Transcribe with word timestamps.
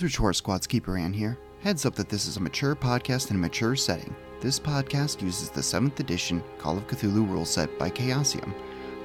Eldritch 0.00 0.16
Horror 0.16 0.32
Squad's 0.32 0.66
Keeper 0.66 0.96
Ann 0.96 1.12
here. 1.12 1.36
Heads 1.60 1.84
up 1.84 1.94
that 1.96 2.08
this 2.08 2.24
is 2.24 2.38
a 2.38 2.40
mature 2.40 2.74
podcast 2.74 3.28
in 3.28 3.36
a 3.36 3.38
mature 3.38 3.76
setting. 3.76 4.16
This 4.40 4.58
podcast 4.58 5.20
uses 5.20 5.50
the 5.50 5.60
7th 5.60 6.00
edition 6.00 6.42
Call 6.56 6.78
of 6.78 6.86
Cthulhu 6.86 7.28
rule 7.28 7.44
set 7.44 7.78
by 7.78 7.90
Chaosium. 7.90 8.54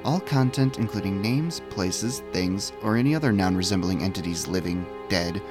All 0.06 0.22
content, 0.22 0.80
including 0.80 1.22
names, 1.22 1.60
places, 1.70 2.22
things, 2.32 2.72
or 2.82 2.96
any 2.96 3.14
other 3.14 3.34
noun 3.34 3.58
resembling 3.58 4.04
entities 4.04 4.48
living, 4.48 4.86
dead, 5.10 5.42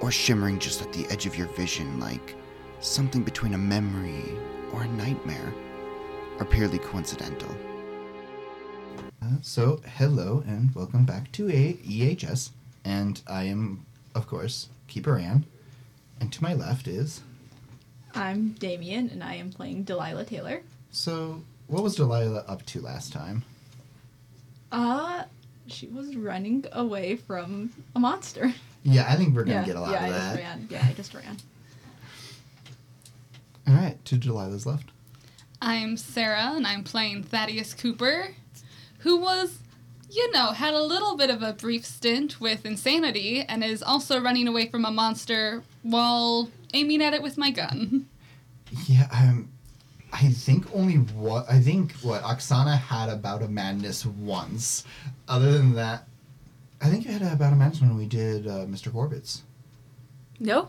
or 0.00 0.10
shimmering 0.10 0.58
just 0.58 0.82
at 0.82 0.92
the 0.92 1.06
edge 1.12 1.26
of 1.26 1.38
your 1.38 1.46
vision, 1.46 2.00
like 2.00 2.34
something 2.80 3.22
between 3.22 3.54
a 3.54 3.58
memory 3.58 4.36
or 4.72 4.82
a 4.82 4.88
nightmare, 4.88 5.54
are 6.40 6.44
purely 6.44 6.78
coincidental. 6.80 7.54
Uh, 9.22 9.36
so, 9.42 9.80
hello 9.96 10.42
and 10.48 10.74
welcome 10.74 11.04
back 11.04 11.30
to 11.30 11.48
a 11.50 11.74
EHS, 11.74 12.50
and 12.84 13.22
I 13.28 13.44
am, 13.44 13.86
of 14.16 14.26
course, 14.26 14.70
Keeper 14.88 15.16
Ann, 15.18 15.44
and 16.20 16.32
to 16.32 16.42
my 16.42 16.54
left 16.54 16.88
is. 16.88 17.20
I'm 18.14 18.52
Damien, 18.52 19.10
and 19.10 19.22
I 19.22 19.34
am 19.34 19.52
playing 19.52 19.84
Delilah 19.84 20.24
Taylor. 20.24 20.62
So, 20.90 21.42
what 21.68 21.82
was 21.82 21.94
Delilah 21.94 22.44
up 22.48 22.64
to 22.66 22.80
last 22.80 23.12
time? 23.12 23.44
Uh, 24.72 25.24
she 25.66 25.86
was 25.86 26.16
running 26.16 26.64
away 26.72 27.16
from 27.16 27.72
a 27.94 28.00
monster. 28.00 28.52
Yeah, 28.84 29.06
I 29.08 29.16
think 29.16 29.34
we're 29.34 29.42
gonna 29.42 29.58
yeah, 29.58 29.66
get 29.66 29.76
a 29.76 29.80
lot 29.80 29.90
yeah, 29.90 29.96
of 29.96 30.02
I 30.04 30.10
that. 30.10 30.30
just 30.30 30.38
ran. 30.38 30.68
Yeah, 30.70 30.86
I 30.88 30.92
just 30.92 31.14
ran. 31.14 31.36
All 33.68 33.74
right, 33.74 34.02
to 34.06 34.16
Delilah's 34.16 34.66
left. 34.66 34.90
I'm 35.60 35.96
Sarah, 35.96 36.52
and 36.54 36.64
I'm 36.64 36.84
playing 36.84 37.24
Thaddeus 37.24 37.74
Cooper, 37.74 38.28
who 39.00 39.16
was, 39.18 39.58
you 40.10 40.30
know, 40.32 40.52
had 40.52 40.74
a 40.74 40.80
little 40.82 41.16
bit 41.16 41.30
of 41.30 41.42
a 41.42 41.52
brief 41.52 41.84
stint 41.84 42.40
with 42.40 42.64
insanity 42.64 43.42
and 43.42 43.62
is 43.62 43.82
also 43.82 44.20
running 44.20 44.48
away 44.48 44.68
from 44.68 44.84
a 44.84 44.90
monster 44.90 45.62
while 45.82 46.50
aiming 46.72 47.02
at 47.02 47.14
it 47.14 47.22
with 47.22 47.36
my 47.36 47.50
gun. 47.50 48.06
Yeah, 48.86 49.08
um, 49.12 49.48
I 50.12 50.28
think 50.28 50.66
only 50.74 50.96
what 50.96 51.50
I 51.50 51.60
think 51.60 51.92
what 52.02 52.22
Oksana 52.22 52.78
had 52.78 53.08
about 53.08 53.42
a 53.42 53.48
madness 53.48 54.04
once. 54.04 54.84
Other 55.26 55.52
than 55.52 55.74
that, 55.74 56.06
I 56.80 56.88
think 56.88 57.04
you 57.04 57.12
had 57.12 57.22
about 57.22 57.52
a 57.52 57.56
madness 57.56 57.80
when 57.80 57.96
we 57.96 58.06
did 58.06 58.46
uh, 58.46 58.66
Mr. 58.66 58.92
Corbet's. 58.92 59.42
No. 60.38 60.68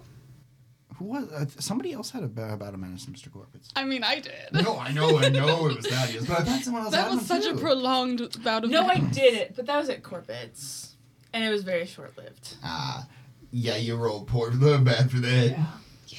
Who 0.99 1.05
was 1.05 1.31
uh, 1.31 1.45
somebody 1.59 1.93
else 1.93 2.11
had 2.11 2.23
about, 2.23 2.53
about 2.53 2.73
a 2.73 2.77
madness, 2.77 3.07
in 3.07 3.13
Mr. 3.13 3.31
Corbet's? 3.31 3.69
I 3.73 3.85
mean, 3.85 4.03
I 4.03 4.19
did. 4.19 4.33
No, 4.51 4.77
I 4.77 4.91
know, 4.91 5.17
I 5.17 5.29
know 5.29 5.67
it 5.67 5.77
was 5.77 5.87
Thaddeus, 5.87 6.25
but 6.25 6.41
I 6.41 6.43
thought 6.43 6.61
someone 6.61 6.83
else 6.83 6.91
that 6.91 7.03
had 7.03 7.11
was 7.11 7.29
one 7.29 7.41
such 7.41 7.45
a 7.45 7.57
prolonged 7.57 8.43
bout 8.43 8.65
of 8.65 8.69
No, 8.69 8.85
I 8.85 8.99
did 8.99 9.33
it, 9.33 9.55
but 9.55 9.65
that 9.67 9.77
was 9.77 9.87
at 9.87 10.03
Corbett's, 10.03 10.95
and 11.31 11.41
it 11.41 11.49
was 11.49 11.63
very 11.63 11.85
short 11.85 12.17
lived. 12.17 12.55
Ah, 12.65 13.07
yeah, 13.49 13.77
you 13.77 13.95
rolled 13.95 14.27
poor, 14.27 14.49
the 14.53 14.77
bad 14.77 15.09
for 15.09 15.19
that. 15.19 15.57
Yeah. 16.07 16.17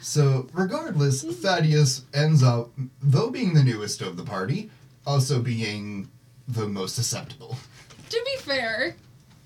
So, 0.00 0.48
regardless, 0.54 1.22
Thaddeus 1.22 2.06
ends 2.14 2.42
up, 2.42 2.70
though 3.02 3.28
being 3.30 3.52
the 3.52 3.62
newest 3.62 4.00
of 4.00 4.16
the 4.16 4.24
party, 4.24 4.70
also 5.06 5.42
being 5.42 6.10
the 6.48 6.66
most 6.66 6.94
susceptible. 6.94 7.58
To 8.08 8.22
be 8.24 8.42
fair, 8.42 8.96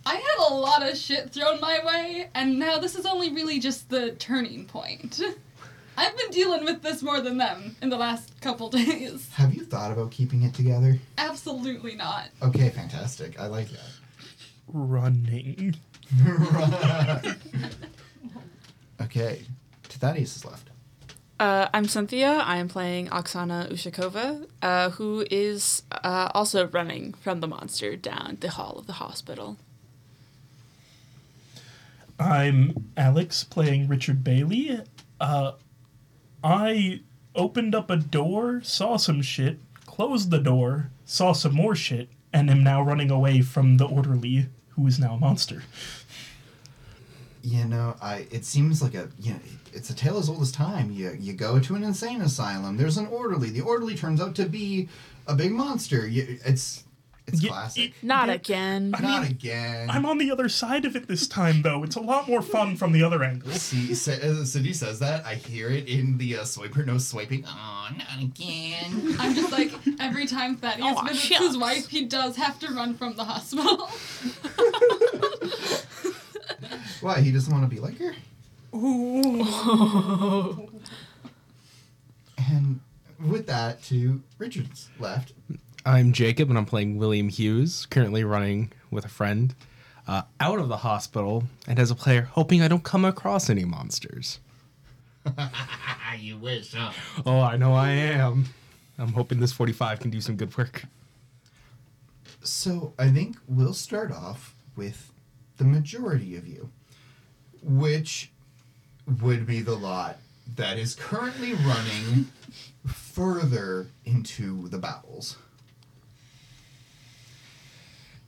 I 0.07 0.15
had 0.17 0.51
a 0.51 0.55
lot 0.55 0.83
of 0.89 0.97
shit 0.97 1.31
thrown 1.31 1.61
my 1.61 1.81
way, 1.85 2.29
and 2.35 2.59
now 2.59 2.79
this 2.79 2.95
is 2.95 3.07
only 3.07 3.33
really 3.33 3.59
just 3.59 3.89
the 3.89 4.13
turning 4.13 4.67
point. 4.67 5.21
I've 5.97 6.17
been 6.17 6.31
dealing 6.31 6.65
with 6.65 6.83
this 6.83 7.03
more 7.03 7.21
than 7.21 7.39
them 7.39 7.77
in 7.81 7.89
the 7.89 7.97
last 7.97 8.41
couple 8.41 8.69
days. 8.71 9.31
Have 9.35 9.55
you 9.55 9.65
thought 9.65 9.93
about 9.93 10.11
keeping 10.11 10.43
it 10.43 10.53
together? 10.53 10.99
Absolutely 11.17 11.95
not. 11.95 12.29
Okay, 12.43 12.71
fantastic. 12.71 13.39
I 13.39 13.47
like 13.47 13.69
that. 13.71 13.93
running. 14.69 15.77
okay, 19.01 19.43
to 19.89 19.99
Thaddeus 19.99 20.37
is 20.37 20.45
left. 20.45 20.69
Uh, 21.41 21.69
I'm 21.75 21.87
Cynthia. 21.87 22.31
I 22.45 22.59
am 22.59 22.69
playing 22.69 23.09
Oksana 23.09 23.71
Ushakova, 23.71 24.47
uh, 24.63 24.91
who 24.91 25.25
is 25.31 25.83
uh, 25.91 26.31
also 26.35 26.69
running 26.69 27.13
from 27.15 27.41
the 27.41 27.49
monster 27.49 27.97
down 27.97 28.37
the 28.41 28.51
hall 28.51 28.77
of 28.79 28.87
the 28.87 28.95
hospital. 28.95 29.57
I'm 32.19 32.93
Alex 32.97 33.43
playing 33.45 33.89
Richard 33.89 34.23
Bailey. 34.23 34.81
Uh, 35.21 35.53
I 36.43 37.01
opened 37.35 37.75
up 37.75 37.91
a 37.91 37.97
door, 37.97 38.61
saw 38.63 38.97
some 38.97 39.21
shit, 39.23 39.59
closed 39.87 40.31
the 40.31 40.39
door, 40.39 40.91
saw 41.05 41.33
some 41.33 41.55
more 41.55 41.75
shit, 41.75 42.09
and 42.33 42.51
am 42.51 42.63
now 42.63 42.83
running 42.83 43.11
away 43.11 43.41
from 43.41 43.79
the 43.79 43.87
orderly 43.87 44.47
who 44.71 44.87
is 44.87 44.99
now 44.99 45.15
a 45.15 45.19
monster. 45.19 45.63
You 47.43 47.65
know, 47.67 47.97
I. 48.01 48.27
It 48.31 48.45
seems 48.45 48.81
like 48.81 48.95
a. 48.95 49.11
You 49.21 49.35
know, 49.35 49.41
it's 49.73 49.91
a 49.91 49.95
tale 49.95 50.17
as 50.17 50.31
old 50.31 50.41
as 50.41 50.51
time. 50.51 50.91
You 50.91 51.15
you 51.21 51.35
go 51.35 51.59
to 51.61 51.75
an 51.75 51.85
insane 51.85 52.23
asylum. 52.23 52.79
There's 52.79 52.97
an 52.97 53.07
orderly. 53.07 53.51
The 53.51 53.61
orderly 53.61 53.95
turns 53.95 54.21
out 54.21 54.35
to 54.37 54.47
be 54.47 54.89
a 55.27 55.35
big 55.35 55.53
monster. 55.53 56.07
You, 56.07 56.39
it's 56.47 56.84
it's 57.27 57.43
Yeah, 57.43 57.51
classic. 57.51 57.93
Not 58.03 58.29
Yeah. 58.29 58.35
again. 58.35 58.95
I 58.97 59.01
Not 59.01 59.23
mean, 59.23 59.31
again. 59.33 59.91
I'm 59.91 60.07
on 60.07 60.19
the 60.19 60.31
other 60.31 60.49
side 60.49 60.85
of 60.85 60.95
it 60.97 61.09
this 61.09 61.27
time, 61.27 61.63
though. 61.63 61.83
It's 61.83 61.97
a 61.97 62.01
lot 62.01 62.29
more 62.29 62.43
fun 62.43 62.77
from 62.77 62.93
the 62.93 63.03
other 63.03 63.23
angle. 63.25 63.51
See, 63.53 63.95
Sa- 63.95 64.13
uh, 64.13 64.45
Cindy 64.45 64.73
says 64.73 64.99
that. 65.01 65.25
I 65.27 65.35
hear 65.37 65.69
it 65.71 65.89
in 65.89 66.19
the 66.19 66.37
uh, 66.39 66.43
swiper 66.43 66.85
nose 66.87 67.07
swiping. 67.07 67.45
Oh, 67.47 67.89
not 67.97 68.23
again. 68.23 69.17
I'm 69.19 69.35
just 69.35 69.51
like, 69.53 69.73
every 70.01 70.27
time 70.27 70.57
Thaddeus 70.57 70.97
Aw, 70.97 71.03
visits 71.07 71.25
shucks. 71.25 71.47
his 71.47 71.59
wife, 71.59 71.89
he 71.89 72.05
does 72.05 72.37
have 72.37 72.59
to 72.61 72.73
run 72.73 72.95
from 72.95 73.17
the 73.17 73.25
hospital. 73.25 73.87
Why? 77.01 77.21
He 77.21 77.33
doesn't 77.33 77.53
want 77.53 77.69
to 77.69 77.75
be 77.75 77.81
like 77.81 77.99
her? 77.99 78.15
Ooh. 78.75 80.71
and 82.39 82.81
with 83.21 83.47
that, 83.47 83.83
to 83.85 84.23
Richard's 84.39 84.89
left. 84.99 85.34
I'm 85.87 86.15
Jacob, 86.15 86.49
and 86.49 86.57
I'm 86.57 86.65
playing 86.65 86.97
William 86.97 87.29
Hughes, 87.29 87.85
currently 87.85 88.25
running 88.25 88.73
with 88.91 89.05
a 89.05 89.09
friend 89.09 89.55
uh, 90.09 90.23
out 90.41 90.59
of 90.59 90.69
the 90.69 90.79
hospital, 90.79 91.45
and 91.69 91.79
as 91.79 91.91
a 91.91 91.95
player, 91.95 92.23
hoping 92.23 92.63
I 92.63 92.69
don't 92.69 92.83
come 92.83 93.05
across 93.05 93.51
any 93.51 93.67
monsters. 93.67 94.41
you 96.19 96.39
wish, 96.39 96.73
huh? 96.73 96.93
Oh, 97.27 97.39
I 97.41 97.59
know 97.59 97.75
I 97.75 97.91
am. 97.91 98.47
I'm 98.99 99.13
hoping 99.13 99.41
this 99.41 99.53
45 99.53 100.01
can 100.01 100.11
do 100.11 100.23
some 100.23 100.37
good 100.37 100.57
work. 100.57 100.85
So 102.43 102.95
I 102.99 103.11
think 103.11 103.37
we'll 103.47 103.75
start 103.75 104.11
off 104.11 104.55
with 104.77 105.13
the 105.59 105.65
majority 105.65 106.35
of 106.37 106.49
you, 106.49 106.71
which 107.63 108.31
would 109.21 109.47
be 109.47 109.61
the 109.61 109.75
lot 109.77 110.17
that 110.57 110.79
is 110.79 110.95
currently 110.95 111.53
running 111.53 112.29
further 112.87 113.89
into 114.07 114.69
the 114.69 114.79
bowels. 114.79 115.37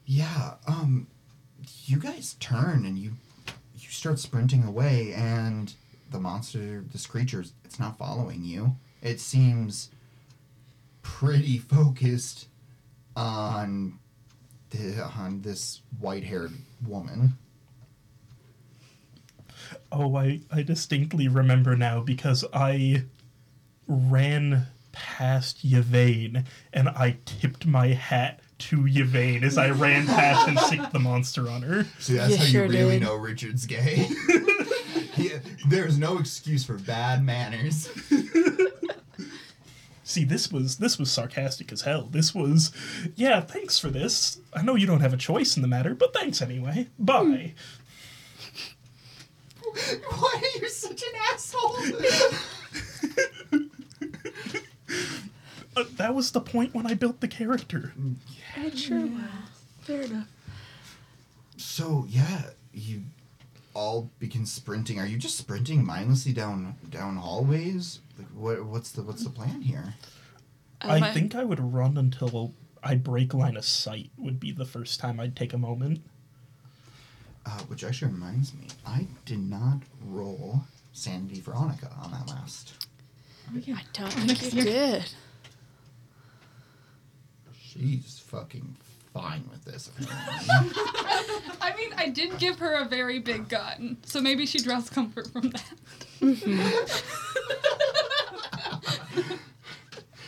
Yeah, 0.07 0.55
um, 0.69 1.09
you 1.85 1.99
guys 1.99 2.37
turn 2.39 2.87
and 2.87 2.97
you 2.97 3.13
you 3.77 3.89
start 3.91 4.19
sprinting 4.19 4.65
away, 4.65 5.13
and 5.13 5.75
the 6.11 6.21
monster, 6.21 6.85
this 6.93 7.07
creature, 7.07 7.45
it's 7.65 7.79
not 7.81 7.99
following 7.99 8.45
you. 8.45 8.77
It 9.03 9.21
seems 9.21 9.91
pretty 11.03 11.59
focused 11.59 12.47
on 13.15 13.99
the, 14.71 15.03
on 15.03 15.43
this 15.43 15.83
white-haired 15.99 16.53
woman. 16.87 17.37
Oh, 19.91 20.17
I, 20.17 20.41
I 20.51 20.63
distinctly 20.63 21.29
remember 21.29 21.77
now 21.77 22.01
because 22.01 22.45
I 22.53 23.05
ran 23.87 24.67
past 24.93 25.61
Yvain 25.65 26.45
and 26.73 26.89
I 26.89 27.19
tipped 27.25 27.67
my 27.67 27.89
hat 27.89 28.41
to 28.59 28.87
Yvain 28.89 29.45
as 29.45 29.59
I 29.59 29.71
ran 29.71 30.07
past 30.07 30.49
and 30.49 30.59
sicked 30.59 30.93
the 30.93 30.99
monster 30.99 31.49
on 31.49 31.63
her. 31.63 31.85
See, 31.99 32.15
that's 32.15 32.31
You 32.33 32.37
how 32.39 32.45
sure 32.45 32.65
you 32.67 32.71
really 32.73 32.99
did. 32.99 33.03
know 33.07 33.15
Richard's 33.17 33.67
gay. 33.67 34.09
He- 35.15 35.31
there's 35.69 35.99
no 35.99 36.19
excuse 36.19 36.63
for 36.65 36.75
bad 36.79 37.25
manners. 37.25 37.89
See, 40.05 40.25
this 40.25 40.53
was 40.53 40.77
this 40.77 40.99
was 40.99 41.11
sarcastic 41.11 41.73
as 41.73 41.81
hell. 41.83 42.09
This 42.11 42.35
was, 42.35 42.71
yeah, 43.17 43.41
thanks 43.41 43.79
for 43.79 43.89
this. 43.89 44.39
I 44.55 44.63
know 44.63 44.75
you 44.75 44.87
don't 44.87 45.01
have 45.01 45.13
a 45.15 45.17
choice 45.19 45.57
in 45.57 45.63
the 45.63 45.69
matter, 45.69 45.95
but 45.95 46.13
thanks 46.15 46.41
anyway. 46.43 46.89
Bye. 46.99 47.55
Why 50.11 50.35
are 50.43 50.61
you 50.61 50.69
such 50.69 51.03
an 51.03 51.13
asshole? 51.33 51.77
Uh, 55.77 55.85
that 55.97 56.15
was 56.15 56.31
the 56.31 56.41
point 56.41 56.75
when 56.75 56.87
I 56.87 56.95
built 56.95 57.21
the 57.21 57.29
character. 57.29 57.93
It 58.57 58.79
sure 58.79 59.01
was. 59.07 59.21
Fair 59.83 60.03
enough. 60.03 60.29
so 61.57 62.07
yeah, 62.09 62.43
you 62.73 63.03
all 63.75 64.11
begin 64.19 64.47
sprinting. 64.47 64.99
Are 64.99 65.07
you 65.07 65.19
just 65.19 65.37
sprinting 65.37 65.85
mindlessly 65.85 66.33
down 66.33 66.77
down 66.91 67.17
hallways? 67.17 68.01
Like 68.19 68.29
what? 68.29 68.65
What's 68.65 68.91
the 68.93 69.03
what's 69.03 69.23
the 69.25 69.31
plan 69.31 69.61
here? 69.63 69.95
I 70.81 70.97
Um, 70.97 71.03
I- 71.05 71.13
think 71.13 71.35
I 71.35 71.45
would 71.45 71.61
run 71.61 71.97
until 71.99 72.55
I 72.83 72.95
break 72.95 73.35
line 73.35 73.57
of 73.57 73.65
sight. 73.65 74.11
Would 74.17 74.41
be 74.41 74.53
the 74.53 74.65
first 74.65 74.99
time 75.01 75.21
I'd 75.21 75.37
take 75.37 75.53
a 75.53 75.59
moment. 75.59 76.03
Uh, 77.45 77.61
which 77.69 77.85
actually 77.85 78.11
reminds 78.13 78.53
me, 78.55 78.67
I 78.85 79.07
did 79.25 79.39
not 79.39 79.79
roll 80.05 80.63
sanity 80.93 81.41
for 81.41 81.53
Annika 81.53 81.97
on 82.03 82.11
that 82.11 82.27
last. 82.29 82.73
Oh, 83.55 83.59
yeah. 83.59 83.77
I 83.77 83.83
don't 83.93 84.11
think 84.13 84.53
you 84.53 84.63
did. 84.65 85.13
She's 87.79 88.23
fucking 88.27 88.77
fine 89.13 89.45
with 89.51 89.65
this. 89.65 89.91
I 91.61 91.75
mean, 91.77 91.93
I 91.97 92.09
did 92.09 92.39
give 92.39 92.59
her 92.59 92.75
a 92.75 92.85
very 92.85 93.19
big 93.19 93.49
gun, 93.49 93.99
so 94.05 94.21
maybe 94.21 94.47
she 94.47 94.59
draws 94.59 94.91
comfort 94.91 95.29
from 95.29 95.51
that. 95.51 95.73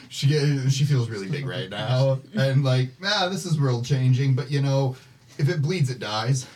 she 0.09 0.39
uh, 0.39 0.69
she 0.69 0.85
feels 0.85 1.09
really 1.09 1.29
big 1.29 1.47
right 1.47 1.71
now, 1.71 2.21
and 2.35 2.65
like, 2.65 2.91
ah, 3.05 3.29
this 3.31 3.45
is 3.45 3.61
world 3.61 3.85
changing. 3.85 4.35
But 4.35 4.51
you 4.51 4.63
know, 4.63 4.97
if 5.39 5.49
it 5.49 5.63
bleeds, 5.63 5.91
it 5.91 5.99
dies. 5.99 6.47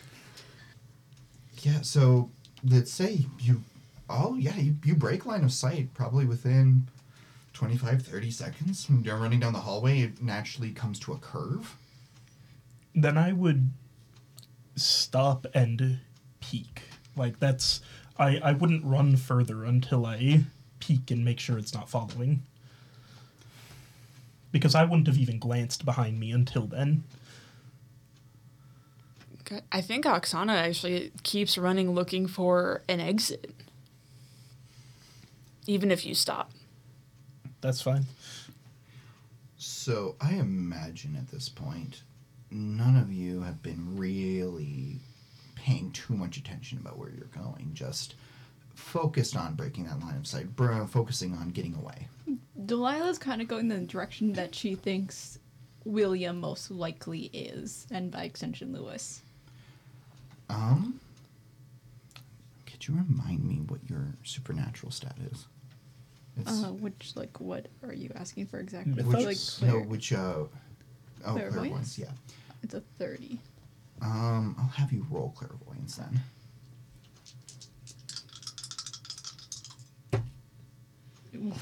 Yeah. 1.59 1.81
So 1.83 2.31
let's 2.65 2.93
say 2.93 3.27
you, 3.39 3.63
oh 4.09 4.37
yeah, 4.37 4.57
you, 4.57 4.77
you 4.85 4.95
break 4.95 5.27
line 5.27 5.45
of 5.45 5.53
sight 5.53 5.93
probably 5.95 6.27
within 6.27 6.89
25, 7.53 8.03
30 8.03 8.31
seconds. 8.31 8.89
When 8.89 9.05
you're 9.05 9.17
running 9.17 9.41
down 9.41 9.53
the 9.53 9.61
hallway, 9.61 10.01
it 10.01 10.23
naturally 10.23 10.71
comes 10.71 10.99
to 11.01 11.13
a 11.13 11.19
curve. 11.19 11.77
Then 12.95 13.17
I 13.17 13.33
would 13.33 13.71
stop 14.77 15.47
and 15.55 16.01
peek. 16.41 16.83
Like 17.17 17.39
that's 17.39 17.81
I 18.19 18.39
I 18.39 18.53
wouldn't 18.53 18.85
run 18.85 19.17
further 19.17 19.65
until 19.65 20.07
I 20.07 20.45
peek 20.79 21.11
and 21.11 21.25
make 21.25 21.39
sure 21.39 21.59
it's 21.59 21.75
not 21.75 21.89
following. 21.89 22.43
Because 24.51 24.75
I 24.75 24.85
wouldn't 24.85 25.07
have 25.07 25.17
even 25.17 25.39
glanced 25.39 25.85
behind 25.85 26.21
me 26.21 26.31
until 26.31 26.67
then. 26.67 27.05
Okay. 29.41 29.63
I 29.73 29.81
think 29.81 30.05
Oksana 30.05 30.55
actually 30.55 31.11
keeps 31.23 31.57
running 31.57 31.93
looking 31.93 32.27
for 32.27 32.83
an 32.89 33.01
exit. 33.01 33.55
Even 35.67 35.91
if 35.91 36.05
you 36.05 36.15
stop. 36.15 36.51
That's 37.63 37.81
fine. 37.81 38.05
So 39.57 40.17
I 40.21 40.35
imagine 40.35 41.17
at 41.17 41.29
this 41.29 41.49
point, 41.49 42.03
none 42.51 42.97
of 42.97 43.13
you 43.13 43.41
have 43.43 43.63
been 43.63 43.97
really 43.97 44.99
paying 45.55 45.93
too 45.93 46.15
much 46.15 46.37
attention 46.37 46.79
about 46.79 46.99
where 46.99 47.11
you're 47.11 47.43
going. 47.43 47.71
Just 47.73 48.17
focused 48.75 49.37
on 49.37 49.55
breaking 49.55 49.85
that 49.85 50.01
line 50.01 50.17
of 50.17 50.27
sight, 50.27 50.55
br- 50.57 50.85
focusing 50.85 51.35
on 51.35 51.51
getting 51.51 51.75
away. 51.77 52.09
Delilah's 52.67 53.19
kind 53.19 53.41
of 53.41 53.49
going 53.49 53.69
the 53.69 53.79
direction 53.79 54.33
that 54.33 54.55
she 54.55 54.75
thinks 54.75 55.39
William 55.85 56.41
most 56.41 56.71
likely 56.71 57.31
is, 57.33 57.87
and 57.91 58.11
by 58.11 58.25
extension, 58.25 58.73
Lewis. 58.73 59.23
Um, 60.49 61.01
could 62.67 62.89
you 62.89 62.95
remind 62.97 63.45
me 63.45 63.57
what 63.69 63.81
your 63.89 64.15
supernatural 64.25 64.91
stat 64.91 65.17
is? 65.31 65.47
It's 66.37 66.63
Uh, 66.65 66.73
which, 66.73 67.13
like, 67.15 67.41
what 67.41 67.67
are 67.83 67.93
you 67.93 68.11
asking 68.17 68.47
for 68.47 68.59
exactly? 68.59 69.03
Which, 69.03 69.27
Like, 69.27 69.39
no, 69.69 69.81
which 69.81 70.13
uh, 70.13 70.17
oh, 70.17 70.49
Clairvoyance? 71.23 71.55
clairvoyance, 71.55 71.99
yeah. 71.99 72.11
It's 72.63 72.75
a 72.75 72.81
30. 72.99 73.39
Um, 74.01 74.57
I'll 74.59 74.67
have 74.69 74.93
you 74.93 75.07
roll 75.11 75.31
clairvoyance 75.37 75.97
then. 75.97 76.21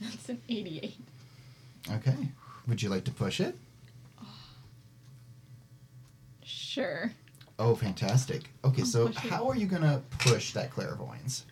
That's 0.00 0.28
an 0.28 0.40
88. 0.48 0.94
Okay. 1.92 2.16
Would 2.68 2.82
you 2.82 2.88
like 2.88 3.04
to 3.04 3.10
push 3.12 3.40
it? 3.40 3.56
Sure. 6.44 7.12
Oh, 7.58 7.74
fantastic. 7.74 8.50
Okay, 8.64 8.82
I'll 8.82 8.86
so 8.86 9.06
push 9.06 9.16
it. 9.16 9.30
how 9.30 9.48
are 9.48 9.56
you 9.56 9.66
gonna 9.66 10.02
push 10.18 10.52
that 10.52 10.70
clairvoyance? 10.70 11.46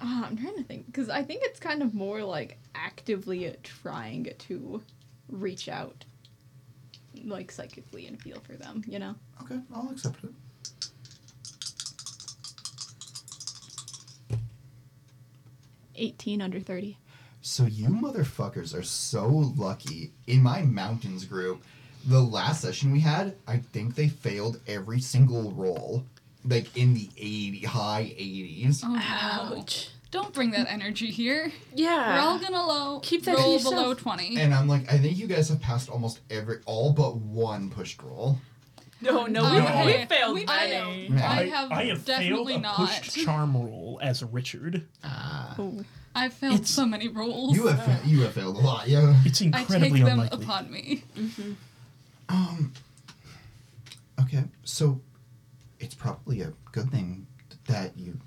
Uh, 0.00 0.24
I'm 0.26 0.36
trying 0.36 0.56
to 0.56 0.62
think 0.62 0.86
because 0.86 1.08
I 1.10 1.22
think 1.22 1.42
it's 1.44 1.58
kind 1.58 1.82
of 1.82 1.92
more 1.94 2.22
like 2.22 2.58
actively 2.74 3.54
trying 3.62 4.32
to 4.38 4.82
reach 5.28 5.68
out, 5.68 6.04
like 7.24 7.50
psychically 7.50 8.06
and 8.06 8.20
feel 8.20 8.40
for 8.40 8.54
them. 8.54 8.84
You 8.86 9.00
know. 9.00 9.14
Okay, 9.42 9.58
I'll 9.74 9.90
accept 9.90 10.22
it. 10.24 10.30
Eighteen 15.96 16.40
under 16.40 16.60
thirty. 16.60 16.98
So 17.40 17.64
you 17.64 17.88
motherfuckers 17.88 18.78
are 18.78 18.84
so 18.84 19.26
lucky. 19.26 20.12
In 20.26 20.42
my 20.42 20.62
mountains 20.62 21.24
group, 21.24 21.64
the 22.06 22.20
last 22.20 22.60
session 22.60 22.92
we 22.92 23.00
had, 23.00 23.34
I 23.48 23.58
think 23.58 23.94
they 23.94 24.08
failed 24.08 24.60
every 24.68 25.00
single 25.00 25.50
roll. 25.52 26.04
Like 26.44 26.76
in 26.76 26.94
the 26.94 27.08
80 27.16 27.60
high 27.66 28.14
80s. 28.18 28.80
Oh. 28.84 28.96
Ouch. 29.58 29.90
Don't 30.10 30.32
bring 30.32 30.52
that 30.52 30.68
energy 30.70 31.10
here. 31.10 31.52
Yeah. 31.74 32.14
We're 32.14 32.20
all 32.20 32.38
gonna 32.38 32.66
low 32.66 33.00
Keep 33.00 33.24
that 33.24 33.36
to 33.36 33.42
roll 33.42 33.52
yourself. 33.54 33.74
below 33.74 33.94
20. 33.94 34.38
And 34.38 34.54
I'm 34.54 34.66
like, 34.68 34.90
I 34.90 34.96
think 34.98 35.18
you 35.18 35.26
guys 35.26 35.48
have 35.50 35.60
passed 35.60 35.90
almost 35.90 36.20
every 36.30 36.58
all 36.64 36.92
but 36.92 37.16
one 37.16 37.68
pushed 37.70 38.02
roll. 38.02 38.38
No, 39.00 39.26
no, 39.26 39.42
we, 39.50 39.58
okay. 39.60 39.86
we 40.00 40.04
failed 40.06 40.34
We 40.34 40.44
many. 40.46 41.08
failed. 41.08 41.20
I 41.20 41.44
have 41.46 41.70
I 41.70 41.84
have 41.84 42.04
definitely 42.04 42.54
failed 42.54 42.58
a 42.60 42.62
not. 42.62 42.76
pushed 42.76 43.14
charm 43.24 43.54
roll 43.56 43.98
as 44.02 44.22
Richard. 44.24 44.86
Ah. 45.04 45.54
Oh. 45.58 45.84
I've 46.14 46.32
failed 46.32 46.54
It's- 46.54 46.70
so 46.70 46.84
many 46.86 47.06
rolls. 47.08 47.54
You 47.54 47.66
have 47.68 47.84
fa- 47.84 48.00
you 48.04 48.22
have 48.22 48.32
failed 48.32 48.56
a 48.56 48.60
lot, 48.60 48.88
yeah. 48.88 49.14
It's 49.24 49.40
I 49.42 49.44
incredibly 49.44 49.90
take 50.00 50.04
them 50.04 50.20
unlikely. 50.20 50.42
upon 50.44 50.70
me. 50.70 51.04
Um. 52.28 52.72
Okay, 54.20 54.44
so 54.64 55.00
it's 55.80 55.94
probably 55.94 56.42
a 56.42 56.52
good 56.72 56.90
thing 56.90 57.26
that 57.66 57.96
you 57.96 58.18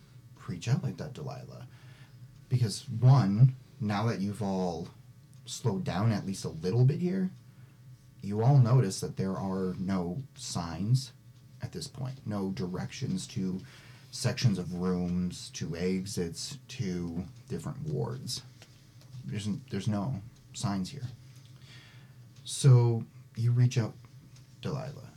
reach 0.48 0.68
out 0.68 0.84
like 0.84 0.98
that, 0.98 1.14
Delilah, 1.14 1.68
because 2.50 2.86
one, 3.00 3.56
now 3.80 4.08
that 4.08 4.20
you've 4.20 4.44
all 4.44 4.88
slowed 5.46 5.84
down 5.84 6.12
at 6.12 6.26
least 6.26 6.46
a 6.46 6.50
little 6.50 6.86
bit 6.86 7.00
here, 7.00 7.32
you 8.22 8.44
all 8.44 8.58
notice 8.58 9.00
that 9.02 9.18
there 9.18 9.36
are 9.36 9.76
no 9.80 10.22
signs 10.36 11.14
at 11.62 11.72
this 11.72 11.88
point, 11.88 12.20
no 12.26 12.50
directions 12.52 13.28
to 13.28 13.60
sections 14.12 14.60
of 14.60 14.74
rooms, 14.76 15.50
to 15.54 15.76
exits, 15.76 16.58
to 16.68 17.24
different 17.50 17.82
wards. 17.88 18.42
There's 19.26 19.48
there's 19.70 19.88
no 19.88 20.22
signs 20.54 20.90
here. 20.90 21.08
So 22.44 23.06
you 23.36 23.52
reach 23.52 23.78
out 23.78 23.94
Delilah. 24.62 25.11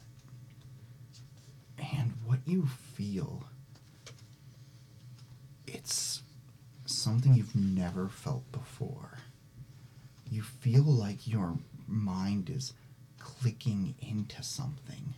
And 1.93 2.13
what 2.25 2.41
you 2.47 2.67
feel, 2.67 3.45
it's 5.67 6.23
something 6.87 7.35
you've 7.35 7.55
never 7.55 8.09
felt 8.09 8.51
before. 8.53 9.19
You 10.31 10.43
feel 10.43 10.85
like 10.85 11.27
your 11.29 11.59
mind 11.87 12.51
is 12.51 12.73
clicking 13.19 13.95
into 14.01 14.43
something, 14.43 15.15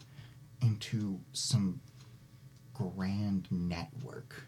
into 0.61 1.21
some 1.33 1.81
grand 2.75 3.47
network 3.51 4.45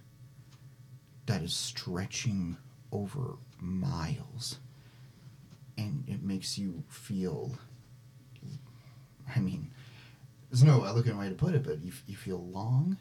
that 1.26 1.42
is 1.42 1.54
stretching 1.54 2.56
over 2.92 3.36
miles. 3.60 4.58
And 5.76 6.04
it 6.08 6.22
makes 6.22 6.58
you 6.58 6.82
feel 6.88 7.58
I 9.34 9.40
mean, 9.40 9.70
there's 10.50 10.64
no 10.64 10.84
elegant 10.84 11.18
way 11.18 11.28
to 11.28 11.34
put 11.34 11.54
it, 11.54 11.62
but 11.62 11.82
you, 11.82 11.92
you 12.06 12.16
feel 12.16 12.46
long, 12.48 12.96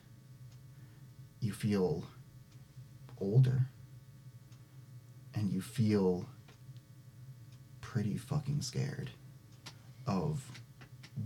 you 1.39 1.53
feel 1.53 2.03
older, 3.19 3.67
and 5.33 5.51
you 5.51 5.61
feel 5.61 6.27
pretty 7.79 8.17
fucking 8.17 8.61
scared 8.61 9.09
of 10.05 10.51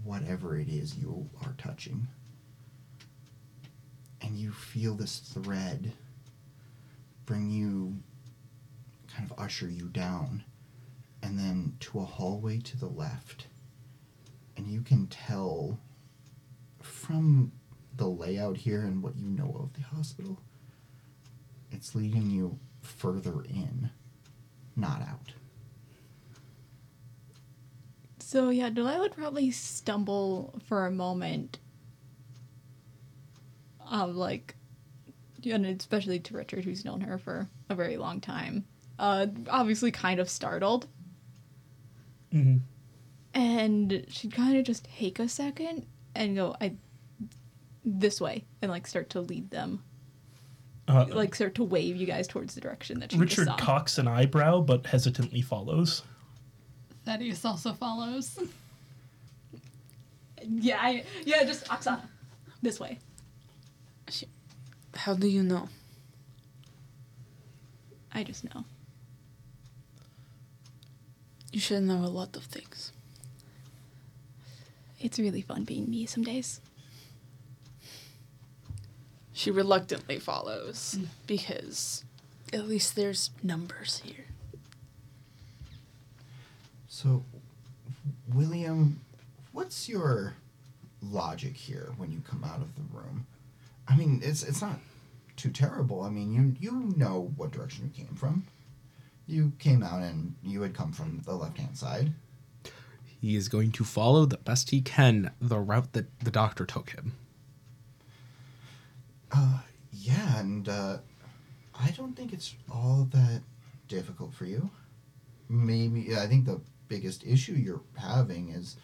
whatever 0.03 0.57
it 0.57 0.67
is 0.67 0.97
you 0.97 1.29
are 1.43 1.53
touching. 1.57 2.07
And 4.21 4.37
you 4.37 4.51
feel 4.51 4.93
this 4.93 5.17
thread 5.19 5.93
bring 7.25 7.49
you, 7.49 7.97
kind 9.13 9.29
of 9.29 9.39
usher 9.39 9.67
you 9.67 9.87
down, 9.87 10.43
and 11.23 11.37
then 11.37 11.75
to 11.79 11.99
a 11.99 12.05
hallway 12.05 12.59
to 12.59 12.77
the 12.77 12.87
left. 12.87 13.47
And 14.55 14.67
you 14.67 14.81
can 14.81 15.07
tell 15.07 15.79
from 16.91 17.51
the 17.95 18.07
layout 18.07 18.57
here 18.57 18.81
and 18.81 19.01
what 19.01 19.17
you 19.17 19.29
know 19.29 19.55
of 19.60 19.74
the 19.74 19.81
hospital, 19.81 20.39
it's 21.71 21.95
leading 21.95 22.29
you 22.29 22.60
further 22.81 23.41
in, 23.43 23.89
not 24.75 25.01
out. 25.01 25.33
So 28.19 28.50
yeah, 28.50 28.69
Delilah 28.69 29.00
would 29.00 29.15
probably 29.15 29.51
stumble 29.51 30.60
for 30.67 30.86
a 30.86 30.91
moment. 30.91 31.60
Of 33.89 34.15
like, 34.15 34.55
and 35.43 35.65
especially 35.65 36.19
to 36.19 36.33
Richard, 36.33 36.63
who's 36.63 36.86
known 36.86 37.01
her 37.01 37.17
for 37.17 37.50
a 37.67 37.75
very 37.75 37.98
long 37.98 38.21
time. 38.21 38.63
Uh, 38.98 39.27
obviously, 39.50 39.91
kind 39.91 40.19
of 40.19 40.29
startled, 40.29 40.88
hmm 42.31 42.57
and 43.33 44.05
she'd 44.10 44.33
kind 44.33 44.57
of 44.57 44.65
just 44.65 44.86
take 44.98 45.19
a 45.19 45.27
second 45.27 45.86
and 46.15 46.35
go, 46.35 46.55
"I, 46.61 46.73
this 47.85 48.19
way 48.21 48.45
and 48.61 48.69
like 48.71 48.85
start 48.87 49.09
to 49.11 49.21
lead 49.21 49.49
them, 49.51 49.83
Uh, 50.87 51.05
like 51.11 51.33
start 51.35 51.55
to 51.55 51.63
wave 51.63 51.95
you 51.95 52.05
guys 52.05 52.27
towards 52.27 52.53
the 52.55 52.61
direction 52.61 52.99
that 52.99 53.11
you 53.13 53.19
just 53.25 53.37
Richard 53.37 53.47
saw. 53.51 53.57
cocks 53.57 53.97
an 53.97 54.07
eyebrow 54.07 54.61
but 54.61 54.85
hesitantly 54.87 55.41
follows. 55.41 56.03
Thaddeus 57.05 57.43
also 57.45 57.73
follows. 57.73 58.37
Yeah, 60.43 60.79
I, 60.81 61.03
yeah, 61.23 61.43
just 61.43 61.65
Oksana, 61.67 62.01
this 62.63 62.79
way. 62.79 62.97
How 64.95 65.13
do 65.13 65.27
you 65.27 65.43
know? 65.43 65.69
I 68.11 68.23
just 68.23 68.43
know. 68.45 68.65
You 71.51 71.59
should 71.59 71.83
know 71.83 72.03
a 72.03 72.07
lot 72.09 72.35
of 72.35 72.43
things. 72.45 72.91
It's 75.03 75.20
really 75.20 75.41
fun 75.41 75.63
being 75.63 75.89
me 75.89 76.05
some 76.05 76.24
days. 76.24 76.62
She 79.34 79.50
reluctantly 79.50 80.20
follows 80.20 80.98
mm. 81.00 81.08
because 81.25 82.03
at 82.53 82.67
least 82.67 82.96
there's 82.96 83.31
numbers 83.41 84.01
here. 84.05 84.25
So, 86.88 87.24
William, 88.31 89.01
what's 89.51 89.89
your 89.89 90.36
logic 91.01 91.55
here 91.55 91.89
when 91.98 92.12
you 92.12 92.22
come 92.29 92.43
out 92.43 92.62
of 92.62 92.75
the 92.75 92.84
room? 92.96 93.25
I 93.88 93.96
mean, 93.96 94.22
it's 94.24 94.43
it's 94.43 94.62
not 94.62 94.79
too 95.38 95.50
terrible. 95.50 96.03
I 96.03 96.10
mean, 96.10 96.31
you 96.31 96.55
you 96.60 96.93
know 96.96 97.31
what 97.36 97.51
direction 97.51 97.91
you 97.96 98.05
came 98.05 98.15
from. 98.15 98.46
You 99.25 99.53
came 99.58 99.81
out 99.81 100.01
and 100.01 100.36
you 100.43 100.62
had 100.62 100.75
come 100.75 100.91
from 100.91 101.22
the 101.25 101.34
left 101.34 101.58
hand 101.58 101.77
side. 101.77 102.13
He 103.21 103.35
is 103.35 103.49
going 103.49 103.71
to 103.73 103.83
follow 103.83 104.25
the 104.25 104.37
best 104.37 104.71
he 104.71 104.81
can 104.81 105.31
the 105.39 105.59
route 105.59 105.93
that 105.93 106.07
the 106.19 106.31
doctor 106.31 106.65
took 106.65 106.89
him. 106.89 107.13
Uh, 109.31 109.59
yeah, 109.93 110.39
and 110.39 110.67
uh, 110.67 110.97
I 111.79 111.91
don't 111.91 112.15
think 112.15 112.33
it's 112.33 112.55
all 112.69 113.07
that 113.11 113.43
difficult 113.87 114.33
for 114.33 114.45
you. 114.45 114.71
Maybe 115.47 116.15
I 116.17 116.25
think 116.25 116.45
the 116.45 116.61
biggest 116.87 117.23
issue 117.25 117.53
you're 117.53 117.83
having 117.95 118.49
is 118.49 118.75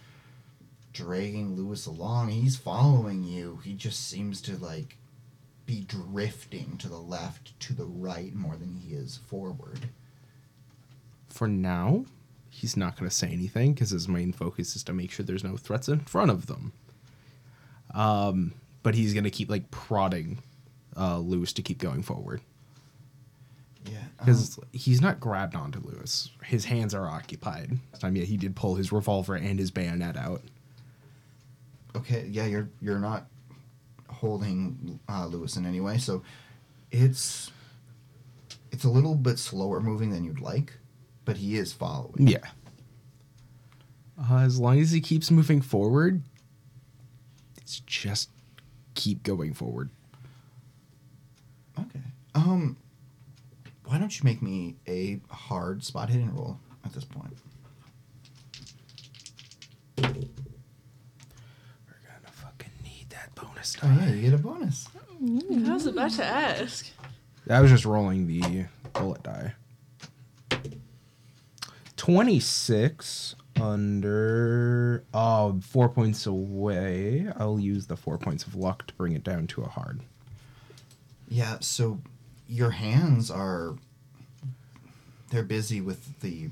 dragging 0.94 1.56
Lewis 1.56 1.88
along. 1.88 2.30
He's 2.30 2.58
following 2.58 3.24
you. 3.24 3.60
He 3.64 3.74
just 3.74 4.08
seems 4.08 4.40
to 4.42 4.56
like 4.58 4.98
be 5.66 5.82
drifting 5.82 6.78
to 6.78 6.88
the 6.88 7.00
left, 7.00 7.60
to 7.62 7.74
the 7.74 7.86
right 7.86 8.36
more 8.36 8.56
than 8.56 8.76
he 8.76 8.94
is 8.94 9.18
forward. 9.18 9.90
For 11.28 11.48
now, 11.48 12.06
he's 12.58 12.76
not 12.76 12.98
going 12.98 13.08
to 13.08 13.16
say 13.16 13.28
anything 13.30 13.74
because 13.74 13.92
his 13.92 14.08
main 14.08 14.34
focus 14.34 14.76
is 14.76 14.84
to 14.84 14.92
make 14.94 15.12
sure 15.12 15.24
there's 15.26 15.44
no 15.44 15.58
threats 15.58 15.88
in 15.88 16.00
front 16.00 16.32
of 16.32 16.48
them. 16.48 16.74
Um, 17.94 18.54
but 18.82 18.96
he's 18.96 19.14
going 19.14 19.26
to 19.26 19.30
keep 19.30 19.50
like 19.50 19.70
prodding 19.70 20.40
uh, 20.98 21.20
Lewis 21.20 21.54
to 21.54 21.62
keep 21.62 21.78
going 21.78 22.02
forward 22.02 22.42
Yeah, 23.86 24.00
because 24.20 24.60
he's 24.74 25.02
not 25.02 25.20
grabbed 25.20 25.56
onto 25.56 25.80
Lewis. 25.80 26.30
His 26.44 26.66
hands 26.66 26.94
are 26.96 27.08
occupied. 27.08 27.78
This 27.92 28.00
time, 28.00 28.16
yeah, 28.16 28.24
he 28.26 28.38
did 28.38 28.56
pull 28.56 28.76
his 28.76 28.92
revolver 28.92 29.36
and 29.36 29.60
his 29.60 29.70
bayonet 29.72 30.18
out. 30.18 30.42
okay 31.96 32.28
yeah 32.30 32.46
you're 32.46 32.70
you're 32.82 33.00
not 33.00 33.28
holding 34.10 35.00
uh, 35.10 35.26
lewis 35.28 35.58
in 35.58 35.66
any 35.66 35.80
way 35.82 35.98
so 35.98 36.24
it's 36.92 37.52
it's 38.72 38.84
a 38.84 38.90
little 38.90 39.16
bit 39.16 39.38
slower 39.38 39.80
moving 39.80 40.10
than 40.12 40.24
you'd 40.24 40.40
like 40.40 40.74
but 41.28 41.36
he 41.38 41.58
is 41.58 41.74
following 41.74 42.26
Yeah. 42.26 42.38
Uh, 44.18 44.38
as 44.38 44.58
long 44.60 44.80
as 44.80 44.92
he 44.92 45.02
keeps 45.02 45.30
moving 45.30 45.60
forward, 45.62 46.24
it's 47.58 47.82
just 47.82 48.30
keep 48.96 49.22
going 49.24 49.54
forward. 49.54 49.90
okay 51.80 52.00
um 52.34 52.78
why 53.86 54.00
don't 54.00 54.18
you 54.18 54.24
make 54.24 54.42
me 54.42 54.76
a 54.88 55.20
hard 55.30 55.84
spot 55.84 56.10
hidden 56.10 56.34
roll 56.34 56.58
at 56.84 56.94
this 56.94 57.04
point 57.04 57.38
We're 59.98 60.08
gonna 60.08 60.24
fucking 62.32 62.72
need 62.84 63.08
that 63.10 63.36
bonus 63.36 63.76
oh 63.84 63.88
yeah 64.00 64.10
you 64.14 64.22
get 64.22 64.34
a 64.34 64.38
bonus 64.40 64.88
I 65.22 65.74
was 65.74 65.88
about 65.88 66.12
to 66.12 66.24
ask. 66.26 66.88
I 67.50 67.60
was 67.62 67.72
just 67.72 67.86
rolling 67.86 68.28
the 68.28 68.66
bullet 68.94 69.24
die. 69.24 69.54
26 71.98 73.36
under 73.62 75.04
oh 75.14 75.60
four 75.62 75.90
points 75.90 76.26
away. 76.26 77.28
I'll 77.38 77.60
use 77.60 77.88
the 77.88 77.98
four 77.98 78.18
points 78.18 78.46
of 78.46 78.56
luck 78.56 78.86
to 78.88 78.94
bring 78.94 79.14
it 79.14 79.24
down 79.24 79.48
to 79.48 79.64
a 79.64 79.68
hard. 79.68 80.02
yeah 81.28 81.58
so 81.60 82.00
your 82.48 82.70
hands 82.72 83.30
are 83.30 83.76
they're 85.32 85.44
busy 85.44 85.82
with 85.82 86.20
the 86.22 86.50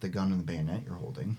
the 0.00 0.08
gun 0.08 0.30
and 0.30 0.38
the 0.40 0.44
bayonet 0.44 0.82
you're 0.84 0.94
holding 0.94 1.36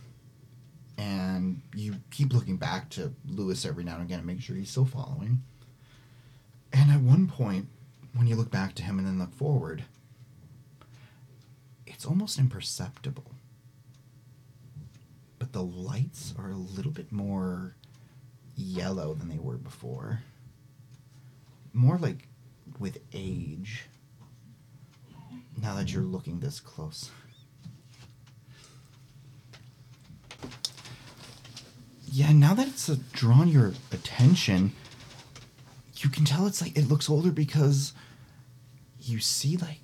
and 0.97 1.61
you 1.75 1.95
keep 2.11 2.33
looking 2.33 2.57
back 2.57 2.89
to 2.89 3.13
lewis 3.27 3.65
every 3.65 3.83
now 3.83 3.93
and 3.95 4.03
again 4.03 4.19
to 4.19 4.25
make 4.25 4.41
sure 4.41 4.55
he's 4.55 4.69
still 4.69 4.83
following 4.85 5.41
and 6.73 6.91
at 6.91 6.99
one 6.99 7.27
point 7.27 7.67
when 8.15 8.27
you 8.27 8.35
look 8.35 8.51
back 8.51 8.75
to 8.75 8.83
him 8.83 8.97
and 8.97 9.07
then 9.07 9.17
look 9.19 9.33
forward 9.33 9.83
it's 11.87 12.05
almost 12.05 12.37
imperceptible 12.37 13.31
the 15.53 15.63
lights 15.63 16.33
are 16.37 16.51
a 16.51 16.55
little 16.55 16.91
bit 16.91 17.11
more 17.11 17.75
yellow 18.55 19.13
than 19.13 19.29
they 19.29 19.39
were 19.39 19.57
before 19.57 20.21
more 21.73 21.97
like 21.97 22.27
with 22.79 22.99
age 23.13 23.85
now 25.61 25.75
that 25.75 25.91
you're 25.91 26.03
looking 26.03 26.39
this 26.39 26.59
close. 26.59 27.09
Yeah, 32.11 32.31
now 32.31 32.53
that 32.53 32.67
it's 32.67 32.89
uh, 32.89 32.97
drawn 33.11 33.47
your 33.47 33.73
attention, 33.91 34.73
you 35.97 36.09
can 36.09 36.25
tell 36.25 36.45
it's 36.45 36.61
like 36.61 36.77
it 36.77 36.87
looks 36.87 37.09
older 37.09 37.31
because 37.31 37.93
you 38.99 39.19
see 39.19 39.57
like 39.57 39.79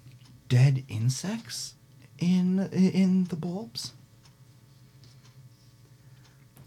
dead 0.47 0.83
insects 0.89 1.73
in 2.19 2.69
in 2.71 3.25
the 3.25 3.35
bulbs. 3.35 3.93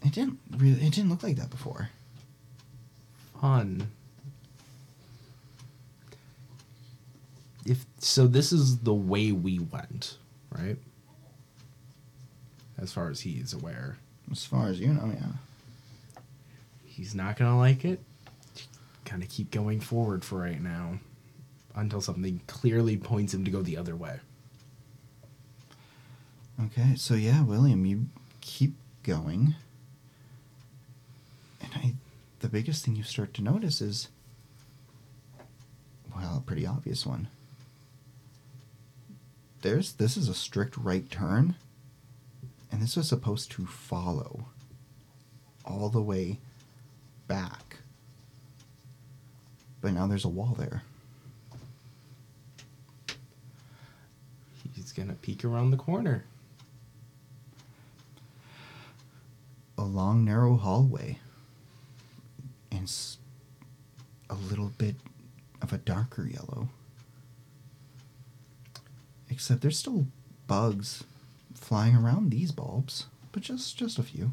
It 0.03 0.11
didn't 0.11 0.39
really 0.57 0.85
it 0.85 0.93
didn't 0.93 1.09
look 1.09 1.23
like 1.23 1.37
that 1.37 1.49
before. 1.49 1.89
Fun. 3.39 3.87
If 7.65 7.85
so 7.99 8.27
this 8.27 8.51
is 8.51 8.79
the 8.79 8.93
way 8.93 9.31
we 9.31 9.59
went, 9.59 10.17
right? 10.49 10.77
As 12.77 12.91
far 12.91 13.09
as 13.09 13.21
he's 13.21 13.53
aware. 13.53 13.97
As 14.31 14.45
far 14.45 14.67
as 14.67 14.79
you 14.79 14.87
know, 14.87 15.11
yeah. 15.13 16.21
He's 16.83 17.15
not 17.15 17.37
gonna 17.37 17.57
like 17.57 17.85
it. 17.85 18.01
Kind 19.05 19.23
of 19.23 19.29
keep 19.29 19.51
going 19.51 19.79
forward 19.79 20.25
for 20.25 20.39
right 20.39 20.61
now, 20.61 20.99
until 21.75 22.01
something 22.01 22.41
clearly 22.47 22.97
points 22.97 23.33
him 23.33 23.45
to 23.45 23.51
go 23.51 23.61
the 23.61 23.77
other 23.77 23.95
way. 23.95 24.19
Okay, 26.65 26.95
so 26.95 27.13
yeah, 27.13 27.43
William, 27.43 27.85
you 27.85 28.07
keep 28.41 28.75
going. 29.03 29.55
I 31.75 31.95
the 32.39 32.49
biggest 32.49 32.83
thing 32.83 32.95
you 32.95 33.03
start 33.03 33.33
to 33.35 33.41
notice 33.41 33.81
is 33.81 34.09
well, 36.15 36.37
a 36.37 36.41
pretty 36.41 36.65
obvious 36.65 37.05
one. 37.05 37.27
There's 39.61 39.93
this 39.93 40.17
is 40.17 40.29
a 40.29 40.33
strict 40.33 40.77
right 40.77 41.09
turn. 41.09 41.55
And 42.71 42.81
this 42.81 42.95
was 42.95 43.07
supposed 43.07 43.51
to 43.51 43.67
follow 43.67 44.45
all 45.63 45.89
the 45.89 46.01
way 46.01 46.39
back. 47.27 47.77
But 49.79 49.93
now 49.93 50.07
there's 50.07 50.25
a 50.25 50.29
wall 50.29 50.55
there. 50.57 50.81
He's 54.75 54.91
gonna 54.91 55.13
peek 55.13 55.45
around 55.45 55.69
the 55.69 55.77
corner. 55.77 56.25
a 59.77 59.83
long 59.83 60.23
narrow 60.23 60.55
hallway 60.55 61.19
and 62.73 63.17
a 64.29 64.35
little 64.35 64.71
bit 64.77 64.95
of 65.61 65.71
a 65.73 65.77
darker 65.77 66.25
yellow. 66.25 66.69
Except 69.29 69.61
there's 69.61 69.77
still 69.77 70.07
bugs 70.47 71.03
flying 71.55 71.95
around 71.95 72.29
these 72.29 72.51
bulbs 72.51 73.05
but 73.31 73.41
just 73.41 73.77
just 73.77 73.97
a 73.97 74.03
few. 74.03 74.31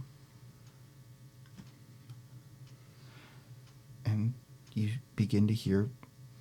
And 4.05 4.35
you 4.75 4.91
begin 5.17 5.47
to 5.49 5.55
hear 5.55 5.89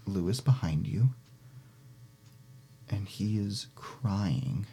lewis 0.06 0.42
behind 0.42 0.88
you 0.88 1.10
and 2.90 3.08
he 3.08 3.38
is 3.38 3.68
crying. 3.76 4.66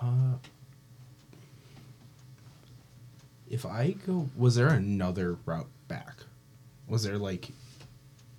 Uh, 0.00 0.36
If 3.52 3.66
I 3.66 3.90
go, 4.06 4.30
was 4.34 4.54
there 4.54 4.68
another 4.68 5.36
route 5.44 5.68
back? 5.86 6.14
Was 6.88 7.02
there 7.02 7.18
like, 7.18 7.50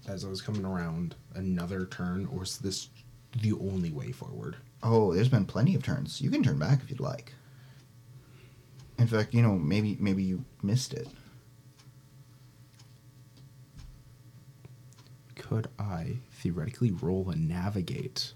as 0.08 0.26
I 0.26 0.28
was 0.28 0.42
coming 0.42 0.66
around, 0.66 1.14
another 1.36 1.86
turn, 1.86 2.28
or 2.34 2.42
is 2.42 2.58
this 2.58 2.90
the 3.40 3.54
only 3.54 3.92
way 3.92 4.12
forward? 4.12 4.58
Oh, 4.82 5.14
there's 5.14 5.30
been 5.30 5.46
plenty 5.46 5.76
of 5.76 5.84
turns. 5.84 6.20
You 6.20 6.32
can 6.32 6.42
turn 6.42 6.58
back 6.58 6.82
if 6.82 6.90
you'd 6.90 7.00
like. 7.00 7.32
In 8.98 9.06
fact, 9.06 9.36
you 9.36 9.44
know, 9.44 9.54
maybe 9.54 9.98
maybe 10.00 10.24
you 10.24 10.46
missed 10.64 10.94
it. 10.94 11.08
Could 15.36 15.68
I 15.78 16.18
theoretically 16.32 16.90
roll 16.90 17.30
and 17.30 17.48
navigate 17.48 18.34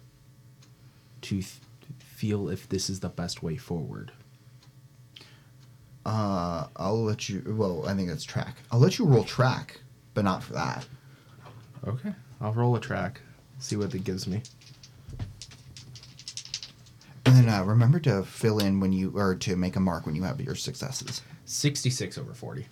to 1.22 1.36
th- 1.38 1.60
feel 1.98 2.50
if 2.50 2.70
this 2.70 2.88
is 2.88 3.00
the 3.00 3.10
best 3.10 3.42
way 3.42 3.58
forward? 3.58 4.12
Uh, 6.08 6.68
I'll 6.78 7.04
let 7.04 7.28
you. 7.28 7.44
Well, 7.46 7.86
I 7.86 7.94
think 7.94 8.08
that's 8.08 8.24
track. 8.24 8.56
I'll 8.72 8.80
let 8.80 8.98
you 8.98 9.04
roll 9.04 9.26
track, 9.26 9.82
but 10.14 10.24
not 10.24 10.42
for 10.42 10.54
that. 10.54 10.88
Okay, 11.86 12.14
I'll 12.40 12.54
roll 12.54 12.78
a 12.78 12.80
track, 12.80 13.20
see 13.60 13.76
what 13.76 13.94
it 13.94 14.06
gives 14.06 14.26
me. 14.26 14.42
And 17.26 17.36
then 17.36 17.50
uh, 17.50 17.62
remember 17.66 18.00
to 18.00 18.24
fill 18.24 18.60
in 18.60 18.80
when 18.80 18.94
you 18.94 19.12
or 19.18 19.36
to 19.36 19.58
make 19.58 19.76
a 19.76 19.82
mark 19.82 20.06
when 20.06 20.16
you 20.16 20.24
have 20.24 20.40
your 20.40 20.56
successes. 20.56 21.22
66 21.44 22.18
over 22.18 22.34
40. 22.34 22.66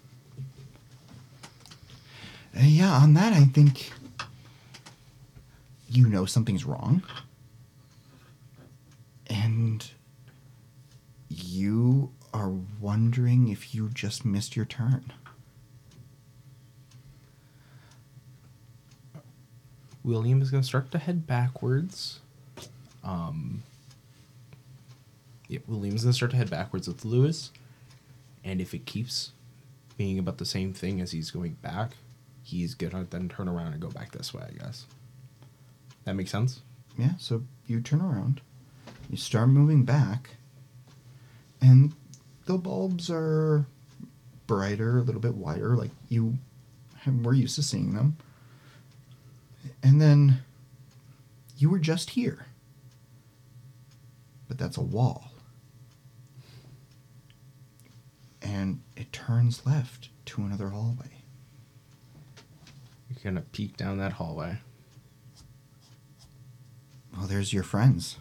Uh, 2.56 2.62
yeah, 2.62 2.94
on 2.94 3.14
that, 3.16 3.34
I 3.34 3.44
think 3.44 3.92
you 5.90 6.08
know 6.08 6.24
something's 6.24 6.64
wrong. 6.64 7.04
And 9.28 9.86
you 11.28 12.14
are 12.34 12.50
wondering 13.16 13.48
if 13.48 13.74
you 13.74 13.88
just 13.94 14.26
missed 14.26 14.58
your 14.58 14.66
turn. 14.66 15.14
William 20.04 20.42
is 20.42 20.52
going 20.52 20.62
to 20.62 20.68
start 20.68 20.92
to 20.92 20.98
head 20.98 21.26
backwards. 21.26 22.20
Um, 23.06 23.64
yeah, 25.48 25.60
William's 25.66 26.04
going 26.04 26.12
to 26.12 26.18
start 26.18 26.32
to 26.32 26.38
head 26.38 26.50
backwards 26.50 26.90
with 26.90 27.06
Lewis. 27.06 27.52
And 28.44 28.60
if 28.60 28.74
it 28.74 28.86
keeps 28.86 29.32
being 29.98 30.20
about 30.20 30.38
the 30.38 30.46
same 30.46 30.74
thing 30.74 31.00
as 31.00 31.12
he's 31.12 31.32
going 31.32 31.54
back, 31.62 31.92
he's 32.44 32.76
going 32.76 32.92
to 32.92 33.10
then 33.10 33.30
turn 33.30 33.48
around 33.48 33.72
and 33.72 33.82
go 33.82 33.90
back 33.90 34.12
this 34.12 34.34
way, 34.34 34.44
I 34.46 34.52
guess. 34.62 34.88
That 36.04 36.16
makes 36.16 36.32
sense? 36.32 36.60
Yeah, 36.98 37.16
so 37.18 37.44
you 37.66 37.80
turn 37.80 38.02
around, 38.02 38.42
you 39.10 39.16
start 39.16 39.48
moving 39.48 39.84
back, 39.86 40.32
and 41.62 41.94
the 42.46 42.58
bulbs 42.58 43.10
are 43.10 43.66
brighter, 44.48 45.00
a 45.00 45.02
little 45.02 45.22
bit 45.22 45.36
wider, 45.36 45.76
like 45.76 45.92
you 46.10 46.38
have, 47.00 47.16
we're 47.16 47.34
used 47.34 47.56
to 47.56 47.64
seeing 47.64 47.94
them. 47.94 48.18
And 49.82 50.02
then 50.02 50.44
you 51.58 51.70
were 51.70 51.80
just 51.80 52.12
here. 52.12 52.46
But 54.48 54.58
that's 54.58 54.78
a 54.78 54.82
wall. 54.82 55.32
And 58.42 58.82
it 58.96 59.12
turns 59.12 59.66
left 59.66 60.10
to 60.26 60.42
another 60.42 60.70
hallway. 60.70 61.24
You're 63.10 63.24
going 63.24 63.36
to 63.36 63.42
peek 63.42 63.76
down 63.76 63.98
that 63.98 64.14
hallway. 64.14 64.60
Well, 67.18 67.28
there's 67.28 67.54
your 67.54 67.64
friends 67.64 68.18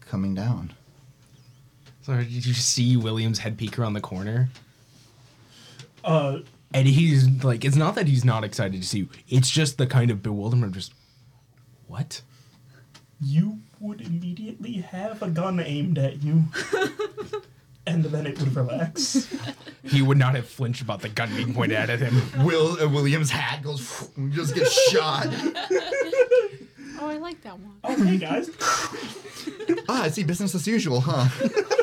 coming 0.00 0.34
down. 0.34 0.72
So 2.06 2.14
did 2.18 2.46
you 2.46 2.54
see 2.54 2.96
William's 2.96 3.40
head 3.40 3.58
peek 3.58 3.80
around 3.80 3.94
the 3.94 4.00
corner? 4.00 4.48
Uh, 6.04 6.38
And 6.72 6.86
he's 6.86 7.26
like, 7.42 7.64
it's 7.64 7.74
not 7.74 7.96
that 7.96 8.06
he's 8.06 8.24
not 8.24 8.44
excited 8.44 8.80
to 8.80 8.86
see 8.86 8.98
you. 8.98 9.08
It's 9.28 9.50
just 9.50 9.76
the 9.76 9.88
kind 9.88 10.12
of 10.12 10.22
bewilderment 10.22 10.70
of 10.70 10.74
just, 10.74 10.92
what? 11.88 12.22
you 13.20 13.58
would 13.80 14.00
immediately 14.02 14.74
have 14.74 15.20
a 15.20 15.28
gun 15.28 15.58
aimed 15.58 15.98
at 15.98 16.22
you, 16.22 16.44
and 17.88 18.04
then 18.04 18.24
it 18.26 18.38
would 18.38 18.54
relax. 18.54 19.34
He 19.82 20.00
would 20.00 20.18
not 20.18 20.34
have 20.36 20.46
flinched 20.46 20.82
about 20.82 21.00
the 21.00 21.08
gun 21.08 21.34
being 21.34 21.54
pointed 21.54 21.90
at 21.90 21.98
him. 21.98 22.22
Will 22.44 22.78
uh, 22.80 22.88
William's 22.88 23.30
hat 23.30 23.62
goes 23.64 24.08
just 24.30 24.54
gets 24.54 24.72
shot. 24.90 25.26
Oh, 27.00 27.08
I 27.08 27.16
like 27.16 27.42
that 27.42 27.58
one. 27.58 27.72
Oh, 27.82 28.04
hey 28.04 28.18
guys. 28.18 28.48
ah, 29.88 30.02
I 30.04 30.08
see 30.10 30.22
business 30.22 30.54
as 30.54 30.66
usual, 30.68 31.00
huh? 31.00 31.28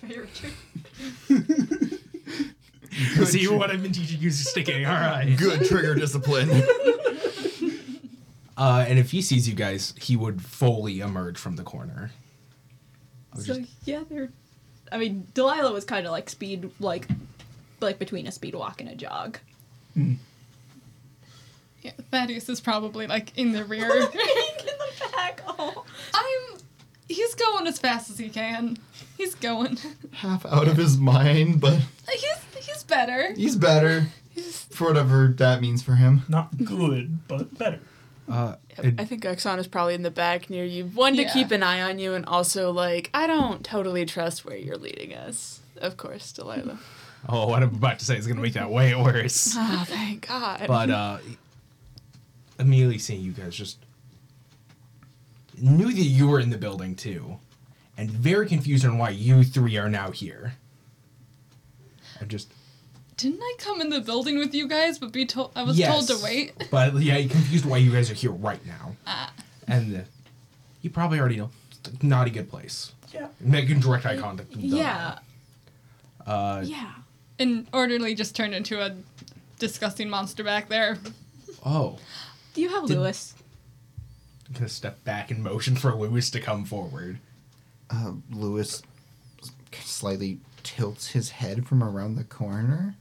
Quick 0.00 0.12
fast, 0.12 0.40
good 0.40 0.52
fast 0.52 1.28
by 1.28 1.36
Richard. 3.18 3.28
See 3.28 3.48
what 3.48 3.70
I've 3.70 3.82
been 3.82 3.92
teaching 3.92 4.20
you 4.20 4.28
is 4.28 4.48
sticking. 4.48 4.86
All 4.86 4.92
right. 4.94 5.34
Good 5.36 5.66
trigger 5.66 5.94
discipline. 5.94 6.50
Uh, 8.58 8.86
and 8.88 8.98
if 8.98 9.10
he 9.10 9.20
sees 9.20 9.46
you 9.46 9.54
guys, 9.54 9.92
he 10.00 10.16
would 10.16 10.40
fully 10.40 11.00
emerge 11.00 11.36
from 11.36 11.56
the 11.56 11.62
corner. 11.62 12.10
So 13.34 13.42
just- 13.54 13.70
yeah, 13.84 14.02
they're. 14.08 14.30
I 14.90 14.96
mean, 14.96 15.26
Delilah 15.34 15.74
was 15.74 15.84
kind 15.84 16.06
of 16.06 16.12
like 16.12 16.30
speed, 16.30 16.70
like, 16.80 17.06
like 17.80 17.98
between 17.98 18.26
a 18.26 18.32
speed 18.32 18.54
walk 18.54 18.80
and 18.80 18.88
a 18.88 18.94
jog. 18.94 19.38
Yeah, 19.94 20.14
Thaddeus 22.10 22.48
is 22.48 22.62
probably 22.62 23.06
like 23.06 23.36
in 23.36 23.52
the 23.52 23.62
rear. 23.62 23.94
in 24.00 24.06
the 24.10 25.08
back. 25.12 25.42
Oh. 25.46 25.84
I'm. 26.14 26.45
He's 27.08 27.34
going 27.34 27.66
as 27.66 27.78
fast 27.78 28.10
as 28.10 28.18
he 28.18 28.28
can. 28.28 28.78
He's 29.16 29.34
going. 29.34 29.78
Half 30.12 30.44
out 30.46 30.66
of 30.68 30.76
his 30.76 30.98
mind, 30.98 31.60
but 31.60 31.78
He's 32.10 32.64
he's 32.66 32.82
better. 32.84 33.32
he's 33.34 33.56
better. 33.56 34.06
For 34.70 34.88
whatever 34.88 35.28
that 35.38 35.60
means 35.60 35.82
for 35.82 35.94
him. 35.94 36.22
Not 36.28 36.56
good, 36.64 37.26
but 37.28 37.56
better. 37.56 37.80
uh, 38.30 38.56
it- 38.76 39.00
I 39.00 39.04
think 39.04 39.22
Oksana's 39.24 39.66
probably 39.68 39.94
in 39.94 40.02
the 40.02 40.10
back 40.10 40.50
near 40.50 40.64
you. 40.64 40.84
One 40.86 41.16
to 41.16 41.22
Yeah. 41.22 41.32
keep 41.32 41.50
an 41.52 41.62
eye 41.62 41.80
on 41.80 41.98
you, 41.98 42.12
and 42.14 42.26
also 42.26 42.70
like 42.72 43.08
I 43.14 43.26
don't 43.26 43.64
totally 43.64 44.04
trust 44.04 44.44
where 44.44 44.56
you're 44.56 44.76
leading 44.76 45.14
us. 45.14 45.60
Of 45.78 45.96
course, 45.96 46.32
Delilah. 46.32 46.78
oh, 47.28 47.46
what 47.48 47.62
I'm 47.62 47.74
about 47.74 47.98
to 48.00 48.04
say 48.04 48.16
is 48.18 48.26
going 48.26 48.36
to 48.36 48.42
make 48.42 48.54
that 48.54 48.70
way 48.70 48.94
worse. 48.94 49.54
Ah, 49.56 49.84
thank 49.88 50.26
God. 50.28 50.64
But 50.66 50.90
uh, 50.90 51.18
immediately 52.58 52.98
seeing 52.98 53.20
you 53.22 53.32
guys 53.32 53.54
just 53.54 53.78
knew 55.60 55.92
that 55.92 56.00
you 56.02 56.28
were 56.28 56.40
in 56.40 56.50
the 56.50 56.58
building 56.58 56.94
too, 56.94 57.38
and 57.96 58.10
very 58.10 58.46
confused 58.48 58.84
on 58.84 58.98
why 58.98 59.10
you 59.10 59.42
three 59.44 59.76
are 59.76 59.88
now 59.88 60.10
here. 60.10 60.54
And 62.20 62.28
just 62.30 62.50
Didn't 63.16 63.40
I 63.42 63.54
come 63.58 63.80
in 63.80 63.90
the 63.90 64.00
building 64.00 64.38
with 64.38 64.54
you 64.54 64.68
guys, 64.68 64.98
but 64.98 65.12
be 65.12 65.26
told 65.26 65.52
I 65.56 65.62
was 65.62 65.78
told 65.78 66.06
to 66.08 66.14
Yes. 66.14 66.22
wait? 66.22 66.52
But 66.70 66.94
yeah, 67.02 67.16
you're 67.18 67.30
confused 67.30 67.64
why 67.64 67.78
you 67.78 67.90
guys 67.92 68.10
are 68.10 68.14
here 68.14 68.30
right 68.32 68.64
now. 68.66 68.96
Ah. 69.06 69.32
And 69.68 69.96
uh, 69.96 70.00
you 70.82 70.90
probably 70.90 71.18
already 71.20 71.36
know. 71.36 71.50
It's 71.84 72.02
not 72.02 72.26
a 72.26 72.30
good 72.30 72.48
place. 72.50 72.92
Yeah. 73.12 73.28
Making 73.40 73.80
direct 73.80 74.04
eye 74.06 74.16
contact. 74.16 74.50
with 74.50 74.60
them. 74.60 74.70
Yeah. 74.70 75.18
Uh, 76.26 76.62
yeah. 76.64 76.92
And 77.38 77.66
orderly 77.72 78.14
just 78.14 78.34
turned 78.34 78.54
into 78.54 78.80
a 78.84 78.94
disgusting 79.58 80.08
monster 80.10 80.42
back 80.42 80.68
there. 80.68 80.98
Oh. 81.64 81.98
Do 82.54 82.60
you 82.62 82.68
have 82.70 82.86
Did- 82.86 82.98
Lewis? 82.98 83.34
I'm 84.48 84.54
gonna 84.54 84.68
step 84.68 85.02
back 85.04 85.30
in 85.30 85.42
motion 85.42 85.76
for 85.76 85.94
Lewis 85.94 86.30
to 86.30 86.40
come 86.40 86.64
forward. 86.64 87.18
Uh, 87.90 88.12
Lewis 88.30 88.82
slightly 89.72 90.38
tilts 90.62 91.08
his 91.08 91.30
head 91.30 91.66
from 91.66 91.82
around 91.82 92.16
the 92.16 92.24
corner 92.24 92.96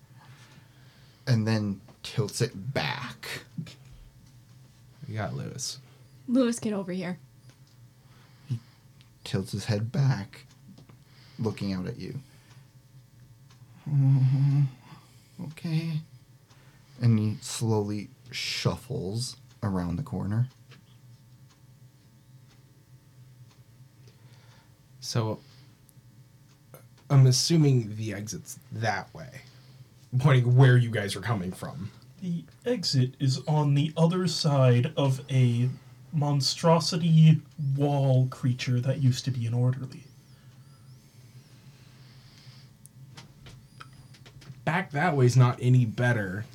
and 1.27 1.47
then 1.47 1.81
tilts 2.03 2.41
it 2.41 2.73
back. 2.73 3.43
We 5.07 5.15
got 5.15 5.35
Lewis. 5.35 5.79
Lewis, 6.27 6.59
get 6.59 6.73
over 6.73 6.91
here. 6.91 7.19
He 8.49 8.59
Tilts 9.23 9.51
his 9.51 9.65
head 9.65 9.91
back, 9.91 10.45
looking 11.39 11.73
out 11.73 11.87
at 11.87 11.99
you. 11.99 12.19
Okay. 15.47 15.91
And 17.01 17.19
he 17.19 17.35
slowly 17.41 18.07
shuffles 18.31 19.35
around 19.61 19.97
the 19.97 20.03
corner. 20.03 20.47
So 25.05 25.39
I'm 27.11 27.27
assuming 27.27 27.95
the 27.95 28.11
exit's 28.11 28.57
that 28.71 29.13
way, 29.13 29.41
pointing 30.17 30.55
where 30.55 30.77
you 30.77 30.89
guys 30.89 31.15
are 31.15 31.21
coming 31.21 31.51
from. 31.51 31.91
The 32.23 32.43
exit 32.65 33.13
is 33.19 33.39
on 33.47 33.75
the 33.75 33.93
other 33.95 34.27
side 34.27 34.91
of 34.97 35.21
a 35.29 35.69
monstrosity 36.11 37.39
wall 37.77 38.27
creature 38.31 38.79
that 38.79 38.99
used 38.99 39.25
to 39.25 39.31
be 39.31 39.45
an 39.45 39.53
orderly. 39.53 40.05
Back 44.63 44.89
that 44.91 45.15
way 45.15 45.27
is 45.27 45.37
not 45.37 45.59
any 45.61 45.85
better, 45.85 46.45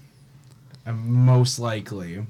and 0.85 0.99
most 0.99 1.61
likely, 1.61 2.27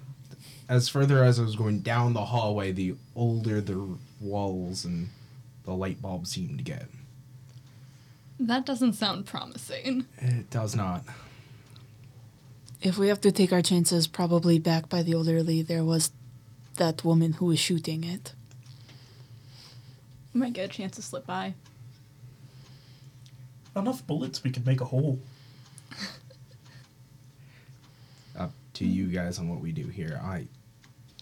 as 0.68 0.90
further 0.90 1.24
as 1.24 1.40
I 1.40 1.44
was 1.44 1.56
going 1.56 1.80
down 1.80 2.12
the 2.12 2.26
hallway, 2.26 2.72
the 2.72 2.96
older 3.16 3.62
the 3.62 3.96
walls 4.20 4.84
and 4.84 5.08
the 5.70 5.76
light 5.76 6.02
bulb 6.02 6.26
seemed 6.26 6.58
to 6.58 6.64
get. 6.64 6.86
That 8.40 8.66
doesn't 8.66 8.94
sound 8.94 9.24
promising. 9.24 10.04
It 10.18 10.50
does 10.50 10.74
not. 10.74 11.04
If 12.82 12.98
we 12.98 13.06
have 13.06 13.20
to 13.20 13.30
take 13.30 13.52
our 13.52 13.62
chances, 13.62 14.08
probably 14.08 14.58
back 14.58 14.88
by 14.88 15.04
the 15.04 15.12
elderly, 15.12 15.62
there 15.62 15.84
was 15.84 16.10
that 16.74 17.04
woman 17.04 17.34
who 17.34 17.46
was 17.46 17.60
shooting 17.60 18.02
it. 18.02 18.32
We 20.34 20.40
Might 20.40 20.54
get 20.54 20.64
a 20.64 20.68
chance 20.72 20.96
to 20.96 21.02
slip 21.02 21.24
by. 21.24 21.54
Enough 23.76 24.04
bullets, 24.08 24.42
we 24.42 24.50
could 24.50 24.66
make 24.66 24.80
a 24.80 24.86
hole. 24.86 25.20
Up 28.36 28.50
to 28.74 28.84
you 28.84 29.06
guys 29.06 29.38
on 29.38 29.48
what 29.48 29.60
we 29.60 29.70
do 29.70 29.86
here. 29.86 30.18
I 30.20 30.48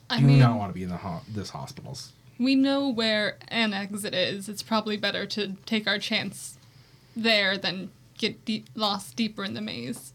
I 0.08 0.20
do 0.20 0.26
mean, 0.26 0.38
not 0.38 0.56
want 0.56 0.70
to 0.70 0.74
be 0.74 0.84
in 0.84 0.88
the 0.88 0.96
ho- 0.96 1.20
this 1.28 1.50
hospitals. 1.50 2.12
We 2.38 2.54
know 2.54 2.88
where 2.88 3.36
an 3.48 3.72
exit 3.72 4.14
is. 4.14 4.48
It's 4.48 4.62
probably 4.62 4.96
better 4.96 5.26
to 5.26 5.56
take 5.66 5.86
our 5.86 5.98
chance 5.98 6.56
there 7.16 7.58
than 7.58 7.90
get 8.16 8.44
deep, 8.44 8.68
lost 8.74 9.16
deeper 9.16 9.44
in 9.44 9.54
the 9.54 9.60
maze. 9.60 10.12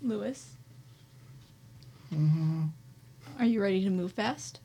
Lewis? 0.00 0.56
Mm-hmm. 2.14 2.66
Are 3.38 3.44
you 3.44 3.62
ready 3.62 3.82
to 3.84 3.90
move 3.90 4.12
fast? 4.12 4.60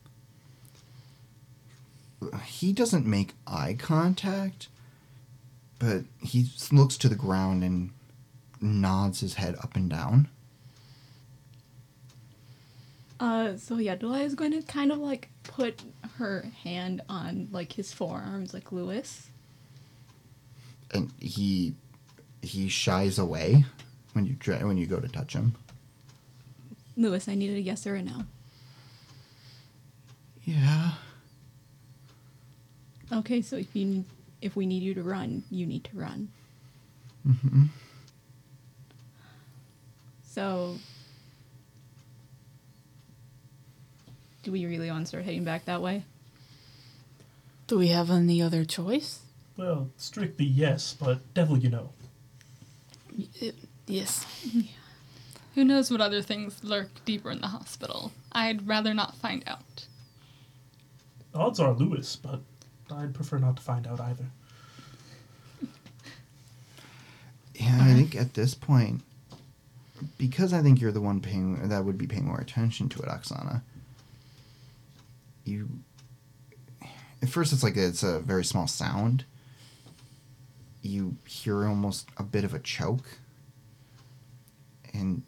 He 2.45 2.73
doesn't 2.73 3.05
make 3.05 3.33
eye 3.45 3.75
contact, 3.77 4.67
but 5.79 6.03
he 6.21 6.49
looks 6.71 6.97
to 6.97 7.09
the 7.09 7.15
ground 7.15 7.63
and 7.63 7.91
nods 8.59 9.19
his 9.19 9.35
head 9.35 9.55
up 9.61 9.75
and 9.75 9.89
down. 9.89 10.27
Uh, 13.19 13.57
so 13.57 13.77
Delilah 13.77 14.19
is 14.23 14.35
going 14.35 14.51
to 14.51 14.61
kind 14.61 14.91
of 14.91 14.99
like 14.99 15.29
put 15.43 15.81
her 16.17 16.45
hand 16.63 17.01
on 17.09 17.47
like 17.51 17.73
his 17.73 17.91
forearms, 17.93 18.53
like 18.53 18.71
Lewis. 18.71 19.29
and 20.91 21.11
he 21.19 21.73
he 22.41 22.69
shies 22.69 23.17
away 23.17 23.65
when 24.13 24.25
you 24.25 24.35
try 24.35 24.63
when 24.63 24.77
you 24.77 24.85
go 24.85 24.99
to 24.99 25.07
touch 25.07 25.33
him. 25.33 25.55
Lewis, 26.95 27.27
I 27.27 27.35
needed 27.35 27.57
a 27.57 27.61
yes 27.61 27.85
or 27.87 27.95
a 27.95 28.03
no. 28.03 28.23
Yeah. 30.43 30.91
Okay, 33.11 33.41
so 33.41 33.55
if 33.57 33.75
you 33.75 33.85
need, 33.85 34.05
if 34.41 34.55
we 34.55 34.65
need 34.65 34.81
you 34.83 34.93
to 34.93 35.03
run, 35.03 35.43
you 35.51 35.65
need 35.65 35.83
to 35.85 35.97
run. 35.97 36.29
hmm 37.23 37.65
So, 40.23 40.77
do 44.47 44.53
we 44.53 44.65
really 44.65 44.89
want 44.89 45.03
to 45.03 45.07
start 45.09 45.25
heading 45.25 45.43
back 45.43 45.65
that 45.65 45.81
way? 45.81 46.05
Do 47.67 47.77
we 47.77 47.89
have 47.89 48.09
any 48.09 48.41
other 48.41 48.63
choice? 48.63 49.19
Well, 49.57 49.89
strictly 49.97 50.45
yes, 50.45 50.95
but 50.97 51.33
devil 51.33 51.57
you 51.57 51.69
know. 51.69 51.89
Y- 53.17 53.51
yes. 53.87 54.25
Who 55.55 55.65
knows 55.65 55.91
what 55.91 55.99
other 55.99 56.21
things 56.21 56.63
lurk 56.63 56.87
deeper 57.03 57.29
in 57.29 57.41
the 57.41 57.47
hospital? 57.47 58.13
I'd 58.31 58.65
rather 58.65 58.93
not 58.93 59.17
find 59.17 59.43
out. 59.45 59.85
Odds 61.35 61.59
are 61.59 61.73
Lewis, 61.73 62.15
but 62.15 62.39
I'd 62.89 63.13
prefer 63.13 63.39
not 63.39 63.57
to 63.57 63.61
find 63.61 63.85
out 63.85 63.99
either. 63.99 64.27
Yeah, 67.53 67.79
I 67.81 67.93
think 67.95 68.15
at 68.15 68.33
this 68.35 68.53
point, 68.53 69.01
because 70.17 70.53
I 70.53 70.61
think 70.61 70.79
you're 70.79 70.93
the 70.93 71.01
one 71.01 71.19
paying 71.19 71.67
that 71.67 71.83
would 71.83 71.97
be 71.97 72.07
paying 72.07 72.23
more 72.27 72.39
attention 72.39 72.87
to 72.87 72.99
it, 72.99 73.09
Oksana. 73.09 73.61
You, 75.47 75.69
at 77.21 77.29
first, 77.29 77.53
it's 77.53 77.63
like 77.63 77.77
it's 77.77 78.03
a 78.03 78.19
very 78.19 78.43
small 78.43 78.67
sound. 78.67 79.23
You 80.81 81.15
hear 81.25 81.65
almost 81.65 82.09
a 82.17 82.23
bit 82.23 82.43
of 82.43 82.53
a 82.53 82.59
choke, 82.59 83.19
and 84.93 85.23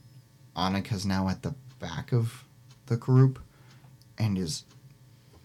Annika's 0.56 1.06
now 1.06 1.30
at 1.30 1.42
the 1.42 1.56
back 1.80 2.12
of 2.12 2.44
the 2.88 2.98
group, 2.98 3.40
and 4.18 4.38
is, 4.38 4.64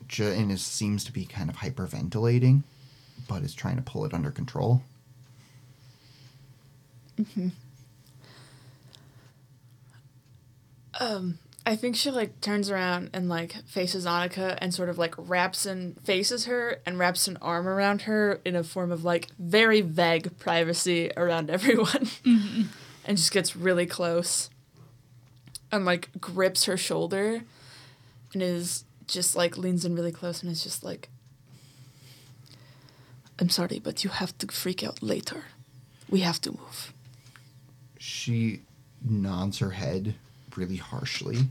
ju- 0.08 0.24
and 0.30 0.50
is 0.50 0.62
seems 0.62 1.04
to 1.04 1.12
be 1.12 1.24
kind 1.24 1.48
of 1.48 1.56
hyperventilating, 1.56 2.62
but 3.28 3.42
is 3.42 3.54
trying 3.54 3.76
to 3.76 3.82
pull 3.82 4.04
it 4.04 4.12
under 4.12 4.30
control. 4.30 4.82
Um, 11.00 11.38
I 11.66 11.76
think 11.76 11.96
she 11.96 12.10
like 12.10 12.40
turns 12.40 12.70
around 12.70 13.10
and 13.14 13.28
like 13.28 13.64
faces 13.66 14.04
Annika 14.04 14.58
and 14.60 14.74
sort 14.74 14.88
of 14.90 14.98
like 14.98 15.14
wraps 15.16 15.64
and 15.64 15.98
faces 16.02 16.44
her 16.44 16.80
and 16.84 16.98
wraps 16.98 17.26
an 17.26 17.38
arm 17.40 17.66
around 17.66 18.02
her 18.02 18.40
in 18.44 18.54
a 18.54 18.62
form 18.62 18.92
of 18.92 19.02
like 19.02 19.28
very 19.38 19.80
vague 19.80 20.38
privacy 20.38 21.10
around 21.16 21.50
everyone, 21.56 22.06
mm-hmm. 22.24 22.62
and 23.04 23.16
just 23.16 23.32
gets 23.32 23.56
really 23.56 23.86
close, 23.86 24.50
and 25.72 25.84
like 25.84 26.10
grips 26.20 26.64
her 26.64 26.76
shoulder, 26.76 27.42
and 28.32 28.42
is 28.42 28.84
just 29.06 29.34
like 29.34 29.56
leans 29.56 29.84
in 29.84 29.94
really 29.94 30.12
close 30.12 30.42
and 30.42 30.52
is 30.52 30.62
just 30.62 30.84
like, 30.84 31.08
"I'm 33.38 33.48
sorry, 33.48 33.78
but 33.78 34.04
you 34.04 34.10
have 34.10 34.36
to 34.38 34.46
freak 34.48 34.84
out 34.84 35.02
later. 35.02 35.44
We 36.10 36.20
have 36.20 36.40
to 36.42 36.50
move." 36.50 36.92
she 38.04 38.60
nods 39.02 39.60
her 39.60 39.70
head 39.70 40.14
really 40.56 40.76
harshly 40.76 41.48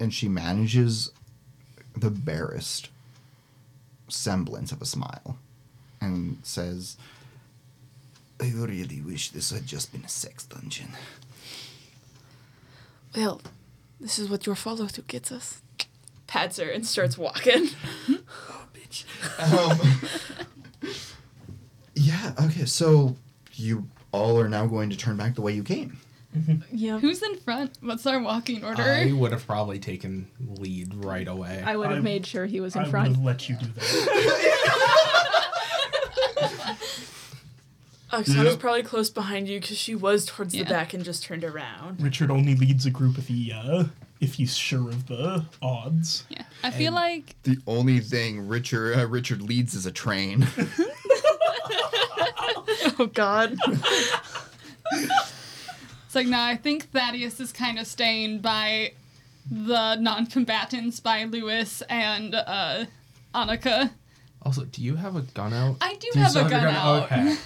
and 0.00 0.12
she 0.12 0.28
manages 0.28 1.10
the 1.96 2.10
barest 2.10 2.88
semblance 4.08 4.72
of 4.72 4.82
a 4.82 4.86
smile 4.86 5.38
and 6.00 6.38
says 6.42 6.96
i 8.40 8.50
really 8.54 9.00
wish 9.00 9.30
this 9.30 9.50
had 9.50 9.66
just 9.66 9.92
been 9.92 10.04
a 10.04 10.08
sex 10.08 10.44
dungeon 10.44 10.88
Well, 13.16 13.40
this 14.00 14.18
is 14.18 14.28
what 14.28 14.44
your 14.44 14.56
follow 14.56 14.86
through 14.88 15.04
gets 15.06 15.30
us. 15.30 15.62
Pats 16.26 16.56
her 16.58 16.68
and 16.68 16.84
starts 16.84 17.16
walking. 17.16 17.68
oh 18.10 18.66
bitch 18.74 19.04
um, 19.38 20.90
yeah 21.94 22.32
okay 22.42 22.64
so 22.64 23.14
you 23.54 23.86
all 24.10 24.38
are 24.40 24.48
now 24.48 24.66
going 24.66 24.90
to 24.90 24.96
turn 24.96 25.16
back 25.16 25.34
the 25.36 25.40
way 25.42 25.52
you 25.52 25.62
came 25.62 25.98
Yeah. 26.72 26.98
Who's 26.98 27.22
in 27.22 27.36
front? 27.38 27.78
What's 27.80 28.06
our 28.06 28.20
walking 28.20 28.64
order? 28.64 28.82
I 28.82 29.12
would 29.12 29.32
have 29.32 29.46
probably 29.46 29.78
taken 29.78 30.26
lead 30.58 30.92
right 30.94 31.28
away. 31.28 31.62
I 31.64 31.76
would 31.76 31.90
have 31.90 31.98
I- 31.98 32.02
made 32.02 32.26
sure 32.26 32.46
he 32.46 32.60
was 32.60 32.74
in 32.76 32.84
front. 32.86 33.06
I 33.06 33.10
would 33.10 33.16
front. 33.16 33.16
have 33.16 33.24
let 33.24 33.48
you 33.48 33.56
do 33.56 33.66
that. 33.66 35.08
Oksana's 38.12 38.44
Yep. 38.52 38.58
probably 38.60 38.82
close 38.84 39.10
behind 39.10 39.48
you 39.48 39.60
because 39.60 39.76
she 39.76 39.94
was 39.96 40.24
towards 40.26 40.54
Yeah. 40.54 40.62
the 40.64 40.70
back 40.70 40.94
and 40.94 41.04
just 41.04 41.24
turned 41.24 41.42
around. 41.42 42.00
Richard 42.00 42.30
only 42.30 42.54
leads 42.54 42.86
a 42.86 42.90
group 42.90 43.18
if 43.18 43.26
he, 43.26 43.50
uh, 43.52 43.84
if 44.20 44.34
he's 44.34 44.56
sure 44.56 44.88
of 44.88 45.06
the 45.08 45.44
odds. 45.60 46.24
yeah. 46.28 46.42
I 46.62 46.70
feel 46.70 46.92
like 46.92 47.34
the 47.42 47.58
only 47.66 47.98
thing 48.00 48.46
richard 48.48 48.96
uh, 48.98 49.06
richard 49.08 49.42
leads 49.42 49.74
is 49.74 49.84
a 49.84 49.92
train 49.92 50.46
Oh 52.98 53.10
God. 53.12 53.56
It's 56.14 56.16
like 56.16 56.28
nah, 56.28 56.46
I 56.46 56.56
think 56.56 56.90
Thaddeus 56.92 57.40
is 57.40 57.52
kind 57.52 57.76
of 57.76 57.88
staying 57.88 58.38
by 58.38 58.92
the 59.50 59.96
non-combatants 59.96 61.00
by 61.00 61.24
Lewis 61.24 61.82
and 61.88 62.36
uh 62.36 62.84
Annika. 63.34 63.90
also, 64.42 64.64
do 64.64 64.80
you 64.80 64.94
have 64.94 65.16
a 65.16 65.22
gun 65.22 65.52
out? 65.52 65.78
I 65.80 65.94
do 65.94 66.06
you 66.14 66.20
have 66.20 66.30
still 66.30 66.46
a 66.46 66.50
gun 66.50 66.62
your 66.62 66.70
out. 66.70 67.02
Okay. 67.04 67.36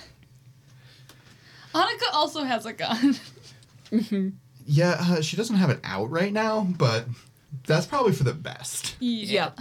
Annika 1.74 2.12
also 2.12 2.44
has 2.44 2.66
a 2.66 2.72
gun. 2.74 3.16
Yeah, 4.70 4.96
uh, 5.00 5.22
she 5.22 5.38
doesn't 5.38 5.56
have 5.56 5.70
it 5.70 5.80
out 5.82 6.10
right 6.10 6.30
now, 6.30 6.68
but 6.76 7.06
that's 7.66 7.86
probably 7.86 8.12
for 8.12 8.24
the 8.24 8.34
best. 8.34 8.96
yeah. 9.00 9.52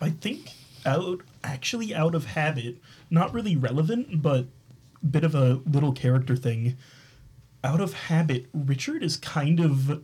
I 0.00 0.08
think 0.08 0.48
out, 0.86 1.20
actually 1.44 1.94
out 1.94 2.14
of 2.14 2.24
habit, 2.24 2.78
not 3.10 3.34
really 3.34 3.54
relevant, 3.54 4.22
but 4.22 4.46
bit 5.10 5.24
of 5.24 5.34
a 5.34 5.60
little 5.66 5.92
character 5.92 6.36
thing. 6.36 6.78
Out 7.62 7.80
of 7.80 7.92
habit, 7.92 8.46
Richard 8.54 9.02
is 9.02 9.16
kind 9.16 9.60
of 9.60 10.02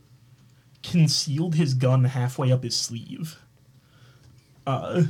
concealed 0.83 1.55
his 1.55 1.75
gun 1.75 2.05
halfway 2.05 2.53
up 2.53 2.63
his 2.63 2.77
sleeve. 2.77 3.39
Uh, 4.67 5.05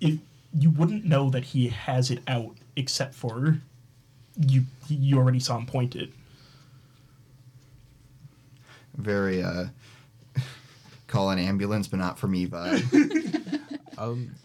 it, 0.00 0.18
you 0.58 0.70
wouldn't 0.70 1.04
know 1.04 1.30
that 1.30 1.44
he 1.44 1.68
has 1.68 2.10
it 2.10 2.20
out 2.26 2.56
except 2.76 3.14
for 3.14 3.58
you. 4.36 4.64
You 4.88 5.18
already 5.18 5.40
saw 5.40 5.56
him 5.56 5.66
point 5.66 5.94
it. 5.94 6.10
Very, 8.96 9.42
uh, 9.42 9.66
call 11.06 11.30
an 11.30 11.38
ambulance, 11.38 11.86
but 11.86 11.98
not 11.98 12.18
for 12.18 12.26
me 12.26 12.46
vibe. 12.46 13.54
Um, 13.98 14.36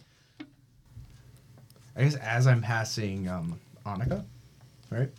I 1.96 2.02
guess 2.02 2.16
as 2.16 2.48
I'm 2.48 2.60
passing 2.60 3.28
um, 3.28 3.60
Annika, 3.86 4.24
right? 4.90 5.10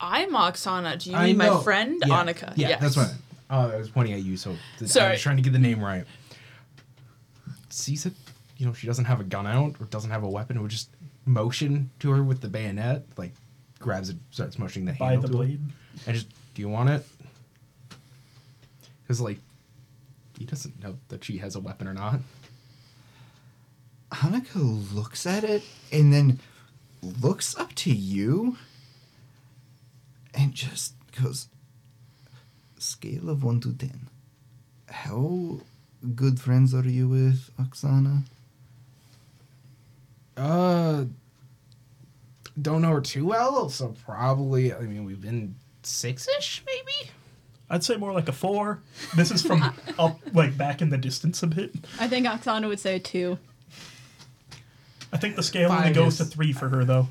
No. 0.00 0.08
I'm 0.08 0.30
Oksana. 0.32 1.02
Do 1.02 1.10
you 1.10 1.16
I 1.16 1.26
mean 1.26 1.36
my 1.36 1.62
friend 1.62 2.02
Yeah. 2.06 2.22
Annika? 2.24 2.52
Yeah, 2.56 2.68
Yes. 2.70 2.80
that's 2.80 2.96
what 2.96 3.14
I, 3.50 3.56
uh, 3.56 3.68
I 3.72 3.76
was 3.76 3.90
pointing 3.90 4.14
at 4.14 4.22
you, 4.22 4.36
so 4.36 4.56
th- 4.78 4.96
I 4.96 5.12
was 5.12 5.20
trying 5.20 5.36
to 5.36 5.42
get 5.42 5.52
the 5.52 5.58
name 5.58 5.80
right. 5.82 6.04
Sees 7.70 8.06
it, 8.06 8.14
you 8.56 8.66
know, 8.66 8.72
she 8.72 8.86
doesn't 8.86 9.04
have 9.06 9.20
a 9.20 9.24
gun 9.24 9.46
out 9.46 9.74
or 9.80 9.86
doesn't 9.86 10.10
have 10.10 10.22
a 10.22 10.28
weapon, 10.28 10.60
would 10.62 10.70
just 10.70 10.88
motion 11.26 11.90
to 12.00 12.10
her 12.10 12.22
with 12.22 12.40
the 12.40 12.48
bayonet, 12.48 13.04
like 13.16 13.32
grabs 13.78 14.10
it, 14.10 14.16
starts 14.30 14.58
motioning 14.58 14.86
the 14.86 14.92
By 14.92 15.12
handle 15.12 15.22
the 15.22 15.28
to 15.28 15.32
her, 15.38 15.44
blade. 15.44 15.60
and 16.06 16.14
just, 16.14 16.28
do 16.54 16.62
you 16.62 16.68
want 16.68 16.90
it? 16.90 17.06
Because 19.02 19.20
like, 19.20 19.38
he 20.38 20.44
doesn't 20.44 20.82
know 20.82 20.96
that 21.08 21.24
she 21.24 21.38
has 21.38 21.54
a 21.54 21.60
weapon 21.60 21.86
or 21.86 21.94
not. 21.94 22.20
Annika 24.10 24.94
looks 24.94 25.26
at 25.26 25.44
it 25.44 25.62
and 25.92 26.12
then 26.12 26.38
looks 27.20 27.56
up 27.58 27.74
to 27.74 27.90
you 27.92 28.56
and 30.36 30.52
just 30.54 30.94
goes, 31.22 31.48
scale 32.78 33.28
of 33.30 33.42
1 33.42 33.60
to 33.60 33.72
10. 33.72 34.08
How 34.90 35.60
good 36.14 36.40
friends 36.40 36.74
are 36.74 36.82
you 36.88 37.08
with 37.08 37.50
Oksana? 37.60 38.22
Uh, 40.36 41.04
don't 42.60 42.82
know 42.82 42.90
her 42.90 43.00
too 43.00 43.24
well, 43.26 43.68
so 43.68 43.94
probably. 44.04 44.72
I 44.74 44.80
mean, 44.80 45.04
we've 45.04 45.20
been 45.20 45.54
six-ish, 45.82 46.62
maybe. 46.66 47.10
I'd 47.70 47.82
say 47.84 47.96
more 47.96 48.12
like 48.12 48.28
a 48.28 48.32
four. 48.32 48.80
This 49.16 49.30
is 49.30 49.42
from 49.42 49.62
up, 49.98 50.18
like 50.32 50.56
back 50.56 50.82
in 50.82 50.90
the 50.90 50.98
distance 50.98 51.42
a 51.42 51.46
bit. 51.46 51.74
I 51.98 52.08
think 52.08 52.26
Oksana 52.26 52.68
would 52.68 52.80
say 52.80 52.98
two. 52.98 53.38
I 55.12 55.16
think 55.16 55.36
the 55.36 55.42
scale 55.42 55.70
only 55.72 55.92
goes 55.92 56.20
is- 56.20 56.28
to 56.28 56.34
three 56.34 56.52
for 56.52 56.68
her 56.68 56.84
though. 56.84 57.08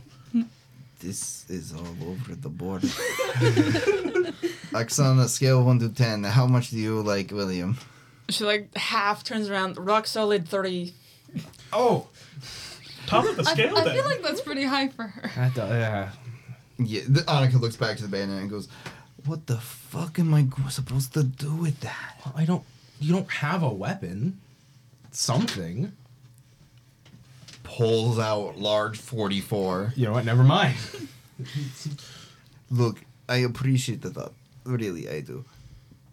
This 1.03 1.45
is 1.49 1.73
all 1.73 2.09
over 2.09 2.35
the 2.35 2.49
board. 2.49 2.83
Like, 4.71 4.97
on 4.97 5.19
a 5.19 5.27
scale 5.29 5.59
of 5.59 5.67
1 5.67 5.79
to 5.79 5.89
10. 5.89 6.23
How 6.23 6.47
much 6.47 6.71
do 6.71 6.77
you 6.77 7.01
like 7.03 7.29
William? 7.31 7.77
She 8.29 8.43
like 8.43 8.75
half 8.75 9.23
turns 9.23 9.47
around, 9.47 9.77
rock 9.77 10.07
solid 10.07 10.47
thirty. 10.47 10.93
Oh, 11.71 12.07
Top 13.05 13.25
of 13.25 13.35
the 13.37 13.43
I, 13.47 13.53
scale 13.53 13.77
I 13.77 13.83
then. 13.83 13.95
feel 13.95 14.05
like 14.05 14.23
that's 14.23 14.41
pretty 14.41 14.63
high 14.63 14.87
for 14.87 15.03
her. 15.03 15.51
that, 15.53 15.57
uh, 15.61 15.67
yeah. 15.73 16.09
Yeah, 16.79 17.01
the, 17.07 17.19
Annika 17.21 17.59
looks 17.61 17.75
back 17.75 17.97
to 17.97 18.03
the 18.03 18.09
bayonet 18.09 18.41
and 18.41 18.49
goes, 18.49 18.67
What 19.25 19.45
the 19.45 19.57
fuck 19.57 20.17
am 20.17 20.33
I 20.33 20.47
supposed 20.69 21.13
to 21.13 21.23
do 21.23 21.53
with 21.53 21.79
that? 21.81 22.21
Well, 22.25 22.33
I 22.35 22.45
don't. 22.45 22.63
You 22.99 23.13
don't 23.13 23.29
have 23.29 23.61
a 23.61 23.69
weapon. 23.69 24.39
Something. 25.11 25.91
Pulls 27.77 28.19
out 28.19 28.57
large 28.59 28.97
44. 28.99 29.93
You 29.95 30.05
know 30.05 30.11
what? 30.13 30.25
Never 30.25 30.43
mind. 30.43 30.75
Look, 32.69 33.03
I 33.27 33.37
appreciate 33.37 34.01
the 34.01 34.09
thought. 34.11 34.33
Really, 34.63 35.09
I 35.09 35.21
do. 35.21 35.43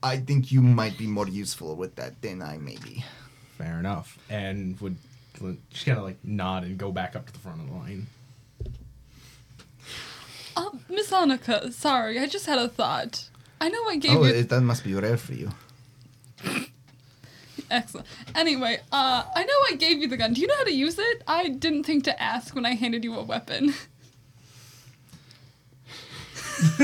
I 0.03 0.17
think 0.17 0.51
you 0.51 0.63
might 0.63 0.97
be 0.97 1.07
more 1.07 1.29
useful 1.29 1.77
with 1.77 1.97
that 1.97 2.23
than 2.23 2.41
I 2.41 2.57
may 2.57 2.77
be. 2.83 3.05
Fair 3.59 3.79
enough. 3.79 4.19
And 4.31 4.81
would 4.81 4.97
would 5.41 5.59
just 5.71 5.85
kind 5.85 5.99
of 5.99 6.05
like 6.05 6.17
nod 6.25 6.65
and 6.65 6.79
go 6.79 6.91
back 6.93 7.15
up 7.15 7.27
to 7.27 7.33
the 7.33 7.39
front 7.39 7.61
of 7.61 7.69
the 7.69 7.75
line. 7.75 8.07
Uh, 10.57 10.71
Miss 10.89 11.11
Annika, 11.11 11.73
sorry, 11.73 12.19
I 12.19 12.27
just 12.27 12.47
had 12.47 12.59
a 12.59 12.69
thought. 12.69 13.29
I 13.61 13.69
know 13.69 13.85
I 13.89 13.97
gave 13.97 14.17
Oh, 14.17 14.25
you 14.25 14.33
it, 14.35 14.49
that 14.49 14.61
must 14.63 14.83
be 14.85 14.95
rare 14.95 15.17
for 15.19 15.35
you. 15.35 15.51
Excellent. 17.71 18.07
Anyway, 18.35 18.81
uh, 18.93 19.25
I 19.35 19.45
know 19.45 19.55
I 19.71 19.77
gave 19.77 19.99
you 19.99 20.09
the 20.09 20.17
gun. 20.17 20.33
Do 20.33 20.41
you 20.41 20.47
know 20.47 20.57
how 20.57 20.65
to 20.65 20.73
use 20.73 20.99
it? 20.99 21.23
I 21.27 21.49
didn't 21.49 21.85
think 21.85 22.05
to 22.05 22.23
ask 22.23 22.55
when 22.55 22.67
I 22.67 22.75
handed 22.75 23.05
you 23.05 23.15
a 23.15 23.23
weapon. 23.23 23.75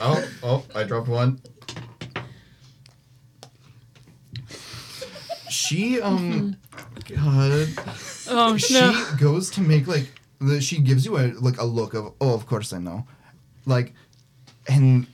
oh, 0.00 0.28
oh, 0.42 0.64
I 0.74 0.84
dropped 0.84 1.08
one. 1.08 1.40
She, 5.50 6.00
um, 6.00 6.56
God. 7.08 7.68
Oh 8.28 8.56
she 8.56 8.74
no! 8.74 9.06
goes 9.18 9.50
to 9.50 9.60
make 9.60 9.86
like 9.86 10.08
the, 10.40 10.60
she 10.60 10.80
gives 10.80 11.04
you 11.04 11.18
a 11.18 11.32
like 11.38 11.60
a 11.60 11.64
look 11.64 11.94
of 11.94 12.14
oh 12.20 12.34
of 12.34 12.46
course 12.46 12.72
I 12.72 12.78
know, 12.78 13.06
like, 13.66 13.92
and 14.68 15.06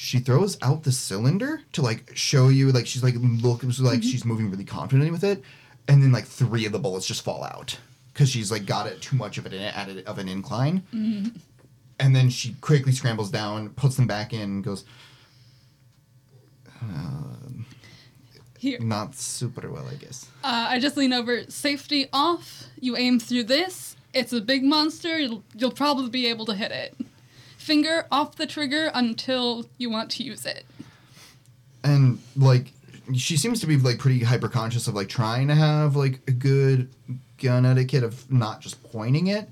she 0.00 0.18
throws 0.18 0.56
out 0.62 0.82
the 0.82 0.90
cylinder 0.90 1.60
to 1.74 1.82
like 1.82 2.10
show 2.16 2.48
you 2.48 2.72
like 2.72 2.86
she's 2.86 3.02
like 3.02 3.14
look 3.18 3.62
like 3.62 3.70
mm-hmm. 3.70 4.00
she's 4.00 4.24
moving 4.24 4.50
really 4.50 4.64
confidently 4.64 5.10
with 5.10 5.22
it, 5.22 5.44
and 5.88 6.02
then 6.02 6.10
like 6.10 6.24
three 6.24 6.64
of 6.64 6.72
the 6.72 6.78
bullets 6.78 7.06
just 7.06 7.22
fall 7.22 7.44
out 7.44 7.78
because 8.10 8.30
she's 8.30 8.50
like 8.50 8.64
got 8.64 8.86
it 8.86 9.02
too 9.02 9.14
much 9.14 9.36
of 9.36 9.44
it 9.44 9.52
at 9.52 9.88
it 9.90 10.06
of 10.06 10.16
an 10.16 10.26
incline, 10.26 10.82
mm-hmm. 10.94 11.36
and 11.98 12.16
then 12.16 12.30
she 12.30 12.54
quickly 12.62 12.92
scrambles 12.92 13.30
down, 13.30 13.68
puts 13.70 13.96
them 13.96 14.06
back 14.06 14.32
in, 14.32 14.40
and 14.40 14.64
goes. 14.64 14.84
Um, 16.80 17.66
Here. 18.58 18.80
Not 18.80 19.14
super 19.14 19.70
well, 19.70 19.86
I 19.86 19.96
guess. 19.96 20.28
Uh, 20.42 20.68
I 20.70 20.78
just 20.78 20.96
lean 20.96 21.12
over. 21.12 21.44
Safety 21.50 22.08
off. 22.10 22.64
You 22.80 22.96
aim 22.96 23.20
through 23.20 23.44
this. 23.44 23.96
It's 24.14 24.32
a 24.32 24.40
big 24.40 24.64
monster. 24.64 25.18
You'll, 25.18 25.44
you'll 25.54 25.72
probably 25.72 26.08
be 26.08 26.26
able 26.26 26.46
to 26.46 26.54
hit 26.54 26.72
it. 26.72 26.96
Finger 27.70 28.04
off 28.10 28.34
the 28.34 28.48
trigger 28.48 28.90
until 28.94 29.64
you 29.78 29.88
want 29.90 30.10
to 30.12 30.24
use 30.24 30.44
it. 30.44 30.64
and 31.84 32.18
like 32.36 32.72
she 33.14 33.36
seems 33.36 33.60
to 33.60 33.66
be 33.68 33.76
like 33.76 33.96
pretty 33.98 34.24
hyper 34.24 34.48
conscious 34.48 34.88
of 34.88 34.94
like 34.94 35.08
trying 35.08 35.46
to 35.46 35.54
have 35.54 35.94
like 35.94 36.18
a 36.26 36.32
good 36.32 36.88
gun 37.40 37.64
etiquette 37.64 38.02
of 38.02 38.28
not 38.28 38.60
just 38.60 38.82
pointing 38.90 39.28
it 39.28 39.48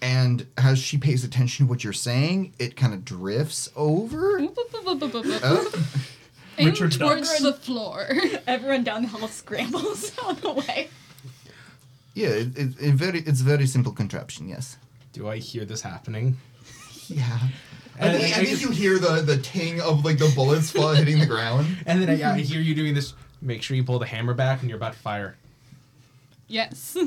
and 0.00 0.46
as 0.56 0.78
she 0.78 0.96
pays 0.96 1.22
attention 1.22 1.66
to 1.66 1.70
what 1.70 1.84
you're 1.84 1.92
saying 1.92 2.54
it 2.58 2.76
kind 2.76 2.94
of 2.94 3.04
drifts 3.04 3.68
over 3.76 4.38
Boop. 4.40 5.40
Oh, 5.42 5.70
Aim 6.56 6.66
Richard 6.66 6.92
towards 6.92 7.28
ducks. 7.28 7.42
the 7.42 7.52
floor. 7.52 8.08
Everyone 8.46 8.84
down 8.84 9.02
the 9.02 9.08
hall 9.08 9.28
scrambles 9.28 10.12
on 10.24 10.36
the 10.36 10.52
way. 10.52 10.88
yeah 12.14 12.28
it, 12.28 12.56
it, 12.56 12.68
it 12.80 12.94
very 12.94 13.20
it's 13.20 13.42
a 13.42 13.44
very 13.44 13.66
simple 13.66 13.92
contraption 13.92 14.48
yes 14.48 14.78
Do 15.12 15.28
I 15.28 15.36
hear 15.36 15.66
this 15.66 15.82
happening? 15.82 16.38
Yeah 17.10 17.38
I 17.98 18.06
And 18.06 18.18
think, 18.18 18.34
I 18.36 18.40
I 18.40 18.44
think 18.44 18.48
just- 18.58 18.62
you 18.62 18.70
hear 18.70 18.98
the, 18.98 19.20
the 19.20 19.36
ting 19.38 19.80
of 19.80 20.04
like 20.04 20.18
the 20.18 20.32
bullets 20.34 20.70
fall 20.70 20.92
hitting 20.94 21.18
the 21.18 21.26
ground. 21.26 21.76
And 21.86 22.00
then 22.00 22.08
I, 22.22 22.34
I 22.34 22.38
hear 22.40 22.60
you 22.60 22.74
doing 22.74 22.94
this. 22.94 23.12
Make 23.42 23.62
sure 23.62 23.76
you 23.76 23.84
pull 23.84 23.98
the 23.98 24.06
hammer 24.06 24.32
back, 24.34 24.60
and 24.60 24.70
you're 24.70 24.76
about 24.78 24.92
to 24.94 24.98
fire. 24.98 25.36
yes. 26.48 26.96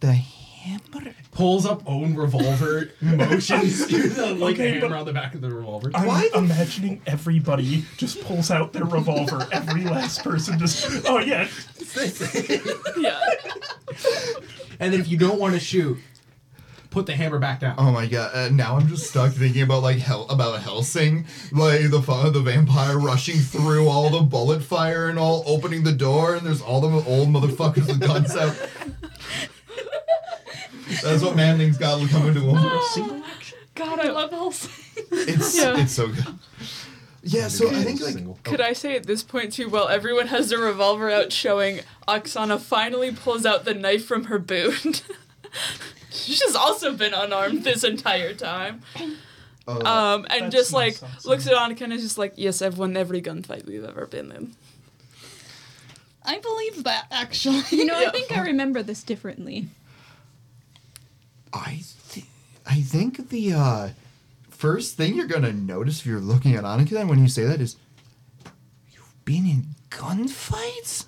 The 0.00 0.12
hammer. 0.12 1.14
Pulls 1.32 1.64
up 1.64 1.82
own 1.86 2.14
revolver, 2.16 2.90
motions 3.00 3.86
to 3.86 4.08
the 4.10 4.34
like 4.34 4.56
Okay, 4.56 4.72
hammer 4.74 4.88
but- 4.90 4.98
on 4.98 5.06
the 5.06 5.12
back 5.14 5.34
of 5.34 5.40
the 5.40 5.48
revolver. 5.50 5.90
I'm 5.94 6.06
Why 6.06 6.28
the- 6.32 6.38
imagining 6.38 7.00
everybody 7.06 7.84
just 7.96 8.20
pulls 8.20 8.50
out 8.50 8.74
their 8.74 8.84
revolver. 8.84 9.48
Every 9.52 9.84
last 9.84 10.22
person 10.22 10.58
just. 10.58 10.86
Oh 11.06 11.18
yeah. 11.18 11.48
Yeah. 12.98 13.20
And 14.78 14.92
then 14.92 15.00
if 15.00 15.08
you 15.08 15.16
don't 15.16 15.38
want 15.40 15.54
to 15.54 15.60
shoot, 15.60 15.96
put 16.96 17.04
the 17.04 17.14
hammer 17.14 17.38
back 17.38 17.60
down. 17.60 17.74
Oh 17.76 17.92
my 17.92 18.06
god! 18.06 18.30
Uh, 18.34 18.48
now 18.48 18.74
I'm 18.78 18.88
just 18.88 19.10
stuck 19.10 19.30
thinking 19.32 19.60
about 19.60 19.82
like 19.82 19.98
hell 19.98 20.26
about 20.30 20.60
Hellsing, 20.60 21.26
like 21.52 21.90
the 21.90 22.00
fu- 22.00 22.30
the 22.30 22.40
vampire 22.40 22.98
rushing 22.98 23.36
through 23.36 23.86
all 23.86 24.08
the 24.08 24.22
bullet 24.22 24.62
fire 24.62 25.10
and 25.10 25.18
all 25.18 25.44
opening 25.46 25.84
the 25.84 25.92
door, 25.92 26.36
and 26.36 26.46
there's 26.46 26.62
all 26.62 26.80
the 26.80 26.88
old 27.06 27.28
motherfuckers 27.28 27.86
with 27.86 28.00
guns 28.00 28.34
out. 28.34 28.56
That's 31.02 31.22
what 31.22 31.36
Manning's 31.36 31.76
got 31.76 32.08
coming 32.08 32.32
to 32.32 32.40
him. 32.40 32.80
Single 32.92 33.22
action. 33.36 33.58
God, 33.74 34.00
I 34.00 34.08
love 34.08 34.30
Hellsing. 34.30 34.70
It's 35.12 35.58
Yeah. 35.58 35.78
it's 35.78 35.92
so 35.92 36.06
good. 36.08 36.24
Yeah, 37.22 37.48
so 37.48 37.68
I 37.68 37.82
think 37.84 38.00
like 38.00 38.14
Single. 38.14 38.38
Could 38.42 38.62
I 38.62 38.72
say 38.72 38.96
at 38.96 39.04
this 39.06 39.22
point 39.22 39.52
too, 39.52 39.68
while 39.68 39.88
everyone 39.88 40.28
has 40.28 40.48
their 40.48 40.60
revolver 40.60 41.10
out 41.10 41.30
showing, 41.30 41.80
Oksana 42.08 42.58
finally 42.58 43.12
pulls 43.12 43.44
out 43.44 43.66
the 43.66 43.74
knife 43.74 44.06
from 44.06 44.24
her 44.24 44.38
boot. 44.38 45.02
She's 46.16 46.54
also 46.56 46.94
been 46.96 47.14
unarmed 47.14 47.64
this 47.64 47.84
entire 47.84 48.34
time. 48.34 48.82
uh, 49.68 49.78
Um, 49.84 50.26
and 50.30 50.50
just 50.52 50.72
like 50.72 51.00
nice, 51.00 51.02
awesome. 51.02 51.30
looks 51.30 51.46
at 51.46 51.54
Annika 51.54 51.82
and 51.82 51.92
is 51.92 52.02
just 52.02 52.18
like, 52.18 52.32
yes, 52.36 52.62
I've 52.62 52.78
won 52.78 52.96
every 52.96 53.20
gunfight 53.22 53.66
we've 53.66 53.84
ever 53.84 54.06
been 54.06 54.30
in. 54.32 54.52
I 56.24 56.38
believe 56.38 56.84
that, 56.84 57.06
actually. 57.12 57.62
You 57.70 57.84
know, 57.84 57.98
Yeah. 58.00 58.08
I 58.08 58.10
think 58.10 58.36
I 58.36 58.40
remember 58.42 58.82
this 58.82 59.02
differently. 59.04 59.68
I 61.52 61.82
th- 62.10 62.26
I 62.66 62.80
think 62.80 63.28
the 63.30 63.52
uh, 63.54 63.88
first 64.50 64.96
thing 64.96 65.14
you're 65.14 65.26
gonna 65.26 65.52
notice 65.52 66.00
if 66.00 66.06
you're 66.06 66.20
looking 66.20 66.54
at 66.56 66.64
Annika 66.64 66.90
then 66.90 67.08
when 67.08 67.20
you 67.20 67.28
say 67.28 67.44
that 67.44 67.60
is 67.60 67.76
you've 68.92 69.24
been 69.24 69.46
in 69.46 69.66
gunfights. 69.90 71.06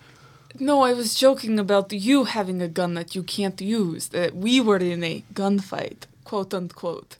No, 0.61 0.83
I 0.83 0.93
was 0.93 1.15
joking 1.15 1.59
about 1.59 1.93
you 1.93 2.25
having 2.25 2.61
a 2.61 2.69
gun 2.69 2.95
that 2.95 3.15
you 3.15 3.23
can't 3.23 3.61
use. 3.61 4.09
That 4.09 4.35
we 4.35 4.61
were 4.61 4.79
in 4.79 5.05
a 5.05 5.25
gunfight, 5.33 6.05
quote 6.25 6.53
unquote. 6.53 7.17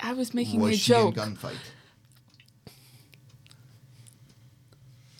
I 0.00 0.12
was 0.12 0.32
making 0.34 0.60
Was 0.60 0.74
a 0.74 0.78
she 0.78 0.92
in 0.94 0.98
joke. 1.00 1.14
gunfight? 1.16 1.56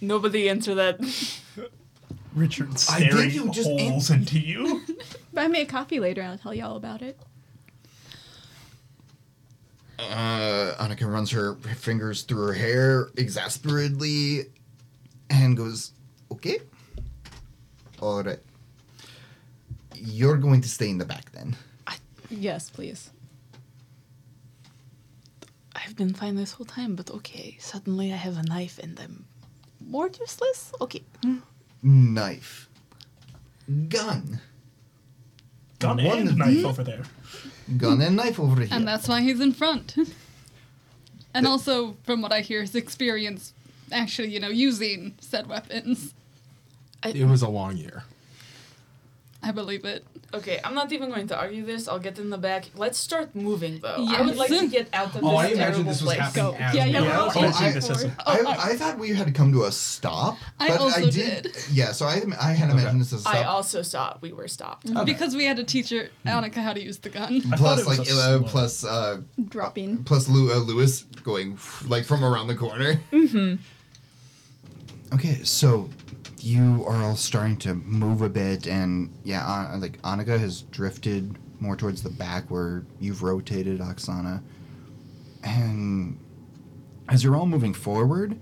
Nobody 0.00 0.48
answer 0.48 0.74
that. 0.74 0.98
Richard 2.34 2.70
I 2.70 3.00
think 3.00 3.12
staring 3.12 3.30
you 3.30 3.50
just 3.50 3.68
holes 3.68 4.10
into 4.10 4.38
you. 4.38 4.82
Buy 5.34 5.48
me 5.48 5.60
a 5.60 5.66
coffee 5.66 6.00
later 6.00 6.22
and 6.22 6.30
I'll 6.32 6.38
tell 6.38 6.54
you 6.54 6.64
all 6.64 6.76
about 6.76 7.02
it. 7.02 7.18
Uh, 9.98 10.74
Annika 10.80 11.06
runs 11.06 11.30
her 11.30 11.54
fingers 11.76 12.22
through 12.22 12.46
her 12.46 12.52
hair 12.54 13.10
exasperatedly 13.16 14.46
and 15.30 15.56
goes, 15.56 15.92
"Okay." 16.32 16.58
All 18.02 18.22
right. 18.22 18.40
You're 19.94 20.36
going 20.36 20.60
to 20.62 20.68
stay 20.68 20.90
in 20.90 20.98
the 20.98 21.04
back 21.04 21.30
then. 21.32 21.56
Yes, 22.30 22.68
please. 22.70 23.10
I've 25.76 25.94
been 25.96 26.12
fine 26.14 26.34
this 26.34 26.52
whole 26.52 26.66
time, 26.66 26.96
but 26.96 27.10
okay. 27.10 27.56
Suddenly 27.60 28.12
I 28.12 28.16
have 28.16 28.36
a 28.38 28.42
knife 28.42 28.78
and 28.82 28.98
I'm 28.98 29.24
more 29.86 30.08
useless? 30.18 30.72
Okay. 30.80 31.02
Knife. 31.82 32.68
Gun. 33.88 34.40
Gun 35.78 36.02
One 36.02 36.18
and 36.28 36.38
knife 36.38 36.48
these- 36.48 36.64
over 36.64 36.82
there. 36.82 37.04
Gun 37.76 38.00
and 38.00 38.16
knife 38.16 38.40
over 38.40 38.60
here. 38.62 38.68
And 38.72 38.88
that's 38.88 39.06
why 39.08 39.20
he's 39.20 39.40
in 39.40 39.52
front. 39.52 39.94
and 41.34 41.46
also, 41.46 41.96
from 42.02 42.20
what 42.22 42.32
I 42.32 42.40
hear, 42.40 42.62
his 42.62 42.74
experience 42.74 43.52
actually, 43.92 44.28
you 44.30 44.40
know, 44.40 44.48
using 44.48 45.14
said 45.20 45.46
weapons. 45.46 46.14
It 47.04 47.24
was 47.26 47.42
a 47.42 47.48
long 47.48 47.76
year. 47.76 48.04
I 49.44 49.50
believe 49.50 49.84
it. 49.84 50.04
Okay, 50.32 50.60
I'm 50.64 50.72
not 50.72 50.92
even 50.92 51.10
going 51.10 51.26
to 51.26 51.36
argue 51.36 51.64
this. 51.66 51.88
I'll 51.88 51.98
get 51.98 52.16
in 52.16 52.30
the 52.30 52.38
back. 52.38 52.66
Let's 52.76 52.96
start 52.96 53.34
moving, 53.34 53.80
though. 53.80 54.06
I 54.08 54.22
would 54.22 54.36
like 54.36 54.48
to 54.50 54.68
get 54.68 54.88
out 54.92 55.16
of 55.16 55.24
Oh, 55.24 55.36
I 55.36 55.48
this 55.48 55.54
imagine 55.58 55.72
terrible 55.74 55.90
this 55.90 56.00
was 56.00 56.14
place. 56.14 56.18
happening 56.20 56.44
Go. 56.44 56.56
as 56.58 56.74
Yeah, 56.76 56.84
yeah, 56.86 57.00
were 57.00 57.06
we're 57.08 57.12
all 57.14 57.30
going. 57.32 57.46
I 57.46 57.48
Oh, 57.48 57.52
see 57.52 57.64
I- 57.66 57.72
this 57.72 57.90
as 57.90 58.04
a, 58.04 58.16
I, 58.24 58.70
I 58.70 58.76
thought 58.76 58.98
we 59.00 59.08
had 59.10 59.26
to 59.26 59.32
come 59.32 59.50
to 59.52 59.64
a 59.64 59.72
stop. 59.72 60.38
I 60.60 60.68
but 60.68 60.80
also 60.80 61.00
I 61.00 61.10
did. 61.10 61.42
did. 61.42 61.56
Yeah, 61.72 61.90
so 61.90 62.06
I, 62.06 62.22
I 62.40 62.52
had 62.52 62.70
imagined 62.70 63.00
this 63.00 63.12
as 63.12 63.26
a 63.26 63.28
I 63.28 63.32
stop. 63.32 63.44
I 63.44 63.48
also 63.48 63.82
saw 63.82 64.16
we 64.20 64.32
were 64.32 64.46
stopped. 64.46 64.88
Okay. 64.88 65.04
Because 65.04 65.34
we 65.34 65.44
had 65.44 65.56
to 65.56 65.64
teach 65.64 65.90
her, 65.90 66.08
Annika 66.24 66.54
how 66.62 66.72
to 66.72 66.80
use 66.80 66.98
the 66.98 67.10
gun. 67.10 67.40
Plus, 67.56 67.84
like, 67.84 68.08
a 68.08 68.12
uh, 68.14 68.42
plus, 68.44 68.84
uh, 68.84 69.20
Dropping. 69.48 70.04
plus 70.04 70.28
Lew- 70.28 70.52
uh, 70.52 70.58
Lewis 70.58 71.02
going 71.24 71.58
like 71.88 72.04
from 72.04 72.24
around 72.24 72.46
the 72.46 72.54
corner. 72.54 73.00
Mm-hmm. 73.10 73.56
Okay, 75.16 75.42
so 75.42 75.90
you 76.42 76.85
are 76.87 76.96
all 77.02 77.16
starting 77.16 77.57
to 77.59 77.74
move 77.74 78.22
a 78.22 78.28
bit, 78.28 78.66
and 78.66 79.12
yeah, 79.24 79.46
uh, 79.46 79.78
like 79.78 80.00
Annika 80.02 80.38
has 80.38 80.62
drifted 80.62 81.37
more 81.61 81.76
towards 81.76 82.02
the 82.02 82.11
back 82.11 82.50
where 82.50 82.85
you've 83.00 83.22
rotated 83.22 83.81
Oksana, 83.81 84.42
and 85.44 86.18
as 87.09 87.22
you're 87.24 87.37
all 87.37 87.46
moving 87.46 87.74
forward, 87.74 88.38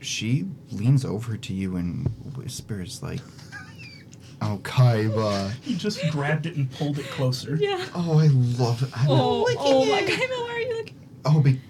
she 0.00 0.46
leans 0.70 1.04
over 1.04 1.36
to 1.36 1.52
you 1.52 1.76
and 1.76 2.06
whispers 2.36 3.02
like, 3.02 3.20
"Oh, 4.42 4.60
Kaiba." 4.62 5.52
He 5.62 5.74
just 5.76 6.00
grabbed 6.10 6.46
it 6.46 6.56
and 6.56 6.70
pulled 6.70 6.98
it 6.98 7.06
closer. 7.06 7.56
Yeah. 7.56 7.84
Oh, 7.94 8.18
I 8.18 8.28
love 8.28 8.82
it. 8.82 8.90
I 8.96 9.06
Oh, 9.08 9.42
like 9.42 9.56
oh 9.58 9.84
it. 9.84 9.90
my 9.90 10.00
god, 10.02 10.18
why 10.30 10.54
are 10.54 10.60
you 10.60 10.76
looking? 10.76 10.94
Oh, 11.24 11.40
be- 11.40 11.60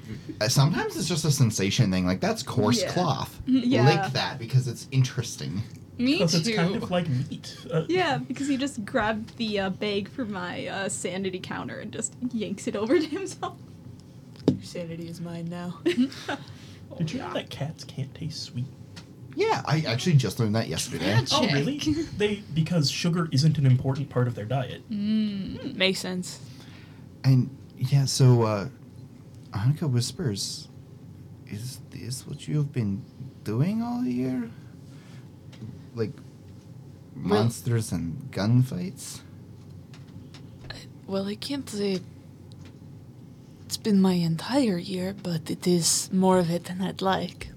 uh, 0.40 0.48
sometimes 0.48 0.96
it's 0.96 1.08
just 1.08 1.24
a 1.24 1.30
sensation 1.30 1.90
thing. 1.90 2.06
Like 2.06 2.20
that's 2.20 2.42
coarse 2.42 2.82
Yeah. 2.82 2.92
cloth. 2.92 3.40
Yeah. 3.46 3.86
Lick 3.86 4.12
that 4.12 4.38
because 4.38 4.68
it's 4.68 4.86
interesting. 4.90 5.62
Me 5.98 6.18
Because 6.18 6.32
too. 6.32 6.38
it's 6.38 6.50
kind 6.56 6.76
of 6.76 6.90
like 6.90 7.08
meat. 7.08 7.56
Uh, 7.72 7.84
Yeah, 7.88 8.18
because 8.18 8.46
he 8.46 8.56
just 8.56 8.84
grabbed 8.84 9.36
the 9.36 9.58
uh, 9.58 9.70
bag 9.70 10.08
from 10.08 10.32
my 10.32 10.66
uh, 10.68 10.88
sanity 10.88 11.40
counter 11.40 11.80
and 11.80 11.90
just 11.92 12.14
yanks 12.32 12.68
it 12.68 12.76
over 12.76 12.98
to 13.00 13.06
himself. 13.06 13.56
Your 14.48 14.62
sanity 14.62 15.08
is 15.08 15.20
mine 15.20 15.46
now. 15.46 15.80
Did 15.84 17.12
you 17.12 17.18
know 17.20 17.32
that 17.34 17.50
cats 17.50 17.84
can't 17.84 18.14
taste 18.14 18.42
sweet? 18.44 18.64
Yeah, 19.34 19.62
I 19.66 19.80
actually 19.86 20.16
just 20.16 20.38
learned 20.40 20.54
that 20.56 20.68
yesterday. 20.68 21.06
Yeah. 21.06 21.24
Oh, 21.32 21.46
really? 21.52 21.78
They 22.16 22.42
because 22.54 22.90
sugar 22.90 23.28
isn't 23.32 23.58
an 23.58 23.66
important 23.66 24.08
part 24.08 24.26
of 24.28 24.34
their 24.34 24.44
diet. 24.44 24.88
Mm, 24.90 25.74
Makes 25.76 26.00
sense. 26.00 26.40
And 27.24 27.50
yeah, 27.76 28.04
so 28.04 28.42
Annika 29.58 29.90
whispers, 29.90 30.68
"Is 31.46 31.80
this 31.90 32.26
what 32.26 32.46
you 32.46 32.58
have 32.58 32.72
been 32.72 33.02
doing 33.42 33.82
all 33.82 34.04
year? 34.04 34.50
Like 35.96 36.12
monsters 37.14 37.90
and 37.90 38.30
gunfights?" 38.30 39.22
Well, 41.08 41.26
I 41.26 41.34
can't 41.34 41.68
say 41.68 42.00
it's 43.64 43.76
been 43.76 44.00
my 44.00 44.12
entire 44.12 44.78
year, 44.78 45.14
but 45.22 45.50
it 45.50 45.66
is 45.66 46.08
more 46.12 46.38
of 46.38 46.50
it 46.50 46.64
than 46.64 46.80
I'd 46.80 47.02
like. 47.02 47.48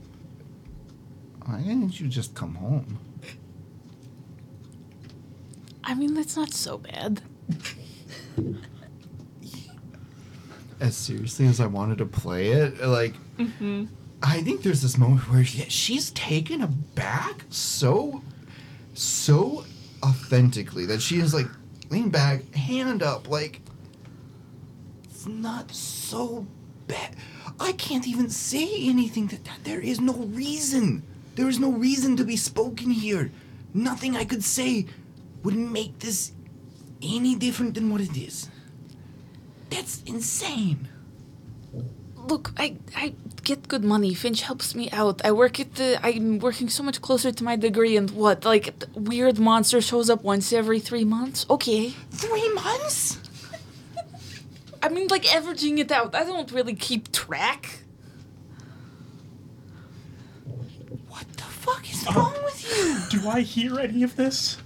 Why 1.45 1.61
didn't 1.61 1.99
you 1.99 2.07
just 2.07 2.33
come 2.33 2.55
home? 2.55 2.97
I 5.83 5.93
mean, 5.93 6.17
it's 6.17 6.35
not 6.35 6.53
so 6.53 6.77
bad. 6.79 7.21
as 10.81 10.97
seriously 10.97 11.45
as 11.45 11.61
I 11.61 11.67
wanted 11.67 11.99
to 11.99 12.05
play 12.05 12.49
it, 12.49 12.81
like 12.81 13.13
mm-hmm. 13.37 13.85
I 14.21 14.41
think 14.41 14.63
there's 14.63 14.81
this 14.81 14.97
moment 14.97 15.29
where 15.29 15.45
she, 15.45 15.61
she's 15.69 16.11
taken 16.11 16.61
aback 16.61 17.45
so 17.49 18.21
so 18.93 19.63
authentically 20.03 20.85
that 20.87 21.01
she 21.01 21.19
is 21.19 21.33
like 21.33 21.47
lean 21.89 22.09
back, 22.09 22.53
hand 22.55 23.03
up, 23.03 23.29
like 23.29 23.61
it's 25.03 25.27
not 25.27 25.71
so 25.71 26.45
bad. 26.87 27.15
I 27.59 27.73
can't 27.73 28.07
even 28.07 28.29
say 28.29 28.67
anything 28.89 29.27
that, 29.27 29.45
that 29.45 29.63
there 29.63 29.79
is 29.79 30.01
no 30.01 30.13
reason. 30.13 31.03
There 31.35 31.47
is 31.47 31.59
no 31.59 31.71
reason 31.71 32.17
to 32.17 32.23
be 32.23 32.35
spoken 32.35 32.89
here. 32.89 33.31
Nothing 33.73 34.17
I 34.17 34.25
could 34.25 34.43
say 34.43 34.87
would 35.43 35.55
make 35.55 35.99
this 35.99 36.31
any 37.03 37.35
different 37.35 37.75
than 37.75 37.91
what 37.91 38.01
it 38.01 38.17
is. 38.17 38.49
That's 39.71 40.03
insane. 40.03 40.89
Look, 42.15 42.51
I 42.57 42.75
I 42.95 43.13
get 43.43 43.67
good 43.67 43.84
money. 43.84 44.13
Finch 44.13 44.41
helps 44.41 44.75
me 44.75 44.91
out. 44.91 45.21
I 45.25 45.31
work 45.31 45.60
at 45.60 45.75
the. 45.75 45.99
I'm 46.05 46.39
working 46.39 46.69
so 46.69 46.84
much 46.84 47.01
closer 47.01 47.31
to 47.31 47.43
my 47.43 47.55
degree, 47.55 47.97
and 47.97 48.12
what? 48.12 48.45
Like, 48.45 48.77
the 48.79 48.88
weird 48.99 49.39
monster 49.39 49.81
shows 49.81 50.10
up 50.10 50.23
once 50.23 50.53
every 50.53 50.79
three 50.79 51.05
months. 51.05 51.45
Okay. 51.49 51.89
Three 52.12 52.49
months? 52.53 53.17
I 54.84 54.89
mean, 54.89 55.07
like 55.07 55.34
averaging 55.34 55.77
it 55.79 55.91
out. 55.91 56.13
I 56.13 56.23
don't 56.23 56.51
really 56.51 56.75
keep 56.75 57.12
track. 57.12 57.79
What 61.07 61.27
the 61.34 61.43
fuck 61.43 61.89
is 61.91 62.05
wrong 62.15 62.36
with 62.43 62.60
you? 62.69 63.19
Do 63.19 63.29
I 63.29 63.41
hear 63.41 63.79
any 63.79 64.03
of 64.03 64.15
this? 64.15 64.57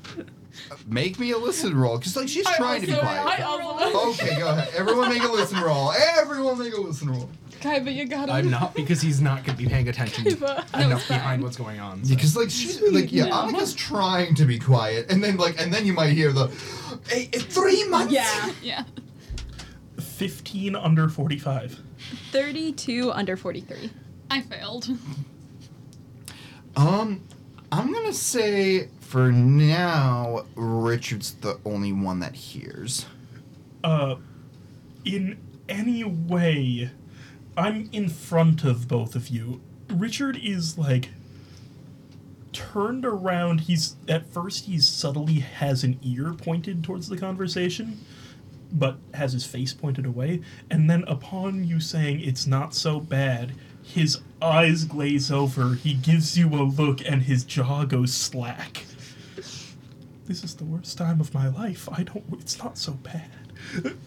Make 0.88 1.20
me 1.20 1.32
a 1.32 1.38
listen 1.38 1.76
roll, 1.76 1.98
because 1.98 2.16
like 2.16 2.28
she's 2.28 2.46
trying 2.56 2.82
to 2.82 2.88
be 2.88 2.94
quiet. 2.94 3.42
also. 3.42 4.10
Okay, 4.12 4.38
go 4.40 4.50
ahead. 4.50 4.74
Everyone 4.76 5.10
make 5.10 5.24
a 5.24 5.32
listen 5.32 5.60
roll. 5.62 5.92
Everyone 5.92 6.58
make 6.60 6.74
a 6.74 6.82
listen 6.82 7.10
roll. 7.10 7.30
Kai, 7.62 7.80
but 7.80 7.94
you 7.94 8.06
gotta. 8.06 8.32
I'm 8.32 8.50
not 8.50 8.74
because 8.76 9.02
he's 9.02 9.22
not 9.22 9.44
going 9.44 9.58
to 9.58 9.64
be 9.64 9.70
paying 9.70 9.88
attention 9.90 10.28
enough 10.28 11.08
behind 11.08 11.42
what's 11.42 11.58
going 11.58 11.80
on. 11.80 12.04
so. 12.04 12.14
Because 12.14 12.36
like 12.36 12.50
she's 12.50 12.82
like 12.82 13.12
yeah, 13.12 13.26
Annika's 13.28 13.74
trying 13.74 14.36
to 14.36 14.46
be 14.46 14.60
quiet, 14.60 15.10
and 15.10 15.24
then 15.24 15.38
like 15.38 15.60
and 15.60 15.74
then 15.74 15.86
you 15.86 15.94
might 15.94 16.12
hear 16.12 16.32
the 16.32 16.48
"Hey, 17.08 17.30
eh, 17.34 17.40
three 17.40 17.88
months. 17.88 18.14
Yeah. 18.14 18.52
Yeah. 18.62 18.84
15 20.00 20.76
under 20.76 21.10
45. 21.10 21.82
32 22.32 23.12
under 23.12 23.36
43. 23.36 23.90
I 24.30 24.42
failed. 24.42 24.88
Um, 26.76 27.24
I'm 27.72 27.92
gonna 27.92 28.14
say 28.14 28.90
for 29.06 29.32
now, 29.32 30.46
Richard's 30.56 31.36
the 31.36 31.60
only 31.64 31.94
one 31.94 32.20
that 32.22 32.36
hears. 32.36 33.06
Uh, 33.84 34.16
in 35.06 35.38
any 35.70 36.04
way, 36.04 36.90
I'm 37.56 37.88
in 37.92 38.10
front 38.10 38.64
of 38.64 38.88
both 38.88 39.16
of 39.16 39.30
you. 39.30 39.62
Richard 39.90 40.38
is 40.42 40.80
like 40.80 41.10
turned 42.52 43.06
around. 43.06 43.62
He's 43.62 43.96
at 44.10 44.26
first 44.26 44.66
he's 44.66 44.88
subtly 44.88 45.36
has 45.36 45.84
an 45.84 46.00
ear 46.02 46.34
pointed 46.34 46.84
towards 46.84 47.08
the 47.08 47.18
conversation, 47.18 48.04
but 48.72 48.98
has 49.14 49.34
his 49.34 49.46
face 49.46 49.72
pointed 49.72 50.08
away. 50.08 50.42
And 50.72 50.90
then 50.90 51.04
upon 51.08 51.64
you 51.64 51.80
saying 51.80 52.22
it's 52.22 52.48
not 52.48 52.74
so 52.74 53.00
bad, 53.00 53.54
his 53.84 54.22
eyes 54.42 54.84
glaze 54.84 55.32
over. 55.32 55.76
He 55.76 55.94
gives 55.94 56.36
you 56.38 56.50
a 56.50 56.64
look, 56.64 57.00
and 57.06 57.22
his 57.22 57.44
jaw 57.44 57.86
goes 57.86 58.12
slack. 58.12 58.84
This 60.26 60.44
is 60.44 60.56
the 60.56 60.66
worst 60.66 60.98
time 60.98 61.20
of 61.22 61.34
my 61.34 61.48
life. 61.48 61.88
I 61.92 62.04
don't. 62.04 62.24
It's 62.40 62.58
not 62.58 62.78
so 62.78 62.94
bad. 62.94 63.30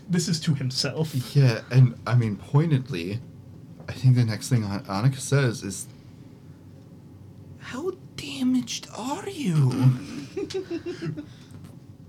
This 0.09 0.29
is 0.29 0.41
to 0.41 0.55
himself. 0.55 1.15
Yeah, 1.37 1.61
and 1.71 1.95
I 2.07 2.15
mean 2.15 2.37
pointedly, 2.37 3.21
I 3.89 3.93
think 3.93 4.17
the 4.17 4.25
next 4.25 4.49
thing 4.49 4.65
An- 4.65 4.85
Annika 4.85 5.19
says 5.19 5.63
is, 5.63 5.87
"How 7.59 7.93
damaged 8.17 8.89
are 8.97 9.29
you?" 9.29 9.73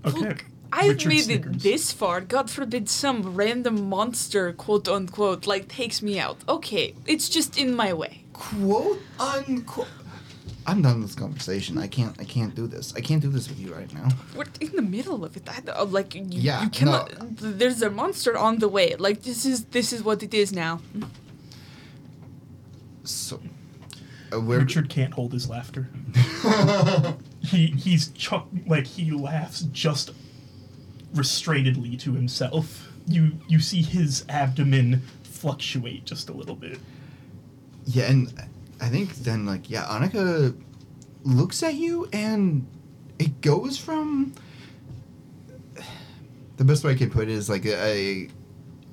Okay. 0.02 0.18
Look, 0.18 0.44
I've 0.72 0.88
Richard 0.92 1.08
made 1.10 1.24
snickers. 1.24 1.56
it 1.56 1.62
this 1.62 1.92
far. 1.92 2.22
God 2.22 2.50
forbid 2.50 2.88
some 2.88 3.34
random 3.34 3.88
monster, 3.90 4.50
quote 4.54 4.88
unquote, 4.88 5.46
like 5.46 5.68
takes 5.68 6.00
me 6.00 6.18
out. 6.18 6.38
Okay, 6.48 6.94
it's 7.06 7.28
just 7.28 7.58
in 7.58 7.74
my 7.74 7.92
way. 7.92 8.24
quote 8.32 8.98
unquote. 9.18 9.88
I'm 10.70 10.82
done 10.82 11.00
with 11.00 11.08
this 11.08 11.16
conversation. 11.16 11.78
I 11.78 11.88
can't. 11.88 12.14
I 12.20 12.24
can't 12.24 12.54
do 12.54 12.68
this. 12.68 12.94
I 12.94 13.00
can't 13.00 13.20
do 13.20 13.28
this 13.28 13.48
with 13.48 13.58
you 13.58 13.74
right 13.74 13.92
now. 13.92 14.08
We're 14.36 14.44
in 14.60 14.76
the 14.76 14.82
middle 14.82 15.24
of 15.24 15.36
it. 15.36 15.48
I, 15.48 15.82
like 15.82 16.14
you, 16.14 16.24
Yeah, 16.28 16.62
you 16.62 16.70
cannot. 16.70 17.12
There's 17.18 17.82
a 17.82 17.90
monster 17.90 18.38
on 18.38 18.60
the 18.60 18.68
way. 18.68 18.94
Like 18.94 19.22
this 19.22 19.44
is 19.44 19.64
this 19.64 19.92
is 19.92 20.04
what 20.04 20.22
it 20.22 20.32
is 20.32 20.52
now. 20.52 20.80
So, 23.02 23.40
uh, 24.32 24.40
we're 24.40 24.60
Richard 24.60 24.88
can't 24.88 25.12
hold 25.12 25.32
his 25.32 25.50
laughter. 25.50 25.88
he 27.42 27.66
he's 27.68 28.08
chuck 28.10 28.46
like 28.64 28.86
he 28.86 29.10
laughs 29.10 29.62
just 29.72 30.12
restrainedly 31.12 31.96
to 31.96 32.12
himself. 32.12 32.88
You 33.08 33.32
you 33.48 33.58
see 33.58 33.82
his 33.82 34.24
abdomen 34.28 35.02
fluctuate 35.24 36.04
just 36.04 36.28
a 36.28 36.32
little 36.32 36.54
bit. 36.54 36.78
Yeah, 37.86 38.04
and 38.04 38.32
I 38.80 38.88
think 38.88 39.14
then 39.16 39.46
like 39.46 39.70
yeah, 39.70 39.84
Annika 39.84 40.58
looks 41.22 41.62
at 41.62 41.74
you 41.74 42.08
and 42.12 42.66
it 43.18 43.40
goes 43.40 43.76
from 43.76 44.32
the 46.60 46.64
best 46.64 46.84
way 46.84 46.92
I 46.92 46.94
can 46.94 47.08
put 47.08 47.22
it 47.22 47.30
is 47.30 47.48
like 47.48 47.64
a, 47.64 48.28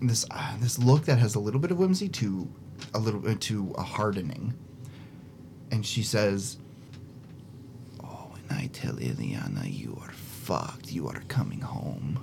this 0.01 0.25
uh, 0.31 0.57
this 0.59 0.79
look 0.79 1.03
that 1.03 1.17
has 1.19 1.35
a 1.35 1.39
little 1.39 1.59
bit 1.59 1.69
of 1.69 1.77
whimsy 1.77 2.07
to 2.07 2.49
a 2.93 2.99
little 2.99 3.19
bit 3.19 3.41
to 3.41 3.73
a 3.77 3.83
hardening. 3.83 4.53
And 5.69 5.85
she 5.85 6.01
says, 6.01 6.59
"Oh, 8.01 8.29
when 8.31 8.57
I 8.57 8.67
tell 8.67 8.93
Ileana 8.93 9.65
you 9.69 9.99
are 10.01 10.11
fucked, 10.13 10.93
you 10.93 11.09
are 11.09 11.19
coming 11.27 11.59
home." 11.59 12.19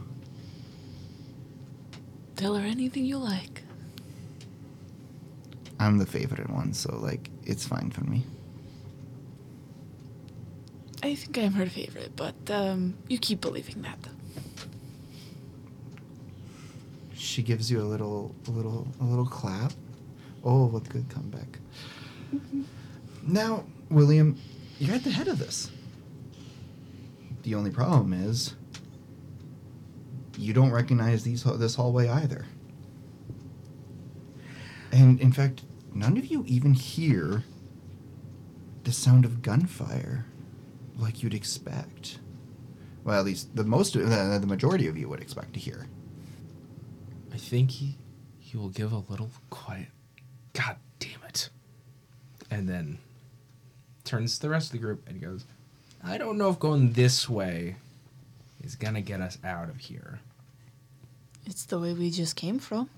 Tell 2.36 2.54
her 2.54 2.64
anything 2.66 3.04
you 3.04 3.18
like. 3.18 3.63
I'm 5.78 5.98
the 5.98 6.06
favorite 6.06 6.50
one, 6.50 6.72
so 6.72 6.96
like 6.96 7.30
it's 7.44 7.66
fine 7.66 7.90
for 7.90 8.02
me. 8.04 8.24
I 11.02 11.14
think 11.14 11.36
I'm 11.36 11.52
her 11.52 11.66
favorite, 11.66 12.16
but 12.16 12.34
um, 12.50 12.96
you 13.08 13.18
keep 13.18 13.40
believing 13.42 13.82
that. 13.82 13.98
She 17.14 17.42
gives 17.42 17.70
you 17.70 17.80
a 17.80 17.84
little, 17.84 18.34
a 18.46 18.50
little, 18.50 18.88
a 19.00 19.04
little 19.04 19.26
clap. 19.26 19.72
Oh, 20.42 20.66
what 20.66 20.88
good 20.88 21.08
comeback! 21.08 21.58
Now, 23.26 23.64
William, 23.90 24.38
you're 24.78 24.94
at 24.94 25.04
the 25.04 25.10
head 25.10 25.28
of 25.28 25.38
this. 25.38 25.70
The 27.42 27.54
only 27.54 27.70
problem 27.70 28.12
is, 28.12 28.54
you 30.38 30.52
don't 30.52 30.70
recognize 30.70 31.22
these 31.22 31.44
this 31.44 31.74
hallway 31.74 32.08
either. 32.08 32.46
And 34.94 35.20
in 35.20 35.32
fact, 35.32 35.64
none 35.92 36.16
of 36.16 36.26
you 36.26 36.44
even 36.46 36.72
hear 36.72 37.42
the 38.84 38.92
sound 38.92 39.24
of 39.24 39.42
gunfire 39.42 40.26
like 40.96 41.20
you'd 41.20 41.34
expect. 41.34 42.20
Well, 43.02 43.18
at 43.18 43.24
least 43.24 43.56
the 43.56 43.64
most, 43.64 43.96
uh, 43.96 44.38
the 44.38 44.46
majority 44.46 44.86
of 44.86 44.96
you 44.96 45.08
would 45.08 45.20
expect 45.20 45.54
to 45.54 45.60
hear. 45.60 45.88
I 47.32 47.38
think 47.38 47.72
he 47.72 47.98
he 48.38 48.56
will 48.56 48.68
give 48.68 48.92
a 48.92 49.02
little 49.10 49.30
quiet. 49.50 49.88
God 50.52 50.76
damn 51.00 51.24
it! 51.28 51.50
And 52.48 52.68
then 52.68 52.98
turns 54.04 54.36
to 54.36 54.42
the 54.42 54.50
rest 54.50 54.68
of 54.68 54.72
the 54.72 54.78
group 54.78 55.08
and 55.08 55.20
goes, 55.20 55.44
"I 56.04 56.18
don't 56.18 56.38
know 56.38 56.50
if 56.50 56.60
going 56.60 56.92
this 56.92 57.28
way 57.28 57.76
is 58.62 58.76
gonna 58.76 59.02
get 59.02 59.20
us 59.20 59.38
out 59.42 59.68
of 59.68 59.78
here." 59.78 60.20
It's 61.44 61.64
the 61.64 61.80
way 61.80 61.94
we 61.94 62.12
just 62.12 62.36
came 62.36 62.60
from. 62.60 62.88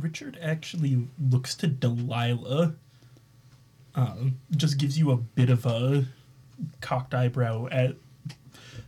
Richard 0.00 0.38
actually 0.40 1.06
looks 1.30 1.54
to 1.56 1.66
Delilah. 1.66 2.74
Uh, 3.94 4.14
just 4.56 4.78
gives 4.78 4.98
you 4.98 5.10
a 5.10 5.16
bit 5.16 5.50
of 5.50 5.66
a 5.66 6.04
cocked 6.80 7.14
eyebrow 7.14 7.66
at 7.70 7.96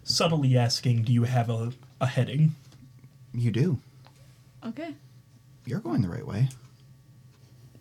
subtly 0.04 0.56
asking, 0.56 1.02
"Do 1.02 1.12
you 1.12 1.24
have 1.24 1.50
a, 1.50 1.72
a 2.00 2.06
heading?" 2.06 2.54
You 3.32 3.50
do. 3.50 3.78
Okay, 4.66 4.94
You're 5.64 5.80
going 5.80 6.02
the 6.02 6.08
right 6.08 6.26
way. 6.26 6.48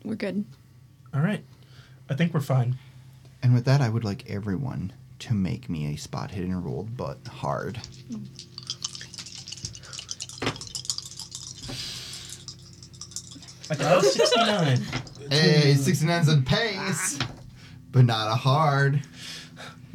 we're 0.05 0.15
good. 0.15 0.45
All 1.13 1.21
right, 1.21 1.43
I 2.09 2.13
think 2.15 2.33
we're 2.33 2.39
fine. 2.39 2.77
And 3.43 3.53
with 3.53 3.65
that, 3.65 3.81
I 3.81 3.89
would 3.89 4.03
like 4.05 4.29
everyone 4.29 4.93
to 5.19 5.33
make 5.33 5.69
me 5.69 5.93
a 5.93 5.97
spot 5.97 6.31
hidden 6.31 6.63
rolled, 6.63 6.95
but 6.95 7.17
hard. 7.27 7.79
I 8.13 8.17
got 13.75 14.03
a 14.03 14.07
sixty-nine. 14.07 14.79
Hey, 15.29 15.73
69's 15.77 16.27
a 16.27 16.37
pace, 16.41 17.19
but 17.91 18.05
not 18.05 18.27
a 18.31 18.35
hard. 18.35 19.01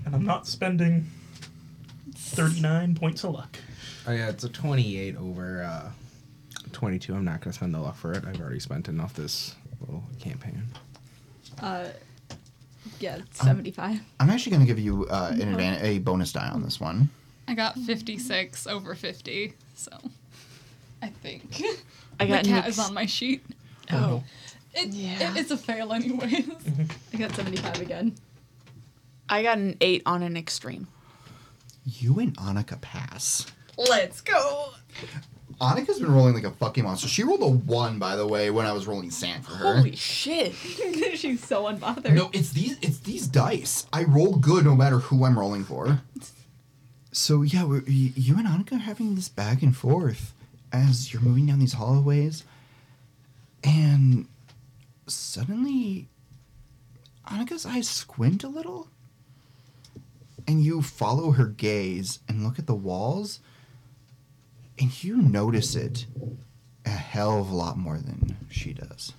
and 0.07 0.14
I'm 0.14 0.25
not 0.25 0.47
spending 0.47 1.07
39 2.14 2.95
points 2.95 3.25
of 3.25 3.33
luck. 3.35 3.57
Oh 4.07 4.12
yeah, 4.12 4.29
it's 4.29 4.45
a 4.45 4.49
twenty-eight 4.49 5.16
over 5.16 5.62
uh, 5.62 5.91
twenty-two. 6.72 7.14
I'm 7.14 7.25
not 7.25 7.41
gonna 7.41 7.53
spend 7.55 7.75
the 7.75 7.81
luck 7.81 7.97
for 7.97 8.12
it. 8.12 8.25
I've 8.27 8.41
already 8.41 8.61
spent 8.61 8.89
enough 8.89 9.14
this 9.14 9.55
little 9.81 10.03
campaign. 10.20 10.62
Uh, 11.61 11.87
yeah, 13.01 13.18
seventy-five. 13.33 13.99
I'm 14.20 14.31
actually 14.31 14.51
going 14.51 14.61
to 14.61 14.66
give 14.66 14.79
you 14.79 15.07
uh, 15.07 15.31
an 15.33 15.55
advan- 15.55 15.83
a 15.83 15.99
bonus 16.01 16.33
die 16.33 16.49
on 16.49 16.62
this 16.62 16.79
one. 16.81 17.09
I 17.49 17.55
got 17.55 17.77
56 17.79 18.66
over 18.66 18.95
50, 18.95 19.53
so 19.75 19.91
I 21.03 21.09
think. 21.09 21.62
I 22.20 22.27
got 22.27 22.45
the 22.45 22.51
cat 22.51 22.64
an 22.64 22.70
is 22.70 22.79
ex- 22.79 22.89
on 22.89 22.95
my 22.95 23.07
sheet. 23.07 23.43
Oh. 23.93 23.97
oh, 23.97 24.24
It, 24.74 24.89
Yeah. 24.89 25.30
it- 25.32 25.37
it's 25.39 25.51
a 25.51 25.57
fail 25.57 25.93
anyways. 25.93 26.49
I 27.12 27.16
got 27.16 27.35
seventy-five 27.35 27.80
again. 27.80 28.14
I 29.28 29.43
got 29.43 29.59
an 29.59 29.76
eight 29.80 30.03
on 30.07 30.22
an 30.22 30.37
extreme. 30.37 30.87
You 31.87 32.18
and 32.20 32.37
Annika 32.39 32.80
pass. 32.80 33.47
Let's 33.76 34.20
go. 34.20 34.70
Annika's 35.61 36.01
been 36.01 36.12
rolling 36.12 36.35
like 36.35 36.45
a 36.45 36.51
fucking 36.51 36.82
monster. 36.85 37.07
She 37.09 37.22
rolled 37.22 37.43
a 37.43 37.47
one, 37.49 37.99
by 37.99 38.16
the 38.16 38.26
way, 38.26 38.51
when 38.51 38.66
I 38.66 38.72
was 38.72 38.87
rolling 38.87 39.11
sand 39.11 39.45
for 39.45 39.53
her. 39.53 39.76
Holy 39.76 39.95
shit! 39.95 40.53
She's 41.14 41.45
so 41.45 41.64
unbothered. 41.64 42.12
No, 42.12 42.30
it's 42.32 42.51
these 42.51 42.76
it's 42.82 42.99
these 43.01 43.26
dice. 43.28 43.87
I 43.93 44.05
roll 44.05 44.37
good 44.37 44.64
no 44.64 44.74
matter 44.74 44.99
who 44.99 45.24
I'm 45.24 45.39
rolling 45.39 45.64
for. 45.64 46.01
So 47.12 47.43
yeah, 47.43 47.64
we're, 47.64 47.82
you 47.87 48.37
and 48.39 48.47
Annika 48.47 48.72
are 48.72 48.78
having 48.78 49.14
this 49.14 49.28
back 49.28 49.62
and 49.62 49.76
forth 49.76 50.32
as 50.72 51.12
you're 51.12 51.22
moving 51.22 51.47
down 51.47 51.61
these 51.61 51.74
hallways, 51.74 52.43
and 53.65 54.29
suddenly, 55.07 56.09
Annika's 57.27 57.67
eyes 57.67 57.89
squint 57.89 58.45
a 58.45 58.49
little, 58.49 58.89
and 60.47 60.62
you 60.62 60.83
follow 60.83 61.33
her 61.33 61.47
gaze 61.47 62.21
and 62.29 62.45
look 62.45 62.59
at 62.59 62.67
the 62.67 62.75
walls, 62.75 63.41
and 64.79 65.03
you 65.03 65.17
notice 65.17 65.75
it 65.75 66.07
a 66.85 66.91
hell 66.91 67.41
of 67.41 67.51
a 67.51 67.55
lot 67.55 67.79
more 67.79 67.99
than 67.99 68.37
she 68.51 68.73
does 68.75 69.15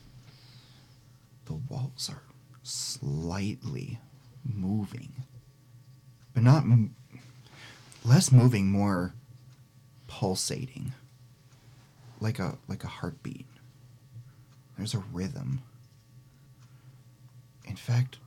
the 1.45 1.53
walls 1.53 2.09
are 2.11 2.23
slightly 2.63 3.99
moving, 4.43 5.11
but 6.33 6.43
not 6.43 6.63
m- 6.63 6.95
less 8.03 8.31
moving, 8.31 8.71
more 8.71 9.13
pulsating, 10.07 10.93
like 12.19 12.39
a 12.39 12.57
like 12.67 12.83
a 12.83 12.87
heartbeat. 12.87 13.45
There's 14.77 14.93
a 14.93 15.03
rhythm. 15.11 15.61
In 17.65 17.75
fact, 17.75 18.17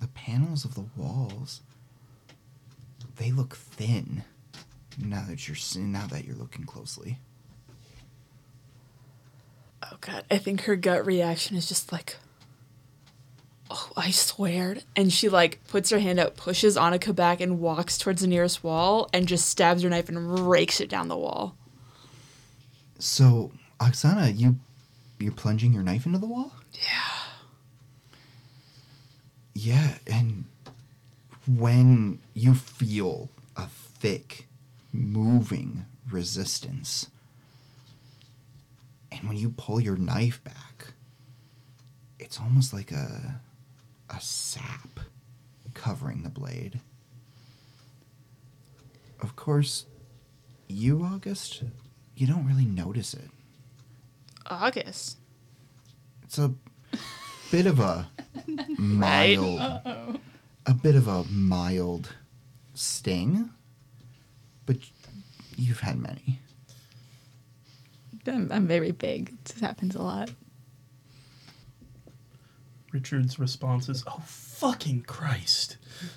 the 0.00 0.08
panels 0.08 0.64
of 0.64 0.74
the 0.74 0.86
walls 0.96 1.60
they 3.16 3.30
look 3.30 3.56
thin 3.56 4.24
now 4.98 5.24
that 5.28 5.48
you're 5.48 5.56
now 5.82 6.06
that 6.06 6.24
you're 6.24 6.36
looking 6.36 6.64
closely. 6.64 7.18
Oh 9.82 9.96
god, 10.00 10.24
I 10.30 10.38
think 10.38 10.62
her 10.62 10.76
gut 10.76 11.04
reaction 11.04 11.56
is 11.56 11.68
just 11.68 11.92
like, 11.92 12.16
oh, 13.70 13.90
I 13.96 14.10
swear. 14.10 14.76
And 14.96 15.12
she 15.12 15.28
like 15.28 15.60
puts 15.68 15.90
her 15.90 15.98
hand 15.98 16.18
out, 16.18 16.36
pushes 16.36 16.76
Annika 16.76 17.14
back, 17.14 17.40
and 17.40 17.60
walks 17.60 17.98
towards 17.98 18.22
the 18.22 18.28
nearest 18.28 18.64
wall, 18.64 19.08
and 19.12 19.28
just 19.28 19.48
stabs 19.48 19.82
her 19.82 19.90
knife 19.90 20.08
and 20.08 20.48
rakes 20.48 20.80
it 20.80 20.88
down 20.88 21.08
the 21.08 21.16
wall. 21.16 21.56
So, 22.98 23.52
Oksana, 23.80 24.36
you 24.36 24.56
you're 25.24 25.32
plunging 25.32 25.72
your 25.72 25.82
knife 25.82 26.04
into 26.04 26.18
the 26.18 26.26
wall? 26.26 26.52
Yeah. 26.74 26.90
Yeah, 29.54 29.94
and 30.06 30.44
when 31.46 32.18
you 32.34 32.54
feel 32.54 33.30
a 33.56 33.66
thick, 33.66 34.46
moving 34.92 35.86
resistance, 36.10 37.08
and 39.10 39.26
when 39.26 39.36
you 39.38 39.48
pull 39.50 39.80
your 39.80 39.96
knife 39.96 40.42
back, 40.44 40.92
it's 42.18 42.38
almost 42.38 42.72
like 42.74 42.92
a 42.92 43.40
a 44.10 44.20
sap 44.20 45.00
covering 45.72 46.22
the 46.22 46.28
blade. 46.28 46.80
Of 49.20 49.36
course, 49.36 49.86
you, 50.68 51.02
August, 51.02 51.62
you 52.14 52.26
don't 52.26 52.46
really 52.46 52.66
notice 52.66 53.14
it. 53.14 53.30
August. 54.46 55.18
It's 56.22 56.38
a 56.38 56.52
bit 57.50 57.66
of 57.66 57.80
a 57.80 58.08
mild, 58.78 59.60
a 59.60 60.74
bit 60.82 60.96
of 60.96 61.08
a 61.08 61.24
mild 61.24 62.14
sting, 62.74 63.50
but 64.66 64.76
you've 65.56 65.80
had 65.80 65.98
many. 65.98 66.40
I'm, 68.26 68.50
I'm 68.50 68.66
very 68.66 68.92
big. 68.92 69.36
This 69.44 69.60
happens 69.60 69.94
a 69.94 70.02
lot. 70.02 70.30
Richard's 72.92 73.38
response 73.38 73.88
is, 73.88 74.04
"Oh 74.06 74.22
fucking 74.24 75.02
Christ!" 75.02 75.76
Oh, 75.94 76.08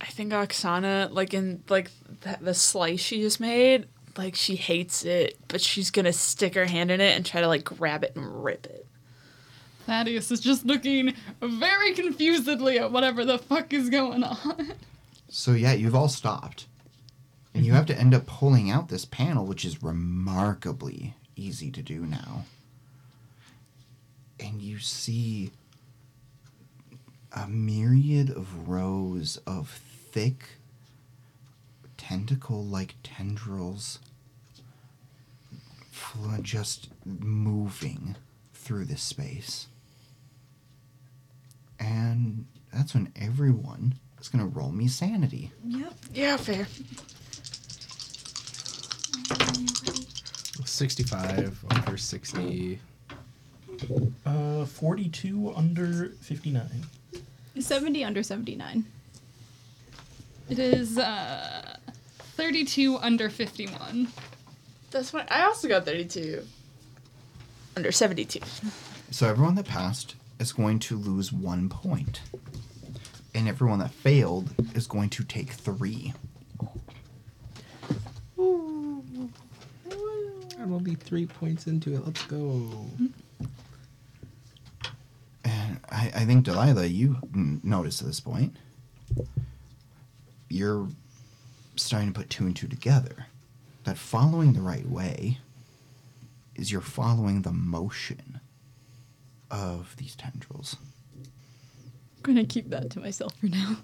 I 0.00 0.06
think 0.06 0.32
Oksana, 0.32 1.10
like 1.12 1.34
in 1.34 1.62
like 1.68 1.90
th- 2.22 2.38
the 2.40 2.54
slice 2.54 3.00
she 3.00 3.20
just 3.20 3.40
made, 3.40 3.86
like 4.16 4.34
she 4.34 4.56
hates 4.56 5.04
it, 5.04 5.38
but 5.48 5.60
she's 5.60 5.90
gonna 5.90 6.12
stick 6.12 6.54
her 6.54 6.66
hand 6.66 6.90
in 6.90 7.00
it 7.00 7.16
and 7.16 7.24
try 7.24 7.40
to 7.40 7.48
like 7.48 7.64
grab 7.64 8.04
it 8.04 8.14
and 8.16 8.44
rip 8.44 8.66
it. 8.66 8.86
Thaddeus 9.86 10.30
is 10.30 10.40
just 10.40 10.64
looking 10.64 11.14
very 11.42 11.92
confusedly 11.92 12.78
at 12.78 12.90
whatever 12.90 13.24
the 13.24 13.38
fuck 13.38 13.72
is 13.72 13.90
going 13.90 14.24
on. 14.24 14.74
So 15.28 15.52
yeah, 15.52 15.72
you've 15.72 15.94
all 15.94 16.08
stopped. 16.08 16.66
And 17.54 17.64
you 17.64 17.72
have 17.72 17.86
to 17.86 17.98
end 17.98 18.14
up 18.14 18.26
pulling 18.26 18.70
out 18.70 18.88
this 18.88 19.04
panel, 19.04 19.46
which 19.46 19.64
is 19.64 19.82
remarkably 19.82 21.14
easy 21.36 21.70
to 21.70 21.82
do 21.82 22.00
now. 22.04 22.46
And 24.40 24.60
you 24.60 24.78
see 24.80 25.52
a 27.32 27.46
myriad 27.46 28.30
of 28.30 28.68
rows 28.68 29.38
of 29.46 29.68
thick, 30.10 30.56
tentacle 31.96 32.64
like 32.64 32.96
tendrils 33.02 33.98
fl- 36.14 36.40
just 36.42 36.88
moving 37.04 38.16
through 38.52 38.84
this 38.86 39.02
space. 39.02 39.66
And 41.78 42.46
that's 42.72 42.94
when 42.94 43.12
everyone 43.16 43.94
is 44.20 44.28
going 44.28 44.40
to 44.50 44.58
roll 44.58 44.70
me 44.70 44.88
sanity. 44.88 45.52
Yep. 45.66 45.92
Yeah, 46.12 46.36
fair. 46.36 46.66
65 50.64 51.64
under 51.70 51.96
60. 51.96 52.78
Uh, 54.24 54.64
42 54.64 55.52
under 55.54 56.08
59. 56.20 56.68
70 57.58 58.04
under 58.04 58.22
79. 58.22 58.84
It 60.48 60.58
is 60.58 60.98
uh, 60.98 61.76
32 62.36 62.96
under 62.98 63.28
51. 63.30 64.08
That's 64.94 65.10
fine. 65.10 65.26
I 65.28 65.42
also 65.42 65.66
got 65.66 65.84
32. 65.84 66.46
Under 67.76 67.90
72. 67.90 68.38
So 69.10 69.28
everyone 69.28 69.56
that 69.56 69.66
passed 69.66 70.14
is 70.38 70.52
going 70.52 70.78
to 70.78 70.96
lose 70.96 71.32
one 71.32 71.68
point. 71.68 72.20
And 73.34 73.48
everyone 73.48 73.80
that 73.80 73.90
failed 73.90 74.54
is 74.72 74.86
going 74.86 75.10
to 75.10 75.24
take 75.24 75.50
three. 75.50 76.12
I 78.38 78.44
will 80.64 80.78
be 80.78 80.94
three 80.94 81.26
points 81.26 81.66
into 81.66 81.92
it. 81.94 82.06
Let's 82.06 82.24
go. 82.26 82.86
And 85.44 85.80
I, 85.90 86.12
I 86.14 86.24
think, 86.24 86.44
Delilah, 86.44 86.86
you 86.86 87.16
n- 87.34 87.60
notice 87.64 88.00
at 88.00 88.06
this 88.06 88.20
point, 88.20 88.54
you're 90.48 90.86
starting 91.74 92.12
to 92.12 92.20
put 92.20 92.30
two 92.30 92.46
and 92.46 92.54
two 92.54 92.68
together. 92.68 93.26
That 93.84 93.98
following 93.98 94.54
the 94.54 94.60
right 94.62 94.88
way 94.88 95.38
is 96.54 96.72
you're 96.72 96.80
following 96.80 97.42
the 97.42 97.52
motion 97.52 98.40
of 99.50 99.94
these 99.96 100.14
tendrils. 100.16 100.76
I'm 102.16 102.22
gonna 102.22 102.44
keep 102.46 102.70
that 102.70 102.90
to 102.90 103.00
myself 103.00 103.34
for 103.36 103.46
now. 103.46 103.78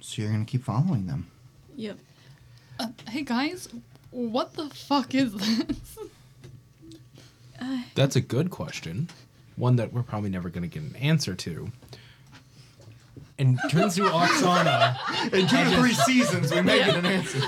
So 0.00 0.22
you're 0.22 0.30
going 0.30 0.44
to 0.46 0.50
keep 0.50 0.64
following 0.64 1.06
them. 1.06 1.26
Yep. 1.76 1.98
Uh, 2.80 2.88
hey 3.10 3.22
guys, 3.22 3.68
what 4.10 4.54
the 4.54 4.68
fuck 4.70 5.14
is 5.14 5.34
this? 5.34 5.98
That's 7.94 8.16
a 8.16 8.20
good 8.20 8.50
question. 8.50 9.10
One 9.56 9.76
that 9.76 9.92
we're 9.92 10.02
probably 10.02 10.30
never 10.30 10.48
going 10.48 10.62
to 10.62 10.68
get 10.68 10.82
an 10.88 10.96
answer 10.96 11.34
to. 11.34 11.72
And 13.38 13.58
turns 13.70 13.94
to 13.96 14.02
Oksana 14.02 15.32
In 15.32 15.46
two 15.46 15.56
to 15.56 15.76
three 15.76 15.92
seasons, 15.92 16.52
we 16.52 16.60
may 16.60 16.78
get 16.78 16.96
an 16.96 17.06
answer. 17.06 17.40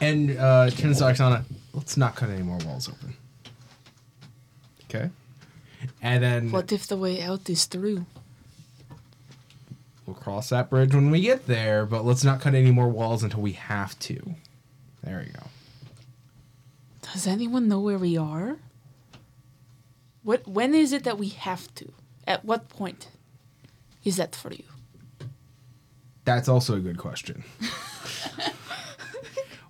and 0.00 0.38
uh, 0.38 0.70
turns 0.70 0.98
to 0.98 1.04
Oksana. 1.04 1.44
Let's 1.72 1.96
not 1.96 2.14
cut 2.14 2.30
any 2.30 2.42
more 2.42 2.58
walls 2.58 2.88
open. 2.88 3.14
Okay. 4.84 5.10
And 6.00 6.22
then 6.22 6.50
What 6.52 6.70
if 6.72 6.86
the 6.86 6.96
way 6.96 7.22
out 7.22 7.48
is 7.50 7.64
through? 7.66 8.06
we'll 10.06 10.14
cross 10.14 10.50
that 10.50 10.70
bridge 10.70 10.94
when 10.94 11.10
we 11.10 11.20
get 11.20 11.48
there, 11.48 11.84
but 11.84 12.04
let's 12.04 12.22
not 12.22 12.40
cut 12.40 12.54
any 12.54 12.70
more 12.70 12.88
walls 12.88 13.24
until 13.24 13.40
we 13.40 13.52
have 13.52 13.98
to. 13.98 14.36
There 15.02 15.22
you 15.26 15.32
go. 15.32 15.46
Does 17.12 17.26
anyone 17.26 17.66
know 17.66 17.80
where 17.80 17.98
we 17.98 18.16
are? 18.16 18.56
What 20.22 20.46
when 20.46 20.74
is 20.74 20.92
it 20.92 21.02
that 21.04 21.18
we 21.18 21.28
have 21.30 21.72
to? 21.76 21.92
At 22.26 22.44
what 22.44 22.68
point 22.68 23.08
is 24.04 24.16
that 24.16 24.34
for 24.36 24.52
you? 24.52 24.64
That's 26.26 26.48
also 26.48 26.76
a 26.76 26.80
good 26.80 26.98
question. 26.98 27.44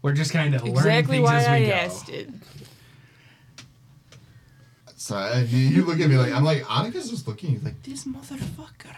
We're 0.03 0.15
just 0.15 0.33
kind 0.33 0.55
of 0.55 0.63
learning 0.63 0.77
Exactly 0.79 1.17
things 1.19 1.25
why 1.29 1.37
as 1.37 1.49
we 1.49 1.55
I 1.55 1.67
go. 1.67 1.73
asked 1.73 2.09
it. 2.09 2.31
So 4.97 5.17
uh, 5.17 5.45
you, 5.47 5.59
you 5.59 5.85
look 5.85 6.01
at 6.01 6.09
me 6.09 6.17
like, 6.17 6.33
I'm 6.33 6.45
like, 6.45 6.63
Annika's 6.65 7.11
just 7.11 7.29
looking. 7.29 7.51
He's 7.51 7.63
like, 7.63 7.81
this 7.83 8.05
motherfucker. 8.05 8.95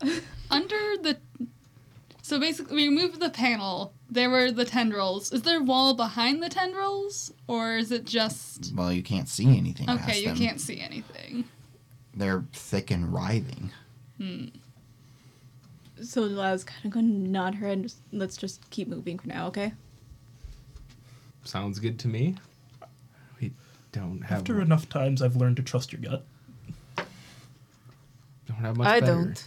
Under 0.50 0.76
the. 1.00 1.18
So 2.22 2.40
basically, 2.40 2.76
we 2.76 2.88
moved 2.88 3.20
the 3.20 3.30
panel. 3.30 3.92
There 4.10 4.30
were 4.30 4.50
the 4.50 4.64
tendrils. 4.64 5.32
Is 5.32 5.42
there 5.42 5.58
a 5.60 5.62
wall 5.62 5.94
behind 5.94 6.42
the 6.42 6.48
tendrils? 6.48 7.32
Or 7.46 7.76
is 7.76 7.92
it 7.92 8.04
just. 8.04 8.72
Well, 8.74 8.92
you 8.92 9.02
can't 9.02 9.28
see 9.28 9.56
anything. 9.58 9.90
Okay, 9.90 10.02
past 10.02 10.20
you 10.22 10.28
them. 10.28 10.36
can't 10.38 10.60
see 10.60 10.80
anything. 10.80 11.44
They're 12.14 12.44
thick 12.52 12.90
and 12.90 13.12
writhing. 13.12 13.70
So 16.00 16.28
Delilah's 16.28 16.64
kind 16.64 16.84
of 16.84 16.90
gonna 16.90 17.06
nod 17.08 17.56
her 17.56 17.66
head. 17.68 17.78
and 17.78 17.82
just- 17.84 18.00
Let's 18.12 18.36
just 18.36 18.68
keep 18.70 18.88
moving 18.88 19.18
for 19.18 19.28
now, 19.28 19.46
okay? 19.48 19.74
Sounds 21.44 21.78
good 21.78 21.98
to 22.00 22.08
me. 22.08 22.36
We 23.40 23.52
don't 23.92 24.22
have 24.22 24.38
After 24.40 24.60
enough 24.60 24.88
times, 24.88 25.20
I've 25.22 25.36
learned 25.36 25.56
to 25.56 25.62
trust 25.62 25.92
your 25.92 26.00
gut. 26.00 26.24
don't 28.46 28.58
have 28.58 28.76
much 28.76 28.86
I 28.88 29.00
better. 29.00 29.12
don't. 29.12 29.44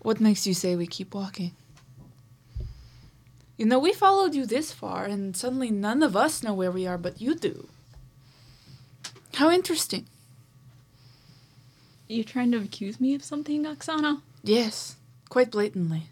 What 0.00 0.20
makes 0.20 0.46
you 0.46 0.54
say 0.54 0.76
we 0.76 0.86
keep 0.86 1.14
walking? 1.14 1.52
You 3.56 3.66
know, 3.66 3.78
we 3.78 3.92
followed 3.92 4.34
you 4.34 4.46
this 4.46 4.70
far, 4.72 5.04
and 5.04 5.36
suddenly 5.36 5.70
none 5.70 6.02
of 6.02 6.14
us 6.14 6.42
know 6.42 6.52
where 6.54 6.70
we 6.70 6.86
are, 6.86 6.98
but 6.98 7.20
you 7.20 7.34
do. 7.34 7.68
How 9.34 9.50
interesting. 9.50 10.06
You 12.08 12.24
trying 12.24 12.52
to 12.52 12.58
accuse 12.58 13.00
me 13.00 13.14
of 13.14 13.24
something, 13.24 13.64
Oksana? 13.64 14.20
Yes, 14.42 14.96
quite 15.28 15.50
blatantly. 15.50 16.10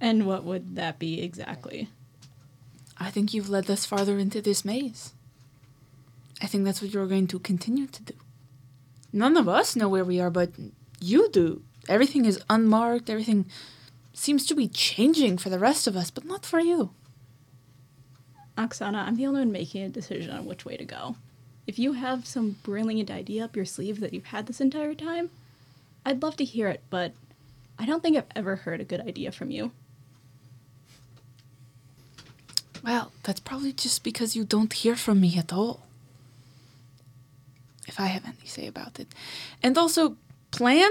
And 0.00 0.26
what 0.26 0.44
would 0.44 0.76
that 0.76 0.98
be 0.98 1.22
exactly? 1.22 1.88
I 2.98 3.10
think 3.10 3.32
you've 3.32 3.48
led 3.48 3.70
us 3.70 3.86
farther 3.86 4.18
into 4.18 4.40
this 4.40 4.64
maze. 4.64 5.12
I 6.40 6.46
think 6.46 6.64
that's 6.64 6.82
what 6.82 6.92
you're 6.92 7.06
going 7.06 7.26
to 7.28 7.38
continue 7.38 7.86
to 7.86 8.02
do. 8.02 8.14
None 9.12 9.36
of 9.36 9.48
us 9.48 9.76
know 9.76 9.88
where 9.88 10.04
we 10.04 10.20
are, 10.20 10.30
but 10.30 10.50
you 11.00 11.30
do. 11.30 11.62
Everything 11.88 12.24
is 12.24 12.40
unmarked, 12.50 13.08
everything 13.08 13.46
seems 14.12 14.44
to 14.46 14.54
be 14.54 14.68
changing 14.68 15.38
for 15.38 15.48
the 15.50 15.58
rest 15.58 15.86
of 15.86 15.96
us, 15.96 16.10
but 16.10 16.24
not 16.24 16.44
for 16.44 16.60
you. 16.60 16.90
Oksana, 18.58 19.06
I'm 19.06 19.16
the 19.16 19.26
only 19.26 19.40
one 19.40 19.52
making 19.52 19.82
a 19.82 19.88
decision 19.88 20.30
on 20.30 20.46
which 20.46 20.64
way 20.64 20.76
to 20.76 20.84
go. 20.84 21.16
If 21.66 21.78
you 21.78 21.94
have 21.94 22.26
some 22.26 22.56
brilliant 22.62 23.10
idea 23.10 23.44
up 23.44 23.56
your 23.56 23.64
sleeve 23.64 24.00
that 24.00 24.12
you've 24.12 24.26
had 24.26 24.46
this 24.46 24.60
entire 24.60 24.94
time, 24.94 25.30
I'd 26.04 26.22
love 26.22 26.36
to 26.36 26.44
hear 26.44 26.68
it, 26.68 26.82
but 26.90 27.12
I 27.78 27.86
don't 27.86 28.02
think 28.02 28.16
I've 28.16 28.24
ever 28.36 28.56
heard 28.56 28.80
a 28.80 28.84
good 28.84 29.00
idea 29.00 29.32
from 29.32 29.50
you. 29.50 29.72
Well, 32.84 33.10
that's 33.24 33.40
probably 33.40 33.72
just 33.72 34.04
because 34.04 34.36
you 34.36 34.44
don't 34.44 34.72
hear 34.72 34.94
from 34.94 35.20
me 35.20 35.36
at 35.36 35.52
all. 35.52 35.80
If 37.88 37.98
I 37.98 38.06
have 38.06 38.24
any 38.24 38.46
say 38.46 38.68
about 38.68 39.00
it. 39.00 39.08
And 39.62 39.76
also, 39.76 40.16
plan 40.52 40.90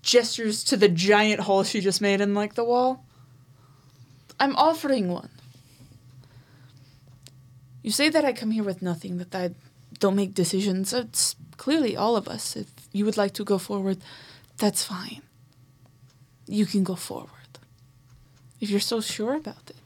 gestures 0.00 0.64
to 0.64 0.76
the 0.76 0.88
giant 0.88 1.40
hole 1.40 1.64
she 1.64 1.80
just 1.80 2.00
made 2.00 2.22
in 2.22 2.32
like 2.32 2.54
the 2.54 2.64
wall. 2.64 3.04
I'm 4.40 4.56
offering 4.56 5.08
one. 5.08 5.28
You 7.82 7.90
say 7.90 8.08
that 8.08 8.24
I 8.24 8.32
come 8.32 8.50
here 8.50 8.64
with 8.64 8.80
nothing, 8.80 9.18
that 9.18 9.34
I 9.34 9.50
don't 9.98 10.16
make 10.16 10.34
decisions. 10.34 10.92
It's 10.92 11.36
clearly 11.56 11.96
all 11.96 12.16
of 12.16 12.28
us. 12.28 12.56
If 12.56 12.68
you 12.92 13.04
would 13.04 13.16
like 13.16 13.34
to 13.34 13.44
go 13.44 13.58
forward, 13.58 13.98
that's 14.56 14.84
fine. 14.84 15.22
You 16.46 16.66
can 16.66 16.84
go 16.84 16.94
forward. 16.94 17.30
If 18.60 18.70
you're 18.70 18.80
so 18.80 19.00
sure 19.00 19.34
about 19.34 19.70
it. 19.70 19.76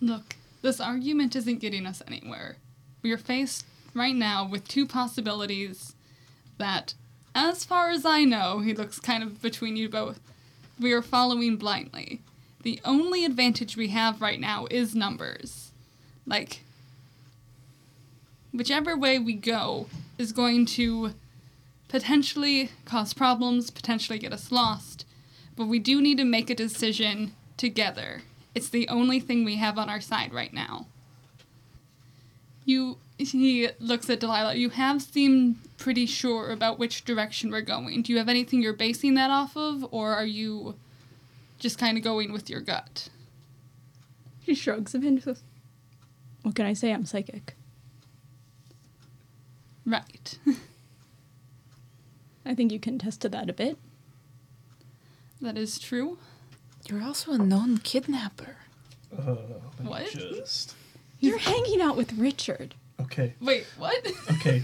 Look, 0.00 0.36
this 0.62 0.80
argument 0.80 1.34
isn't 1.36 1.60
getting 1.60 1.86
us 1.86 2.02
anywhere. 2.06 2.56
We 3.02 3.12
are 3.12 3.18
faced 3.18 3.64
right 3.94 4.14
now 4.14 4.46
with 4.46 4.68
two 4.68 4.86
possibilities 4.86 5.94
that, 6.58 6.94
as 7.34 7.64
far 7.64 7.90
as 7.90 8.04
I 8.04 8.24
know, 8.24 8.60
he 8.60 8.74
looks 8.74 8.98
kind 9.00 9.22
of 9.22 9.40
between 9.40 9.76
you 9.76 9.88
both, 9.88 10.20
we 10.78 10.92
are 10.92 11.02
following 11.02 11.56
blindly. 11.56 12.22
The 12.62 12.80
only 12.84 13.24
advantage 13.24 13.76
we 13.76 13.88
have 13.88 14.20
right 14.20 14.40
now 14.40 14.66
is 14.70 14.94
numbers. 14.94 15.72
Like, 16.26 16.64
whichever 18.52 18.96
way 18.96 19.18
we 19.18 19.34
go 19.34 19.86
is 20.16 20.32
going 20.32 20.66
to 20.66 21.14
potentially 21.88 22.70
cause 22.84 23.14
problems, 23.14 23.70
potentially 23.70 24.18
get 24.18 24.32
us 24.32 24.52
lost, 24.52 25.06
but 25.56 25.66
we 25.66 25.78
do 25.78 26.00
need 26.00 26.18
to 26.18 26.24
make 26.24 26.50
a 26.50 26.54
decision 26.54 27.34
together. 27.56 28.22
It's 28.54 28.68
the 28.68 28.88
only 28.88 29.20
thing 29.20 29.44
we 29.44 29.56
have 29.56 29.78
on 29.78 29.88
our 29.88 30.00
side 30.00 30.32
right 30.32 30.52
now. 30.52 30.86
You, 32.64 32.98
he 33.16 33.68
looks 33.80 34.10
at 34.10 34.20
Delilah. 34.20 34.54
You 34.54 34.70
have 34.70 35.00
seemed 35.02 35.56
pretty 35.78 36.06
sure 36.06 36.50
about 36.50 36.78
which 36.78 37.04
direction 37.04 37.50
we're 37.50 37.62
going. 37.62 38.02
Do 38.02 38.12
you 38.12 38.18
have 38.18 38.28
anything 38.28 38.62
you're 38.62 38.72
basing 38.72 39.14
that 39.14 39.30
off 39.30 39.56
of, 39.56 39.86
or 39.90 40.12
are 40.12 40.26
you 40.26 40.76
just 41.58 41.78
kind 41.78 41.96
of 41.96 42.04
going 42.04 42.32
with 42.32 42.50
your 42.50 42.60
gut? 42.60 43.08
She 44.44 44.54
shrugs 44.54 44.94
and 44.94 45.22
says, 45.22 45.42
What 46.42 46.54
can 46.54 46.66
I 46.66 46.72
say? 46.72 46.92
I'm 46.92 47.06
psychic. 47.06 47.54
Right. 49.88 50.38
I 52.44 52.54
think 52.54 52.72
you 52.72 52.78
can 52.78 52.96
attest 52.96 53.22
to 53.22 53.28
that 53.30 53.48
a 53.48 53.54
bit. 53.54 53.78
that 55.40 55.56
is 55.56 55.78
true. 55.78 56.18
You're 56.88 57.02
also 57.02 57.32
a 57.32 57.38
known 57.38 57.78
kidnapper. 57.78 58.56
Uh, 59.16 59.36
What? 59.82 60.10
Just 60.10 60.74
You're 61.20 61.38
hanging 61.38 61.80
out 61.80 61.96
with 61.96 62.12
Richard. 62.18 62.74
okay. 63.00 63.34
Wait, 63.40 63.66
what? 63.78 64.06
Okay. 64.32 64.62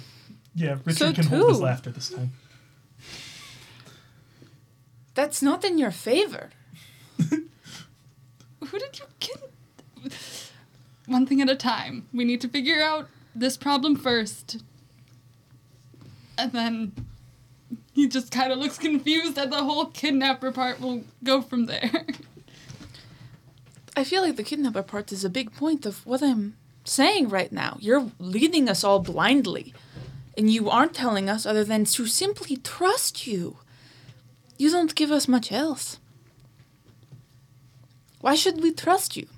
Yeah, 0.55 0.77
Richard 0.85 0.99
So 0.99 1.13
can 1.15 1.25
hold 1.25 1.49
his 1.51 1.61
laughter 1.61 1.91
this 1.91 2.11
time. 2.11 2.33
That's 5.15 5.41
not 5.43 5.65
in 5.65 5.79
your 5.79 5.91
favor. 5.91 6.51
Who 7.19 8.79
did 8.79 8.99
you 8.99 9.07
kid? 9.21 9.41
One 11.07 11.27
thing 11.27 11.41
at 11.41 11.49
a 11.49 11.57
time. 11.57 12.09
We 12.13 12.25
need 12.25 12.41
to 12.43 12.49
figure 12.49 12.83
out 12.83 13.09
this 13.35 13.57
problem 13.57 13.97
first. 13.97 14.59
And 16.37 16.53
then 16.53 16.93
he 17.93 18.09
just 18.09 18.31
kind 18.31 18.53
of 18.53 18.59
looks 18.59 18.79
confused 18.79 19.39
at 19.39 19.51
the 19.51 19.63
whole 19.63 19.87
kidnapper 19.87 20.53
part. 20.53 20.81
We'll 20.81 21.05
go 21.23 21.43
from 21.43 21.67
there. 21.67 22.07
I 23.97 24.03
feel 24.05 24.23
like 24.23 24.37
the 24.37 24.43
kidnapper 24.43 24.83
part 24.83 25.13
is 25.13 25.25
a 25.25 25.31
big 25.31 25.55
point 25.55 25.87
of 25.87 26.05
what 26.05 26.23
I'm 26.23 26.57
saying 26.85 27.29
right 27.29 27.53
now. 27.53 27.77
You're 27.81 28.11
leading 28.19 28.69
us 28.69 28.83
all 28.83 28.99
blindly. 28.99 29.73
And 30.37 30.51
you 30.53 30.69
aren't 30.69 30.95
telling 30.95 31.29
us 31.31 31.47
other 31.47 31.63
than 31.63 31.85
to 31.85 32.07
simply 32.07 32.57
trust 32.57 33.27
you. 33.27 33.59
You 34.59 34.71
don't 34.71 34.95
give 34.95 35.13
us 35.13 35.29
much 35.29 35.53
else. 35.53 35.99
Why 38.21 38.35
should 38.35 38.61
we 38.61 38.73
trust 38.73 39.17
you, 39.17 39.29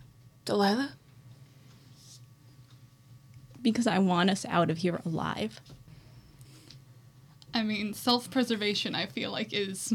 Delilah? 0.46 0.92
Because 3.60 3.86
I 3.86 3.98
want 3.98 4.30
us 4.30 4.46
out 4.46 4.70
of 4.70 4.78
here 4.78 5.00
alive. 5.04 5.60
I 7.56 7.62
mean, 7.62 7.94
self 7.94 8.30
preservation, 8.30 8.94
I 8.94 9.06
feel 9.06 9.30
like, 9.30 9.54
is 9.54 9.94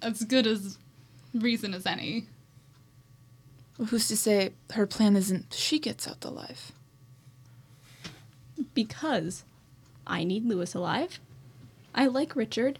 as 0.00 0.24
good 0.24 0.46
as 0.46 0.78
reason 1.34 1.74
as 1.74 1.84
any. 1.84 2.28
Who's 3.76 4.08
to 4.08 4.16
say 4.16 4.54
her 4.72 4.86
plan 4.86 5.16
isn't 5.16 5.52
she 5.52 5.78
gets 5.78 6.08
out 6.08 6.24
alive? 6.24 6.72
Because 8.72 9.44
I 10.06 10.24
need 10.24 10.46
Lewis 10.46 10.74
alive. 10.74 11.20
I 11.94 12.06
like 12.06 12.34
Richard. 12.34 12.78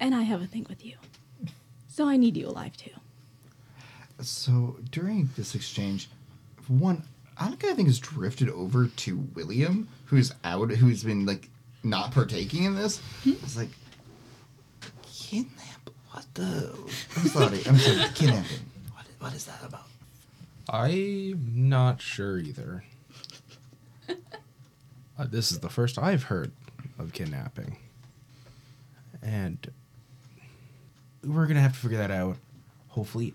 And 0.00 0.12
I 0.12 0.22
have 0.22 0.42
a 0.42 0.46
thing 0.46 0.66
with 0.68 0.84
you. 0.84 0.96
So 1.86 2.08
I 2.08 2.16
need 2.16 2.36
you 2.36 2.48
alive 2.48 2.76
too. 2.76 2.90
So 4.22 4.76
during 4.90 5.28
this 5.36 5.54
exchange, 5.54 6.08
one 6.66 7.04
Annika 7.40 7.70
I 7.70 7.74
think 7.74 7.88
has 7.88 7.98
drifted 7.98 8.50
over 8.50 8.86
to 8.86 9.16
William, 9.34 9.88
who's 10.10 10.32
out, 10.42 10.70
who's 10.72 11.04
been 11.04 11.24
like 11.24 11.48
not 11.84 12.10
partaking 12.10 12.64
in 12.64 12.74
this. 12.74 13.00
It's 13.24 13.56
like 13.56 13.68
kidnap. 15.02 15.90
What 16.10 16.26
the? 16.34 16.72
I'm 17.16 17.28
sorry. 17.28 17.60
I'm 17.66 17.76
sorry. 17.78 18.08
Kidnapping. 18.14 18.58
What? 18.92 19.06
What 19.20 19.34
is 19.34 19.44
that 19.44 19.62
about? 19.64 19.86
I'm 20.68 21.68
not 21.68 22.02
sure 22.02 22.38
either. 22.38 22.84
Uh, 25.18 25.26
this 25.28 25.52
is 25.52 25.58
the 25.58 25.68
first 25.68 25.98
I've 25.98 26.22
heard 26.22 26.50
of 26.98 27.12
kidnapping. 27.12 27.76
And 29.20 29.70
we're 31.22 31.44
going 31.44 31.56
to 31.56 31.60
have 31.60 31.74
to 31.74 31.78
figure 31.78 31.98
that 31.98 32.10
out, 32.10 32.38
hopefully, 32.88 33.34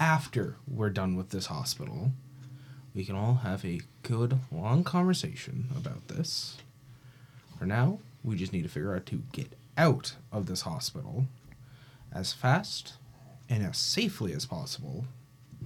after 0.00 0.56
we're 0.66 0.90
done 0.90 1.14
with 1.14 1.30
this 1.30 1.46
hospital. 1.46 2.10
We 2.96 3.04
can 3.04 3.14
all 3.14 3.34
have 3.44 3.64
a 3.64 3.80
good, 4.06 4.38
long 4.52 4.84
conversation 4.84 5.66
about 5.76 6.06
this. 6.06 6.58
For 7.58 7.66
now, 7.66 7.98
we 8.22 8.36
just 8.36 8.52
need 8.52 8.62
to 8.62 8.68
figure 8.68 8.94
out 8.94 9.04
to 9.06 9.22
get 9.32 9.48
out 9.76 10.14
of 10.30 10.46
this 10.46 10.60
hospital 10.60 11.26
as 12.12 12.32
fast 12.32 12.94
and 13.50 13.64
as 13.64 13.76
safely 13.76 14.32
as 14.32 14.46
possible 14.46 15.06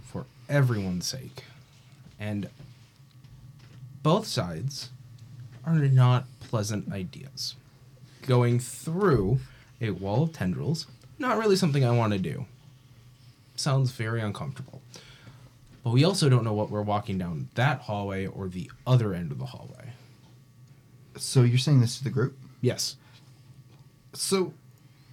for 0.03 0.25
everyone's 0.49 1.07
sake. 1.07 1.45
And 2.19 2.49
both 4.03 4.27
sides 4.27 4.89
are 5.67 5.75
not 5.75 6.25
pleasant 6.41 6.91
ideas. 6.91 7.57
Going 8.23 8.59
through 8.59 9.41
a 9.83 9.91
wall 9.91 10.23
of 10.23 10.33
tendrils, 10.33 10.87
not 11.19 11.37
really 11.37 11.57
something 11.57 11.85
I 11.85 11.91
want 11.91 12.15
to 12.15 12.19
do. 12.19 12.47
Sounds 13.55 13.91
very 13.91 14.23
uncomfortable. 14.23 14.80
But 15.83 15.91
we 15.91 16.05
also 16.05 16.29
don't 16.29 16.45
know 16.45 16.53
what 16.53 16.71
we're 16.71 16.83
walking 16.83 17.19
down 17.19 17.49
that 17.55 17.81
hallway 17.81 18.27
or 18.27 18.49
the 18.49 18.71
other 18.87 19.15
end 19.15 19.33
of 19.33 19.39
the 19.39 19.47
hallway. 19.47 19.93
So 21.17 21.43
you're 21.43 21.59
saying 21.59 21.81
this 21.81 21.99
to 21.99 22.05
the 22.05 22.11
group? 22.11 22.37
Yes. 22.61 22.97
So, 24.13 24.53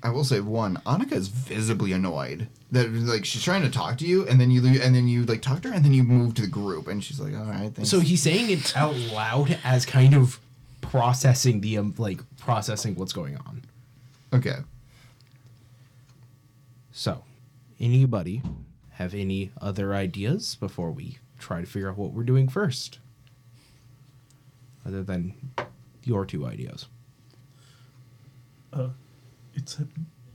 I 0.03 0.09
will 0.09 0.23
say 0.23 0.39
one, 0.41 0.77
Annika 0.85 1.13
is 1.13 1.27
visibly 1.27 1.91
annoyed 1.91 2.47
that 2.71 2.91
like 2.91 3.25
she's 3.25 3.43
trying 3.43 3.61
to 3.63 3.69
talk 3.69 3.97
to 3.99 4.05
you, 4.05 4.27
and 4.27 4.39
then 4.39 4.51
you 4.51 4.65
and 4.81 4.93
then 4.93 5.07
you 5.07 5.23
like 5.25 5.41
talk 5.41 5.61
to 5.61 5.69
her, 5.69 5.73
and 5.73 5.85
then 5.85 5.93
you 5.93 6.03
move 6.03 6.33
to 6.35 6.41
the 6.41 6.47
group, 6.47 6.87
and 6.87 7.03
she's 7.03 7.19
like, 7.19 7.33
"All 7.33 7.45
right." 7.45 7.73
Thanks. 7.73 7.89
So 7.89 7.99
he's 7.99 8.21
saying 8.21 8.49
it 8.49 8.75
out 8.75 8.95
loud 8.95 9.57
as 9.63 9.85
kind 9.85 10.13
of 10.13 10.39
processing 10.81 11.61
the 11.61 11.77
um, 11.77 11.93
like 11.97 12.19
processing 12.37 12.95
what's 12.95 13.13
going 13.13 13.37
on. 13.37 13.63
okay. 14.33 14.57
So, 16.91 17.23
anybody 17.79 18.41
have 18.97 19.13
any 19.13 19.51
other 19.61 19.93
ideas 19.93 20.55
before 20.59 20.91
we 20.91 21.19
try 21.37 21.61
to 21.61 21.67
figure 21.67 21.89
out 21.89 21.97
what 21.97 22.13
we're 22.13 22.23
doing 22.23 22.49
first? 22.49 22.97
Other 24.83 25.03
than 25.03 25.33
your 26.03 26.25
two 26.25 26.47
ideas. 26.47 26.87
Uh, 28.73 28.89
it's 29.53 29.79
at 29.79 29.87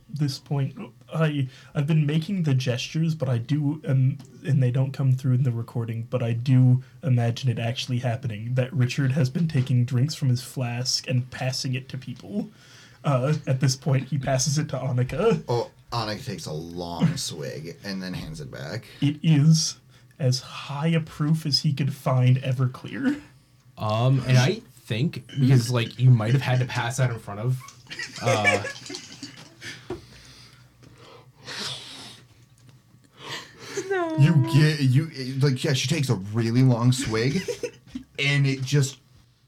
this 0.09 0.39
point 0.39 0.77
I 1.13 1.49
I've 1.75 1.87
been 1.87 2.05
making 2.05 2.43
the 2.43 2.53
gestures, 2.53 3.15
but 3.15 3.27
I 3.27 3.37
do 3.37 3.81
um, 3.85 4.17
and 4.45 4.63
they 4.63 4.71
don't 4.71 4.93
come 4.93 5.11
through 5.11 5.33
in 5.33 5.43
the 5.43 5.51
recording. 5.51 6.07
But 6.09 6.23
I 6.23 6.31
do 6.31 6.83
imagine 7.03 7.49
it 7.49 7.59
actually 7.59 7.99
happening. 7.99 8.53
That 8.55 8.71
Richard 8.71 9.11
has 9.11 9.29
been 9.29 9.49
taking 9.49 9.83
drinks 9.83 10.15
from 10.15 10.29
his 10.29 10.41
flask 10.41 11.07
and 11.09 11.29
passing 11.31 11.75
it 11.75 11.89
to 11.89 11.97
people. 11.97 12.49
Uh, 13.03 13.33
at 13.45 13.59
this 13.59 13.75
point, 13.75 14.07
he 14.07 14.17
passes 14.17 14.57
it 14.57 14.69
to 14.69 14.77
Annika. 14.77 15.43
Oh, 15.49 15.69
Annika 15.93 16.25
takes 16.25 16.45
a 16.47 16.53
long 16.53 17.15
swig 17.17 17.77
and 17.83 18.01
then 18.01 18.13
hands 18.13 18.41
it 18.41 18.51
back. 18.51 18.85
It 19.01 19.17
is 19.23 19.77
as 20.19 20.39
high 20.39 20.87
a 20.87 20.99
proof 20.99 21.45
as 21.45 21.59
he 21.59 21.73
could 21.73 21.93
find 21.93 22.37
Everclear. 22.37 23.21
Um, 23.77 24.23
and 24.27 24.37
I 24.37 24.61
think 24.85 25.27
because 25.39 25.69
like 25.69 25.99
you 25.99 26.09
might 26.09 26.33
have 26.33 26.41
had 26.41 26.59
to 26.59 26.65
pass 26.65 26.97
that 26.97 27.11
in 27.11 27.19
front 27.19 27.39
of. 27.39 27.59
Uh, 28.21 28.63
You 34.19 34.35
get 34.53 34.79
you 34.81 35.09
it- 35.13 35.41
like 35.43 35.63
yeah. 35.63 35.73
She 35.73 35.87
takes 35.87 36.09
a 36.09 36.15
really 36.15 36.61
long 36.61 36.91
swig, 36.91 37.41
and 38.19 38.45
it 38.45 38.61
just 38.61 38.97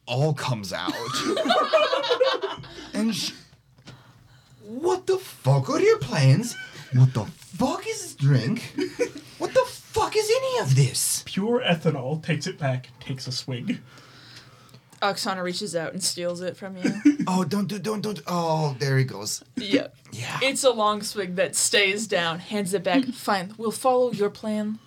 all 0.07 0.33
comes 0.33 0.73
out. 0.73 0.93
and 2.93 3.13
she, 3.15 3.33
what 4.81 5.07
the 5.07 5.17
fuck 5.17 5.69
are 5.69 5.79
your 5.79 5.99
plans? 5.99 6.55
What 6.93 7.13
the 7.13 7.25
fuck 7.25 7.87
is 7.87 8.01
this 8.01 8.15
drink? 8.15 8.73
What 9.37 9.53
the 9.53 9.65
fuck 9.65 10.15
is 10.15 10.31
any 10.33 10.59
of 10.59 10.75
this? 10.77 11.21
Pure 11.25 11.59
ethanol 11.61 12.23
takes 12.23 12.47
it 12.47 12.57
back, 12.57 12.87
takes 13.01 13.27
a 13.27 13.33
swig. 13.33 13.81
Oksana 15.01 15.43
reaches 15.43 15.75
out 15.75 15.91
and 15.91 16.01
steals 16.01 16.39
it 16.39 16.55
from 16.55 16.77
you. 16.77 16.93
Oh, 17.27 17.43
don't 17.43 17.67
do, 17.67 17.79
don't, 17.79 18.01
don't. 18.01 18.21
Oh, 18.27 18.75
there 18.79 18.97
he 18.97 19.03
goes. 19.03 19.43
yep. 19.57 19.95
Yeah. 20.11 20.39
It's 20.43 20.63
a 20.63 20.69
long 20.69 21.01
swig 21.01 21.35
that 21.35 21.55
stays 21.55 22.07
down, 22.07 22.39
hands 22.39 22.73
it 22.73 22.83
back. 22.83 23.03
Fine, 23.13 23.55
we'll 23.57 23.71
follow 23.71 24.11
your 24.11 24.29
plan. 24.29 24.79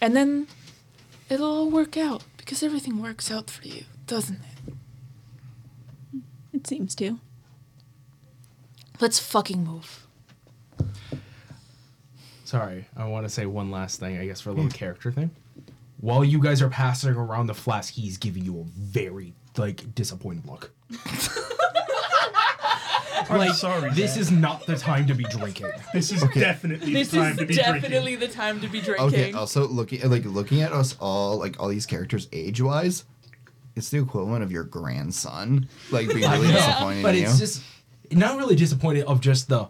And 0.00 0.16
then 0.16 0.48
it'll 1.28 1.46
all 1.46 1.70
work 1.70 1.96
out 1.96 2.24
because 2.38 2.62
everything 2.62 3.00
works 3.00 3.30
out 3.30 3.50
for 3.50 3.68
you, 3.68 3.84
doesn't 4.06 4.40
it? 4.40 6.20
It 6.54 6.66
seems 6.66 6.94
to. 6.96 7.20
Let's 9.00 9.18
fucking 9.18 9.64
move. 9.64 10.06
sorry, 12.44 12.86
I 12.96 13.04
want 13.06 13.24
to 13.26 13.30
say 13.30 13.46
one 13.46 13.70
last 13.70 14.00
thing. 14.00 14.18
I 14.18 14.26
guess 14.26 14.40
for 14.40 14.50
a 14.50 14.52
little 14.52 14.70
hmm. 14.70 14.76
character 14.76 15.10
thing. 15.12 15.30
While 16.00 16.24
you 16.24 16.40
guys 16.40 16.62
are 16.62 16.68
passing 16.70 17.10
around 17.10 17.46
the 17.46 17.54
flask, 17.54 17.92
he's 17.94 18.16
giving 18.18 18.44
you 18.44 18.60
a 18.60 18.64
very 18.64 19.34
like 19.56 19.94
disappointed 19.94 20.46
look. 20.46 20.70
I'm 23.28 23.38
like 23.38 23.52
sorry. 23.54 23.90
this 23.90 24.14
Dad. 24.14 24.20
is 24.20 24.30
not 24.32 24.66
the 24.66 24.76
time 24.76 25.06
to 25.06 25.14
be 25.14 25.24
drinking. 25.24 25.70
this 25.92 26.10
is 26.10 26.22
Okay. 26.24 26.40
definitely 26.40 26.92
This 26.92 27.10
the 27.10 27.18
time 27.18 27.32
is 27.32 27.38
to 27.38 27.46
be 27.46 27.54
definitely 27.54 28.16
drinking. 28.16 28.18
the 28.20 28.28
time 28.28 28.60
to 28.60 28.68
be 28.68 28.80
drinking. 28.80 29.06
Okay, 29.06 29.32
also 29.32 29.68
looking 29.68 30.00
like 30.10 30.24
looking 30.24 30.62
at 30.62 30.72
us 30.72 30.96
all, 30.98 31.38
like 31.38 31.60
all 31.60 31.68
these 31.68 31.86
characters 31.86 32.28
age 32.32 32.60
wise, 32.60 33.04
it's 33.76 33.90
the 33.90 33.98
equivalent 33.98 34.42
of 34.42 34.50
your 34.50 34.64
grandson, 34.64 35.68
like 35.92 36.08
being 36.08 36.28
really 36.28 36.48
know, 36.48 36.54
disappointed 36.54 37.02
but 37.02 37.14
in 37.14 37.24
it's 37.24 37.34
you. 37.34 37.38
just 37.38 37.62
not 38.10 38.38
really 38.38 38.56
disappointed 38.56 39.04
of 39.04 39.20
just 39.20 39.48
the 39.48 39.68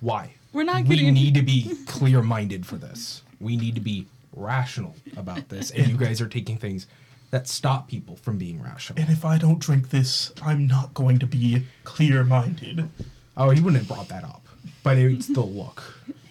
why. 0.00 0.34
We're 0.52 0.64
not 0.64 0.84
getting. 0.86 1.06
we 1.06 1.10
need 1.12 1.34
to 1.34 1.42
be 1.42 1.76
clear 1.86 2.22
minded 2.22 2.66
for 2.66 2.76
this. 2.76 3.22
We 3.40 3.56
need 3.56 3.74
to 3.76 3.80
be 3.80 4.06
rational 4.34 4.94
about 5.16 5.48
this, 5.48 5.70
and 5.70 5.86
you 5.88 5.96
guys 5.96 6.20
are 6.20 6.28
taking 6.28 6.56
things 6.56 6.86
that 7.30 7.46
stop 7.46 7.88
people 7.88 8.16
from 8.16 8.38
being 8.38 8.60
rational. 8.62 9.00
And 9.00 9.10
if 9.10 9.24
I 9.24 9.38
don't 9.38 9.60
drink 9.60 9.90
this, 9.90 10.32
I'm 10.42 10.66
not 10.66 10.92
going 10.94 11.18
to 11.20 11.26
be 11.26 11.64
clear 11.84 12.24
minded. 12.24 12.88
Oh, 13.36 13.50
he 13.50 13.60
wouldn't 13.60 13.82
have 13.84 13.88
brought 13.94 14.08
that 14.08 14.24
up, 14.24 14.44
but 14.82 14.98
it's 14.98 15.28
the 15.28 15.40
look. 15.40 15.82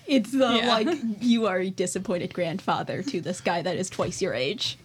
It's 0.05 0.31
the 0.31 0.57
Yeah. 0.61 0.67
like 0.67 0.97
you 1.21 1.45
are 1.47 1.59
a 1.59 1.69
disappointed 1.69 2.33
grandfather 2.33 3.01
to 3.03 3.21
this 3.21 3.39
guy 3.41 3.61
that 3.61 3.77
is 3.77 3.89
twice 3.89 4.21
your 4.21 4.33
age. 4.33 4.77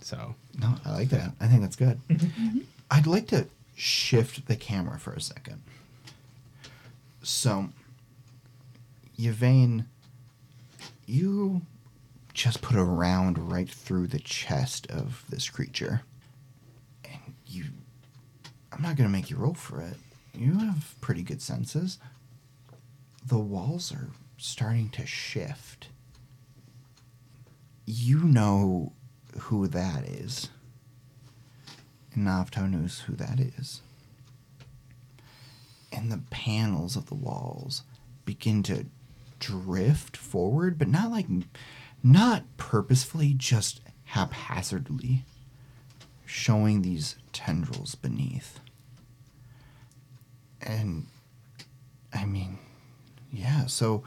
So 0.00 0.34
No, 0.58 0.74
I 0.84 0.92
like 0.92 1.10
that. 1.10 1.32
I 1.40 1.46
think 1.46 1.60
that's 1.60 1.76
good. 1.76 2.00
Mm-hmm. 2.08 2.58
I'd 2.90 3.06
like 3.06 3.28
to 3.28 3.46
shift 3.80 4.46
the 4.46 4.56
camera 4.56 4.98
for 4.98 5.12
a 5.12 5.20
second. 5.20 5.62
So, 7.22 7.70
Yvain, 9.18 9.86
you 11.06 11.62
just 12.34 12.60
put 12.60 12.76
a 12.76 12.84
round 12.84 13.50
right 13.50 13.68
through 13.68 14.06
the 14.08 14.18
chest 14.18 14.86
of 14.90 15.24
this 15.28 15.48
creature. 15.48 16.02
And 17.04 17.34
you. 17.46 17.64
I'm 18.72 18.82
not 18.82 18.96
to 19.08 19.12
make 19.12 19.30
you 19.30 19.36
roll 19.36 19.54
for 19.54 19.80
it. 19.80 19.96
You 20.34 20.58
have 20.58 20.94
pretty 21.00 21.22
good 21.22 21.42
senses. 21.42 21.98
The 23.26 23.38
walls 23.38 23.92
are 23.92 24.10
starting 24.36 24.90
to 24.90 25.06
shift. 25.06 25.88
You 27.86 28.20
know 28.20 28.92
who 29.38 29.66
that 29.68 30.04
is. 30.04 30.50
And 32.14 32.26
Avto 32.26 32.68
knows 32.68 33.00
who 33.00 33.14
that 33.16 33.38
is. 33.38 33.82
And 35.92 36.10
the 36.10 36.22
panels 36.30 36.96
of 36.96 37.06
the 37.06 37.14
walls 37.14 37.82
begin 38.24 38.62
to 38.64 38.86
drift 39.38 40.16
forward, 40.16 40.78
but 40.78 40.88
not 40.88 41.10
like, 41.10 41.26
not 42.02 42.44
purposefully, 42.56 43.34
just 43.34 43.80
haphazardly, 44.04 45.24
showing 46.24 46.82
these 46.82 47.16
tendrils 47.32 47.94
beneath. 47.94 48.60
And, 50.60 51.06
I 52.12 52.24
mean, 52.24 52.58
yeah, 53.32 53.66
so, 53.66 54.02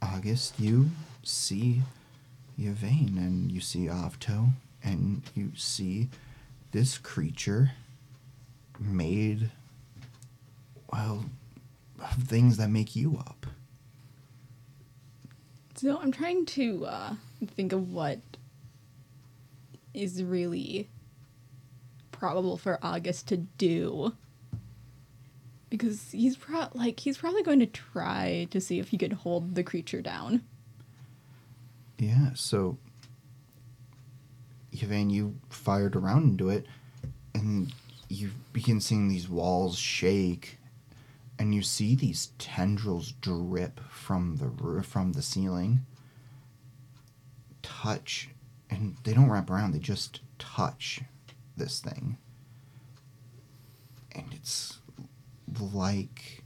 August, 0.00 0.58
you 0.58 0.90
see 1.22 1.82
Yvain 2.58 3.16
and 3.18 3.50
you 3.52 3.60
see 3.60 3.88
Avto 3.88 4.48
and 4.82 5.22
you 5.34 5.52
see 5.56 6.08
this 6.72 6.98
creature 6.98 7.72
made 8.78 9.50
well 10.92 11.26
of 12.00 12.12
things 12.24 12.56
that 12.56 12.68
make 12.68 12.96
you 12.96 13.16
up. 13.18 13.46
So 15.76 15.98
I'm 15.98 16.12
trying 16.12 16.46
to 16.46 16.86
uh, 16.86 17.14
think 17.46 17.72
of 17.72 17.92
what 17.92 18.20
is 19.94 20.22
really 20.22 20.88
probable 22.10 22.56
for 22.56 22.78
August 22.82 23.28
to 23.28 23.36
do. 23.36 24.14
Because 25.70 26.10
he's 26.10 26.36
pro- 26.36 26.68
like 26.74 27.00
he's 27.00 27.18
probably 27.18 27.42
going 27.42 27.60
to 27.60 27.66
try 27.66 28.46
to 28.50 28.60
see 28.60 28.78
if 28.78 28.88
he 28.88 28.98
could 28.98 29.12
hold 29.12 29.54
the 29.54 29.62
creature 29.62 30.02
down. 30.02 30.42
Yeah, 31.98 32.30
so 32.34 32.78
Yvain, 34.72 35.10
you 35.10 35.36
fired 35.50 35.94
around 35.94 36.24
into 36.24 36.48
it 36.48 36.66
and 37.34 37.72
you 38.08 38.30
begin 38.52 38.80
seeing 38.80 39.08
these 39.08 39.28
walls 39.28 39.78
shake 39.78 40.58
and 41.38 41.54
you 41.54 41.62
see 41.62 41.94
these 41.94 42.28
tendrils 42.38 43.12
drip 43.20 43.80
from 43.90 44.36
the 44.36 44.82
from 44.82 45.12
the 45.12 45.22
ceiling. 45.22 45.84
Touch 47.62 48.28
and 48.70 48.96
they 49.04 49.12
don't 49.12 49.30
wrap 49.30 49.50
around 49.50 49.72
they 49.72 49.78
just 49.78 50.20
touch 50.38 51.00
this 51.56 51.80
thing. 51.80 52.16
And 54.14 54.26
it's 54.32 54.78
like 55.58 56.44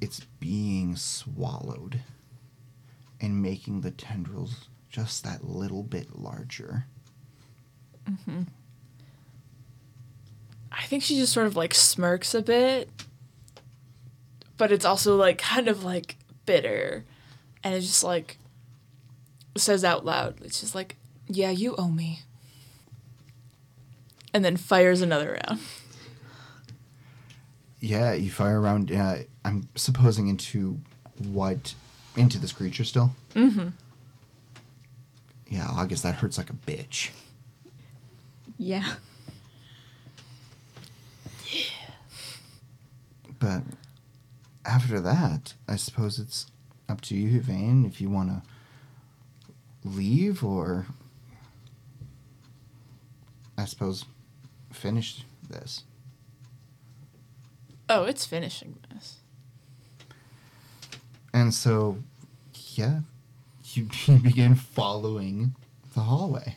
it's 0.00 0.20
being 0.40 0.96
swallowed 0.96 2.00
and 3.20 3.40
making 3.42 3.82
the 3.82 3.90
tendrils 3.90 4.68
just 4.92 5.24
that 5.24 5.44
little 5.44 5.82
bit 5.82 6.16
larger 6.16 6.86
I 10.72 10.84
think 10.86 11.02
she 11.02 11.16
just 11.16 11.32
sort 11.32 11.46
of 11.46 11.56
like 11.56 11.74
smirks 11.74 12.34
a 12.34 12.42
bit, 12.42 12.88
but 14.56 14.72
it's 14.72 14.84
also 14.84 15.16
like 15.16 15.38
kind 15.38 15.68
of 15.68 15.84
like 15.84 16.16
bitter, 16.46 17.04
and 17.62 17.74
it's 17.74 17.86
just 17.86 18.04
like 18.04 18.38
says 19.56 19.84
out 19.84 20.04
loud. 20.04 20.40
It's 20.42 20.60
just 20.60 20.74
like, 20.74 20.96
"Yeah, 21.28 21.50
you 21.50 21.76
owe 21.76 21.88
me," 21.88 22.20
and 24.32 24.44
then 24.44 24.56
fires 24.56 25.00
another 25.00 25.38
round. 25.46 25.60
Yeah, 27.80 28.12
you 28.12 28.30
fire 28.30 28.60
around. 28.60 28.90
Uh, 28.90 29.18
I'm 29.44 29.68
supposing 29.74 30.28
into 30.28 30.80
what? 31.18 31.74
Into 32.16 32.38
this 32.38 32.52
creature 32.52 32.84
still. 32.84 33.14
Mm-hmm. 33.34 33.68
Yeah, 35.52 35.68
August, 35.68 36.02
that 36.04 36.14
hurts 36.14 36.38
like 36.38 36.48
a 36.48 36.54
bitch. 36.54 37.10
Yeah. 38.56 38.94
But 43.38 43.60
after 44.64 44.98
that, 45.00 45.52
I 45.68 45.76
suppose 45.76 46.18
it's 46.18 46.46
up 46.88 47.02
to 47.02 47.14
you, 47.14 47.36
Yvain, 47.38 47.84
if 47.84 48.00
you 48.00 48.08
want 48.08 48.30
to 48.30 48.42
leave 49.84 50.42
or, 50.42 50.86
I 53.58 53.66
suppose, 53.66 54.06
finish 54.72 55.22
this. 55.50 55.84
Oh, 57.90 58.04
it's 58.04 58.24
finishing 58.24 58.78
this. 58.90 59.18
And 61.34 61.52
so, 61.52 61.98
yeah, 62.74 63.00
you, 63.76 63.88
you 64.06 64.18
begin 64.18 64.54
following 64.54 65.54
the 65.94 66.00
hallway. 66.00 66.56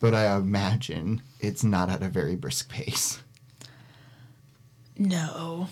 But 0.00 0.14
I 0.14 0.36
imagine 0.36 1.22
it's 1.40 1.64
not 1.64 1.90
at 1.90 2.02
a 2.02 2.08
very 2.08 2.36
brisk 2.36 2.70
pace. 2.70 3.20
No. 4.96 5.68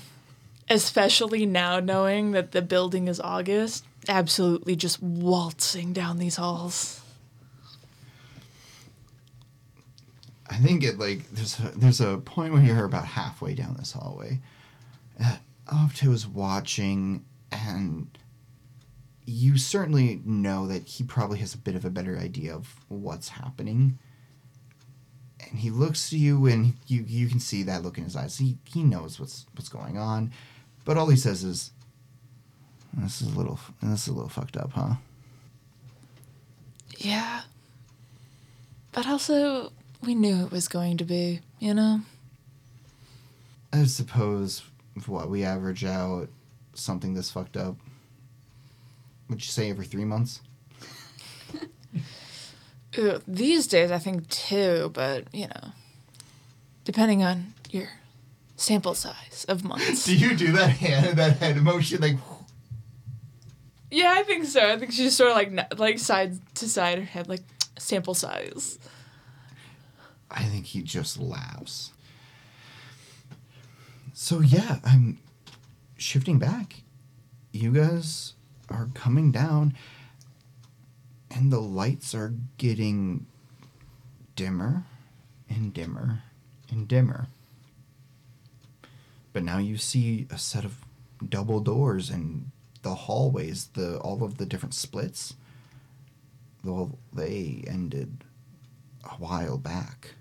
Especially 0.68 1.46
now 1.46 1.78
knowing 1.78 2.32
that 2.32 2.52
the 2.52 2.62
building 2.62 3.06
is 3.08 3.20
August, 3.20 3.84
absolutely 4.08 4.74
just 4.74 5.02
waltzing 5.02 5.92
down 5.92 6.18
these 6.18 6.36
halls. 6.36 7.00
I 10.48 10.56
think 10.58 10.84
it 10.84 10.98
like 10.98 11.28
there's 11.30 11.58
a, 11.58 11.72
there's 11.76 12.00
a 12.00 12.18
point 12.18 12.52
where 12.52 12.62
you're 12.62 12.84
about 12.84 13.04
halfway 13.04 13.54
down 13.54 13.76
this 13.78 13.92
hallway. 13.92 14.40
Uh, 15.22 15.36
Avto 15.72 16.12
is 16.12 16.26
watching, 16.26 17.24
and 17.50 18.06
you 19.26 19.58
certainly 19.58 20.22
know 20.24 20.66
that 20.68 20.84
he 20.84 21.04
probably 21.04 21.38
has 21.38 21.52
a 21.54 21.58
bit 21.58 21.74
of 21.74 21.84
a 21.84 21.90
better 21.90 22.16
idea 22.16 22.54
of 22.54 22.76
what's 22.88 23.28
happening. 23.28 23.98
And 25.40 25.58
he 25.58 25.70
looks 25.70 26.10
to 26.10 26.18
you, 26.18 26.46
and 26.46 26.74
you 26.86 27.04
you 27.06 27.28
can 27.28 27.40
see 27.40 27.62
that 27.64 27.82
look 27.82 27.98
in 27.98 28.04
his 28.04 28.16
eyes. 28.16 28.38
He 28.38 28.56
he 28.64 28.82
knows 28.82 29.20
what's 29.20 29.46
what's 29.54 29.68
going 29.68 29.98
on, 29.98 30.32
but 30.84 30.96
all 30.96 31.08
he 31.08 31.16
says 31.16 31.44
is, 31.44 31.72
"This 32.94 33.20
is 33.20 33.34
a 33.34 33.38
little 33.38 33.60
this 33.82 34.02
is 34.02 34.08
a 34.08 34.12
little 34.12 34.28
fucked 34.28 34.56
up, 34.56 34.72
huh?" 34.72 34.94
Yeah. 36.98 37.42
But 38.92 39.06
also, 39.06 39.72
we 40.02 40.14
knew 40.14 40.44
it 40.44 40.50
was 40.50 40.68
going 40.68 40.96
to 40.96 41.04
be, 41.04 41.40
you 41.58 41.74
know? 41.74 42.00
I 43.72 43.84
suppose 43.84 44.62
what 45.04 45.28
we 45.28 45.44
average 45.44 45.84
out 45.84 46.28
something 46.72 47.14
this 47.14 47.30
fucked 47.30 47.56
up. 47.56 47.76
Would 49.28 49.40
you 49.40 49.50
say 49.50 49.70
every 49.70 49.86
three 49.86 50.04
months? 50.04 50.40
Ugh, 51.54 52.98
uh, 52.98 53.18
these 53.26 53.66
days, 53.66 53.90
I 53.90 53.98
think 53.98 54.28
two, 54.28 54.90
but, 54.94 55.24
you 55.32 55.48
know, 55.48 55.72
depending 56.84 57.22
on 57.22 57.54
your 57.70 57.88
sample 58.56 58.94
size 58.94 59.44
of 59.48 59.64
months. 59.64 60.04
Do 60.06 60.16
you 60.16 60.36
do 60.36 60.52
that 60.52 60.70
hand 60.70 61.18
that 61.18 61.38
head 61.38 61.56
motion 61.62 62.00
like? 62.00 62.16
yeah, 63.90 64.14
I 64.16 64.22
think 64.22 64.46
so. 64.46 64.72
I 64.72 64.78
think 64.78 64.92
she's 64.92 65.16
sort 65.16 65.30
of 65.30 65.36
like, 65.36 65.78
like 65.78 65.98
side 65.98 66.38
to 66.56 66.68
side, 66.68 66.98
her 66.98 67.04
head, 67.04 67.28
like 67.28 67.42
sample 67.78 68.14
size. 68.14 68.78
I 70.30 70.44
think 70.44 70.66
he 70.66 70.82
just 70.82 71.18
laughs. 71.18 71.92
So 74.12 74.40
yeah, 74.40 74.78
I'm 74.84 75.18
shifting 75.96 76.38
back. 76.38 76.82
You 77.52 77.72
guys 77.72 78.34
are 78.68 78.88
coming 78.94 79.32
down 79.32 79.74
and 81.30 81.52
the 81.52 81.60
lights 81.60 82.14
are 82.14 82.34
getting 82.58 83.26
dimmer 84.34 84.84
and 85.48 85.72
dimmer 85.72 86.22
and 86.70 86.88
dimmer. 86.88 87.28
But 89.32 89.42
now 89.42 89.58
you 89.58 89.76
see 89.76 90.26
a 90.30 90.38
set 90.38 90.64
of 90.64 90.78
double 91.26 91.60
doors 91.60 92.10
and 92.10 92.50
the 92.82 92.94
hallways, 92.94 93.66
the 93.74 93.98
all 93.98 94.22
of 94.22 94.38
the 94.38 94.46
different 94.46 94.74
splits. 94.74 95.34
Well, 96.64 96.98
they 97.12 97.64
ended 97.66 98.24
a 99.04 99.14
while 99.14 99.58
back. 99.58 100.14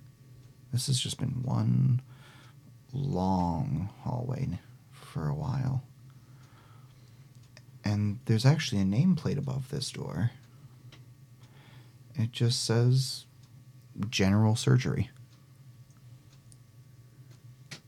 This 0.71 0.87
has 0.87 0.99
just 0.99 1.17
been 1.19 1.43
one 1.43 2.01
long 2.91 3.89
hallway 4.01 4.59
for 4.91 5.27
a 5.27 5.33
while. 5.33 5.83
And 7.85 8.19
there's 8.25 8.45
actually 8.45 8.81
a 8.81 8.85
nameplate 8.85 9.37
above 9.37 9.69
this 9.69 9.91
door. 9.91 10.31
It 12.15 12.31
just 12.31 12.65
says 12.65 13.25
general 14.09 14.55
surgery. 14.55 15.11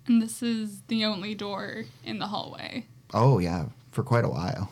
And 0.06 0.22
this 0.22 0.42
is 0.42 0.84
the 0.88 1.04
only 1.04 1.36
door 1.36 1.86
in 2.06 2.20
the 2.20 2.28
hallway. 2.28 2.86
Oh, 3.14 3.40
yeah, 3.40 3.66
for 3.92 4.04
quite 4.04 4.24
a 4.24 4.30
while. 4.30 4.70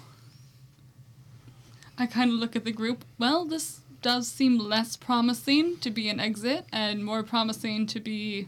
I 1.97 2.05
kind 2.05 2.31
of 2.31 2.37
look 2.37 2.55
at 2.55 2.63
the 2.63 2.71
group. 2.71 3.03
Well, 3.17 3.45
this 3.45 3.81
does 4.01 4.27
seem 4.27 4.57
less 4.57 4.95
promising 4.95 5.77
to 5.79 5.89
be 5.89 6.09
an 6.09 6.19
exit 6.19 6.65
and 6.71 7.03
more 7.03 7.23
promising 7.23 7.87
to 7.87 7.99
be 7.99 8.47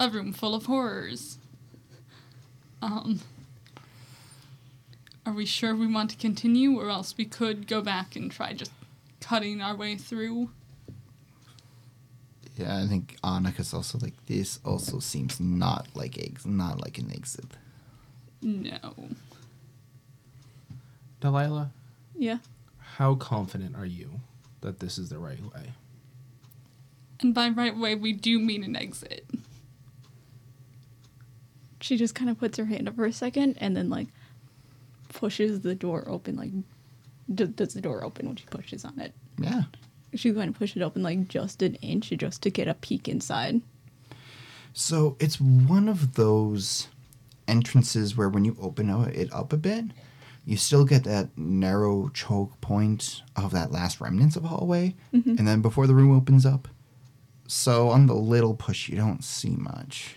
a 0.00 0.10
room 0.10 0.32
full 0.32 0.54
of 0.54 0.66
horrors. 0.66 1.38
Um, 2.82 3.20
are 5.26 5.32
we 5.32 5.46
sure 5.46 5.74
we 5.74 5.86
want 5.86 6.10
to 6.10 6.16
continue, 6.16 6.78
or 6.78 6.90
else 6.90 7.14
we 7.16 7.24
could 7.24 7.66
go 7.66 7.80
back 7.80 8.14
and 8.16 8.30
try 8.30 8.52
just 8.52 8.70
cutting 9.20 9.60
our 9.60 9.74
way 9.74 9.96
through? 9.96 10.50
Yeah, 12.56 12.82
I 12.82 12.86
think 12.86 13.16
Annika's 13.24 13.74
also 13.74 13.98
like 13.98 14.14
this. 14.26 14.60
Also 14.64 15.00
seems 15.00 15.40
not 15.40 15.88
like 15.94 16.18
eggs, 16.18 16.46
not 16.46 16.80
like 16.80 16.98
an 16.98 17.10
exit. 17.12 17.46
No. 18.42 18.78
Delilah, 21.20 21.70
Yeah. 22.16 22.38
how 22.96 23.14
confident 23.14 23.74
are 23.76 23.86
you 23.86 24.20
that 24.60 24.78
this 24.80 24.98
is 24.98 25.08
the 25.08 25.18
right 25.18 25.40
way? 25.54 25.72
And 27.20 27.34
by 27.34 27.48
right 27.48 27.76
way, 27.76 27.94
we 27.94 28.12
do 28.12 28.38
mean 28.38 28.62
an 28.62 28.76
exit. 28.76 29.24
She 31.80 31.96
just 31.96 32.14
kind 32.14 32.30
of 32.30 32.38
puts 32.38 32.58
her 32.58 32.66
hand 32.66 32.88
up 32.88 32.96
for 32.96 33.04
a 33.06 33.12
second 33.12 33.56
and 33.58 33.76
then 33.76 33.88
like 33.88 34.08
pushes 35.14 35.60
the 35.60 35.74
door 35.74 36.04
open. 36.06 36.36
Like, 36.36 36.52
d- 37.32 37.46
does 37.46 37.72
the 37.72 37.80
door 37.80 38.04
open 38.04 38.26
when 38.26 38.36
she 38.36 38.44
pushes 38.46 38.84
on 38.84 38.98
it? 39.00 39.14
Yeah. 39.38 39.62
She's 40.14 40.34
going 40.34 40.52
to 40.52 40.58
push 40.58 40.76
it 40.76 40.82
open 40.82 41.02
like 41.02 41.28
just 41.28 41.62
an 41.62 41.76
inch 41.76 42.10
just 42.10 42.42
to 42.42 42.50
get 42.50 42.68
a 42.68 42.74
peek 42.74 43.08
inside. 43.08 43.62
So 44.74 45.16
it's 45.18 45.40
one 45.40 45.88
of 45.88 46.14
those 46.14 46.88
entrances 47.48 48.16
where 48.16 48.28
when 48.28 48.44
you 48.44 48.56
open 48.60 48.90
it 48.90 49.32
up 49.32 49.52
a 49.52 49.56
bit, 49.56 49.86
you 50.44 50.56
still 50.56 50.84
get 50.84 51.04
that 51.04 51.36
narrow 51.38 52.10
choke 52.10 52.60
point 52.60 53.22
of 53.34 53.52
that 53.52 53.72
last 53.72 54.00
remnants 54.00 54.36
of 54.36 54.44
hallway, 54.44 54.94
mm-hmm. 55.12 55.36
and 55.38 55.48
then 55.48 55.62
before 55.62 55.86
the 55.86 55.94
room 55.94 56.14
opens 56.14 56.44
up. 56.44 56.68
So 57.46 57.88
on 57.88 58.06
the 58.06 58.14
little 58.14 58.54
push, 58.54 58.88
you 58.88 58.96
don't 58.96 59.24
see 59.24 59.56
much. 59.56 60.16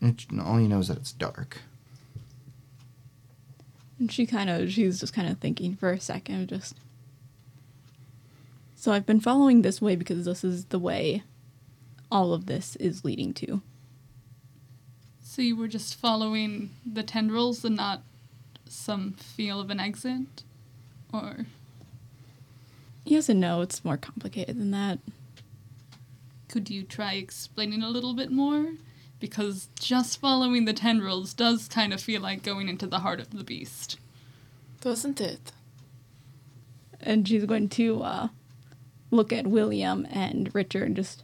It 0.00 0.26
only 0.40 0.68
knows 0.68 0.88
that 0.88 0.98
it's 0.98 1.12
dark. 1.12 1.62
And 4.00 4.10
she 4.10 4.26
kind 4.26 4.50
of, 4.50 4.72
she's 4.72 4.98
just 4.98 5.12
kind 5.12 5.28
of 5.28 5.38
thinking 5.38 5.76
for 5.76 5.92
a 5.92 6.00
second, 6.00 6.48
just. 6.48 6.74
So 8.74 8.92
I've 8.92 9.06
been 9.06 9.20
following 9.20 9.60
this 9.62 9.80
way 9.80 9.94
because 9.94 10.24
this 10.24 10.42
is 10.42 10.64
the 10.64 10.78
way 10.78 11.22
all 12.10 12.32
of 12.32 12.46
this 12.46 12.76
is 12.76 13.04
leading 13.04 13.34
to. 13.34 13.60
So 15.22 15.42
you 15.42 15.54
were 15.54 15.68
just 15.68 15.94
following 15.94 16.70
the 16.90 17.02
tendrils 17.02 17.64
and 17.64 17.76
not 17.76 18.02
some 18.66 19.12
feel 19.12 19.60
of 19.60 19.70
an 19.70 19.78
exit? 19.78 20.44
Or. 21.12 21.44
Yes 23.04 23.28
and 23.28 23.40
no, 23.40 23.60
it's 23.60 23.84
more 23.84 23.98
complicated 23.98 24.58
than 24.58 24.70
that. 24.70 24.98
Could 26.48 26.70
you 26.70 26.84
try 26.84 27.14
explaining 27.14 27.82
a 27.82 27.90
little 27.90 28.14
bit 28.14 28.32
more? 28.32 28.72
Because 29.20 29.68
just 29.78 30.18
following 30.18 30.64
the 30.64 30.72
tendrils 30.72 31.34
does 31.34 31.68
kind 31.68 31.92
of 31.92 32.00
feel 32.00 32.22
like 32.22 32.42
going 32.42 32.68
into 32.68 32.86
the 32.86 33.00
heart 33.00 33.20
of 33.20 33.30
the 33.30 33.44
beast. 33.44 33.98
Doesn't 34.80 35.20
it? 35.20 35.52
And 37.00 37.28
she's 37.28 37.44
going 37.44 37.68
to 37.70 38.02
uh, 38.02 38.28
look 39.10 39.32
at 39.32 39.46
William 39.46 40.06
and 40.10 40.52
Richard 40.54 40.84
and 40.84 40.96
just, 40.96 41.22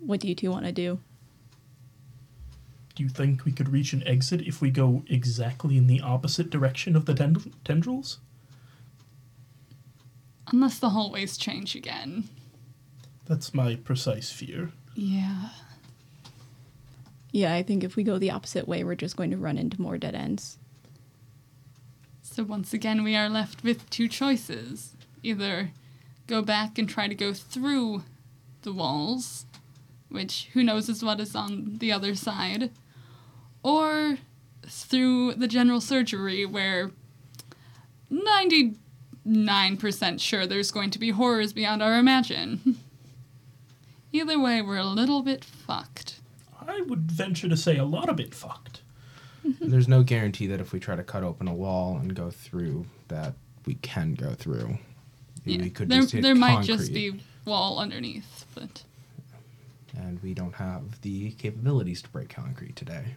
what 0.00 0.20
do 0.20 0.28
you 0.28 0.34
two 0.34 0.50
want 0.50 0.66
to 0.66 0.72
do? 0.72 0.98
Do 2.94 3.02
you 3.02 3.08
think 3.08 3.44
we 3.44 3.52
could 3.52 3.68
reach 3.68 3.92
an 3.92 4.06
exit 4.06 4.42
if 4.42 4.60
we 4.60 4.70
go 4.70 5.02
exactly 5.08 5.76
in 5.76 5.86
the 5.86 6.00
opposite 6.00 6.50
direction 6.50 6.94
of 6.94 7.06
the 7.06 7.14
tend- 7.14 7.52
tendrils? 7.64 8.18
Unless 10.48 10.80
the 10.80 10.90
hallways 10.90 11.36
change 11.36 11.74
again. 11.74 12.28
That's 13.26 13.54
my 13.54 13.76
precise 13.76 14.30
fear. 14.30 14.72
Yeah. 14.94 15.50
Yeah, 17.32 17.54
I 17.54 17.62
think 17.62 17.82
if 17.82 17.96
we 17.96 18.04
go 18.04 18.18
the 18.18 18.30
opposite 18.30 18.68
way, 18.68 18.84
we're 18.84 18.94
just 18.94 19.16
going 19.16 19.30
to 19.30 19.38
run 19.38 19.56
into 19.56 19.80
more 19.80 19.96
dead 19.96 20.14
ends. 20.14 20.58
So 22.20 22.44
once 22.44 22.74
again, 22.74 23.02
we 23.02 23.16
are 23.16 23.28
left 23.28 23.64
with 23.64 23.90
two 23.90 24.06
choices. 24.06 24.94
Either 25.22 25.70
go 26.26 26.42
back 26.42 26.78
and 26.78 26.88
try 26.88 27.08
to 27.08 27.14
go 27.14 27.32
through 27.32 28.02
the 28.62 28.72
walls, 28.72 29.46
which 30.08 30.50
who 30.52 30.62
knows 30.62 30.88
is 30.90 31.02
what 31.02 31.20
is 31.20 31.34
on 31.34 31.78
the 31.78 31.90
other 31.90 32.14
side, 32.14 32.70
or 33.62 34.18
through 34.66 35.34
the 35.34 35.48
general 35.48 35.80
surgery 35.80 36.46
where 36.46 36.92
99% 38.10 40.20
sure 40.20 40.46
there's 40.46 40.70
going 40.70 40.90
to 40.90 40.98
be 40.98 41.10
horrors 41.10 41.52
beyond 41.52 41.82
our 41.82 41.98
imagine. 41.98 42.60
Either 44.12 44.38
way, 44.38 44.60
we're 44.60 44.76
a 44.76 44.84
little 44.84 45.22
bit 45.22 45.44
fucked. 45.44 46.20
I 46.68 46.80
would 46.82 47.10
venture 47.10 47.48
to 47.48 47.56
say 47.56 47.76
a 47.76 47.84
lot 47.84 48.08
of 48.08 48.20
it 48.20 48.34
fucked. 48.34 48.82
There's 49.60 49.88
no 49.88 50.02
guarantee 50.02 50.46
that 50.48 50.60
if 50.60 50.72
we 50.72 50.80
try 50.80 50.94
to 50.96 51.02
cut 51.02 51.22
open 51.24 51.48
a 51.48 51.54
wall 51.54 51.96
and 51.96 52.14
go 52.14 52.30
through, 52.30 52.86
that 53.08 53.34
we 53.66 53.74
can 53.74 54.14
go 54.14 54.32
through. 54.34 54.78
Yeah, 55.44 55.62
We 55.62 55.70
could 55.70 55.88
there 55.88 56.00
just 56.02 56.12
hit 56.12 56.22
there 56.22 56.34
might 56.34 56.64
just 56.64 56.92
be 56.92 57.20
wall 57.44 57.78
underneath, 57.78 58.44
but 58.54 58.84
and 59.96 60.22
we 60.22 60.32
don't 60.34 60.54
have 60.54 61.00
the 61.02 61.32
capabilities 61.32 62.00
to 62.02 62.08
break 62.10 62.28
concrete 62.28 62.76
today. 62.76 63.16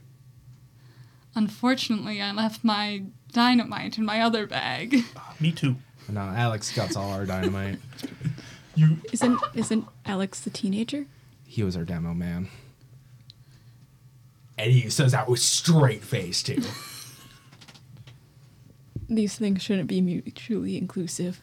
Unfortunately, 1.35 2.21
I 2.21 2.31
left 2.31 2.63
my 2.63 3.03
dynamite 3.31 3.97
in 3.97 4.05
my 4.05 4.21
other 4.21 4.47
bag. 4.47 5.03
Me 5.39 5.51
too. 5.51 5.75
And 6.07 6.15
now 6.15 6.29
Alex 6.29 6.73
got 6.75 6.95
all 6.95 7.11
our 7.11 7.25
dynamite. 7.25 7.79
You 8.77 8.97
Isn't 9.13 9.39
isn't 9.53 9.87
Alex 10.05 10.41
the 10.41 10.49
teenager? 10.49 11.05
he 11.47 11.63
was 11.63 11.77
our 11.77 11.85
demo 11.85 12.13
man. 12.13 12.49
And 14.57 14.71
he 14.71 14.89
says 14.89 15.11
that 15.11 15.27
with 15.27 15.39
straight 15.39 16.03
face 16.03 16.41
too. 16.43 16.61
These 19.09 19.37
things 19.37 19.61
shouldn't 19.61 19.87
be 19.87 20.01
mutually 20.01 20.77
inclusive. 20.77 21.39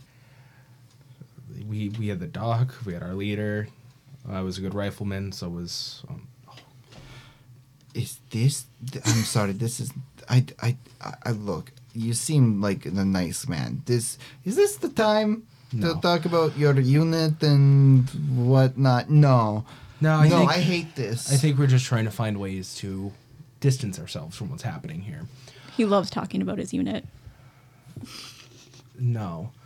we 1.68 1.90
we 1.90 2.08
had 2.08 2.18
the 2.20 2.26
doc, 2.26 2.74
we 2.84 2.92
had 2.94 3.02
our 3.02 3.14
leader. 3.14 3.68
I 4.28 4.40
was 4.42 4.58
a 4.58 4.60
good 4.60 4.74
rifleman, 4.74 5.32
so 5.32 5.48
was 5.48 6.02
um, 6.08 6.26
Is 7.94 8.18
this? 8.30 8.66
th- 8.90 9.04
I'm 9.06 9.22
sorry. 9.24 9.52
This 9.52 9.78
is. 9.80 9.92
I. 10.28 10.44
I. 10.60 10.76
I 11.00 11.14
I- 11.24 11.30
look. 11.32 11.70
You 11.94 12.14
seem 12.14 12.60
like 12.62 12.86
a 12.86 12.90
nice 13.04 13.46
man. 13.46 13.82
This 13.86 14.16
is 14.44 14.56
this 14.56 14.76
the 14.76 14.88
time 14.88 15.42
No. 15.72 15.94
to 15.94 16.00
talk 16.00 16.24
about 16.24 16.56
your 16.56 16.78
unit 16.80 17.42
and 17.42 18.08
whatnot? 18.34 19.10
No. 19.10 19.64
No, 20.02 20.16
I 20.16 20.28
no. 20.28 20.38
think- 20.38 20.50
I 20.50 20.58
hate 20.60 20.94
this. 20.96 21.32
I 21.32 21.36
think 21.36 21.58
we're 21.58 21.66
just 21.68 21.86
trying 21.86 22.04
to 22.06 22.10
find 22.10 22.38
ways 22.38 22.74
to 22.76 23.12
distance 23.60 23.98
ourselves 24.00 24.36
from 24.36 24.50
what's 24.50 24.64
happening 24.64 25.00
here. 25.02 25.22
He 25.76 25.84
loves 25.84 26.10
talking 26.10 26.42
about 26.42 26.58
his 26.58 26.74
unit. 26.74 27.06
No. 28.98 29.52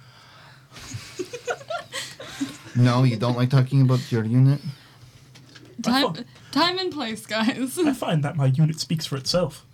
No, 2.78 3.04
you 3.04 3.16
don't 3.16 3.38
like 3.38 3.48
talking 3.48 3.80
about 3.80 4.12
your 4.12 4.22
unit. 4.22 4.60
Time, 5.82 6.02
thought- 6.14 6.24
time 6.52 6.78
and 6.78 6.92
place, 6.92 7.24
guys. 7.24 7.78
I 7.78 7.94
find 7.94 8.22
that 8.22 8.36
my 8.36 8.46
unit 8.46 8.78
speaks 8.78 9.06
for 9.06 9.16
itself. 9.16 9.64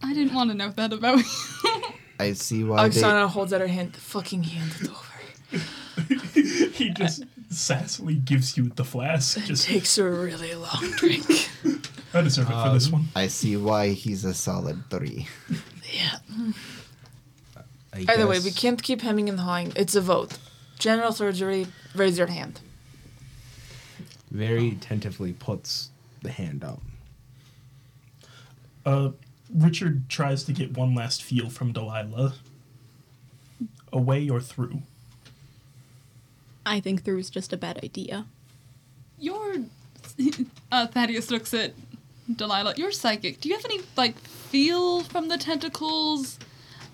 I 0.00 0.14
didn't 0.14 0.32
want 0.32 0.50
to 0.50 0.56
know 0.56 0.70
that 0.70 0.92
about 0.92 1.18
you. 1.18 1.82
I 2.20 2.34
see 2.34 2.62
why 2.62 2.88
they. 2.88 3.00
Oksana 3.00 3.28
holds 3.28 3.52
out 3.52 3.60
her 3.60 3.66
hand. 3.66 3.96
Fucking 3.96 4.44
hand 4.44 4.72
it 4.80 4.90
over. 4.90 6.30
he 6.74 6.90
just 6.90 7.24
sassily 7.52 8.24
gives 8.24 8.56
you 8.56 8.68
the 8.70 8.84
flask. 8.84 9.38
Just 9.44 9.66
Takes 9.66 9.96
a 9.98 10.04
really 10.04 10.54
long 10.54 10.90
drink. 10.96 11.24
I 12.14 12.20
deserve 12.20 12.50
it 12.50 12.62
for 12.62 12.72
this 12.72 12.90
one. 12.90 13.06
I 13.16 13.28
see 13.28 13.56
why 13.56 13.90
he's 13.90 14.24
a 14.24 14.34
solid 14.34 14.90
three. 14.90 15.28
yeah. 15.92 16.18
I 17.94 18.04
Either 18.08 18.26
way, 18.26 18.40
we 18.40 18.50
can't 18.50 18.82
keep 18.82 19.00
hemming 19.02 19.28
and 19.28 19.40
hawing. 19.40 19.72
It's 19.76 19.94
a 19.94 20.00
vote. 20.00 20.38
General 20.78 21.12
surgery, 21.12 21.66
raise 21.94 22.18
your 22.18 22.26
hand. 22.26 22.60
very 24.30 24.72
tentatively 24.80 25.32
puts 25.32 25.90
the 26.22 26.30
hand 26.30 26.64
up. 26.64 26.80
Uh, 28.84 29.10
Richard 29.54 30.08
tries 30.08 30.44
to 30.44 30.52
get 30.52 30.76
one 30.76 30.94
last 30.94 31.22
feel 31.22 31.50
from 31.50 31.72
Delilah. 31.72 32.34
Away 33.92 34.28
or 34.28 34.40
through? 34.40 34.82
I 36.64 36.80
think 36.80 37.04
through 37.04 37.18
is 37.18 37.30
just 37.30 37.52
a 37.52 37.56
bad 37.56 37.80
idea. 37.82 38.26
Your 39.18 39.56
uh, 40.72 40.86
Thaddeus 40.86 41.30
looks 41.30 41.54
at 41.54 41.72
Delilah. 42.34 42.74
You're 42.76 42.92
psychic. 42.92 43.40
Do 43.40 43.48
you 43.48 43.56
have 43.56 43.64
any 43.64 43.80
like 43.96 44.18
feel 44.18 45.02
from 45.02 45.28
the 45.28 45.38
tentacles? 45.38 46.38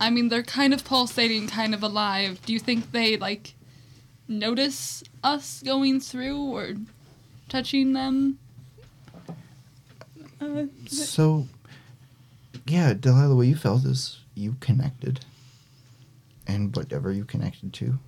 I 0.01 0.11
mean, 0.11 0.29
they're 0.29 0.43
kind 0.43 0.73
of 0.73 0.85
pulsating, 0.85 1.49
kind 1.49 1.75
of 1.75 1.83
alive. 1.83 2.41
Do 2.47 2.53
you 2.53 2.59
think 2.61 2.93
they 2.93 3.17
like 3.17 3.55
notice 4.29 5.03
us 5.25 5.63
going 5.65 6.01
through 6.01 6.39
or 6.41 6.75
touching 7.49 7.93
them? 7.95 8.39
Uh, 10.41 10.67
So, 10.87 11.47
yeah, 12.67 12.95
Delilah, 12.95 13.35
what 13.35 13.47
you 13.49 13.57
felt 13.57 13.85
is 13.85 14.21
you 14.35 14.57
connected. 14.61 15.25
And 16.47 16.75
whatever 16.75 17.13
you 17.13 17.25
connected 17.25 17.75
to, 17.75 17.99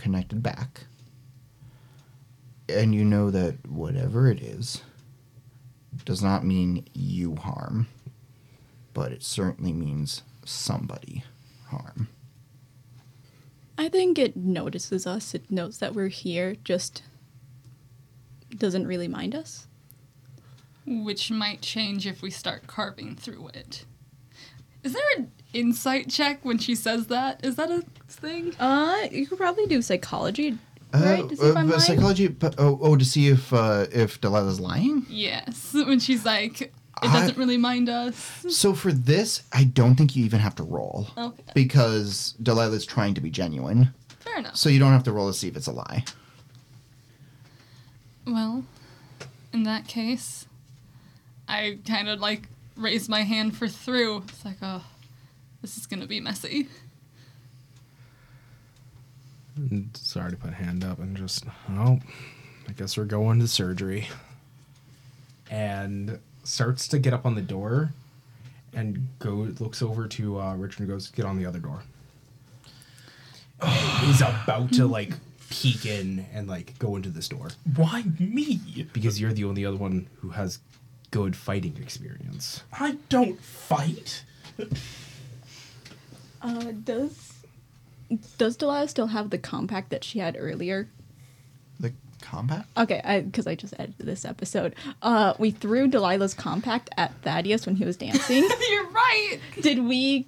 connected 0.00 0.42
back. 0.42 0.86
And 2.68 2.94
you 2.94 3.04
know 3.04 3.30
that 3.30 3.68
whatever 3.68 4.30
it 4.30 4.40
is 4.40 4.82
does 6.04 6.22
not 6.22 6.44
mean 6.44 6.86
you 6.94 7.36
harm, 7.36 7.88
but 8.94 9.12
it 9.12 9.22
certainly 9.22 9.72
means 9.72 10.22
somebody 10.44 11.24
harm. 11.68 12.08
I 13.76 13.88
think 13.88 14.18
it 14.18 14.36
notices 14.36 15.06
us. 15.06 15.34
It 15.34 15.50
knows 15.50 15.78
that 15.78 15.94
we're 15.94 16.08
here, 16.08 16.54
just 16.64 17.02
doesn't 18.56 18.86
really 18.86 19.08
mind 19.08 19.34
us. 19.34 19.66
Which 20.86 21.30
might 21.30 21.62
change 21.62 22.06
if 22.06 22.22
we 22.22 22.30
start 22.30 22.66
carving 22.66 23.16
through 23.16 23.48
it. 23.54 23.84
Is 24.82 24.92
there 24.92 25.02
an 25.16 25.30
insight 25.52 26.08
check 26.10 26.44
when 26.44 26.58
she 26.58 26.74
says 26.74 27.06
that? 27.08 27.44
Is 27.44 27.56
that 27.56 27.70
a 27.70 27.82
thing? 28.08 28.54
Uh, 28.58 29.08
you 29.10 29.26
could 29.26 29.38
probably 29.38 29.66
do 29.66 29.82
psychology, 29.82 30.58
right? 30.94 31.28
to 31.28 31.36
see 31.36 31.46
if 31.46 31.56
I'm 31.56 31.68
lying? 31.68 31.80
psychology. 31.80 32.28
But, 32.28 32.54
oh, 32.58 32.78
oh, 32.82 32.96
to 32.96 33.04
see 33.04 33.28
if 33.28 33.52
uh, 33.52 33.86
if 33.92 34.20
Delilah's 34.20 34.60
lying. 34.60 35.06
Yes, 35.08 35.70
when 35.74 35.98
she's 36.00 36.24
like, 36.24 36.60
it 36.62 36.72
I- 37.02 37.20
doesn't 37.20 37.38
really 37.38 37.56
mind 37.56 37.88
us. 37.88 38.44
So 38.48 38.74
for 38.74 38.92
this, 38.92 39.42
I 39.52 39.64
don't 39.64 39.96
think 39.96 40.14
you 40.16 40.24
even 40.24 40.40
have 40.40 40.54
to 40.56 40.62
roll 40.62 41.08
Okay, 41.16 41.42
because 41.54 42.34
Delilah's 42.42 42.86
trying 42.86 43.14
to 43.14 43.20
be 43.20 43.30
genuine. 43.30 43.92
fair 44.20 44.38
enough. 44.38 44.56
So 44.56 44.68
you 44.68 44.78
don't 44.78 44.92
have 44.92 45.04
to 45.04 45.12
roll 45.12 45.28
to 45.28 45.34
see 45.34 45.48
if 45.48 45.56
it's 45.56 45.66
a 45.66 45.72
lie. 45.72 46.04
Well, 48.26 48.64
in 49.52 49.62
that 49.64 49.88
case, 49.88 50.46
I 51.48 51.78
kind 51.86 52.08
of 52.08 52.20
like 52.20 52.48
raise 52.76 53.08
my 53.08 53.22
hand 53.22 53.56
for 53.56 53.66
through. 53.66 54.18
It's 54.28 54.44
like, 54.44 54.58
oh, 54.62 54.84
this 55.62 55.76
is 55.76 55.86
gonna 55.86 56.06
be 56.06 56.20
messy. 56.20 56.68
Sorry 59.94 60.30
to 60.30 60.36
put 60.36 60.54
hand 60.54 60.84
up 60.84 60.98
and 61.00 61.16
just, 61.16 61.44
oh, 61.70 61.98
I 62.68 62.72
guess 62.72 62.96
we're 62.96 63.04
going 63.04 63.40
to 63.40 63.48
surgery. 63.48 64.08
And 65.50 66.18
starts 66.44 66.88
to 66.88 66.98
get 66.98 67.12
up 67.12 67.26
on 67.26 67.34
the 67.34 67.42
door 67.42 67.90
and 68.72 69.08
go 69.18 69.48
looks 69.58 69.82
over 69.82 70.06
to 70.06 70.40
uh, 70.40 70.54
Richard 70.56 70.80
and 70.80 70.88
goes, 70.88 71.10
get 71.10 71.24
on 71.26 71.36
the 71.36 71.44
other 71.44 71.58
door. 71.58 71.82
And 73.60 74.06
He's 74.06 74.20
about 74.22 74.72
to 74.74 74.86
like 74.86 75.12
peek 75.50 75.84
in 75.84 76.26
and 76.32 76.48
like 76.48 76.78
go 76.78 76.94
into 76.96 77.08
this 77.10 77.28
door 77.28 77.48
Why 77.74 78.04
me? 78.20 78.86
because 78.92 79.20
you're 79.20 79.32
the 79.32 79.44
only 79.44 79.66
other 79.66 79.76
one 79.76 80.06
who 80.20 80.30
has 80.30 80.60
good 81.10 81.34
fighting 81.36 81.76
experience. 81.82 82.62
I 82.72 82.96
don't 83.08 83.38
fight. 83.40 84.22
Uh, 86.42 86.72
does 86.84 87.34
does 88.38 88.56
Delilah 88.56 88.88
still 88.88 89.08
have 89.08 89.30
the 89.30 89.38
compact 89.38 89.90
that 89.90 90.02
she 90.04 90.18
had 90.18 90.36
earlier? 90.38 90.88
The 91.78 91.92
combat? 92.20 92.66
Okay, 92.76 93.22
because 93.24 93.46
I 93.46 93.54
just 93.54 93.74
edited 93.78 94.06
this 94.06 94.24
episode. 94.24 94.74
Uh, 95.02 95.34
we 95.38 95.50
threw 95.50 95.88
Delilah's 95.88 96.34
compact 96.34 96.90
at 96.96 97.12
Thaddeus 97.22 97.66
when 97.66 97.76
he 97.76 97.84
was 97.84 97.96
dancing. 97.96 98.42
You're 98.70 98.90
right. 98.90 99.38
did 99.60 99.80
we? 99.84 100.26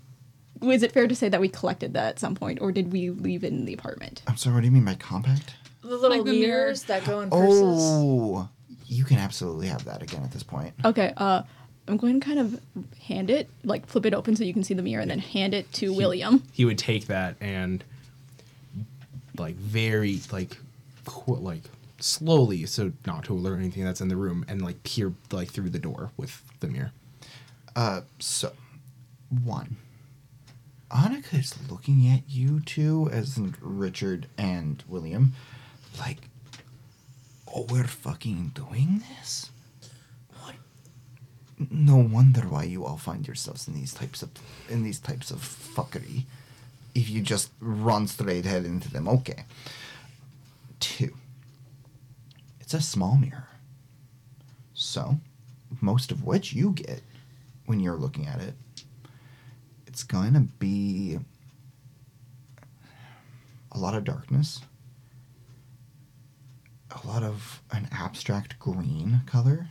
Was 0.61 0.85
it 0.85 0.93
fair 0.93 1.09
to 1.09 1.15
say 1.17 1.29
that 1.29 1.41
we 1.41 1.49
collected 1.49 1.95
that 1.95 2.07
at 2.11 2.19
some 2.21 2.37
point, 2.37 2.61
or 2.61 2.71
did 2.71 2.93
we 2.93 3.11
leave 3.11 3.43
it 3.43 3.49
in 3.53 3.65
the 3.65 3.73
apartment? 3.75 4.23
I'm 4.29 4.37
sorry, 4.37 4.55
what 4.55 4.61
do 4.61 4.67
you 4.67 4.71
mean 4.71 4.85
by 4.85 4.95
compact? 4.95 5.55
The 5.83 5.89
little 5.89 6.11
Like 6.11 6.25
the 6.25 6.33
mirror. 6.33 6.63
mirrors 6.67 6.85
that 6.85 7.05
go 7.05 7.21
in 7.21 7.31
purses. 7.31 7.59
Oh, 7.61 8.49
you 8.87 9.03
can 9.05 9.19
absolutely 9.19 9.67
have 9.67 9.85
that 9.87 10.03
again 10.05 10.23
at 10.23 10.31
this 10.31 10.45
point. 10.45 10.73
Okay, 10.85 11.13
uh, 11.17 11.43
I'm 11.89 11.97
going 11.97 12.21
to 12.21 12.25
kind 12.25 12.39
of 12.39 12.61
hand 13.07 13.31
it, 13.31 13.49
like 13.65 13.87
flip 13.87 14.07
it 14.07 14.15
open 14.15 14.37
so 14.37 14.45
you 14.45 14.53
can 14.53 14.63
see 14.65 14.75
the 14.75 14.83
mirror, 14.83 15.03
and 15.03 15.11
then 15.11 15.19
hand 15.19 15.55
it 15.55 15.73
to 15.75 15.93
William. 15.93 16.43
He 16.53 16.65
would 16.65 16.79
take 16.79 17.07
that 17.09 17.37
and 17.41 17.83
like 19.37 19.55
very 19.57 20.21
like 20.31 20.57
qu- 21.05 21.37
like 21.37 21.63
slowly 21.99 22.67
so 22.67 22.93
not 23.07 23.25
to 23.25 23.33
alert 23.33 23.59
anything 23.59 23.85
that's 23.85 24.01
in 24.01 24.09
the 24.09 24.17
room 24.17 24.45
and 24.49 24.63
like 24.63 24.83
peer 24.83 25.13
like 25.31 25.51
through 25.51 25.71
the 25.71 25.79
door 25.79 26.11
with 26.17 26.43
the 26.61 26.69
mirror. 26.69 26.93
Uh, 27.75 28.03
so 28.19 28.53
one, 29.45 29.77
Annika 30.91 31.39
is 31.41 31.55
looking 31.71 32.07
at 32.07 32.23
you 32.29 32.61
two, 32.61 33.09
as 33.11 33.39
in 33.39 33.55
Richard 33.61 34.27
and 34.37 34.83
William, 34.87 35.33
like, 35.99 36.19
oh, 37.55 37.67
we're 37.71 37.85
fucking 37.85 38.53
doing 38.55 39.03
this. 39.17 39.51
No 41.71 41.97
wonder 41.97 42.41
why 42.41 42.65
you 42.65 42.85
all 42.85 42.97
find 42.97 43.27
yourselves 43.27 43.69
in 43.69 43.75
these 43.75 43.95
types 43.95 44.23
of 44.23 44.31
in 44.69 44.83
these 44.83 44.99
types 44.99 45.31
of 45.31 45.39
fuckery. 45.39 46.25
If 46.95 47.09
you 47.09 47.23
just 47.23 47.51
run 47.61 48.07
straight 48.07 48.45
head 48.45 48.65
into 48.65 48.91
them, 48.91 49.09
okay. 49.09 49.45
Two. 50.81 51.15
It's 52.61 52.75
a 52.75 52.81
small 52.81 53.17
mirror. 53.17 53.49
So, 54.75 55.17
most 55.81 56.11
of 56.11 56.25
what 56.25 56.53
you 56.53 56.73
get 56.73 57.03
when 57.67 57.81
you're 57.81 57.97
looking 57.97 58.27
at 58.27 58.41
it, 58.41 58.55
it's 59.87 60.03
going 60.03 60.35
to 60.35 60.41
be 60.41 61.19
a 63.71 63.79
lot 63.79 63.95
of 63.95 64.05
darkness, 64.05 64.61
a 66.91 67.07
lot 67.07 67.23
of 67.23 67.63
an 67.71 67.89
abstract 67.93 68.59
green 68.59 69.23
color, 69.27 69.69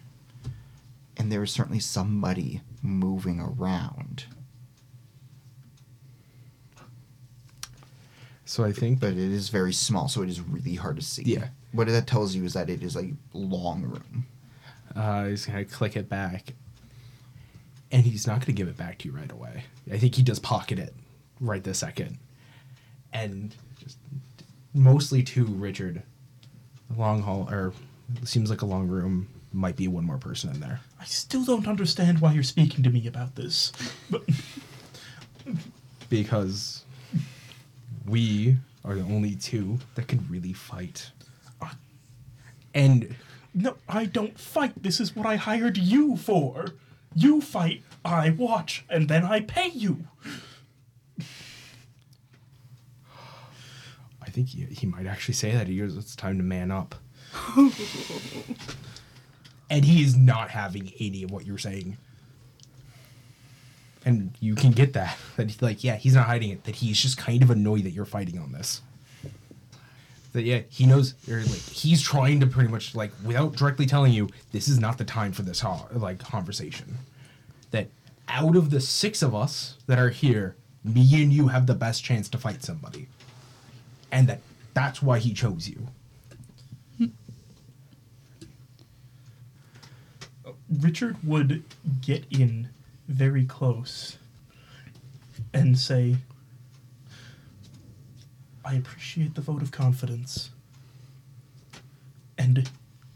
and 1.21 1.31
there 1.31 1.43
is 1.43 1.51
certainly 1.51 1.79
somebody 1.79 2.61
moving 2.81 3.39
around. 3.39 4.25
So 8.43 8.63
I 8.65 8.71
think 8.71 8.99
But 8.99 9.11
it 9.11 9.19
is 9.19 9.49
very 9.49 9.71
small, 9.71 10.07
so 10.07 10.23
it 10.23 10.29
is 10.29 10.41
really 10.41 10.73
hard 10.73 10.95
to 10.95 11.03
see. 11.03 11.21
Yeah. 11.21 11.49
What 11.73 11.87
that 11.89 12.07
tells 12.07 12.33
you 12.33 12.43
is 12.43 12.53
that 12.53 12.71
it 12.71 12.81
is 12.81 12.95
a 12.95 13.11
long 13.33 13.83
room. 13.83 14.25
uh, 14.95 15.25
he's 15.25 15.45
gonna 15.45 15.63
click 15.63 15.95
it 15.95 16.09
back, 16.09 16.53
and 17.91 18.03
he's 18.03 18.25
not 18.25 18.39
gonna 18.39 18.53
give 18.53 18.67
it 18.67 18.75
back 18.75 18.97
to 18.99 19.07
you 19.07 19.15
right 19.15 19.31
away. 19.31 19.65
I 19.91 19.99
think 19.99 20.15
he 20.15 20.23
does 20.23 20.39
pocket 20.39 20.79
it 20.79 20.95
right 21.39 21.63
this 21.63 21.77
second, 21.77 22.17
and 23.13 23.55
just 23.79 23.99
mostly 24.73 25.21
to 25.21 25.45
Richard. 25.45 26.01
Long 26.97 27.21
hall 27.21 27.47
or 27.51 27.73
seems 28.23 28.49
like 28.49 28.63
a 28.63 28.65
long 28.65 28.87
room. 28.87 29.27
Might 29.53 29.75
be 29.75 29.87
one 29.87 30.05
more 30.05 30.17
person 30.17 30.49
in 30.51 30.59
there. 30.59 30.79
I 30.99 31.05
still 31.05 31.43
don't 31.43 31.67
understand 31.67 32.19
why 32.19 32.33
you're 32.33 32.43
speaking 32.43 32.83
to 32.83 32.89
me 32.89 33.05
about 33.07 33.35
this. 33.35 33.71
But 34.09 34.23
because 36.09 36.85
we 38.05 38.57
are 38.85 38.95
the 38.95 39.01
only 39.01 39.35
two 39.35 39.79
that 39.95 40.07
can 40.07 40.25
really 40.29 40.53
fight. 40.53 41.11
And 42.73 43.15
no, 43.53 43.75
I 43.89 44.05
don't 44.05 44.39
fight. 44.39 44.81
This 44.81 44.99
is 44.99 45.15
what 45.15 45.25
I 45.25 45.35
hired 45.35 45.77
you 45.77 46.15
for. 46.15 46.67
You 47.13 47.41
fight, 47.41 47.83
I 48.05 48.29
watch, 48.29 48.85
and 48.89 49.09
then 49.09 49.25
I 49.25 49.41
pay 49.41 49.67
you. 49.67 50.07
I 54.21 54.29
think 54.29 54.49
he, 54.49 54.63
he 54.63 54.87
might 54.87 55.05
actually 55.05 55.33
say 55.33 55.51
that. 55.51 55.67
He 55.67 55.77
goes, 55.77 55.97
it's 55.97 56.15
time 56.15 56.37
to 56.37 56.43
man 56.43 56.71
up. 56.71 56.95
and 59.71 59.83
he 59.85 60.03
is 60.03 60.15
not 60.15 60.51
having 60.51 60.93
any 60.99 61.23
of 61.23 61.31
what 61.31 61.45
you're 61.47 61.57
saying. 61.57 61.97
And 64.05 64.35
you 64.39 64.53
can 64.55 64.71
get 64.71 64.93
that. 64.93 65.17
That, 65.37 65.61
like, 65.61 65.83
yeah, 65.83 65.95
he's 65.95 66.13
not 66.15 66.25
hiding 66.27 66.49
it. 66.51 66.63
That 66.65 66.75
he's 66.75 66.99
just 67.01 67.17
kind 67.17 67.41
of 67.41 67.49
annoyed 67.51 67.83
that 67.85 67.91
you're 67.91 68.05
fighting 68.05 68.37
on 68.39 68.51
this. 68.51 68.81
that 70.33 70.43
yeah 70.43 70.61
he 70.69 70.85
knows 70.85 71.13
or 71.29 71.39
like 71.39 71.61
he's 71.71 72.01
trying 72.01 72.39
to 72.39 72.47
pretty 72.47 72.69
much 72.69 72.95
like 72.95 73.11
without 73.25 73.55
directly 73.55 73.85
telling 73.85 74.13
you 74.13 74.29
this 74.53 74.67
is 74.67 74.79
not 74.79 74.97
the 74.97 75.03
time 75.03 75.31
for 75.33 75.41
this 75.41 75.59
ho- 75.59 75.87
like 75.93 76.19
conversation 76.19 76.97
that 77.71 77.87
out 78.29 78.55
of 78.55 78.69
the 78.69 78.79
six 78.79 79.21
of 79.21 79.35
us 79.35 79.77
that 79.87 79.99
are 79.99 80.09
here 80.09 80.55
me 80.85 81.21
and 81.21 81.33
you 81.33 81.49
have 81.49 81.67
the 81.67 81.73
best 81.75 82.03
chance 82.03 82.29
to 82.29 82.37
fight 82.37 82.63
somebody 82.63 83.07
and 84.11 84.27
that 84.29 84.39
that's 84.73 85.01
why 85.01 85.19
he 85.19 85.33
chose 85.33 85.67
you 85.67 85.87
Richard 90.79 91.17
would 91.23 91.63
get 92.01 92.25
in 92.29 92.69
very 93.07 93.45
close 93.45 94.17
and 95.53 95.77
say, 95.77 96.17
I 98.63 98.75
appreciate 98.75 99.35
the 99.35 99.41
vote 99.41 99.61
of 99.61 99.71
confidence. 99.71 100.51
And 102.37 102.69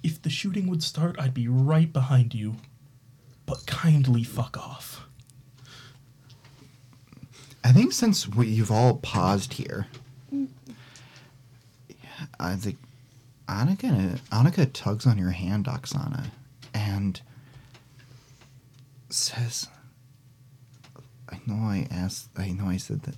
if 0.03 0.21
the 0.21 0.29
shooting 0.29 0.67
would 0.67 0.83
start, 0.83 1.15
I'd 1.17 1.33
be 1.33 1.47
right 1.47 1.91
behind 1.91 2.33
you. 2.33 2.55
But 3.45 3.65
kindly 3.65 4.23
fuck 4.23 4.57
off. 4.57 5.07
I 7.63 7.71
think 7.71 7.93
since 7.93 8.27
we, 8.27 8.47
you've 8.47 8.71
all 8.71 8.97
paused 8.97 9.53
here, 9.53 9.87
I 12.39 12.55
think 12.55 12.77
Annika, 13.47 14.19
Annika 14.31 14.69
tugs 14.71 15.05
on 15.05 15.17
your 15.17 15.31
hand, 15.31 15.65
Oksana, 15.65 16.25
and 16.73 17.21
says, 19.15 19.67
I 21.29 21.39
know 21.45 21.55
I 21.55 21.87
asked, 21.89 22.29
I 22.37 22.51
know 22.51 22.67
I 22.67 22.77
said 22.77 23.03
that 23.03 23.15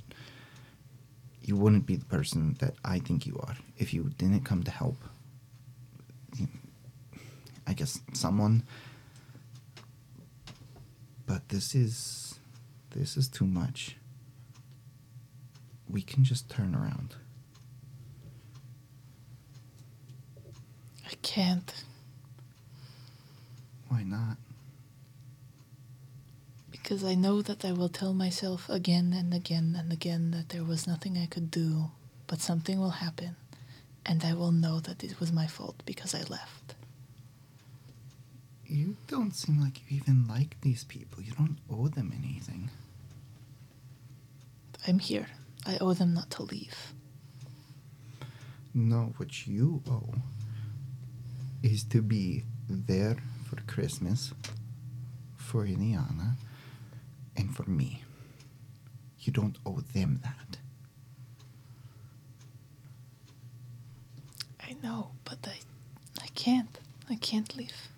you 1.41 1.55
wouldn't 1.55 1.85
be 1.85 1.95
the 1.95 2.05
person 2.05 2.55
that 2.59 2.73
I 2.83 2.99
think 2.99 3.25
you 3.25 3.39
are 3.41 3.55
if 3.77 3.93
you 3.93 4.11
didn't 4.17 4.41
come 4.45 4.63
to 4.63 4.71
help. 4.71 4.97
I 7.65 7.73
guess 7.73 7.99
someone. 8.13 8.63
But 11.25 11.49
this 11.49 11.75
is. 11.75 12.39
This 12.91 13.17
is 13.17 13.27
too 13.27 13.45
much 13.45 13.97
we 15.89 16.01
can 16.01 16.23
just 16.23 16.49
turn 16.49 16.75
around. 16.75 17.15
I 21.05 21.13
can't 21.21 21.73
Why 23.87 24.03
not? 24.03 24.37
Because 26.87 27.03
I 27.03 27.15
know 27.15 27.41
that 27.41 27.65
I 27.65 27.73
will 27.73 27.89
tell 27.89 28.13
myself 28.13 28.69
again 28.69 29.11
and 29.11 29.33
again 29.33 29.75
and 29.77 29.91
again 29.91 30.31
that 30.31 30.47
there 30.47 30.63
was 30.63 30.87
nothing 30.87 31.17
I 31.17 31.25
could 31.25 31.51
do, 31.51 31.91
but 32.27 32.39
something 32.39 32.79
will 32.79 33.03
happen, 33.03 33.35
and 34.05 34.23
I 34.23 34.33
will 34.33 34.53
know 34.53 34.79
that 34.79 35.03
it 35.03 35.19
was 35.19 35.33
my 35.33 35.47
fault 35.47 35.83
because 35.85 36.15
I 36.15 36.21
left. 36.29 36.75
You 38.65 38.95
don't 39.07 39.35
seem 39.35 39.59
like 39.59 39.81
you 39.81 39.97
even 39.97 40.29
like 40.29 40.61
these 40.61 40.85
people. 40.85 41.21
You 41.21 41.33
don't 41.33 41.57
owe 41.69 41.89
them 41.89 42.13
anything. 42.15 42.69
I'm 44.87 44.99
here. 44.99 45.27
I 45.65 45.79
owe 45.81 45.93
them 45.93 46.13
not 46.13 46.29
to 46.31 46.43
leave. 46.43 46.93
No, 48.73 49.13
what 49.17 49.45
you 49.45 49.83
owe 49.91 50.13
is 51.61 51.83
to 51.83 52.01
be 52.01 52.45
there 52.69 53.17
for 53.43 53.57
Christmas, 53.63 54.33
for 55.35 55.65
Ileana, 55.65 56.37
and 57.37 57.55
for 57.55 57.63
me. 57.69 58.03
You 59.19 59.31
don't 59.31 59.57
owe 59.65 59.81
them 59.93 60.19
that. 60.23 60.57
I 64.61 64.75
know, 64.83 65.11
but 65.23 65.37
I, 65.45 65.57
I 66.21 66.27
can't. 66.35 66.79
I 67.09 67.15
can't 67.15 67.55
leave. 67.55 67.89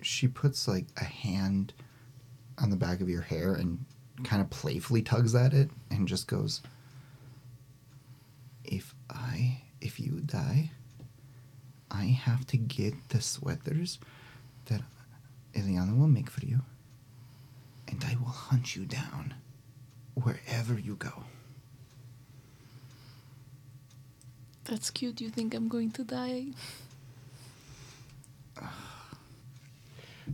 She 0.00 0.26
puts 0.28 0.66
like 0.66 0.86
a 0.96 1.04
hand 1.04 1.72
on 2.58 2.70
the 2.70 2.76
back 2.76 3.00
of 3.00 3.08
your 3.08 3.22
hair 3.22 3.54
and 3.54 3.84
kind 4.24 4.40
of 4.40 4.50
playfully 4.50 5.02
tugs 5.02 5.34
at 5.34 5.52
it 5.52 5.70
and 5.90 6.08
just 6.08 6.26
goes, 6.26 6.62
If 8.64 8.94
I, 9.10 9.62
if 9.80 10.00
you 10.00 10.20
die, 10.20 10.70
I 11.90 12.04
have 12.04 12.46
to 12.48 12.56
get 12.56 12.94
the 13.10 13.20
sweaters 13.20 13.98
that 14.66 14.82
Eliana 15.54 15.96
will 15.98 16.08
make 16.08 16.30
for 16.30 16.44
you, 16.44 16.60
and 17.88 18.04
I 18.04 18.16
will 18.16 18.30
hunt 18.30 18.76
you 18.76 18.84
down 18.84 19.34
wherever 20.14 20.78
you 20.78 20.96
go. 20.96 21.24
That's 24.64 24.90
cute. 24.90 25.20
You 25.20 25.30
think 25.30 25.54
I'm 25.54 25.68
going 25.68 25.90
to 25.92 26.04
die? 26.04 26.46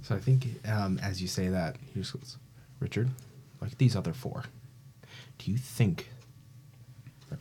So 0.04 0.14
I 0.16 0.20
think 0.20 0.46
um, 0.66 0.98
as 1.02 1.20
you 1.20 1.28
say 1.28 1.48
that, 1.48 1.76
he 1.92 2.00
just 2.00 2.14
goes, 2.14 2.38
Richard, 2.80 3.10
like 3.60 3.76
these 3.76 3.94
other 3.94 4.14
four, 4.14 4.44
do 5.36 5.50
you 5.50 5.58
think? 5.58 6.08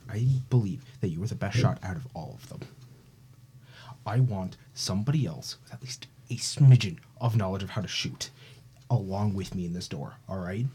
I 0.08 0.26
believe 0.50 0.84
that 1.00 1.08
you 1.08 1.18
were 1.20 1.26
the 1.26 1.34
best 1.34 1.56
shot 1.56 1.78
out 1.82 1.96
of 1.96 2.06
all 2.14 2.38
of 2.40 2.48
them. 2.50 2.60
I 4.06 4.20
want 4.20 4.58
somebody 4.74 5.26
else 5.26 5.56
with 5.62 5.72
at 5.72 5.82
least 5.82 6.06
a 6.28 6.34
smidgen 6.34 6.98
of 7.20 7.36
knowledge 7.36 7.62
of 7.62 7.70
how 7.70 7.80
to 7.80 7.88
shoot 7.88 8.30
along 8.92 9.34
with 9.34 9.54
me 9.54 9.64
in 9.64 9.72
this 9.72 9.88
door, 9.88 10.14
all 10.28 10.38
right? 10.38 10.66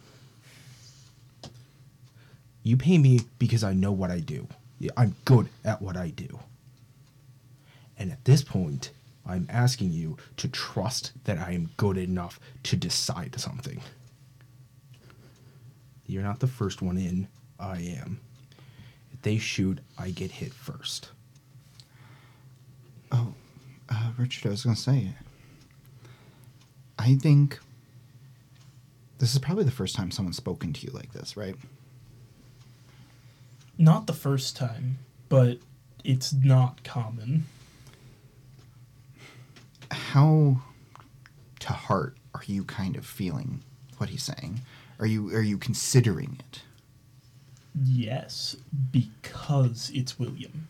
You 2.64 2.76
pay 2.76 2.98
me 2.98 3.22
because 3.40 3.64
I 3.64 3.74
know 3.74 3.92
what 3.92 4.12
I 4.12 4.20
do. 4.20 4.48
I'm 4.98 5.16
good 5.26 5.48
at 5.64 5.82
what 5.82 5.96
I 5.96 6.10
do. 6.10 6.40
And 7.98 8.12
at 8.12 8.26
this 8.26 8.44
point, 8.44 8.92
I'm 9.26 9.48
asking 9.50 9.92
you 9.92 10.18
to 10.38 10.48
trust 10.48 11.12
that 11.26 11.38
I 11.38 11.52
am 11.52 11.70
good 11.78 11.98
enough 11.98 12.40
to 12.64 12.76
decide 12.76 13.40
something. 13.40 13.82
You're 16.06 16.24
not 16.24 16.40
the 16.40 16.48
first 16.48 16.82
one 16.82 16.98
in, 16.98 17.28
I 17.60 17.78
am. 18.02 18.20
If 19.14 19.22
they 19.22 19.38
shoot, 19.38 19.80
I 19.98 20.10
get 20.10 20.32
hit 20.32 20.54
first. 20.54 21.10
Oh, 23.12 23.34
uh, 23.90 24.12
Richard, 24.18 24.48
I 24.48 24.52
was 24.52 24.64
going 24.64 24.76
to 24.76 24.82
say, 24.82 25.14
I 27.00 27.16
think 27.16 27.60
this 29.20 29.34
is 29.34 29.40
probably 29.40 29.64
the 29.64 29.72
first 29.72 29.96
time 29.96 30.12
someone's 30.12 30.38
spoken 30.38 30.74
to 30.74 30.86
you 30.86 30.92
like 30.94 31.14
this, 31.14 31.36
right? 31.36 31.56
Not 33.78 34.08
the 34.08 34.14
first 34.14 34.56
time, 34.56 35.00
but 35.30 35.60
it's 36.04 36.34
not 36.34 36.84
common. 36.84 37.46
How 39.92 40.62
to 41.60 41.74
heart 41.74 42.18
are 42.34 42.44
you 42.46 42.64
kind 42.64 42.96
of 42.96 43.06
feeling 43.06 43.64
what 43.98 44.10
he's 44.10 44.24
saying? 44.24 44.62
Are 45.00 45.06
you 45.06 45.30
are 45.34 45.42
you 45.42 45.58
considering 45.58 46.38
it? 46.40 46.62
Yes, 47.76 48.56
because 48.92 49.92
it's 49.94 50.18
William. 50.18 50.68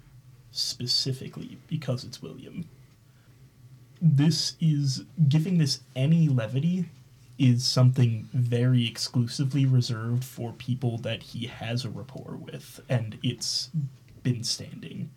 Specifically, 0.52 1.58
because 1.68 2.04
it's 2.04 2.22
William. 2.22 2.68
This 4.02 4.56
is 4.60 5.04
giving 5.28 5.58
this 5.58 5.82
any 5.96 6.28
levity 6.28 6.90
is 7.38 7.66
something 7.66 8.28
very 8.34 8.88
exclusively 8.88 9.66
reserved 9.66 10.24
for 10.24 10.54
people 10.54 10.98
that 11.00 11.22
he 11.22 11.48
has 11.48 11.86
a 11.86 11.90
rapport 11.90 12.36
with, 12.36 12.80
and 12.90 13.18
it's 13.22 13.70
been 14.24 14.44
standing. 14.44 15.12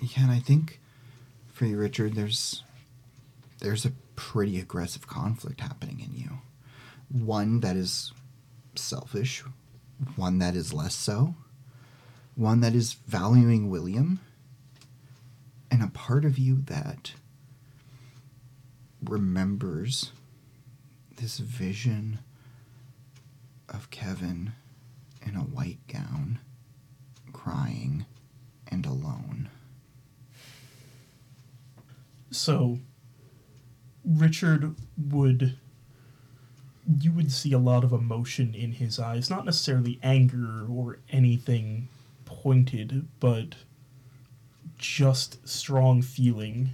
Yeah, 0.00 0.24
and 0.24 0.30
I 0.32 0.38
think 0.38 0.80
for 1.52 1.66
you, 1.66 1.76
Richard, 1.76 2.14
there's 2.14 2.62
there's 3.60 3.84
a 3.84 3.92
pretty 4.14 4.60
aggressive 4.60 5.06
conflict 5.08 5.60
happening 5.60 6.00
in 6.00 6.16
you. 6.16 6.38
One 7.10 7.60
that 7.60 7.76
is 7.76 8.12
selfish, 8.76 9.42
one 10.16 10.38
that 10.38 10.54
is 10.54 10.72
less 10.72 10.94
so, 10.94 11.34
one 12.36 12.60
that 12.60 12.74
is 12.74 12.92
valuing 13.06 13.68
William, 13.68 14.20
and 15.70 15.82
a 15.82 15.88
part 15.88 16.24
of 16.24 16.38
you 16.38 16.62
that 16.66 17.12
remembers 19.02 20.12
this 21.20 21.38
vision 21.38 22.20
of 23.68 23.90
Kevin 23.90 24.52
in 25.22 25.36
a 25.36 25.40
white 25.40 25.78
gown, 25.88 26.38
crying 27.32 28.06
and 28.68 28.86
alone. 28.86 29.50
So, 32.30 32.78
Richard 34.04 34.74
would. 34.96 35.58
You 37.00 37.12
would 37.12 37.30
see 37.30 37.52
a 37.52 37.58
lot 37.58 37.84
of 37.84 37.92
emotion 37.92 38.54
in 38.54 38.72
his 38.72 38.98
eyes. 38.98 39.28
Not 39.28 39.44
necessarily 39.44 39.98
anger 40.02 40.64
or 40.70 41.00
anything 41.10 41.88
pointed, 42.24 43.06
but 43.20 43.56
just 44.78 45.46
strong 45.46 46.00
feeling. 46.00 46.70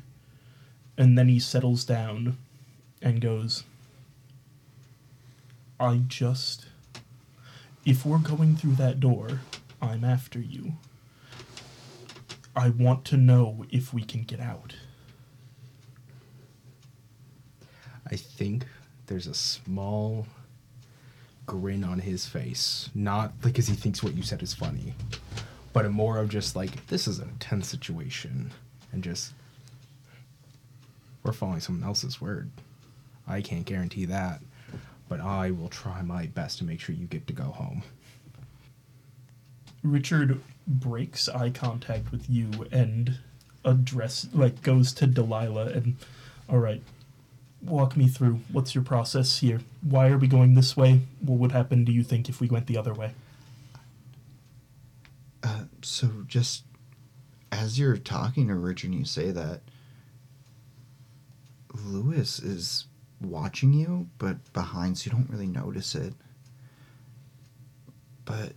And 0.97 1.19
then 1.19 1.29
he 1.29 1.41
settles 1.41 1.85
down 1.85 2.39
and 3.03 3.21
goes, 3.21 3.65
I 5.79 6.03
just. 6.07 6.67
If 7.85 8.07
we're 8.07 8.19
going 8.19 8.57
through 8.57 8.77
that 8.77 9.01
door, 9.01 9.41
I'm 9.83 10.05
after 10.05 10.39
you. 10.39 10.75
I 12.57 12.71
want 12.71 13.05
to 13.07 13.17
know 13.17 13.67
if 13.71 13.93
we 13.93 14.03
can 14.03 14.23
get 14.23 14.41
out. 14.41 14.77
I 18.11 18.17
think 18.17 18.67
there's 19.07 19.27
a 19.27 19.35
small 19.35 20.27
grin 21.47 21.85
on 21.85 21.99
his 21.99 22.27
face. 22.27 22.89
Not 22.95 23.41
because 23.41 23.67
he 23.67 23.75
thinks 23.75 24.03
what 24.03 24.15
you 24.15 24.23
said 24.23 24.43
is 24.43 24.55
funny, 24.55 24.95
but 25.73 25.91
more 25.91 26.19
of 26.19 26.29
just 26.29 26.57
like, 26.57 26.87
this 26.87 27.07
is 27.07 27.19
a 27.19 27.29
tense 27.41 27.69
situation. 27.69 28.53
And 28.93 29.03
just, 29.03 29.33
we're 31.23 31.33
following 31.33 31.61
someone 31.61 31.87
else's 31.87 32.21
word. 32.21 32.51
I 33.27 33.41
can't 33.41 33.65
guarantee 33.65 34.05
that, 34.07 34.41
but 35.09 35.21
I 35.21 35.51
will 35.51 35.69
try 35.69 36.03
my 36.03 36.27
best 36.27 36.59
to 36.59 36.65
make 36.65 36.81
sure 36.81 36.95
you 36.95 37.07
get 37.07 37.27
to 37.27 37.33
go 37.33 37.45
home. 37.45 37.83
Richard 39.83 40.41
breaks 40.67 41.29
eye 41.29 41.51
contact 41.51 42.11
with 42.11 42.29
you 42.31 42.51
and 42.73 43.19
address 43.65 44.27
like 44.33 44.63
goes 44.63 44.93
to 44.95 45.07
Delilah 45.07 45.67
and 45.67 45.97
all 46.49 46.59
right 46.59 46.83
walk 47.65 47.97
me 47.97 48.09
through. 48.09 48.41
What's 48.53 48.75
your 48.75 48.85
process 48.85 49.39
here? 49.39 49.61
Why 49.83 50.09
are 50.09 50.19
we 50.19 50.27
going 50.27 50.55
this 50.55 50.77
way? 50.77 51.01
What 51.21 51.39
would 51.39 51.53
happen 51.53 51.85
do 51.85 51.93
you 51.93 52.03
think 52.03 52.29
if 52.29 52.41
we 52.41 52.49
went 52.49 52.67
the 52.67 52.77
other 52.77 52.95
way? 52.95 53.13
Uh, 55.43 55.65
so 55.83 56.11
just 56.27 56.65
as 57.53 57.79
you're 57.79 57.97
talking 57.97 58.49
to 58.49 58.55
Richard 58.55 58.91
and 58.91 58.99
you 58.99 59.05
say 59.05 59.31
that, 59.31 59.63
Lewis 61.73 62.39
is 62.39 62.87
watching 63.25 63.73
you, 63.73 64.09
but 64.19 64.53
behind, 64.53 64.99
so 64.99 65.07
you 65.07 65.13
don't 65.13 65.31
really 65.31 65.47
notice 65.47 65.95
it. 65.95 66.15
But 68.25 68.53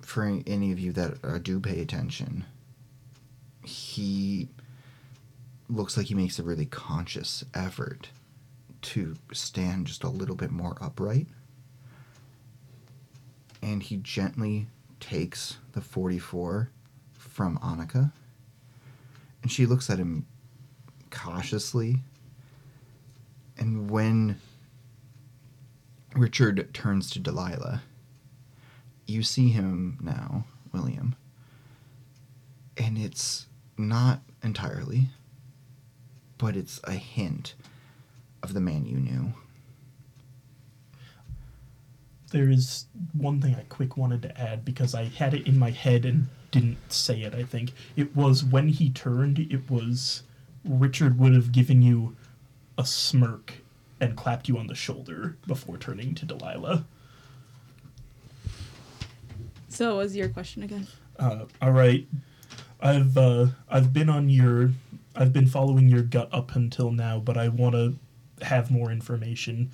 for 0.00 0.24
any- 0.24 0.72
of 0.72 0.78
you 0.78 0.92
that 0.92 1.24
uh, 1.24 1.38
do 1.38 1.60
pay 1.60 1.80
attention, 1.80 2.44
he 3.64 4.48
looks 5.68 5.96
like 5.96 6.06
he 6.06 6.14
makes 6.14 6.38
a 6.38 6.42
really 6.42 6.66
conscious 6.66 7.44
effort 7.54 8.08
to 8.82 9.16
stand 9.32 9.86
just 9.86 10.04
a 10.04 10.08
little 10.08 10.36
bit 10.36 10.50
more 10.50 10.76
upright. 10.80 11.26
And 13.62 13.82
he 13.82 13.96
gently 13.96 14.66
takes 15.00 15.56
the 15.72 15.80
44 15.80 16.70
from 17.14 17.58
Annika. 17.58 18.12
And 19.42 19.50
she 19.50 19.64
looks 19.64 19.88
at 19.88 19.98
him 19.98 20.26
cautiously. 21.10 22.02
And 23.58 23.90
when 23.90 24.40
Richard 26.14 26.72
turns 26.74 27.10
to 27.12 27.18
Delilah, 27.18 27.82
you 29.06 29.22
see 29.22 29.48
him 29.48 29.98
now, 30.02 30.44
William. 30.72 31.14
And 32.76 32.98
it's 32.98 33.46
not 33.76 34.20
entirely, 34.42 35.08
but 36.38 36.56
it's 36.56 36.80
a 36.84 36.92
hint 36.92 37.54
of 38.42 38.54
the 38.54 38.60
man 38.60 38.84
you 38.86 38.96
knew. 38.98 39.34
there 42.30 42.50
is 42.50 42.86
one 43.12 43.40
thing 43.40 43.54
i 43.54 43.62
quick 43.68 43.96
wanted 43.96 44.20
to 44.20 44.40
add 44.40 44.64
because 44.64 44.92
i 44.92 45.04
had 45.04 45.32
it 45.34 45.46
in 45.46 45.56
my 45.56 45.70
head 45.70 46.04
and 46.04 46.26
didn't 46.50 46.78
say 46.92 47.22
it 47.22 47.32
i 47.32 47.44
think 47.44 47.72
it 47.94 48.14
was 48.16 48.42
when 48.44 48.68
he 48.68 48.90
turned 48.90 49.38
it 49.38 49.70
was 49.70 50.24
richard 50.64 51.16
would 51.18 51.32
have 51.32 51.52
given 51.52 51.80
you 51.80 52.16
a 52.78 52.84
smirk 52.86 53.54
and 54.00 54.16
clapped 54.16 54.48
you 54.48 54.58
on 54.58 54.66
the 54.66 54.74
shoulder 54.74 55.36
before 55.46 55.76
turning 55.78 56.14
to 56.14 56.26
delilah 56.26 56.84
So, 59.68 59.96
what 59.96 60.02
was 60.04 60.16
your 60.16 60.28
question 60.28 60.62
again? 60.62 60.86
Uh, 61.18 61.46
all 61.60 61.72
right, 61.72 62.06
I've 62.80 63.16
uh, 63.16 63.46
I've 63.68 63.92
been 63.92 64.08
on 64.08 64.28
your 64.28 64.70
I've 65.16 65.32
been 65.32 65.46
following 65.46 65.88
your 65.88 66.02
gut 66.02 66.28
up 66.32 66.54
until 66.54 66.90
now, 66.92 67.18
but 67.18 67.36
I 67.36 67.48
want 67.48 67.74
to 67.74 67.94
have 68.44 68.70
more 68.70 68.90
information. 68.92 69.70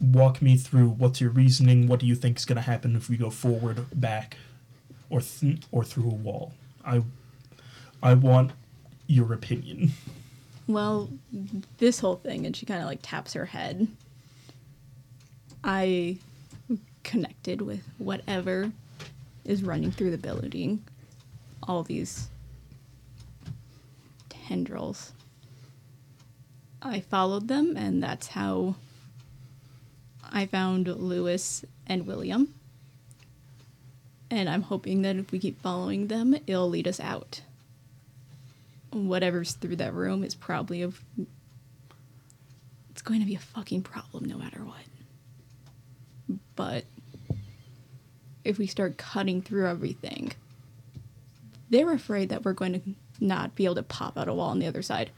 Walk 0.00 0.42
me 0.42 0.56
through 0.56 0.88
what's 0.88 1.20
your 1.20 1.30
reasoning. 1.30 1.86
What 1.86 2.00
do 2.00 2.06
you 2.06 2.14
think 2.16 2.38
is 2.38 2.44
going 2.44 2.56
to 2.56 2.62
happen 2.62 2.96
if 2.96 3.08
we 3.08 3.16
go 3.16 3.30
forward, 3.30 3.86
back, 3.94 4.36
or 5.10 5.20
th- 5.20 5.62
or 5.70 5.84
through 5.84 6.10
a 6.10 6.14
wall? 6.14 6.54
I 6.84 7.02
I 8.02 8.14
want 8.14 8.52
your 9.06 9.32
opinion. 9.32 9.92
Well, 10.72 11.10
this 11.76 12.00
whole 12.00 12.16
thing, 12.16 12.46
and 12.46 12.56
she 12.56 12.64
kind 12.64 12.80
of 12.80 12.86
like 12.86 13.00
taps 13.02 13.34
her 13.34 13.44
head. 13.44 13.88
I 15.62 16.16
connected 17.02 17.60
with 17.60 17.84
whatever 17.98 18.72
is 19.44 19.62
running 19.62 19.90
through 19.90 20.12
the 20.12 20.18
building. 20.18 20.82
All 21.62 21.82
these 21.82 22.28
tendrils. 24.30 25.12
I 26.80 27.00
followed 27.00 27.48
them, 27.48 27.76
and 27.76 28.02
that's 28.02 28.28
how 28.28 28.76
I 30.32 30.46
found 30.46 30.88
Lewis 30.88 31.64
and 31.86 32.06
William. 32.06 32.54
And 34.30 34.48
I'm 34.48 34.62
hoping 34.62 35.02
that 35.02 35.16
if 35.16 35.30
we 35.30 35.38
keep 35.38 35.60
following 35.60 36.06
them, 36.06 36.34
it'll 36.46 36.70
lead 36.70 36.88
us 36.88 36.98
out 36.98 37.42
whatever's 38.92 39.52
through 39.52 39.76
that 39.76 39.94
room 39.94 40.24
is 40.24 40.34
probably 40.34 40.82
a. 40.82 40.92
It's 42.90 43.02
going 43.02 43.20
to 43.20 43.26
be 43.26 43.34
a 43.34 43.40
fucking 43.40 43.82
problem 43.82 44.24
no 44.24 44.36
matter 44.36 44.64
what. 44.64 46.38
But 46.54 46.84
if 48.44 48.58
we 48.58 48.66
start 48.66 48.98
cutting 48.98 49.42
through 49.42 49.68
everything, 49.68 50.32
they're 51.70 51.92
afraid 51.92 52.28
that 52.28 52.44
we're 52.44 52.52
going 52.52 52.72
to 52.74 52.80
not 53.20 53.54
be 53.54 53.64
able 53.64 53.76
to 53.76 53.82
pop 53.82 54.18
out 54.18 54.28
a 54.28 54.34
wall 54.34 54.50
on 54.50 54.58
the 54.58 54.66
other 54.66 54.82
side. 54.82 55.10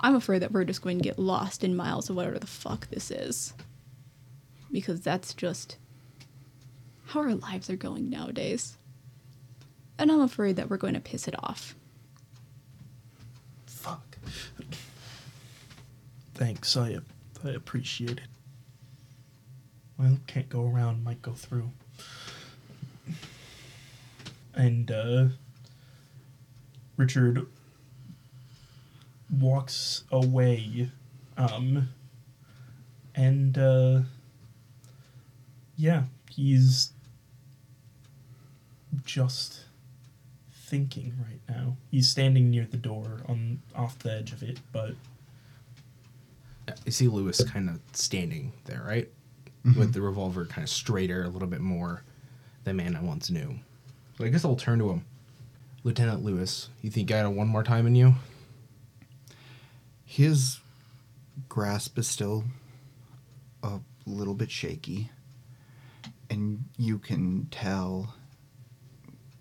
I'm 0.00 0.14
afraid 0.14 0.42
that 0.42 0.52
we're 0.52 0.64
just 0.64 0.82
going 0.82 0.98
to 0.98 1.04
get 1.04 1.18
lost 1.18 1.64
in 1.64 1.74
miles 1.74 2.08
of 2.08 2.16
whatever 2.16 2.38
the 2.38 2.46
fuck 2.46 2.88
this 2.88 3.10
is. 3.10 3.52
Because 4.70 5.00
that's 5.00 5.34
just 5.34 5.76
how 7.06 7.20
our 7.20 7.34
lives 7.34 7.68
are 7.68 7.76
going 7.76 8.08
nowadays. 8.10 8.76
And 9.98 10.12
I'm 10.12 10.20
afraid 10.20 10.56
that 10.56 10.70
we're 10.70 10.76
going 10.76 10.94
to 10.94 11.00
piss 11.00 11.26
it 11.26 11.34
off. 11.42 11.74
Fuck. 13.66 14.18
Thanks, 16.38 16.76
I 16.76 16.98
I 17.44 17.48
appreciate 17.48 18.12
it. 18.18 18.28
Well, 19.98 20.18
can't 20.28 20.48
go 20.48 20.64
around, 20.64 21.02
might 21.02 21.20
go 21.20 21.32
through. 21.32 21.72
And 24.54 24.88
uh 24.88 25.24
Richard 26.96 27.44
walks 29.36 30.04
away 30.12 30.90
um 31.36 31.88
and 33.16 33.58
uh 33.58 34.02
yeah, 35.76 36.04
he's 36.30 36.92
just 39.04 39.64
thinking 40.52 41.14
right 41.20 41.40
now. 41.48 41.76
He's 41.90 42.08
standing 42.08 42.48
near 42.48 42.64
the 42.64 42.76
door 42.76 43.22
on 43.26 43.60
off 43.74 43.98
the 43.98 44.12
edge 44.12 44.30
of 44.30 44.44
it, 44.44 44.60
but 44.70 44.94
I 46.86 46.90
see 46.90 47.08
Lewis 47.08 47.42
kind 47.44 47.68
of 47.68 47.80
standing 47.92 48.52
there, 48.64 48.82
right? 48.86 49.08
Mm-hmm. 49.64 49.78
With 49.78 49.92
the 49.92 50.02
revolver 50.02 50.46
kind 50.46 50.62
of 50.62 50.70
straighter, 50.70 51.24
a 51.24 51.28
little 51.28 51.48
bit 51.48 51.60
more 51.60 52.04
than 52.64 52.76
man 52.76 52.96
I 52.96 53.00
once 53.00 53.30
knew. 53.30 53.58
So 54.16 54.24
I 54.24 54.28
guess 54.28 54.44
I'll 54.44 54.56
turn 54.56 54.78
to 54.78 54.90
him. 54.90 55.04
Lieutenant 55.84 56.24
Lewis, 56.24 56.68
you 56.82 56.90
think 56.90 57.10
I 57.10 57.22
got 57.22 57.32
one 57.32 57.48
more 57.48 57.62
time 57.62 57.86
in 57.86 57.94
you? 57.94 58.14
His 60.04 60.58
grasp 61.48 61.98
is 61.98 62.08
still 62.08 62.44
a 63.62 63.78
little 64.06 64.34
bit 64.34 64.50
shaky, 64.50 65.10
and 66.30 66.64
you 66.76 66.98
can 66.98 67.46
tell, 67.50 68.14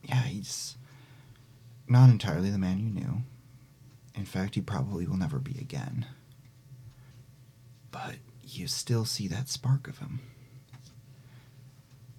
yeah, 0.04 0.24
he's 0.24 0.78
not 1.88 2.10
entirely 2.10 2.49
the 2.49 2.58
man 2.58 2.80
you 2.80 2.90
knew. 2.90 3.22
In 4.16 4.26
fact, 4.26 4.56
he 4.56 4.62
probably 4.62 5.08
will 5.08 5.18
never 5.18 5.40
be 5.40 5.58
again. 5.60 6.06
But 8.06 8.18
you 8.44 8.68
still 8.68 9.06
see 9.06 9.28
that 9.28 9.49
spark 9.49 9.88
of 9.88 9.98
him. 9.99 10.19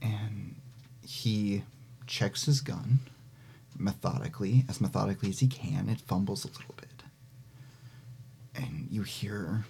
And 0.03 0.57
he 1.03 1.65
checks 2.07 2.47
his 2.47 2.61
gun 2.61 3.01
methodically, 3.77 4.65
as 4.69 4.81
methodically 4.81 5.31
as 5.31 5.41
he 5.41 5.47
can. 5.47 5.89
It 5.89 6.01
fumbles 6.01 6.45
a 6.45 6.49
little 6.49 6.75
bit 6.77 6.89
and 8.59 8.89
you 8.91 9.03
hear 9.03 9.65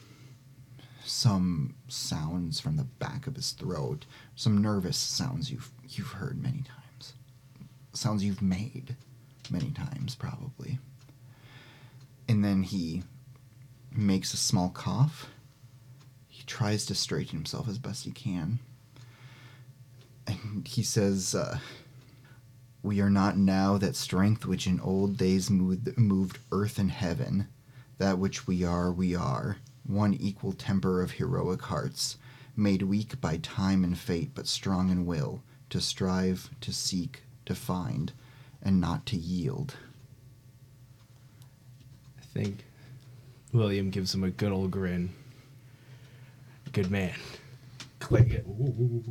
some 1.05 1.75
sounds 1.89 2.61
from 2.61 2.77
the 2.77 2.85
back 2.85 3.27
of 3.27 3.37
his 3.37 3.53
throat, 3.53 4.05
some 4.35 4.61
nervous 4.61 4.97
sounds 4.97 5.51
you've 5.51 5.71
you've 5.89 6.13
heard 6.13 6.43
many 6.43 6.63
times, 6.63 7.15
sounds 7.93 8.25
you've 8.25 8.43
made 8.43 8.97
many 9.51 9.71
times 9.71 10.15
probably. 10.15 10.79
And 12.29 12.45
then 12.45 12.63
he 12.63 13.03
makes 13.91 14.35
a 14.35 14.37
small 14.37 14.69
cough. 14.69 15.29
Tries 16.49 16.87
to 16.87 16.95
straighten 16.95 17.37
himself 17.37 17.69
as 17.69 17.79
best 17.79 18.05
he 18.05 18.11
can. 18.11 18.59
And 20.27 20.67
he 20.67 20.83
says, 20.83 21.35
uh, 21.35 21.59
We 22.83 23.03
are 23.03 23.11
not 23.11 23.37
now 23.37 23.77
that 23.77 23.95
strength 23.95 24.47
which 24.47 24.67
in 24.67 24.81
old 24.81 25.19
days 25.19 25.51
moved, 25.51 25.97
moved 25.99 26.39
earth 26.51 26.79
and 26.79 26.91
heaven. 26.91 27.49
That 27.99 28.19
which 28.19 28.47
we 28.47 28.65
are, 28.65 28.91
we 28.91 29.15
are. 29.15 29.59
One 29.87 30.15
equal 30.15 30.55
temper 30.55 31.03
of 31.03 31.13
heroic 31.13 31.63
hearts, 31.63 32.17
made 32.57 32.83
weak 32.83 33.21
by 33.21 33.37
time 33.37 33.85
and 33.85 33.97
fate, 33.97 34.31
but 34.35 34.47
strong 34.47 34.89
in 34.89 35.05
will, 35.05 35.43
to 35.69 35.83
strive, 35.83 36.49
to 36.63 36.73
seek, 36.73 37.25
to 37.45 37.55
find, 37.55 38.13
and 38.63 38.81
not 38.81 39.05
to 39.07 39.17
yield. 39.17 39.77
I 42.19 42.25
think 42.25 42.65
William 43.53 43.91
gives 43.91 44.15
him 44.15 44.25
a 44.25 44.31
good 44.31 44.51
old 44.51 44.71
grin. 44.71 45.11
Good 46.73 46.91
man. 46.91 47.15
Click 47.99 48.31
it. 48.31 48.47
Good 48.47 49.07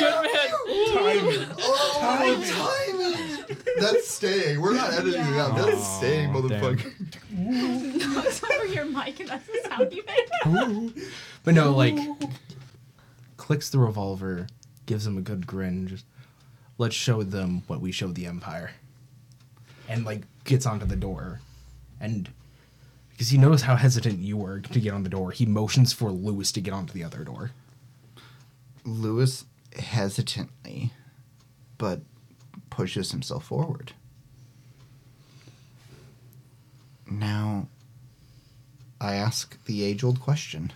man. 0.00 0.50
Timing. 0.92 1.46
Oh, 1.60 1.82
timing! 2.00 3.44
That's 3.78 4.08
staying. 4.08 4.60
We're 4.60 4.74
not 4.74 4.92
editing 4.92 5.20
it 5.20 5.36
out. 5.36 5.56
That's 5.56 5.76
Aw, 5.76 5.98
staying, 5.98 6.30
motherfucker. 6.30 6.92
It's 7.30 8.42
over 8.42 8.66
your 8.66 8.86
mic, 8.86 9.20
and 9.20 9.28
that's 9.28 9.46
the 9.46 9.60
sound 9.68 9.92
you 9.92 10.02
make. 10.06 10.30
But 11.44 11.54
no, 11.54 11.72
like 11.72 11.96
clicks 13.36 13.68
the 13.70 13.78
revolver, 13.78 14.46
gives 14.86 15.06
him 15.06 15.18
a 15.18 15.20
good 15.20 15.46
grin, 15.46 15.86
just 15.86 16.06
let's 16.78 16.94
show 16.94 17.22
them 17.22 17.62
what 17.66 17.80
we 17.80 17.92
showed 17.92 18.14
the 18.14 18.26
Empire. 18.26 18.72
And 19.88 20.04
like 20.04 20.22
gets 20.44 20.66
onto 20.66 20.86
the 20.86 20.96
door. 20.96 21.40
And 22.00 22.28
because 23.14 23.28
he 23.30 23.38
knows 23.38 23.62
how 23.62 23.76
hesitant 23.76 24.18
you 24.18 24.36
were 24.36 24.58
to 24.58 24.80
get 24.80 24.92
on 24.92 25.04
the 25.04 25.08
door, 25.08 25.30
he 25.30 25.46
motions 25.46 25.92
for 25.92 26.10
Lewis 26.10 26.50
to 26.50 26.60
get 26.60 26.74
onto 26.74 26.92
the 26.92 27.04
other 27.04 27.22
door. 27.22 27.52
Lewis 28.84 29.44
hesitantly, 29.78 30.92
but 31.78 32.00
pushes 32.70 33.12
himself 33.12 33.44
forward. 33.44 33.92
Now, 37.08 37.68
I 39.00 39.14
ask 39.14 39.64
the 39.64 39.84
age 39.84 40.02
old 40.02 40.20
question 40.20 40.72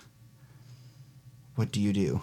What 1.57 1.73
do 1.73 1.81
you 1.81 1.93
do? 1.93 2.23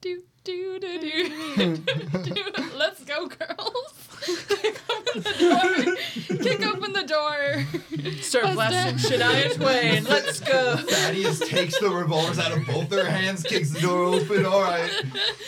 Do 0.00 0.22
do 0.44 0.78
do 0.78 1.00
do. 1.00 1.76
do. 1.76 2.44
Let's 2.76 3.02
go, 3.02 3.26
girls. 3.26 3.94
Kick 5.14 5.22
open 5.22 5.22
the 5.22 5.32
door. 5.38 6.36
Kick 6.38 6.66
open 6.66 6.92
the 6.92 7.04
door. 7.04 8.22
Start 8.22 8.54
blasting? 8.54 9.18
Shania 9.18 9.54
Twain. 9.54 10.04
Let's 10.04 10.40
go. 10.40 10.76
Thaddeus 10.76 11.40
takes 11.40 11.78
the 11.78 11.88
revolvers 11.90 12.38
out 12.38 12.52
of 12.56 12.66
both 12.66 12.88
their 12.88 13.04
hands, 13.06 13.42
kicks 13.42 13.70
the 13.70 13.80
door 13.80 14.04
open. 14.14 14.44
All 14.46 14.60
right. 14.62 14.90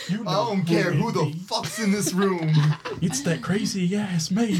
You 0.09 0.23
I 0.27 0.33
don't 0.33 0.63
care 0.65 0.91
who 0.91 1.11
the 1.11 1.25
it 1.25 1.35
is. 1.35 1.41
fuck's 1.47 1.79
in 1.79 1.91
this 1.91 2.13
room. 2.13 2.51
It's 3.01 3.21
that 3.21 3.41
crazy 3.41 3.95
ass 3.95 4.31
man. 4.31 4.59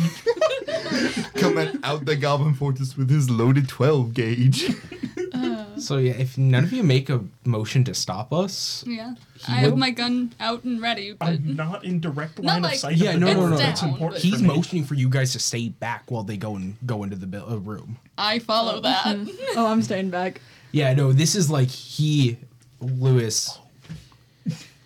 Coming 1.36 1.80
out 1.84 2.06
the 2.06 2.16
Goblin 2.16 2.54
Fortress 2.54 2.96
with 2.98 3.10
his 3.10 3.30
loaded 3.30 3.68
12 3.68 4.14
gauge. 4.14 4.70
So 5.82 5.98
yeah, 5.98 6.14
if 6.14 6.38
none 6.38 6.64
of 6.64 6.72
you 6.72 6.84
make 6.84 7.10
a 7.10 7.22
motion 7.44 7.84
to 7.86 7.94
stop 7.94 8.32
us, 8.32 8.84
Yeah. 8.88 9.16
He 9.46 9.52
I 9.54 9.56
have 9.58 9.76
my 9.78 9.90
gun 9.92 10.34
out 10.40 10.64
and 10.64 10.80
ready, 10.82 11.14
but 11.14 11.28
I'm 11.30 11.56
not 11.56 11.84
in 11.84 12.00
direct 12.00 12.40
line 12.40 12.62
like- 12.62 12.74
of 12.76 12.80
sight. 12.80 12.98
yeah, 12.98 13.10
of 13.12 13.14
the 13.16 13.20
no, 13.22 13.28
no, 13.28 13.40
door. 13.40 13.50
no, 13.50 13.58
That's 13.58 13.82
down, 13.82 13.90
important. 13.92 14.22
he's 14.22 14.42
motioning 14.42 14.86
for 14.86 14.94
you 14.94 15.10
guys 15.10 15.32
to 15.34 15.40
stay 15.40 15.70
back 15.70 16.10
while 16.12 16.24
they 16.24 16.38
go 16.38 16.56
and 16.56 16.76
go 16.86 17.04
into 17.04 17.16
the 17.16 17.26
bu- 17.28 17.46
uh, 17.50 17.58
room. 17.58 17.98
I 18.18 18.40
follow 18.40 18.80
that. 18.82 19.06
Oh, 19.56 19.68
I'm 19.68 19.82
staying 19.82 20.12
back. 20.12 20.40
Yeah, 20.72 20.94
no, 20.94 21.12
this 21.12 21.36
is 21.36 21.50
like 21.50 21.70
he, 21.70 22.38
Lewis, 22.80 23.58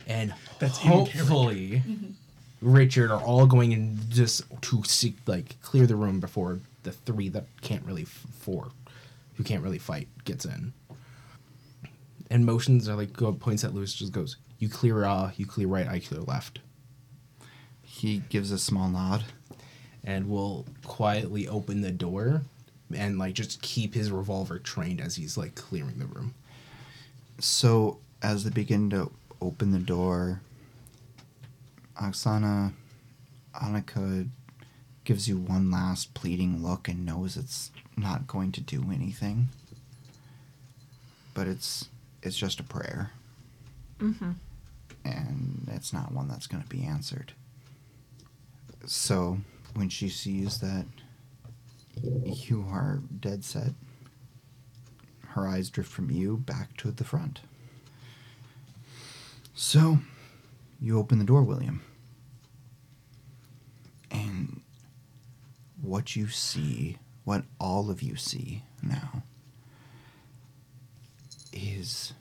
and 0.07 0.33
That's 0.59 0.77
hopefully 0.77 1.81
Richard 2.61 3.11
are 3.11 3.21
all 3.21 3.45
going 3.45 3.71
in 3.73 3.99
just 4.09 4.41
to 4.61 4.83
seek, 4.85 5.15
like 5.27 5.61
clear 5.61 5.85
the 5.85 5.95
room 5.95 6.19
before 6.19 6.59
the 6.83 6.91
three 6.91 7.29
that 7.29 7.45
can't 7.61 7.83
really 7.85 8.03
f- 8.03 8.25
four, 8.39 8.69
who 9.35 9.43
can't 9.43 9.61
really 9.63 9.77
fight 9.79 10.07
gets 10.23 10.45
in. 10.45 10.73
And 12.35 12.45
motions 12.45 12.89
are 12.89 12.95
like 12.97 13.13
go 13.13 13.31
points 13.31 13.63
at 13.63 13.73
Lewis 13.73 13.93
just 13.93 14.11
goes 14.11 14.35
you 14.59 14.67
clear 14.67 15.05
uh 15.05 15.31
you 15.37 15.45
clear 15.45 15.67
right 15.69 15.87
I 15.87 15.99
clear 15.99 16.19
left 16.19 16.59
He 17.81 18.23
gives 18.27 18.51
a 18.51 18.57
small 18.59 18.89
nod. 18.89 19.23
and 20.03 20.27
will 20.29 20.65
quietly 20.83 21.47
open 21.47 21.79
the 21.79 21.91
door 21.91 22.41
and 22.93 23.17
like 23.17 23.35
just 23.35 23.61
keep 23.61 23.93
his 23.93 24.11
revolver 24.11 24.59
trained 24.59 24.99
as 24.99 25.15
he's 25.15 25.37
like 25.37 25.55
clearing 25.55 25.97
the 25.97 26.05
room. 26.07 26.33
So, 27.39 27.99
as 28.21 28.43
they 28.43 28.49
begin 28.49 28.89
to 28.89 29.11
open 29.41 29.71
the 29.71 29.79
door, 29.79 30.41
Oksana, 32.01 32.73
Annika 33.55 34.27
gives 35.05 35.27
you 35.29 35.37
one 35.37 35.71
last 35.71 36.13
pleading 36.13 36.61
look 36.61 36.87
and 36.89 37.05
knows 37.05 37.37
it's 37.37 37.71
not 37.95 38.27
going 38.27 38.51
to 38.53 38.61
do 38.61 38.83
anything. 38.93 39.47
But 41.33 41.47
it's 41.47 41.87
it's 42.25 42.37
just 42.37 42.59
a 42.59 42.63
prayer. 42.63 43.11
Mm-hmm. 43.99 44.31
And 45.03 45.69
it's 45.71 45.93
not 45.93 46.11
one 46.11 46.27
that's 46.27 46.47
going 46.47 46.63
to 46.63 46.69
be 46.69 46.83
answered. 46.83 47.33
So, 48.85 49.39
when 49.75 49.89
she 49.89 50.09
sees 50.09 50.59
that 50.59 50.85
you 52.01 52.65
are 52.69 53.01
dead 53.19 53.43
set, 53.43 53.71
her 55.29 55.47
eyes 55.47 55.69
drift 55.69 55.91
from 55.91 56.09
you 56.09 56.37
back 56.37 56.75
to 56.77 56.91
the 56.91 57.03
front. 57.03 57.41
So, 59.53 59.99
you 60.81 60.99
open 60.99 61.19
the 61.19 61.25
door, 61.25 61.43
William. 61.43 61.81
And 64.11 64.61
what 65.81 66.15
you 66.15 66.27
see, 66.27 66.97
what 67.23 67.43
all 67.59 67.89
of 67.89 68.01
you 68.01 68.15
see 68.15 68.63
now, 68.81 69.23
is 71.55 72.13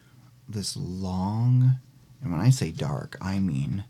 this 0.48 0.77
long, 0.77 1.81
and 2.23 2.32
when 2.32 2.40
I 2.40 2.51
say 2.51 2.70
dark, 2.70 3.16
I 3.20 3.39
mean 3.39 3.85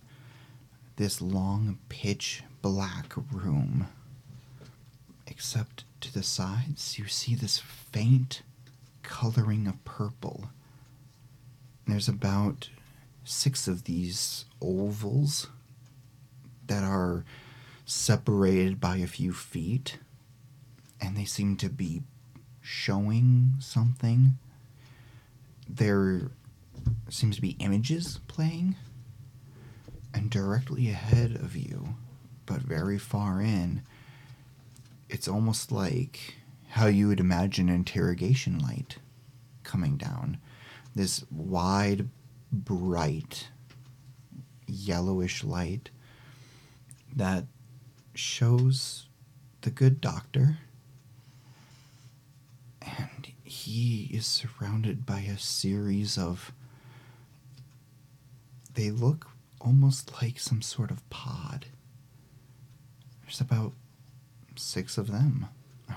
this 0.97 1.21
long 1.21 1.79
pitch 1.89 2.43
black 2.63 3.13
room. 3.33 3.89
Except 5.27 5.85
to 6.01 6.13
the 6.13 6.23
sides, 6.23 6.99
you 6.99 7.07
see 7.07 7.35
this 7.35 7.59
faint 7.59 8.43
coloring 9.03 9.67
of 9.67 9.85
purple. 9.85 10.51
There's 11.87 12.09
about 12.09 12.71
six 13.25 13.69
of 13.69 13.85
these 13.85 14.45
ovals 14.61 15.49
that 16.67 16.83
are 16.83 17.25
separated 17.85 18.81
by 18.81 18.97
a 18.97 19.07
few 19.07 19.33
feet, 19.33 19.99
and 21.01 21.17
they 21.17 21.25
seem 21.25 21.57
to 21.57 21.69
be 21.69 22.03
showing 22.63 23.55
something. 23.59 24.39
There 25.69 26.31
seems 27.09 27.37
to 27.37 27.43
be 27.43 27.57
images 27.59 28.21
playing, 28.29 28.77
and 30.13 30.31
directly 30.31 30.91
ahead 30.91 31.37
of 31.37 31.57
you, 31.57 31.97
but 32.47 32.61
very 32.61 32.99
far 32.99 33.41
in, 33.41 33.83
it's 35.09 35.29
almost 35.29 35.73
like 35.73 36.37
how 36.69 36.87
you 36.87 37.09
would 37.09 37.21
imagine 37.21 37.69
interrogation 37.69 38.59
light 38.59 38.99
coming 39.63 39.97
down. 39.97 40.39
This 40.95 41.25
wide, 41.31 42.09
bright, 42.53 43.49
yellowish 44.67 45.43
light 45.45 45.91
that 47.15 47.45
shows 48.15 49.07
the 49.63 49.71
good 49.71 50.01
doctor. 50.01 50.59
And 52.83 53.29
he 53.65 54.11
is 54.13 54.27
surrounded 54.27 55.07
by 55.07 55.21
a 55.21 55.39
series 55.39 56.19
of. 56.19 56.53
They 58.75 58.91
look 58.91 59.29
almost 59.61 60.21
like 60.21 60.39
some 60.39 60.61
sort 60.61 60.91
of 60.91 61.09
pod. 61.09 61.67
There's 63.23 63.41
about 63.41 63.73
six 64.57 64.99
of 64.99 65.11
them 65.11 65.47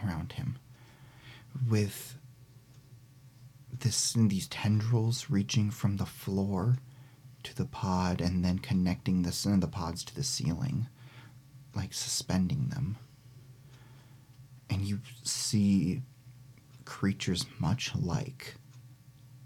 around 0.03 0.33
him 0.33 0.57
with 1.69 2.17
this 3.79 4.13
these 4.13 4.47
tendrils 4.47 5.29
reaching 5.29 5.69
from 5.69 5.97
the 5.97 6.05
floor 6.05 6.77
to 7.43 7.55
the 7.55 7.65
pod 7.65 8.21
and 8.21 8.43
then 8.43 8.59
connecting 8.59 9.21
the 9.21 9.31
some 9.31 9.53
of 9.53 9.61
the 9.61 9.67
pods 9.67 10.03
to 10.03 10.15
the 10.15 10.23
ceiling 10.23 10.87
like 11.75 11.93
suspending 11.93 12.69
them 12.69 12.97
and 14.69 14.85
you 14.85 14.99
see 15.23 16.01
creatures 16.87 17.45
much 17.59 17.93
like 17.95 18.55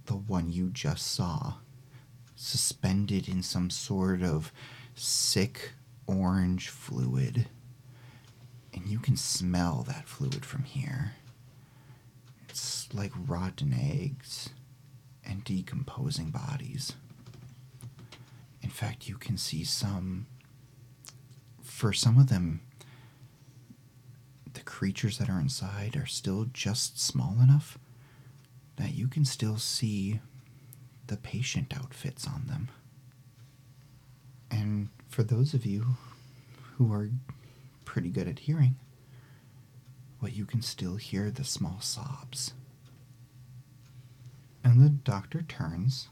the 0.06 0.16
one 0.16 0.52
you 0.52 0.70
just 0.70 1.12
saw 1.12 1.56
suspended 2.36 3.28
in 3.28 3.42
some 3.42 3.70
sort 3.70 4.22
of 4.22 4.52
sick 4.96 5.72
orange 6.06 6.70
fluid 6.70 7.48
and 8.74 8.86
you 8.86 9.00
can 9.00 9.18
smell 9.18 9.84
that 9.88 10.08
fluid 10.08 10.46
from 10.46 10.64
here. 10.64 11.14
It's 12.48 12.88
like 12.94 13.12
rotten 13.28 13.74
eggs 13.74 14.50
and 15.26 15.44
decomposing 15.44 16.30
bodies. 16.30 16.94
In 18.62 18.70
fact, 18.70 19.10
you 19.10 19.16
can 19.18 19.38
see 19.38 19.64
some. 19.64 20.28
For 21.62 21.94
some 21.94 22.18
of 22.18 22.28
them, 22.30 22.62
the 24.54 24.62
creatures 24.62 25.18
that 25.18 25.30
are 25.30 25.40
inside 25.40 25.96
are 25.96 26.06
still 26.06 26.46
just 26.54 27.00
small 27.00 27.38
enough 27.42 27.78
that 28.78 28.94
you 28.94 29.08
can 29.08 29.26
still 29.26 29.58
see 29.58 30.20
the 31.08 31.18
patient 31.18 31.74
outfits 31.76 32.28
on 32.28 32.46
them. 32.48 32.70
And 34.50 34.90
for 35.08 35.24
those 35.24 35.54
of 35.54 35.66
you 35.66 35.98
who 36.78 36.92
are 36.94 37.10
pretty 37.86 38.10
good 38.10 38.28
at 38.28 38.40
hearing, 38.40 38.76
well, 40.22 40.32
you 40.32 40.46
can 40.46 40.62
still 40.62 40.96
hear 40.96 41.32
the 41.32 41.44
small 41.44 41.80
sobs. 41.82 42.54
And 44.64 44.84
the 44.84 44.90
doctor 44.90 45.42
turns 45.42 46.10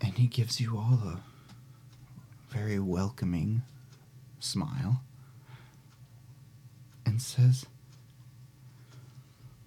and 0.00 0.14
he 0.18 0.26
gives 0.26 0.60
you 0.60 0.76
all 0.76 1.00
a 1.04 1.20
very 2.48 2.78
welcoming 2.78 3.62
smile 4.38 5.02
and 7.06 7.22
says, 7.22 7.64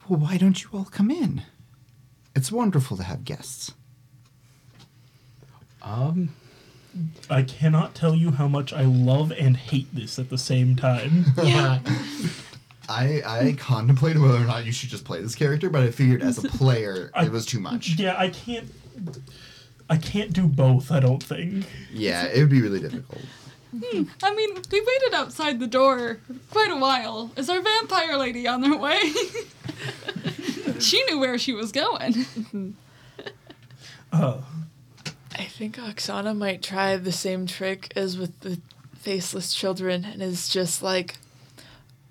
Well, 0.08 0.20
why 0.20 0.38
don't 0.38 0.62
you 0.64 0.70
all 0.74 0.86
come 0.86 1.10
in? 1.10 1.44
It's 2.36 2.52
wonderful 2.52 2.98
to 2.98 3.04
have 3.04 3.24
guests. 3.26 3.72
Um, 5.82 6.30
I 7.30 7.44
cannot 7.44 7.96
tell 7.96 8.14
you 8.14 8.32
how 8.32 8.48
much 8.48 8.74
I 8.74 8.82
love 8.84 9.32
and 9.32 9.56
hate 9.56 9.88
this 9.96 10.20
at 10.20 10.30
the 10.30 10.38
same 10.38 10.76
time. 10.76 11.26
Yeah. 11.44 11.80
I, 12.92 13.22
I 13.24 13.56
contemplated 13.60 14.20
whether 14.20 14.38
or 14.40 14.46
not 14.46 14.66
you 14.66 14.72
should 14.72 14.90
just 14.90 15.06
play 15.06 15.22
this 15.22 15.36
character, 15.36 15.70
but 15.70 15.84
I 15.84 15.92
figured 15.92 16.24
as 16.24 16.44
a 16.44 16.48
player 16.58 17.12
I- 17.14 17.26
it 17.26 17.32
was 17.32 17.46
too 17.46 17.60
much. 17.60 18.00
yeah, 18.00 18.16
I 18.18 18.30
can't. 18.30 18.68
I 19.92 19.98
can't 19.98 20.34
do 20.34 20.48
both. 20.48 20.92
I 20.92 21.00
don't 21.00 21.22
think. 21.22 21.66
Yeah, 21.94 22.26
it 22.26 22.40
would 22.40 22.50
be 22.50 22.62
really 22.62 22.80
difficult. 22.80 23.22
I 23.74 24.36
mean, 24.36 24.56
we 24.72 24.82
waited 24.82 25.14
outside 25.14 25.60
the 25.60 25.68
door 25.68 26.20
quite 26.52 26.72
a 26.72 26.76
while. 26.76 27.32
Is 27.38 27.50
our 27.50 27.62
vampire 27.62 28.18
lady 28.18 28.48
on 28.48 28.64
her 28.64 28.78
way? 28.78 29.00
she 30.80 31.04
knew 31.06 31.20
where 31.20 31.38
she 31.38 31.54
was 31.54 31.72
going. 31.72 32.76
Uh, 34.12 34.38
I 35.38 35.44
think 35.44 35.78
Oksana 35.78 36.36
might 36.36 36.64
try 36.64 36.96
the 36.98 37.12
same 37.12 37.46
trick 37.46 37.94
as 37.96 38.18
with 38.18 38.40
the 38.40 38.60
faceless 38.96 39.54
children 39.54 40.04
and 40.04 40.22
is 40.22 40.50
just 40.50 40.82
like, 40.82 41.18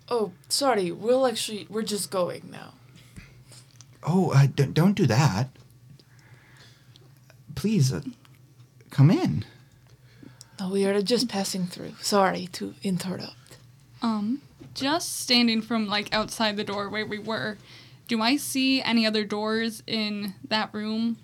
oh, 0.08 0.32
sorry, 0.48 0.92
we'll 0.92 1.26
actually, 1.26 1.66
we're 1.68 1.82
just 1.82 2.10
going 2.10 2.48
now. 2.50 2.74
Oh, 4.04 4.30
uh, 4.30 4.46
d- 4.46 4.66
don't 4.66 4.94
do 4.94 5.06
that. 5.06 5.50
Please, 7.56 7.92
uh, 7.92 8.02
come 8.90 9.10
in. 9.10 9.44
No, 10.60 10.70
we 10.70 10.84
are 10.86 11.00
just 11.02 11.28
passing 11.28 11.66
through. 11.66 11.92
Sorry 12.00 12.46
to 12.52 12.74
interrupt. 12.82 13.34
Um, 14.02 14.42
just 14.74 15.16
standing 15.20 15.62
from 15.62 15.86
like 15.88 16.12
outside 16.12 16.56
the 16.56 16.64
door 16.64 16.88
where 16.88 17.06
we 17.06 17.18
were, 17.18 17.58
do 18.08 18.20
I 18.22 18.36
see 18.36 18.80
any 18.82 19.06
other 19.06 19.24
doors 19.24 19.82
in 19.86 20.34
that 20.48 20.72
room? 20.72 21.18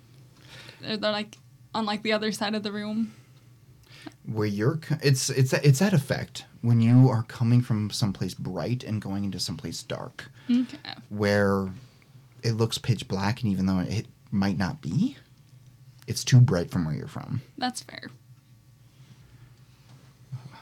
Are 0.87 0.97
they 0.97 1.09
like 1.09 1.37
on 1.73 1.85
like 1.85 2.03
the 2.03 2.13
other 2.13 2.31
side 2.31 2.55
of 2.55 2.63
the 2.63 2.71
room? 2.71 3.13
Where 4.25 4.47
you're, 4.47 4.77
co- 4.77 4.97
it's 5.03 5.29
it's 5.29 5.53
it's 5.53 5.79
that 5.79 5.93
effect 5.93 6.45
when 6.61 6.81
you 6.81 7.09
are 7.09 7.23
coming 7.23 7.61
from 7.61 7.89
someplace 7.91 8.33
bright 8.33 8.83
and 8.83 9.01
going 9.01 9.23
into 9.23 9.39
someplace 9.39 9.83
dark, 9.83 10.25
Okay. 10.49 10.77
where 11.09 11.69
it 12.43 12.51
looks 12.53 12.77
pitch 12.79 13.07
black, 13.07 13.41
and 13.43 13.51
even 13.51 13.65
though 13.67 13.79
it 13.79 14.07
might 14.31 14.57
not 14.57 14.81
be, 14.81 15.17
it's 16.07 16.23
too 16.23 16.39
bright 16.39 16.71
from 16.71 16.85
where 16.85 16.95
you're 16.95 17.07
from. 17.07 17.41
That's 17.57 17.81
fair. 17.83 18.09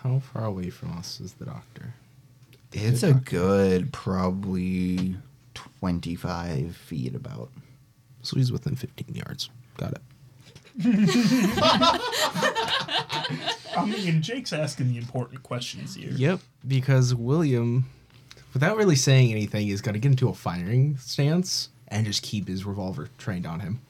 How 0.04 0.20
far 0.20 0.46
away 0.46 0.70
from 0.70 0.98
us 0.98 1.20
is 1.20 1.34
the 1.34 1.46
doctor? 1.46 1.94
It's 2.72 3.04
a 3.04 3.14
good 3.14 3.94
probably 3.94 5.16
twenty 5.54 6.16
five 6.16 6.76
feet 6.76 7.16
about. 7.16 7.50
So 8.22 8.38
he's 8.38 8.52
within 8.52 8.76
15 8.76 9.16
yards. 9.16 9.50
Got 9.78 9.94
it. 9.94 10.02
I 13.78 13.86
mean, 13.86 14.22
Jake's 14.22 14.54
asking 14.54 14.90
the 14.90 14.98
important 14.98 15.44
questions 15.44 15.96
here. 15.96 16.12
Yep, 16.12 16.40
because 16.68 17.14
William, 17.14 17.86
without 18.54 18.78
really 18.78 18.96
saying 18.96 19.32
anything, 19.32 19.68
is 19.68 19.82
going 19.82 19.94
to 19.94 20.00
get 20.00 20.10
into 20.10 20.30
a 20.30 20.34
firing 20.34 20.98
stance 20.98 21.70
and 21.90 22.06
just 22.06 22.24
keep 22.24 22.48
his 22.48 22.66
revolver 22.66 23.10
trained 23.18 23.46
on 23.46 23.60
him. 23.60 23.82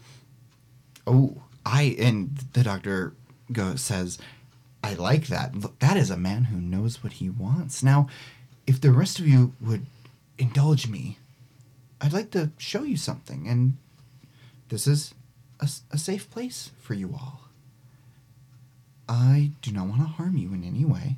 Oh, 1.05 1.43
I 1.65 1.95
and 1.99 2.35
the 2.53 2.63
doctor 2.63 3.13
goes 3.51 3.81
says, 3.81 4.17
"I 4.83 4.93
like 4.95 5.27
that. 5.27 5.55
Look, 5.55 5.79
that 5.79 5.97
is 5.97 6.09
a 6.09 6.17
man 6.17 6.45
who 6.45 6.59
knows 6.59 7.03
what 7.03 7.13
he 7.13 7.29
wants." 7.29 7.81
Now, 7.81 8.07
if 8.67 8.81
the 8.81 8.91
rest 8.91 9.19
of 9.19 9.27
you 9.27 9.53
would 9.61 9.85
indulge 10.37 10.87
me, 10.87 11.17
I'd 12.01 12.13
like 12.13 12.31
to 12.31 12.51
show 12.57 12.83
you 12.83 12.97
something, 12.97 13.47
and 13.47 13.77
this 14.69 14.87
is 14.87 15.13
a 15.59 15.97
safe 15.97 16.29
place 16.29 16.71
for 16.79 16.93
you 16.93 17.13
all. 17.13 17.47
I 19.07 19.51
do 19.61 19.71
not 19.71 19.87
want 19.87 20.01
to 20.01 20.07
harm 20.07 20.35
you 20.35 20.53
in 20.53 20.63
any 20.63 20.83
way, 20.83 21.17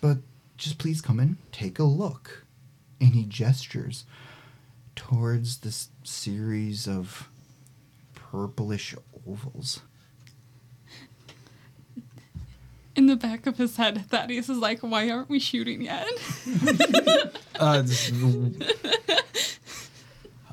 but 0.00 0.18
just 0.56 0.78
please 0.78 1.00
come 1.00 1.18
and 1.18 1.36
take 1.50 1.78
a 1.78 1.84
look. 1.84 2.44
And 3.00 3.14
he 3.14 3.24
gestures 3.24 4.04
towards 4.94 5.58
this 5.58 5.88
series 6.04 6.86
of 6.86 7.28
purplish 8.14 8.94
ovals. 9.26 9.80
In 12.98 13.06
the 13.06 13.14
back 13.16 13.46
of 13.46 13.56
his 13.58 13.76
head, 13.76 14.06
Thaddeus 14.10 14.48
is 14.48 14.58
like, 14.58 14.80
"Why 14.80 15.08
aren't 15.08 15.30
we 15.30 15.38
shooting 15.38 15.82
yet?" 15.82 16.06
Uh, 17.60 17.82
this- 17.82 18.12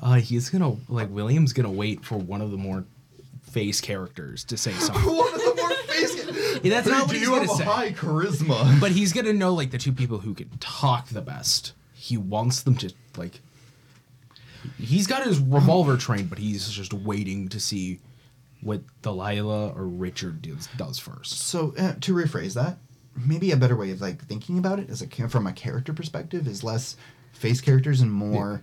uh, 0.02 0.14
he's 0.14 0.50
gonna 0.50 0.76
like 0.88 1.08
William's 1.10 1.52
gonna 1.52 1.70
wait 1.70 2.04
for 2.04 2.16
one 2.18 2.40
of 2.40 2.50
the 2.50 2.56
more 2.56 2.84
face 3.50 3.80
characters 3.80 4.44
to 4.44 4.56
say 4.56 4.72
something. 4.78 5.04
One 5.04 5.34
of 5.34 5.40
the 5.40 5.54
more 5.56 5.70
face. 5.92 6.60
Yeah, 6.64 6.70
that's 6.70 6.88
not 6.88 7.06
what 7.06 7.16
he's 7.16 7.28
gonna 7.28 7.48
say. 7.48 7.64
charisma. 7.92 8.80
But 8.80 8.90
he's 8.92 9.12
gonna 9.12 9.32
know 9.32 9.54
like 9.54 9.70
the 9.70 9.78
two 9.78 9.92
people 9.92 10.18
who 10.18 10.34
can 10.34 10.48
talk 10.58 11.08
the 11.08 11.20
best. 11.20 11.72
He 11.94 12.16
wants 12.16 12.62
them 12.62 12.74
to 12.76 12.92
like. 13.16 13.40
He's 14.78 15.06
got 15.06 15.24
his 15.24 15.38
revolver 15.38 15.96
trained, 15.96 16.28
but 16.28 16.38
he's 16.38 16.68
just 16.68 16.92
waiting 16.92 17.48
to 17.50 17.60
see 17.60 18.00
what 18.66 18.82
Delilah 19.02 19.68
or 19.76 19.86
Richard 19.86 20.42
does, 20.42 20.68
does 20.76 20.98
first. 20.98 21.38
So 21.40 21.72
uh, 21.78 21.94
to 22.00 22.12
rephrase 22.14 22.54
that, 22.54 22.78
maybe 23.14 23.50
a 23.52 23.56
better 23.56 23.76
way 23.76 23.90
of 23.92 24.00
like 24.00 24.24
thinking 24.26 24.58
about 24.58 24.78
it 24.80 24.90
as 24.90 25.00
a 25.02 25.28
from 25.28 25.46
a 25.46 25.52
character 25.52 25.92
perspective 25.92 26.46
is 26.46 26.62
less 26.64 26.96
face 27.32 27.60
characters 27.60 28.00
and 28.00 28.12
more 28.12 28.62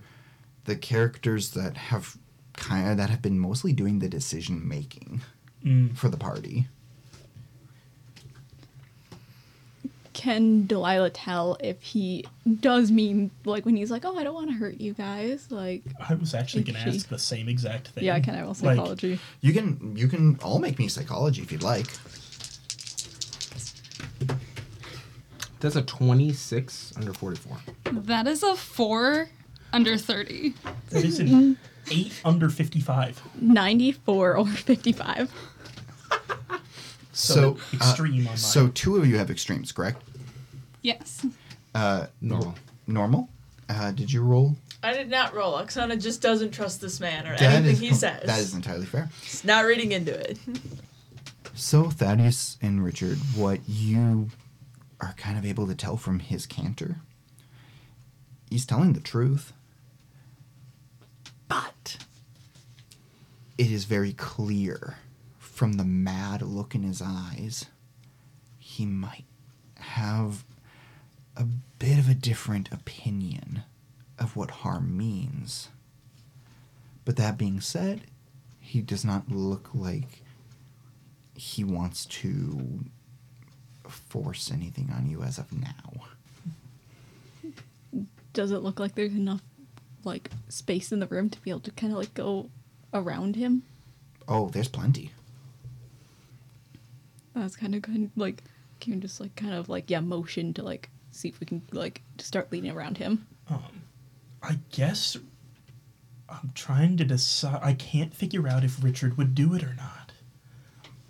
the 0.64 0.76
characters 0.76 1.50
that 1.52 1.76
have 1.76 2.16
kind 2.52 2.90
of 2.90 2.96
that 2.98 3.10
have 3.10 3.22
been 3.22 3.38
mostly 3.38 3.72
doing 3.72 3.98
the 3.98 4.08
decision 4.08 4.66
making 4.68 5.22
Mm. 5.64 5.96
for 5.96 6.10
the 6.10 6.18
party. 6.18 6.68
Can 10.14 10.66
Delilah 10.66 11.10
tell 11.10 11.56
if 11.60 11.82
he 11.82 12.24
does 12.60 12.90
mean 12.90 13.30
like 13.44 13.66
when 13.66 13.76
he's 13.76 13.90
like, 13.90 14.04
"Oh, 14.04 14.16
I 14.16 14.24
don't 14.24 14.34
want 14.34 14.48
to 14.48 14.54
hurt 14.54 14.80
you 14.80 14.94
guys"? 14.94 15.50
Like, 15.50 15.82
I 16.08 16.14
was 16.14 16.34
actually 16.34 16.62
going 16.62 16.76
to 16.76 16.88
ask 16.88 17.08
the 17.08 17.18
same 17.18 17.48
exact 17.48 17.88
thing. 17.88 18.04
yeah, 18.04 18.18
can 18.20 18.34
I 18.36 18.40
roll 18.42 18.48
Like, 18.50 18.76
psychology? 18.76 19.18
You 19.40 19.52
can 19.52 19.96
you 19.96 20.08
can 20.08 20.38
all 20.42 20.60
make 20.60 20.78
me 20.78 20.88
psychology 20.88 21.42
if 21.42 21.50
you'd 21.52 21.62
like. 21.62 21.86
That's 25.60 25.76
a 25.76 25.82
twenty-six 25.82 26.92
under 26.96 27.12
forty-four. 27.12 27.58
that 27.92 28.26
is 28.26 28.42
a 28.42 28.54
four 28.54 29.28
under 29.72 29.96
thirty. 29.96 30.54
that 30.90 31.04
is 31.04 31.18
an 31.18 31.28
mm-hmm. 31.28 31.52
eight 31.90 32.20
under 32.24 32.48
fifty-five. 32.50 33.20
Ninety-four 33.40 34.36
over 34.36 34.52
fifty-five. 34.52 35.32
So, 37.14 37.56
uh, 37.72 37.76
extreme 37.76 38.18
on 38.20 38.24
mine. 38.24 38.36
So 38.36 38.68
two 38.68 38.96
of 38.96 39.06
you 39.06 39.16
have 39.18 39.30
extremes, 39.30 39.72
correct? 39.72 40.02
Yes. 40.82 41.24
Uh, 41.74 42.06
Normal. 42.20 42.54
normal. 42.86 43.28
Uh, 43.68 43.90
did 43.92 44.12
you 44.12 44.22
roll? 44.22 44.56
I 44.82 44.92
did 44.92 45.08
not 45.08 45.32
roll. 45.34 45.54
Oksana 45.54 46.00
just 46.00 46.20
doesn't 46.20 46.50
trust 46.50 46.80
this 46.82 47.00
man 47.00 47.26
or 47.26 47.36
That 47.38 47.54
anything 47.54 47.72
is- 47.74 47.80
he 47.80 47.92
says. 47.94 48.26
That 48.26 48.38
is 48.40 48.52
entirely 48.54 48.84
fair. 48.86 49.08
He's 49.22 49.42
not 49.44 49.64
reading 49.64 49.92
into 49.92 50.12
it. 50.12 50.38
So 51.54 51.88
Thaddeus 51.88 52.58
and 52.60 52.84
Richard, 52.84 53.16
what 53.34 53.60
you 53.68 54.30
are 55.00 55.14
kind 55.16 55.38
of 55.38 55.46
able 55.46 55.66
to 55.68 55.74
tell 55.74 55.96
from 55.96 56.18
his 56.18 56.46
canter, 56.46 56.96
he's 58.50 58.66
telling 58.66 58.92
the 58.92 59.00
truth. 59.00 59.52
But 61.48 61.96
it 63.56 63.70
is 63.70 63.84
very 63.84 64.12
clear 64.12 64.96
from 65.54 65.74
the 65.74 65.84
mad 65.84 66.42
look 66.42 66.74
in 66.74 66.82
his 66.82 67.00
eyes, 67.00 67.66
he 68.58 68.84
might 68.84 69.24
have 69.76 70.44
a 71.36 71.44
bit 71.78 71.96
of 71.96 72.08
a 72.08 72.14
different 72.14 72.72
opinion 72.72 73.62
of 74.18 74.36
what 74.36 74.50
harm 74.50 74.96
means. 74.96 75.68
But 77.04 77.14
that 77.16 77.38
being 77.38 77.60
said, 77.60 78.02
he 78.60 78.80
does 78.80 79.04
not 79.04 79.30
look 79.30 79.68
like 79.72 80.22
he 81.36 81.62
wants 81.62 82.04
to 82.06 82.84
force 83.86 84.50
anything 84.50 84.92
on 84.92 85.08
you 85.08 85.22
as 85.22 85.38
of 85.38 85.52
now. 85.52 86.06
Does 88.32 88.50
it 88.50 88.62
look 88.62 88.80
like 88.80 88.96
there's 88.96 89.14
enough 89.14 89.42
like 90.02 90.30
space 90.48 90.90
in 90.90 90.98
the 90.98 91.06
room 91.06 91.30
to 91.30 91.40
be 91.42 91.50
able 91.50 91.60
to 91.60 91.70
kind 91.70 91.92
of 91.92 91.98
like 92.00 92.14
go 92.14 92.50
around 92.92 93.36
him? 93.36 93.62
Oh, 94.26 94.48
there's 94.48 94.68
plenty. 94.68 95.12
That's 97.34 97.56
kind 97.56 97.74
of 97.74 97.82
good. 97.82 98.10
Like, 98.16 98.44
can 98.80 98.94
you 98.94 99.00
just 99.00 99.20
like 99.20 99.34
kind 99.36 99.54
of 99.54 99.68
like 99.68 99.90
yeah 99.90 100.00
motion 100.00 100.54
to 100.54 100.62
like 100.62 100.90
see 101.10 101.28
if 101.28 101.40
we 101.40 101.46
can 101.46 101.62
like 101.72 102.02
start 102.18 102.52
leaning 102.52 102.70
around 102.70 102.98
him? 102.98 103.26
Um, 103.48 103.82
I 104.42 104.58
guess 104.70 105.16
I'm 106.28 106.52
trying 106.54 106.96
to 106.98 107.04
decide. 107.04 107.60
I 107.62 107.74
can't 107.74 108.14
figure 108.14 108.48
out 108.48 108.64
if 108.64 108.82
Richard 108.82 109.16
would 109.16 109.34
do 109.34 109.54
it 109.54 109.62
or 109.62 109.74
not. 109.74 110.12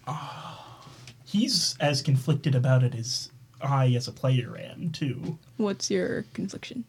Ah, 0.07 0.81
he's 1.25 1.77
as 1.81 2.03
conflicted 2.03 2.55
about 2.55 2.83
it 2.83 2.95
as 2.95 3.31
I, 3.61 3.89
as 3.95 4.09
a 4.09 4.13
player, 4.13 4.57
am 4.59 4.91
too. 4.91 5.39
What's 5.57 5.91
your 5.91 6.25
confliction? 6.35 6.85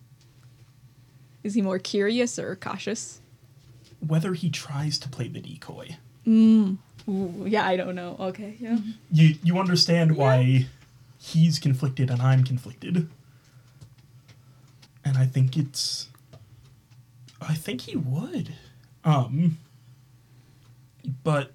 Is 1.43 1.53
he 1.53 1.61
more 1.61 1.79
curious 1.79 2.37
or 2.39 2.55
cautious? 2.55 3.21
Whether 4.05 4.33
he 4.33 4.49
tries 4.49 4.99
to 4.99 5.09
play 5.09 5.27
the 5.27 5.39
decoy, 5.39 5.95
Ooh, 7.07 7.45
yeah, 7.47 7.65
I 7.65 7.75
don't 7.75 7.95
know. 7.95 8.15
Okay, 8.19 8.55
yeah. 8.59 8.77
you 9.11 9.35
you 9.43 9.59
understand 9.59 10.15
why 10.17 10.65
he's 11.19 11.59
conflicted 11.59 12.09
and 12.09 12.21
I'm 12.21 12.43
conflicted. 12.43 13.09
And 15.03 15.17
I 15.17 15.25
think 15.25 15.55
it's 15.55 16.09
I 17.41 17.53
think 17.53 17.81
he 17.81 17.95
would. 17.95 18.53
Um 19.03 19.57
but 21.23 21.51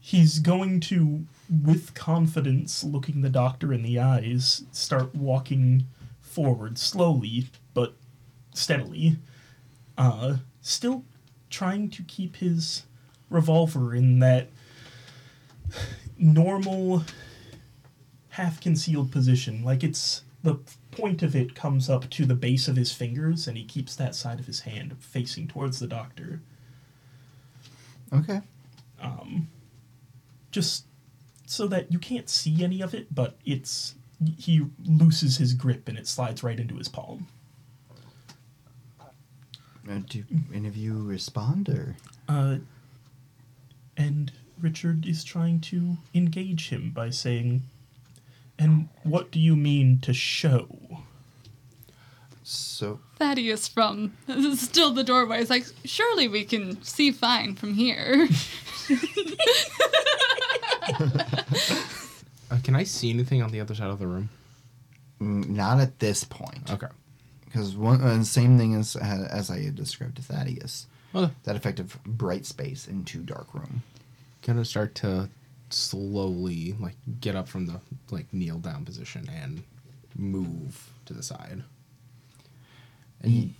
he's 0.00 0.38
going 0.38 0.80
to 0.80 1.24
with 1.64 1.94
confidence 1.94 2.84
looking 2.84 3.22
the 3.22 3.30
doctor 3.30 3.72
in 3.72 3.82
the 3.82 3.98
eyes 3.98 4.64
start 4.70 5.14
walking 5.14 5.86
forward 6.20 6.78
slowly 6.78 7.46
but 7.72 7.94
steadily 8.52 9.16
uh 9.96 10.36
still 10.60 11.04
trying 11.48 11.88
to 11.88 12.02
keep 12.02 12.36
his 12.36 12.82
revolver 13.30 13.94
in 13.94 14.18
that 14.18 14.48
normal 16.16 17.02
half 18.30 18.60
concealed 18.60 19.10
position 19.12 19.62
like 19.64 19.82
it's 19.84 20.22
the 20.42 20.58
point 20.92 21.22
of 21.22 21.34
it 21.34 21.54
comes 21.54 21.88
up 21.90 22.08
to 22.10 22.24
the 22.24 22.34
base 22.34 22.68
of 22.68 22.76
his 22.76 22.92
fingers 22.92 23.46
and 23.48 23.56
he 23.56 23.64
keeps 23.64 23.94
that 23.96 24.14
side 24.14 24.38
of 24.40 24.46
his 24.46 24.60
hand 24.60 24.94
facing 25.00 25.46
towards 25.48 25.78
the 25.78 25.86
doctor 25.86 26.40
Okay. 28.12 28.40
Um, 29.02 29.48
just 30.50 30.86
so 31.46 31.66
that 31.66 31.92
you 31.92 31.98
can't 31.98 32.28
see 32.28 32.64
any 32.64 32.80
of 32.80 32.94
it 32.94 33.14
but 33.14 33.36
it's 33.44 33.94
he 34.36 34.64
looses 34.84 35.36
his 35.38 35.52
grip 35.54 35.88
and 35.88 35.96
it 35.98 36.06
slides 36.06 36.42
right 36.42 36.58
into 36.58 36.74
his 36.76 36.88
palm 36.88 37.26
Uh, 39.88 40.00
do 40.08 40.24
any 40.52 40.68
of 40.68 40.76
you 40.76 41.02
respond 41.02 41.68
or? 41.68 41.96
uh 42.28 42.56
and 43.96 44.32
richard 44.60 45.06
is 45.06 45.24
trying 45.24 45.60
to 45.60 45.96
engage 46.14 46.68
him 46.70 46.90
by 46.90 47.10
saying 47.10 47.62
and 48.58 48.88
what 49.04 49.30
do 49.30 49.38
you 49.38 49.54
mean 49.56 49.98
to 50.00 50.12
show 50.12 50.68
So 52.42 53.00
Thaddeus 53.18 53.68
from 53.68 54.12
still 54.56 54.90
the 54.92 55.04
doorway 55.04 55.40
is 55.40 55.50
like, 55.50 55.66
surely 55.84 56.28
we 56.28 56.44
can 56.44 56.82
see 56.82 57.10
fine 57.10 57.54
from 57.56 57.74
here. 57.74 58.28
Uh, 62.50 62.56
can 62.64 62.74
I 62.74 62.84
see 62.84 63.10
anything 63.10 63.42
on 63.42 63.50
the 63.50 63.60
other 63.60 63.74
side 63.74 63.90
of 63.90 63.98
the 63.98 64.06
room? 64.06 64.30
mm, 65.20 65.48
not 65.50 65.80
at 65.80 65.98
this 65.98 66.24
point. 66.24 66.70
Okay. 66.70 66.86
Because 67.44 67.76
one 67.76 68.00
uh, 68.00 68.24
same 68.24 68.56
thing 68.58 68.74
as 68.74 68.96
as 68.96 69.50
I 69.50 69.62
had 69.62 69.74
described 69.74 70.16
to 70.16 70.22
Thaddeus. 70.22 70.86
Okay. 71.14 71.32
That 71.44 71.56
effect 71.56 71.80
of 71.80 72.02
bright 72.04 72.46
space 72.46 72.86
into 72.88 73.18
dark 73.18 73.52
room. 73.54 73.82
Gonna 74.48 74.64
start 74.64 74.94
to 74.94 75.28
slowly 75.68 76.74
like 76.80 76.96
get 77.20 77.36
up 77.36 77.48
from 77.48 77.66
the 77.66 77.82
like 78.10 78.32
kneel 78.32 78.56
down 78.56 78.86
position 78.86 79.28
and 79.30 79.62
move 80.16 80.90
to 81.04 81.12
the 81.12 81.22
side. 81.22 81.64
And 83.20 83.52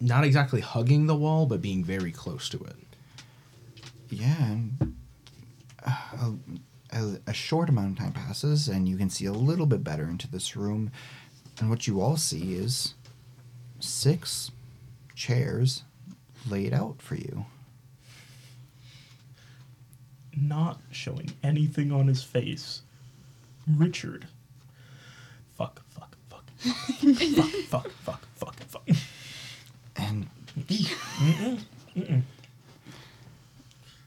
not 0.00 0.24
exactly 0.24 0.60
hugging 0.60 1.06
the 1.06 1.16
wall, 1.16 1.46
but 1.46 1.62
being 1.62 1.82
very 1.82 2.12
close 2.12 2.50
to 2.50 2.58
it. 2.58 2.76
Yeah, 4.10 4.56
uh, 5.86 6.32
a, 6.92 7.20
a 7.26 7.32
short 7.32 7.70
amount 7.70 7.92
of 7.92 8.04
time 8.04 8.12
passes, 8.12 8.68
and 8.68 8.86
you 8.86 8.98
can 8.98 9.08
see 9.08 9.24
a 9.24 9.32
little 9.32 9.64
bit 9.64 9.82
better 9.82 10.04
into 10.04 10.30
this 10.30 10.56
room. 10.56 10.90
And 11.58 11.70
what 11.70 11.86
you 11.86 12.02
all 12.02 12.18
see 12.18 12.52
is 12.52 12.92
six 13.80 14.50
chairs 15.14 15.84
laid 16.46 16.74
out 16.74 17.00
for 17.00 17.14
you. 17.14 17.46
Not 20.36 20.80
showing 20.90 21.32
anything 21.42 21.92
on 21.92 22.06
his 22.06 22.22
face. 22.22 22.82
Richard. 23.66 24.26
Fuck, 25.56 25.82
fuck, 25.88 26.16
fuck. 26.28 26.44
fuck, 26.60 27.50
fuck, 27.68 27.90
fuck, 27.90 28.26
fuck, 28.34 28.56
fuck. 28.64 28.88
And 29.96 30.28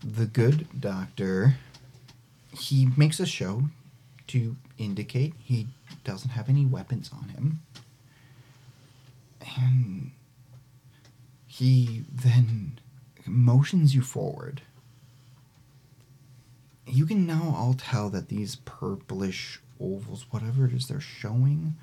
the 0.03 0.26
good 0.26 0.68
doctor, 0.80 1.56
he 2.57 2.88
makes 2.98 3.19
a 3.19 3.26
show 3.26 3.64
to 4.27 4.56
indicate 4.77 5.34
he 5.38 5.68
doesn't 6.03 6.31
have 6.31 6.49
any 6.49 6.65
weapons 6.65 7.11
on 7.14 7.30
him. 7.30 7.61
And 9.57 10.11
he 11.48 12.03
then 12.11 12.80
motions 13.26 13.93
you 13.93 14.02
forward. 14.02 14.61
You 16.88 17.06
can 17.06 17.26
now 17.26 17.53
all 17.56 17.74
tell 17.74 18.10
that 18.10 18.28
these 18.30 18.56
purplish 18.58 19.60
ovals, 19.80 20.26
whatever 20.32 20.66
it 20.66 20.74
is 20.74 20.88
they're 20.88 20.99
showing, 20.99 21.76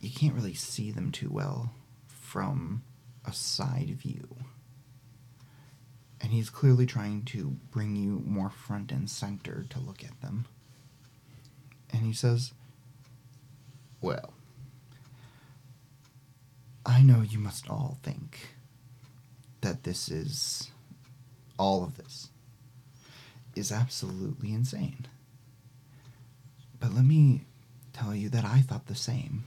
you 0.00 0.10
can't 0.10 0.34
really 0.34 0.54
see 0.54 0.90
them 0.90 1.12
too 1.12 1.28
well 1.30 1.72
from 2.08 2.82
a 3.24 3.32
side 3.32 3.90
view. 3.98 4.36
And 6.20 6.32
he's 6.32 6.50
clearly 6.50 6.86
trying 6.86 7.22
to 7.26 7.56
bring 7.70 7.96
you 7.96 8.22
more 8.26 8.50
front 8.50 8.92
and 8.92 9.08
center 9.10 9.64
to 9.70 9.80
look 9.80 10.04
at 10.04 10.20
them. 10.20 10.46
And 11.92 12.02
he 12.02 12.12
says, 12.12 12.52
Well, 14.00 14.32
I 16.86 17.02
know 17.02 17.22
you 17.22 17.38
must 17.38 17.68
all 17.68 17.98
think 18.02 18.54
that 19.60 19.84
this 19.84 20.08
is. 20.08 20.70
all 21.58 21.84
of 21.84 21.96
this 21.96 22.28
is 23.54 23.72
absolutely 23.72 24.52
insane. 24.52 25.06
But 26.80 26.94
let 26.94 27.04
me 27.04 27.42
tell 27.92 28.14
you 28.14 28.28
that 28.30 28.44
I 28.44 28.60
thought 28.60 28.86
the 28.86 28.94
same. 28.94 29.44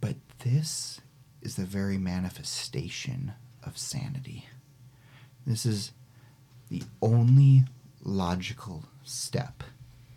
But 0.00 0.16
this 0.40 1.00
is 1.42 1.56
the 1.56 1.64
very 1.64 1.98
manifestation 1.98 3.32
of 3.64 3.76
sanity. 3.76 4.46
This 5.46 5.66
is 5.66 5.92
the 6.70 6.82
only 7.02 7.64
logical 8.02 8.84
step 9.04 9.62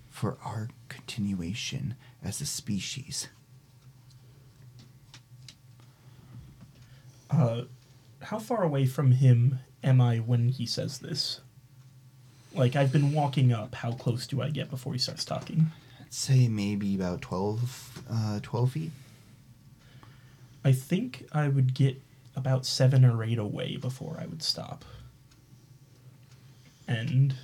for 0.10 0.38
our 0.44 0.70
continuation 0.90 1.96
as 2.24 2.42
a 2.42 2.46
species. 2.46 3.28
Uh, 7.30 7.64
how 8.24 8.40
far 8.40 8.64
away 8.64 8.86
from 8.86 9.12
him 9.14 9.60
am 9.84 10.02
I 10.02 10.18
when 10.18 10.50
he 10.50 10.66
says 10.66 11.00
this? 11.00 11.42
Like, 12.54 12.76
I've 12.76 12.92
been 12.92 13.14
walking 13.14 13.54
up. 13.54 13.76
How 13.76 13.94
close 13.94 14.28
do 14.28 14.42
I 14.42 14.50
get 14.50 14.70
before 14.70 14.94
he 14.94 15.00
starts 15.00 15.24
talking? 15.24 15.68
I'd 16.00 16.14
say 16.14 16.48
maybe 16.48 16.96
about 16.96 17.22
12, 17.22 18.04
uh, 18.12 18.40
12 18.44 18.72
feet. 18.72 18.92
I 20.64 20.72
think 20.74 21.26
I 21.32 21.48
would 21.48 21.74
get 21.74 22.02
about 22.36 22.66
seven 22.66 23.04
or 23.06 23.24
eight 23.24 23.38
away 23.40 23.78
before 23.78 24.18
I 24.20 24.26
would 24.26 24.44
stop. 24.44 24.86
And 26.88 27.36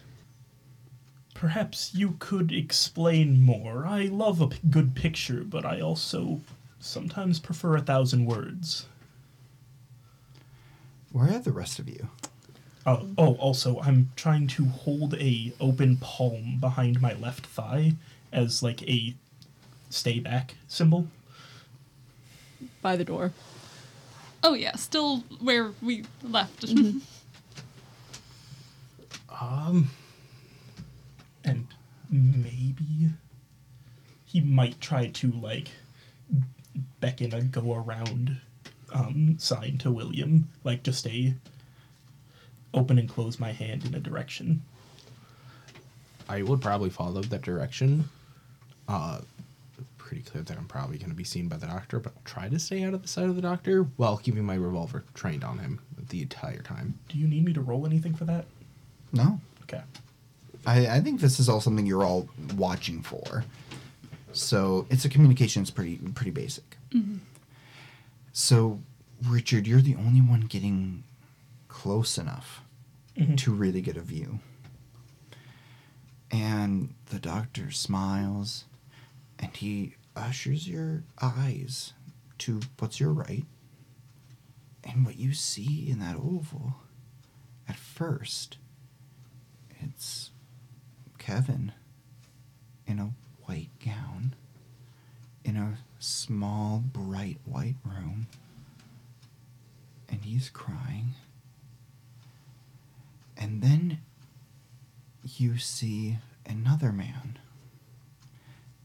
perhaps 1.33 1.95
you 1.95 2.15
could 2.19 2.51
explain 2.51 3.41
more. 3.41 3.85
I 3.87 4.03
love 4.05 4.41
a 4.41 4.47
p- 4.47 4.59
good 4.69 4.93
picture, 4.95 5.43
but 5.43 5.65
I 5.65 5.79
also 5.79 6.41
sometimes 6.79 7.39
prefer 7.39 7.75
a 7.75 7.81
thousand 7.81 8.25
words. 8.25 8.87
Where 11.11 11.33
are 11.33 11.39
the 11.39 11.51
rest 11.51 11.79
of 11.79 11.87
you? 11.87 12.09
Uh, 12.87 13.03
oh, 13.17 13.33
also, 13.35 13.81
I'm 13.81 14.11
trying 14.15 14.47
to 14.47 14.63
hold 14.63 15.13
a 15.15 15.51
open 15.59 15.97
palm 15.97 16.57
behind 16.61 17.01
my 17.01 17.15
left 17.15 17.45
thigh 17.45 17.95
as 18.31 18.63
like 18.63 18.81
a 18.83 19.13
stay 19.89 20.19
back 20.19 20.55
symbol. 20.69 21.07
By 22.81 22.95
the 22.95 23.03
door. 23.03 23.33
oh 24.41 24.53
yeah, 24.53 24.77
still 24.77 25.25
where 25.41 25.73
we 25.81 26.05
left. 26.23 26.65
Um, 29.39 29.89
and 31.43 31.67
maybe 32.09 33.09
he 34.25 34.39
might 34.41 34.79
try 34.79 35.07
to 35.07 35.31
like 35.31 35.67
beckon 37.01 37.33
a 37.33 37.41
go 37.41 37.75
around 37.75 38.37
um, 38.93 39.35
sign 39.37 39.77
to 39.79 39.91
William, 39.91 40.47
like 40.63 40.83
just 40.83 41.05
a 41.05 41.33
open 42.73 42.97
and 42.99 43.09
close 43.09 43.39
my 43.39 43.51
hand 43.51 43.85
in 43.85 43.95
a 43.95 43.99
direction. 43.99 44.61
I 46.29 46.41
would 46.41 46.61
probably 46.61 46.89
follow 46.89 47.21
that 47.21 47.41
direction. 47.41 48.09
Uh, 48.87 49.21
pretty 49.97 50.23
clear 50.23 50.43
that 50.43 50.57
I'm 50.57 50.65
probably 50.65 50.97
going 50.97 51.09
to 51.09 51.15
be 51.15 51.23
seen 51.23 51.47
by 51.47 51.57
the 51.57 51.67
doctor, 51.67 51.99
but 51.99 52.13
I'll 52.15 52.23
try 52.23 52.49
to 52.49 52.59
stay 52.59 52.83
out 52.83 52.93
of 52.93 53.01
the 53.01 53.07
sight 53.07 53.25
of 53.25 53.35
the 53.35 53.41
doctor 53.41 53.83
while 53.97 54.17
keeping 54.17 54.45
my 54.45 54.55
revolver 54.55 55.03
trained 55.13 55.43
on 55.43 55.59
him 55.59 55.79
the 56.09 56.21
entire 56.21 56.61
time. 56.61 56.97
Do 57.09 57.17
you 57.17 57.27
need 57.27 57.43
me 57.43 57.53
to 57.53 57.61
roll 57.61 57.85
anything 57.85 58.13
for 58.13 58.25
that? 58.25 58.45
No. 59.11 59.39
Okay. 59.63 59.81
I, 60.65 60.87
I 60.87 60.99
think 61.01 61.19
this 61.21 61.39
is 61.39 61.49
all 61.49 61.61
something 61.61 61.85
you're 61.85 62.03
all 62.03 62.27
watching 62.55 63.01
for. 63.01 63.43
So 64.33 64.85
it's 64.89 65.05
a 65.05 65.09
communication. 65.09 65.61
It's 65.61 65.71
pretty 65.71 65.97
pretty 66.13 66.31
basic. 66.31 66.77
So 68.33 68.79
Richard, 69.25 69.65
you're 69.65 69.81
the 69.81 69.95
only 69.95 70.21
one 70.21 70.41
getting 70.41 71.03
close 71.77 72.17
enough 72.17 72.61
mm-hmm. 73.15 73.35
to 73.35 73.53
really 73.53 73.81
get 73.81 73.95
a 73.95 74.01
view. 74.01 74.39
And 76.31 76.95
the 77.11 77.19
doctor 77.19 77.69
smiles, 77.69 78.65
and 79.37 79.55
he 79.55 79.93
ushers 80.15 80.67
your 80.67 81.03
eyes 81.21 81.93
to 82.39 82.61
what's 82.79 82.99
your 82.99 83.13
right. 83.13 83.45
And 84.83 85.05
what 85.05 85.19
you 85.19 85.35
see 85.35 85.87
in 85.87 85.99
that 85.99 86.15
oval, 86.15 86.77
at 87.69 87.75
first, 87.75 88.57
it's 89.79 90.31
Kevin 91.19 91.73
in 92.87 92.97
a 92.97 93.13
white 93.45 93.69
gown 93.85 94.33
in 95.43 95.55
a 95.57 95.77
small, 95.99 96.79
bright 96.79 97.37
white 97.45 97.75
room. 97.85 98.25
And 100.09 100.21
he's 100.23 100.49
crying. 100.49 101.13
And 103.39 103.61
then 103.61 103.99
you 105.23 105.57
see 105.57 106.17
another 106.45 106.91
man. 106.91 107.39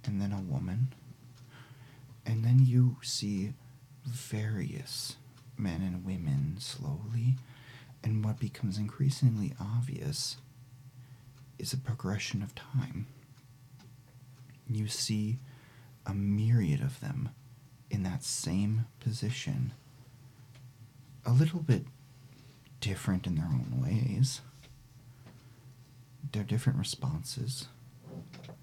And 0.05 0.21
then 0.21 0.33
a 0.33 0.41
woman. 0.41 0.93
And 2.27 2.45
then 2.45 2.61
you 2.61 2.97
see 3.03 3.55
various 4.05 5.17
men 5.57 5.81
and 5.83 6.05
women 6.05 6.57
slowly. 6.59 7.37
And 8.05 8.25
what 8.25 8.41
becomes 8.41 8.79
increasingly 8.79 9.55
obvious 9.61 10.37
is 11.59 11.73
a 11.73 11.79
progression 11.79 12.43
of 12.43 12.55
time. 12.55 13.07
You 14.69 14.89
see 14.89 15.39
a 16.05 16.15
myriad 16.15 16.81
of 16.81 17.01
them 17.01 17.29
in 17.91 18.03
that 18.03 18.25
same 18.25 18.87
position, 19.01 19.73
a 21.25 21.31
little 21.31 21.61
bit 21.61 21.85
different 22.83 23.27
in 23.27 23.37
their 23.37 23.47
own 23.47 23.81
ways. 23.81 24.43
They're 26.33 26.43
different 26.43 26.79
responses, 26.79 27.69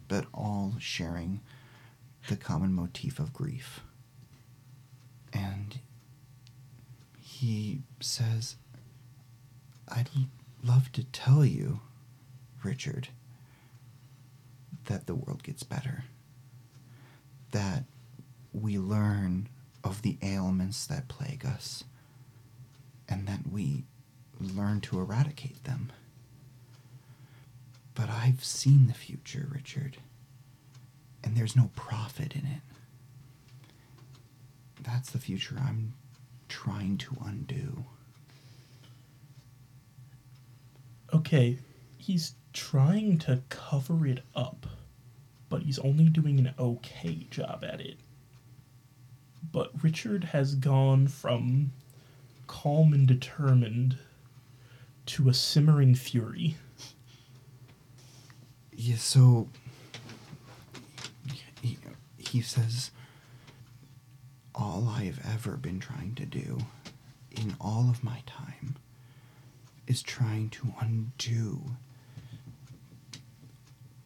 but 0.08 0.26
all 0.34 0.76
sharing 0.78 1.40
the 2.28 2.36
common 2.36 2.74
motif 2.74 3.18
of 3.18 3.34
grief. 3.34 3.80
And 5.32 5.80
he 7.18 7.82
says, 8.02 8.58
I'd 9.88 10.10
love 10.64 10.92
to 10.92 11.04
tell 11.06 11.46
you, 11.46 11.80
Richard, 12.64 13.08
that 14.86 15.08
the 15.08 15.16
world 15.16 15.44
gets 15.44 15.64
better. 15.64 16.04
That 17.52 17.86
we 18.52 18.78
learn 18.78 19.48
of 19.82 20.02
the 20.02 20.18
ailments 20.22 20.86
that 20.88 21.08
plague 21.08 21.46
us, 21.46 21.86
and 23.08 23.26
that 23.28 23.48
we 23.50 23.86
learn 24.40 24.82
to 24.82 25.00
eradicate 25.00 25.64
them. 25.64 25.92
But 27.96 28.10
I've 28.10 28.44
seen 28.44 28.88
the 28.88 28.94
future, 28.94 29.48
Richard, 29.52 29.98
and 31.24 31.36
there's 31.36 31.56
no 31.56 31.70
profit 31.76 32.34
in 32.36 32.46
it. 32.46 32.62
That's 34.82 35.12
the 35.12 35.20
future 35.20 35.58
I'm 35.60 35.94
trying 36.48 36.98
to 37.00 37.18
undo. 37.26 37.86
Okay, 41.14 41.58
he's 41.98 42.36
trying 42.54 43.18
to 43.20 43.42
cover 43.50 44.06
it 44.08 44.24
up, 44.36 44.66
but 45.50 45.64
he's 45.64 45.80
only 45.80 46.06
doing 46.06 46.40
an 46.40 46.54
okay 46.58 47.28
job 47.30 47.64
at 47.68 47.82
it. 47.82 47.98
But 49.52 49.72
Richard 49.84 50.26
has 50.26 50.56
gone 50.56 51.08
from 51.08 51.72
calm 52.48 52.94
and 52.94 53.08
determined 53.08 53.98
to 55.10 55.28
a 55.30 55.34
simmering 55.34 55.96
fury. 55.96 56.56
Yeah, 58.72 58.98
so 58.98 59.50
he, 61.62 61.78
he 62.18 62.42
says, 62.42 62.92
All 64.54 64.88
I 64.88 65.04
have 65.06 65.20
ever 65.34 65.58
been 65.58 65.80
trying 65.80 66.16
to 66.16 66.26
do 66.26 66.60
in 67.32 67.56
all 67.60 67.90
of 67.90 68.04
my 68.04 68.22
time 68.26 68.76
is 69.88 70.04
trying 70.04 70.50
to 70.50 70.74
undo 70.80 71.62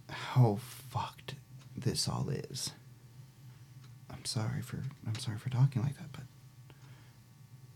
how 0.10 0.58
fucked 0.60 1.36
this 1.76 2.08
all 2.08 2.30
is. 2.30 2.72
I'm 4.10 4.26
sorry 4.26 4.62
for 4.62 4.80
I'm 5.06 5.16
sorry 5.20 5.38
for 5.38 5.50
talking 5.50 5.82
like 5.82 5.98
that, 5.98 6.12
but 6.14 6.24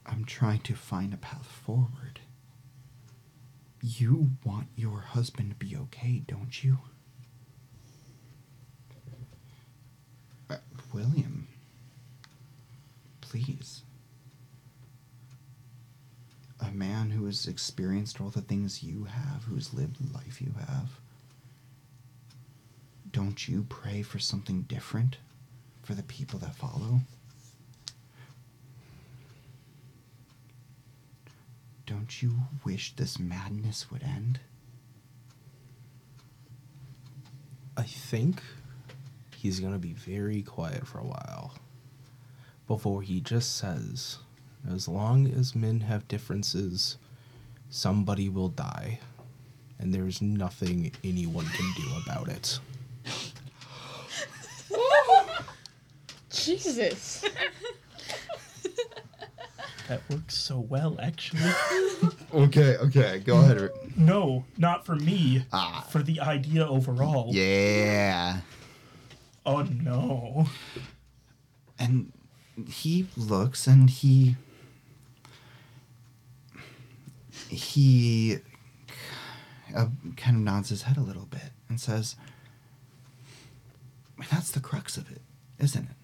I'm 0.06 0.24
trying 0.24 0.60
to 0.62 0.76
find 0.76 1.14
a 1.14 1.18
path 1.18 1.46
forward. 1.46 2.22
You 3.82 4.32
want 4.44 4.68
your 4.76 5.00
husband 5.02 5.50
to 5.52 5.56
be 5.56 5.76
okay, 5.76 6.24
don't 6.28 6.64
you? 6.64 6.80
Uh, 10.50 10.58
William, 10.94 11.48
please. 13.22 13.84
A 16.60 16.72
man 16.72 17.12
who 17.12 17.26
has 17.26 17.46
experienced 17.48 18.20
all 18.20 18.30
the 18.30 18.42
things 18.42 18.82
you 18.84 19.06
have, 19.06 19.44
who's 19.44 19.74
lived 19.74 19.98
the 20.04 20.14
life 20.14 20.42
you 20.42 20.54
have. 20.60 21.00
Don't 23.12 23.48
you 23.48 23.66
pray 23.70 24.02
for 24.02 24.20
something 24.20 24.64
different 24.64 25.18
for 25.84 25.94
the 25.94 26.04
people 26.04 26.40
that 26.40 26.56
follow? 26.56 27.02
Don't 31.88 32.22
you 32.22 32.36
wish 32.66 32.96
this 32.96 33.18
madness 33.18 33.90
would 33.90 34.04
end? 34.04 34.42
I 37.78 37.84
think 37.84 38.44
he's 39.36 39.62
going 39.62 39.72
to 39.72 39.80
be 39.80 39.94
very 39.94 40.42
quiet 40.42 40.86
for 40.86 41.00
a 41.00 41.06
while 41.06 41.54
before 42.68 43.02
he 43.02 43.22
just 43.22 43.56
says, 43.56 44.18
as 44.70 44.90
long 44.90 45.28
as 45.28 45.56
men 45.56 45.80
have 45.80 46.10
differences, 46.10 46.98
somebody 47.70 48.28
will 48.28 48.50
die, 48.50 49.00
and 49.80 49.94
there's 49.94 50.22
nothing 50.22 50.92
anyone 51.06 51.46
can 51.46 51.74
do 51.78 51.88
about 52.06 52.28
it. 52.28 52.60
Jesus. 56.30 57.24
That 59.88 60.02
works 60.10 60.36
so 60.38 60.60
well, 60.60 60.98
actually. 61.02 61.52
Okay, 62.34 62.78
okay, 62.78 63.20
go 63.26 63.40
ahead. 63.40 63.72
no, 63.96 64.44
not 64.58 64.86
for 64.86 64.96
me. 64.96 65.46
Ah. 65.52 65.84
For 65.90 66.04
the 66.04 66.20
idea 66.20 66.68
overall. 66.68 67.30
Yeah. 67.34 68.42
Oh 69.46 69.64
no. 69.64 70.46
And 71.80 72.12
he 72.68 73.08
looks 73.16 73.66
and 73.66 73.90
he. 73.90 74.36
He 77.50 78.38
uh, 79.76 79.88
kind 80.18 80.36
of 80.38 80.44
nods 80.44 80.70
his 80.70 80.84
head 80.84 80.98
a 80.98 81.02
little 81.02 81.26
bit 81.26 81.52
and 81.70 81.80
says, 81.80 82.16
and 84.18 84.28
that's 84.28 84.52
the 84.52 84.60
crux 84.60 84.98
of 84.98 85.10
it, 85.12 85.22
isn't 85.60 85.86
it? 85.86 85.96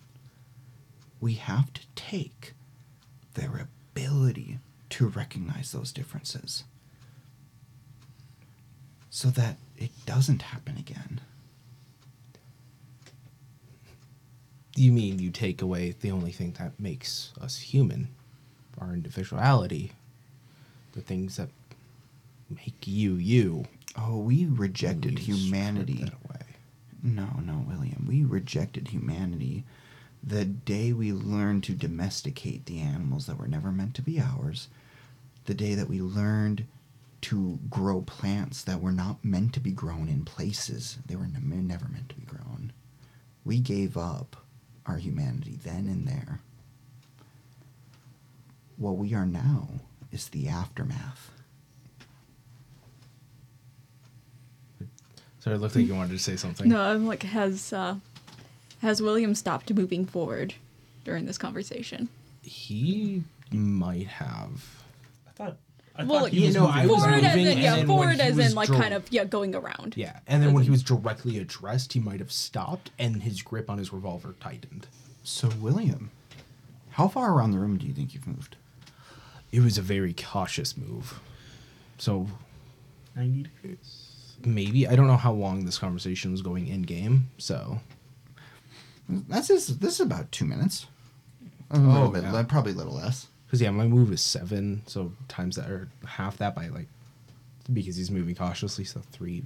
We 1.20 1.34
have 1.34 1.72
to 1.74 1.82
take 1.96 2.54
their 3.34 3.50
ability 3.96 4.60
to 4.90 5.08
recognize 5.08 5.72
those 5.72 5.92
differences 5.92 6.64
so 9.10 9.30
that 9.30 9.58
it 9.78 9.92
doesn't 10.06 10.42
happen 10.42 10.78
again. 10.78 11.22
You 14.76 14.92
mean 14.92 15.20
you 15.20 15.30
take 15.30 15.62
away 15.62 15.94
the 16.00 16.10
only 16.10 16.32
thing 16.32 16.56
that 16.58 16.80
makes 16.80 17.32
us 17.40 17.60
human, 17.60 18.10
our 18.80 18.94
individuality, 18.94 19.92
the 20.94 21.02
things 21.02 21.38
that 21.38 21.50
make 22.50 22.88
you 22.88 23.14
you. 23.16 23.66
Oh, 23.96 24.18
we 24.18 24.46
rejected 24.46 25.12
and 25.12 25.28
you 25.28 25.36
strip 25.36 25.46
humanity. 25.46 26.12
No, 27.04 27.28
no, 27.44 27.66
William. 27.68 28.06
We 28.08 28.24
rejected 28.24 28.88
humanity 28.88 29.66
the 30.26 30.46
day 30.46 30.94
we 30.94 31.12
learned 31.12 31.64
to 31.66 31.74
domesticate 31.74 32.66
the 32.66 32.80
animals 32.80 33.26
that 33.26 33.38
were 33.38 33.48
never 33.48 33.72
meant 33.72 33.94
to 33.96 34.02
be 34.02 34.20
ours. 34.20 34.70
The 35.46 35.54
day 35.54 35.76
that 35.76 35.90
we 35.90 36.02
learned 36.02 36.66
to 37.22 37.60
grow 37.70 38.02
plants 38.02 38.64
that 38.64 38.82
were 38.82 38.92
not 38.92 39.24
meant 39.24 39.54
to 39.54 39.60
be 39.60 39.72
grown 39.72 40.10
in 40.10 40.26
places 40.26 40.98
they 41.06 41.16
were 41.16 41.28
ne- 41.28 41.40
never 41.40 41.88
meant 41.88 42.10
to 42.10 42.16
be 42.16 42.26
grown. 42.26 42.72
We 43.46 43.60
gave 43.60 43.98
up 43.98 44.38
our 44.86 44.98
humanity 44.98 45.58
then 45.62 45.88
and 45.88 46.08
there. 46.08 46.40
What 48.78 48.98
we 48.98 49.14
are 49.14 49.26
now 49.26 49.68
is 50.12 50.30
the 50.30 50.48
aftermath. 50.48 51.32
So 55.40 55.52
it 55.52 55.60
looked 55.60 55.76
like 55.76 55.86
you 55.86 55.96
wanted 55.96 56.12
to 56.12 56.20
say 56.20 56.38
something. 56.38 56.70
No, 56.70 56.80
I'm 56.82 57.06
like, 57.06 57.24
has 57.24 57.74
uh, 57.74 57.96
has 58.84 59.02
William 59.02 59.34
stopped 59.34 59.74
moving 59.74 60.06
forward 60.06 60.54
during 61.04 61.26
this 61.26 61.38
conversation? 61.38 62.10
He 62.42 63.24
might 63.52 64.08
have. 64.08 64.64
I 65.28 65.32
thought. 65.32 65.58
I 65.96 66.04
Well, 66.06 66.22
thought 66.22 66.30
he 66.32 66.42
you 66.42 66.46
was 66.48 66.56
know, 66.56 66.62
moving 66.68 66.82
I 66.82 66.86
was 66.88 67.02
forward 67.04 67.24
as 67.24 67.36
in 67.36 67.58
yeah, 67.60 67.86
forward 67.86 68.20
as 68.20 68.38
in 68.38 68.56
like 68.56 68.68
dr- 68.68 68.82
kind 68.82 68.94
of 68.94 69.06
yeah, 69.12 69.24
going 69.26 69.54
around. 69.56 69.94
Yeah, 69.96 70.20
and 70.28 70.42
then 70.42 70.54
when 70.54 70.64
he 70.64 70.70
was 70.72 70.82
directly 70.84 71.38
addressed, 71.40 71.94
he 71.94 72.00
might 72.00 72.20
have 72.20 72.32
stopped, 72.32 72.92
and 72.98 73.22
his 73.24 73.42
grip 73.42 73.70
on 73.70 73.78
his 73.78 73.94
revolver 73.94 74.36
tightened. 74.40 74.88
So, 75.24 75.50
William, 75.60 76.10
how 76.92 77.08
far 77.08 77.32
around 77.34 77.52
the 77.52 77.60
room 77.60 77.78
do 77.78 77.86
you 77.88 77.94
think 77.94 78.14
you've 78.14 78.28
moved? 78.28 78.56
It 79.52 79.62
was 79.62 79.78
a 79.78 79.82
very 79.84 80.14
cautious 80.14 80.76
move. 80.76 81.20
So 82.00 82.28
90 83.16 83.44
degrees. 83.44 84.36
maybe 84.44 84.88
I 84.88 84.96
don't 84.96 85.06
know 85.08 85.16
how 85.16 85.32
long 85.32 85.64
this 85.66 85.78
conversation 85.78 86.32
was 86.32 86.42
going 86.42 86.68
in 86.68 86.82
game. 86.82 87.30
So 87.38 87.80
That's 89.10 89.48
just, 89.50 89.80
this 89.82 89.96
is 89.96 90.00
about 90.00 90.32
two 90.32 90.46
minutes. 90.46 90.86
A 91.72 91.78
little 91.80 92.04
Oh, 92.04 92.10
bit, 92.10 92.24
yeah. 92.24 92.32
le- 92.32 92.44
probably 92.44 92.72
a 92.72 92.76
little 92.76 92.94
less. 92.94 93.28
because 93.46 93.62
yeah, 93.62 93.70
my 93.72 93.88
move 93.88 94.12
is 94.12 94.22
seven, 94.22 94.84
so 94.86 95.12
times 95.28 95.56
that 95.56 95.70
or 95.70 95.90
half 96.06 96.38
that 96.38 96.56
by 96.56 96.68
like 96.70 96.88
because 97.72 97.96
he's 97.96 98.12
moving 98.12 98.36
cautiously. 98.36 98.84
So 98.84 99.02
three, 99.12 99.44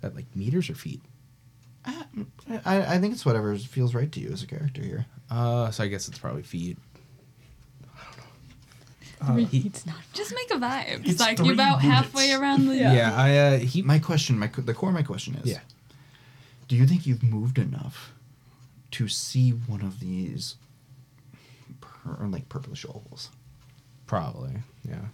that 0.00 0.14
like 0.16 0.24
meters 0.34 0.68
or 0.70 0.74
feet. 0.74 1.00
I, 1.86 2.94
I 2.96 2.98
think 2.98 3.14
it's 3.14 3.24
whatever 3.24 3.56
feels 3.56 3.94
right 3.94 4.10
to 4.12 4.20
you 4.20 4.30
as 4.30 4.42
a 4.42 4.46
character 4.46 4.82
here. 4.82 5.06
Uh, 5.30 5.70
so 5.70 5.84
I 5.84 5.88
guess 5.88 6.08
it's 6.08 6.18
probably 6.18 6.42
feet. 6.42 6.76
Uh, 9.22 9.36
it's 9.52 9.84
not. 9.86 9.96
Just 10.14 10.34
make 10.34 10.50
a 10.50 10.54
vibe. 10.60 11.00
It's 11.00 11.10
It's 11.10 11.20
like 11.20 11.38
you're 11.38 11.52
about 11.52 11.82
minutes. 11.82 11.94
halfway 12.00 12.32
around 12.32 12.66
the. 12.66 12.76
Yeah, 12.76 13.12
I 13.14 13.36
uh, 13.36 13.58
he 13.58 13.82
My 13.82 13.98
question, 13.98 14.38
my 14.38 14.46
the 14.48 14.72
core 14.74 14.88
of 14.88 14.94
my 14.94 15.02
question 15.02 15.34
is: 15.36 15.46
yeah. 15.50 15.60
Do 16.68 16.76
you 16.76 16.86
think 16.86 17.06
you've 17.06 17.22
moved 17.22 17.58
enough 17.58 18.12
to 18.92 19.08
see 19.08 19.50
one 19.50 19.82
of 19.82 20.00
these, 20.00 20.56
per, 21.80 22.26
like 22.26 22.48
purplish 22.48 22.84
ovals? 22.84 23.30
Probably, 24.06 24.52
yeah. 24.88 25.06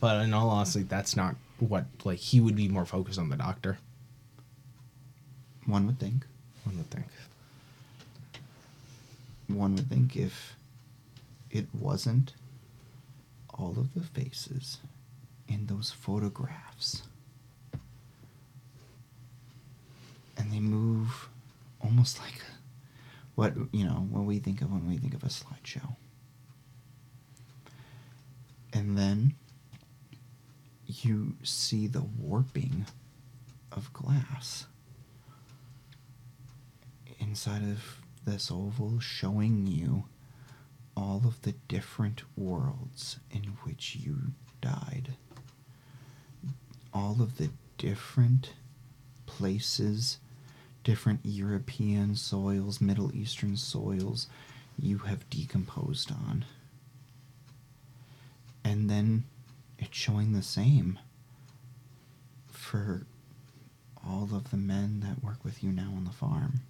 But 0.00 0.22
in 0.24 0.32
all 0.34 0.48
honesty, 0.50 0.82
that's 0.82 1.16
not 1.16 1.36
what 1.58 1.86
like 2.04 2.18
he 2.18 2.40
would 2.40 2.56
be 2.56 2.68
more 2.68 2.84
focused 2.86 3.18
on 3.18 3.28
the 3.28 3.36
doctor. 3.36 3.78
One 5.66 5.86
would 5.86 5.98
think. 5.98 6.24
One 6.64 6.76
would 6.76 6.90
think. 6.90 7.06
One 9.48 9.74
would 9.74 9.88
think 9.88 10.16
if 10.16 10.56
it 11.50 11.66
wasn't 11.72 12.34
all 13.54 13.74
of 13.78 13.94
the 13.94 14.02
faces 14.02 14.78
in 15.48 15.66
those 15.66 15.90
photographs, 15.90 17.02
and 20.36 20.52
they 20.52 20.60
move 20.60 21.28
almost 21.86 22.18
like 22.20 22.42
what 23.34 23.54
you 23.72 23.84
know 23.84 24.06
what 24.10 24.24
we 24.24 24.38
think 24.38 24.60
of 24.60 24.72
when 24.72 24.88
we 24.88 24.96
think 24.96 25.14
of 25.14 25.22
a 25.22 25.28
slideshow. 25.28 25.96
And 28.72 28.98
then 28.98 29.34
you 30.86 31.36
see 31.42 31.86
the 31.86 32.02
warping 32.02 32.86
of 33.72 33.92
glass 33.92 34.66
inside 37.18 37.62
of 37.62 38.00
this 38.24 38.50
oval 38.50 38.98
showing 39.00 39.66
you 39.66 40.04
all 40.96 41.22
of 41.24 41.40
the 41.42 41.52
different 41.68 42.22
worlds 42.36 43.18
in 43.30 43.42
which 43.62 43.96
you 43.96 44.32
died. 44.60 45.14
All 46.92 47.20
of 47.20 47.36
the 47.36 47.50
different 47.78 48.52
places, 49.26 50.18
different 50.86 51.18
European 51.24 52.14
soils, 52.14 52.80
Middle 52.80 53.12
Eastern 53.12 53.56
soils 53.56 54.28
you 54.80 54.98
have 54.98 55.28
decomposed 55.28 56.12
on. 56.12 56.44
And 58.62 58.88
then 58.88 59.24
it's 59.80 59.96
showing 59.96 60.32
the 60.32 60.42
same 60.42 61.00
for 62.48 63.04
all 64.06 64.28
of 64.32 64.52
the 64.52 64.56
men 64.56 65.00
that 65.00 65.24
work 65.24 65.44
with 65.44 65.64
you 65.64 65.72
now 65.72 65.90
on 65.96 66.04
the 66.04 66.12
farm. 66.12 66.60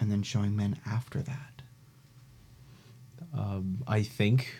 And 0.00 0.10
then 0.10 0.22
showing 0.22 0.56
men 0.56 0.80
after 0.86 1.20
that. 1.20 1.60
Um, 3.34 3.84
I 3.86 4.02
think 4.02 4.54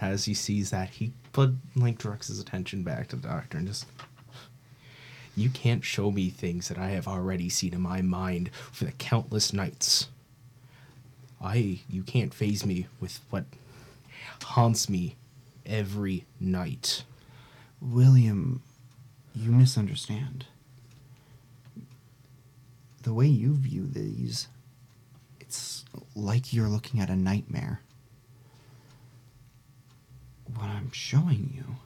as 0.00 0.24
he 0.24 0.32
sees 0.32 0.70
that, 0.70 0.88
he 0.88 1.12
but 1.32 1.50
like 1.76 1.98
directs 1.98 2.28
his 2.28 2.40
attention 2.40 2.84
back 2.84 3.08
to 3.08 3.16
the 3.16 3.28
doctor 3.28 3.58
and 3.58 3.66
just. 3.66 3.84
You 5.38 5.50
can't 5.50 5.84
show 5.84 6.10
me 6.10 6.30
things 6.30 6.66
that 6.66 6.78
I 6.78 6.88
have 6.88 7.06
already 7.06 7.48
seen 7.48 7.72
in 7.72 7.80
my 7.80 8.02
mind 8.02 8.50
for 8.72 8.86
the 8.86 8.90
countless 8.90 9.52
nights. 9.52 10.08
I 11.40 11.78
you 11.88 12.02
can't 12.02 12.34
phase 12.34 12.66
me 12.66 12.88
with 12.98 13.20
what 13.30 13.44
haunts 14.42 14.88
me 14.88 15.14
every 15.64 16.24
night. 16.40 17.04
William, 17.80 18.62
you 19.32 19.52
misunderstand. 19.52 20.46
The 23.04 23.14
way 23.14 23.28
you 23.28 23.54
view 23.54 23.86
these, 23.86 24.48
it's 25.38 25.84
like 26.16 26.52
you're 26.52 26.66
looking 26.66 26.98
at 26.98 27.10
a 27.10 27.16
nightmare. 27.16 27.82
What 30.52 30.66
I'm 30.66 30.90
showing 30.90 31.52
you 31.54 31.76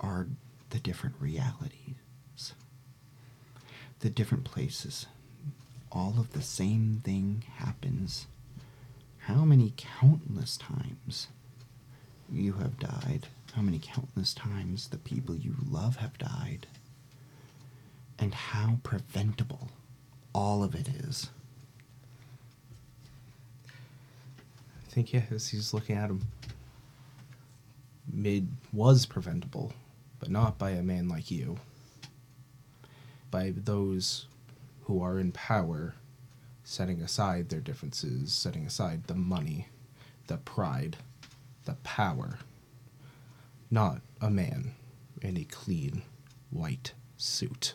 are 0.00 0.26
the 0.70 0.78
different 0.78 1.16
realities, 1.20 2.54
the 4.00 4.10
different 4.10 4.44
places. 4.44 5.06
All 5.90 6.14
of 6.18 6.32
the 6.32 6.42
same 6.42 7.00
thing 7.04 7.44
happens. 7.56 8.26
How 9.20 9.44
many 9.44 9.72
countless 9.76 10.56
times 10.56 11.28
you 12.30 12.54
have 12.54 12.78
died, 12.78 13.26
how 13.54 13.62
many 13.62 13.78
countless 13.78 14.34
times 14.34 14.88
the 14.88 14.98
people 14.98 15.34
you 15.34 15.54
love 15.70 15.96
have 15.96 16.18
died, 16.18 16.66
and 18.18 18.34
how 18.34 18.78
preventable 18.82 19.70
all 20.34 20.62
of 20.62 20.74
it 20.74 20.88
is. 20.88 21.30
I 23.66 24.90
think 24.90 25.12
yeah, 25.12 25.22
as 25.30 25.48
he's 25.48 25.72
looking 25.72 25.96
at 25.96 26.10
him, 26.10 26.26
mid 28.10 28.48
was 28.72 29.06
preventable, 29.06 29.72
but 30.18 30.30
not 30.30 30.58
by 30.58 30.70
a 30.70 30.82
man 30.82 31.08
like 31.08 31.30
you. 31.30 31.58
By 33.30 33.52
those 33.54 34.26
who 34.84 35.02
are 35.02 35.18
in 35.18 35.32
power, 35.32 35.94
setting 36.64 37.00
aside 37.00 37.48
their 37.48 37.60
differences, 37.60 38.32
setting 38.32 38.66
aside 38.66 39.06
the 39.06 39.14
money, 39.14 39.68
the 40.26 40.38
pride, 40.38 40.96
the 41.64 41.74
power. 41.84 42.38
Not 43.70 44.00
a 44.20 44.30
man 44.30 44.74
in 45.20 45.36
a 45.36 45.44
clean 45.44 46.02
white 46.50 46.92
suit. 47.16 47.74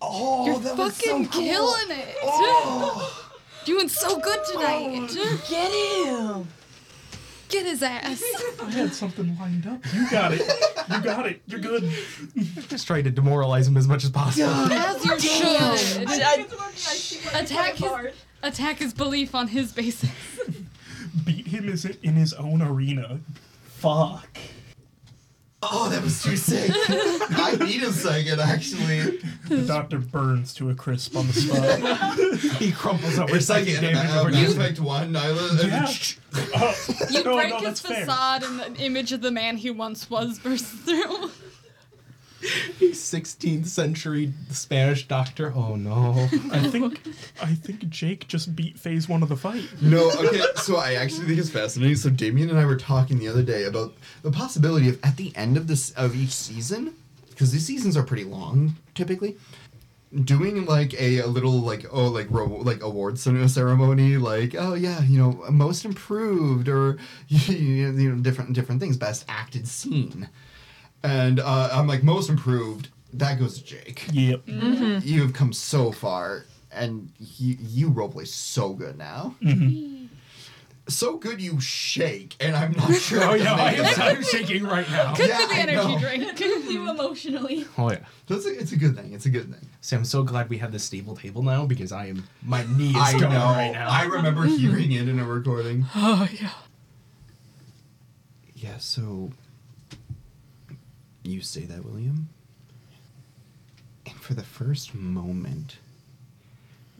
Oh, 0.00 0.46
You're 0.46 0.76
fucking 0.76 1.28
killing 1.28 1.90
it. 1.90 2.16
Oh. 2.22 3.24
Doing 3.64 3.88
so 3.88 4.18
good 4.18 4.40
tonight. 4.50 5.10
Get 5.48 5.70
him! 5.72 6.48
Get 7.48 7.66
his 7.66 7.82
ass. 7.82 8.22
I 8.62 8.70
had 8.70 8.92
something 8.92 9.36
lined 9.38 9.66
up. 9.66 9.80
You 9.94 10.10
got 10.10 10.32
it. 10.34 10.40
You 10.90 11.00
got 11.00 11.26
it. 11.26 11.40
You're 11.46 11.60
good. 11.60 11.90
Just 12.68 12.86
try 12.86 13.00
to 13.02 13.10
demoralize 13.10 13.66
him 13.66 13.76
as 13.76 13.88
much 13.88 14.04
as 14.04 14.10
possible. 14.10 14.48
As 14.48 15.04
you 15.04 15.18
should. 15.18 15.46
I, 16.06 16.46
I, 17.32 17.40
Attack 17.40 17.76
his, 17.76 17.90
attack 18.42 18.78
his 18.78 18.92
belief 18.92 19.34
on 19.34 19.48
his 19.48 19.72
basis. 19.72 20.10
Beat 21.24 21.46
him 21.48 21.68
is 21.68 21.84
in 21.84 22.14
his 22.14 22.32
own 22.34 22.62
arena. 22.62 23.20
Fuck. 23.64 24.38
Oh, 25.60 25.88
that 25.90 26.02
was 26.04 26.22
too 26.22 26.36
sick. 26.36 26.70
I 27.30 27.56
need 27.60 27.82
a 27.82 27.92
second, 27.92 28.40
actually. 28.40 29.18
The 29.48 29.64
doctor 29.66 29.98
burns 29.98 30.54
to 30.54 30.70
a 30.70 30.74
crisp 30.74 31.16
on 31.16 31.26
the 31.26 31.32
spot. 31.32 32.40
he 32.60 32.70
crumples 32.70 33.18
over 33.18 33.34
It's 33.36 33.48
like 33.48 33.66
second 33.66 33.84
in 33.84 33.94
damage 33.94 34.10
uh, 34.14 34.20
over 34.20 34.30
Mass. 34.30 34.52
Effect 34.52 34.80
1, 34.80 35.12
Nyla. 35.12 35.68
Yeah. 35.68 35.88
Oh, 36.54 36.74
You 37.10 37.24
no, 37.24 37.34
break 37.34 37.50
no, 37.50 37.56
his 37.56 37.64
that's 37.64 37.80
fair. 37.80 38.00
facade 38.04 38.44
and 38.44 38.60
the 38.76 38.82
image 38.82 39.12
of 39.12 39.20
the 39.22 39.30
man 39.32 39.56
he 39.56 39.70
once 39.70 40.08
was 40.08 40.38
bursts 40.38 40.70
through. 40.70 41.30
16th 42.40 43.66
century 43.66 44.32
Spanish 44.50 45.08
doctor. 45.08 45.52
Oh 45.54 45.76
no. 45.76 46.28
I 46.52 46.68
think 46.68 47.00
I 47.42 47.54
think 47.54 47.88
Jake 47.88 48.28
just 48.28 48.54
beat 48.54 48.78
phase 48.78 49.08
one 49.08 49.22
of 49.22 49.28
the 49.28 49.36
fight. 49.36 49.68
No, 49.80 50.10
okay. 50.12 50.42
So 50.56 50.76
I 50.76 50.94
actually 50.94 51.26
think 51.26 51.38
it's 51.38 51.50
fascinating. 51.50 51.96
So 51.96 52.10
Damien 52.10 52.50
and 52.50 52.58
I 52.58 52.64
were 52.64 52.76
talking 52.76 53.18
the 53.18 53.28
other 53.28 53.42
day 53.42 53.64
about 53.64 53.94
the 54.22 54.30
possibility 54.30 54.88
of 54.88 54.98
at 55.04 55.16
the 55.16 55.34
end 55.36 55.56
of 55.56 55.66
this 55.66 55.90
of 55.92 56.14
each 56.14 56.30
season, 56.32 56.94
because 57.30 57.52
these 57.52 57.64
seasons 57.64 57.96
are 57.96 58.02
pretty 58.02 58.24
long 58.24 58.76
typically, 58.94 59.36
doing 60.24 60.64
like 60.64 60.94
a, 61.00 61.18
a 61.18 61.26
little 61.26 61.60
like 61.60 61.84
oh 61.92 62.08
like 62.08 62.26
ro- 62.30 62.46
like 62.62 62.82
award 62.82 63.18
ceremony 63.18 64.16
like 64.16 64.54
oh 64.58 64.74
yeah 64.74 65.02
you 65.02 65.18
know 65.18 65.44
most 65.50 65.84
improved 65.84 66.68
or 66.68 66.98
you 67.28 67.92
know 67.92 68.16
different 68.22 68.52
different 68.52 68.80
things 68.80 68.96
best 68.96 69.24
acted 69.28 69.66
scene, 69.68 70.28
and 71.02 71.40
uh, 71.40 71.70
I'm 71.72 71.86
like 71.86 72.02
most 72.02 72.28
improved 72.28 72.88
that 73.14 73.38
goes 73.38 73.58
to 73.58 73.64
Jake. 73.64 74.06
Yep. 74.12 74.46
Mm-hmm. 74.46 75.08
You 75.08 75.22
have 75.22 75.32
come 75.32 75.52
so 75.52 75.92
far, 75.92 76.44
and 76.70 77.10
you, 77.18 77.56
you 77.60 77.90
roleplay 77.90 78.26
so 78.26 78.74
good 78.74 78.98
now. 78.98 79.34
Mm-hmm. 79.42 80.06
So 80.88 81.18
good 81.18 81.40
you 81.40 81.60
shake, 81.60 82.34
and 82.40 82.56
I'm 82.56 82.72
not 82.72 82.94
sure. 82.94 83.22
Oh 83.22 83.28
what 83.28 83.40
yeah, 83.40 83.54
I 83.54 83.72
am. 83.72 84.16
I'm 84.16 84.22
shaking 84.22 84.64
right 84.64 84.88
now. 84.90 85.14
Could 85.14 85.28
Yeah, 85.28 85.38
be 85.40 85.46
the 85.46 85.54
I 85.54 85.58
energy 85.58 85.94
know. 85.94 85.98
drink. 85.98 86.40
you 86.40 86.88
emotionally. 86.88 87.66
Oh 87.76 87.90
yeah. 87.90 87.98
That's 88.26 88.46
a, 88.46 88.58
it's 88.58 88.72
a 88.72 88.76
good 88.76 88.96
thing. 88.96 89.12
It's 89.12 89.26
a 89.26 89.30
good 89.30 89.52
thing. 89.52 89.68
See, 89.82 89.96
I'm 89.96 90.06
so 90.06 90.22
glad 90.22 90.48
we 90.48 90.58
have 90.58 90.72
this 90.72 90.84
stable 90.84 91.14
table 91.14 91.42
now 91.42 91.66
because 91.66 91.92
I 91.92 92.06
am 92.06 92.26
my 92.42 92.64
knee 92.76 92.90
is 92.90 92.96
I 92.96 93.12
going 93.12 93.32
know. 93.32 93.38
right 93.38 93.72
now. 93.72 93.88
I 93.90 94.04
remember 94.04 94.46
mm-hmm. 94.46 94.56
hearing 94.56 94.92
it 94.92 95.08
in 95.08 95.18
a 95.18 95.26
recording. 95.26 95.84
Oh 95.94 96.26
yeah. 96.40 96.52
Yeah. 98.54 98.78
So 98.78 99.30
you 101.30 101.40
say 101.40 101.62
that, 101.62 101.84
William, 101.84 102.28
and 104.06 104.14
for 104.16 104.34
the 104.34 104.42
first 104.42 104.94
moment, 104.94 105.78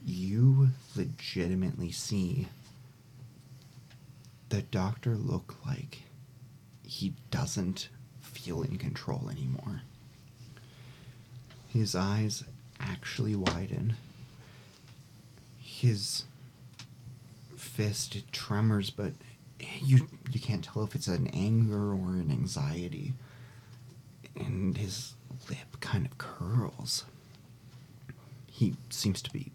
you 0.05 0.69
legitimately 0.97 1.91
see 1.91 2.49
the 4.49 4.63
doctor 4.63 5.15
look 5.15 5.57
like 5.67 6.03
he 6.83 7.15
doesn't 7.31 7.89
feel 8.21 8.63
in 8.63 8.79
control 8.79 9.29
anymore. 9.31 9.83
His 11.69 11.95
eyes 11.95 12.45
actually 12.81 13.35
widen. 13.35 13.97
His 15.59 16.25
fist 17.57 18.33
tremors, 18.33 18.91
but 18.91 19.13
you 19.81 20.09
you 20.31 20.41
can't 20.41 20.65
tell 20.65 20.83
if 20.85 20.95
it's 20.95 21.09
an 21.09 21.29
anger 21.29 21.93
or 21.93 22.15
an 22.15 22.31
anxiety. 22.31 23.13
And 24.39 24.77
his 24.77 25.15
lip 25.49 25.81
kind 25.81 26.07
of 26.07 26.17
curls. 26.19 27.05
He 28.47 28.75
seems 28.91 29.23
to 29.23 29.31
be 29.31 29.53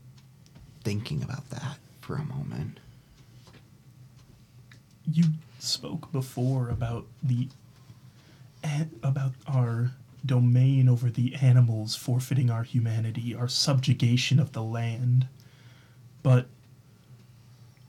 thinking 0.84 1.24
about 1.24 1.50
that 1.50 1.78
for 2.02 2.16
a 2.16 2.24
moment. 2.24 2.80
You 5.10 5.26
spoke 5.60 6.12
before 6.12 6.70
about 6.70 7.06
the 7.22 7.50
about 9.02 9.34
our 9.46 9.92
domain 10.26 10.88
over 10.88 11.10
the 11.10 11.36
animals 11.36 11.96
forfeiting 11.96 12.50
our 12.50 12.64
humanity, 12.64 13.36
our 13.36 13.50
subjugation 13.50 14.40
of 14.40 14.54
the 14.54 14.64
land. 14.64 15.28
But 16.22 16.48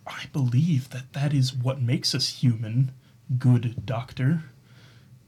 I 0.07 0.25
believe 0.33 0.91
that 0.91 1.13
that 1.13 1.33
is 1.33 1.55
what 1.55 1.81
makes 1.81 2.15
us 2.15 2.41
human, 2.41 2.93
good 3.39 3.87
doctor. 3.87 4.43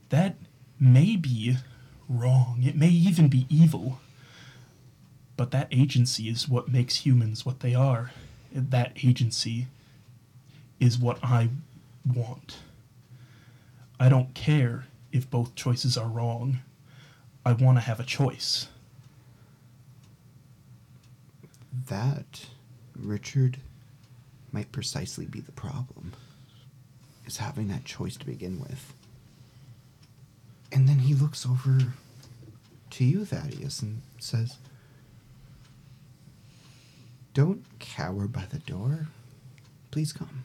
That 0.09 0.35
may 0.79 1.15
be 1.15 1.57
wrong. 2.09 2.63
It 2.63 2.75
may 2.75 2.89
even 2.89 3.27
be 3.27 3.45
evil. 3.49 3.99
But 5.35 5.51
that 5.51 5.67
agency 5.71 6.29
is 6.29 6.49
what 6.49 6.67
makes 6.67 7.05
humans 7.05 7.45
what 7.45 7.59
they 7.59 7.75
are. 7.75 8.11
That 8.51 8.93
agency 9.03 9.67
is 10.79 10.97
what 10.97 11.19
I 11.23 11.49
want. 12.05 12.57
I 13.99 14.09
don't 14.09 14.33
care 14.33 14.85
if 15.11 15.29
both 15.29 15.55
choices 15.55 15.97
are 15.97 16.07
wrong. 16.07 16.59
I 17.45 17.53
want 17.53 17.77
to 17.77 17.81
have 17.81 17.99
a 17.99 18.03
choice. 18.03 18.67
That, 21.87 22.47
Richard, 22.95 23.57
might 24.51 24.71
precisely 24.71 25.25
be 25.25 25.39
the 25.39 25.51
problem. 25.51 26.13
Is 27.25 27.37
having 27.37 27.67
that 27.67 27.85
choice 27.85 28.17
to 28.17 28.25
begin 28.25 28.59
with. 28.59 28.93
And 30.71 30.87
then 30.87 30.99
he 30.99 31.13
looks 31.13 31.45
over 31.45 31.79
to 32.91 33.03
you, 33.03 33.25
Thaddeus, 33.25 33.81
and 33.81 34.01
says, 34.19 34.57
Don't 37.33 37.63
cower 37.79 38.27
by 38.27 38.45
the 38.49 38.59
door. 38.59 39.07
Please 39.91 40.11
come. 40.13 40.43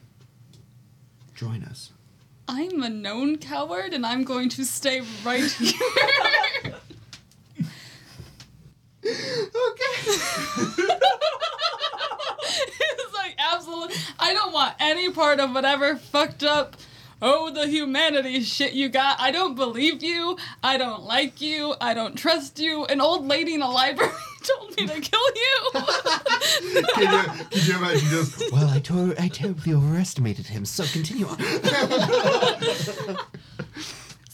Join 1.35 1.63
us. 1.63 1.91
I'm 2.47 2.83
a 2.83 2.89
known 2.89 3.37
coward 3.37 3.93
and 3.93 4.05
I'm 4.05 4.23
going 4.23 4.49
to 4.49 4.65
stay 4.65 5.01
right 5.25 5.43
here. 5.51 5.73
Okay. 9.05 9.11
it's 12.79 13.13
like 13.13 13.35
absolutely 13.37 13.95
I 14.19 14.33
don't 14.33 14.53
want 14.53 14.75
any 14.79 15.11
part 15.11 15.39
of 15.39 15.53
whatever 15.53 15.95
fucked 15.97 16.43
up 16.43 16.75
oh 17.23 17.49
the 17.49 17.65
humanity 17.67 18.41
shit 18.43 18.73
you 18.73 18.89
got. 18.89 19.19
I 19.19 19.31
don't 19.31 19.55
believe 19.55 20.03
you. 20.03 20.37
I 20.61 20.77
don't 20.77 21.01
like 21.03 21.41
you. 21.41 21.73
I 21.81 21.95
don't 21.95 22.15
trust 22.15 22.59
you. 22.59 22.85
An 22.85 23.01
old 23.01 23.25
lady 23.25 23.55
in 23.55 23.61
a 23.63 23.69
library 23.71 24.11
told 24.43 24.77
me 24.77 24.85
to 24.87 24.99
kill 24.99 25.27
you. 25.35 25.71
Can 26.93 27.01
you, 27.01 27.23
can 27.49 27.61
you 27.65 27.75
imagine 27.77 28.09
just, 28.09 28.51
well, 28.51 28.69
I, 28.69 28.79
to- 28.79 29.15
I 29.17 29.27
totally 29.29 29.73
overestimated 29.73 30.45
him, 30.47 30.65
so 30.65 30.83
continue 30.85 31.25
on. 31.27 31.37
it's 31.39 32.87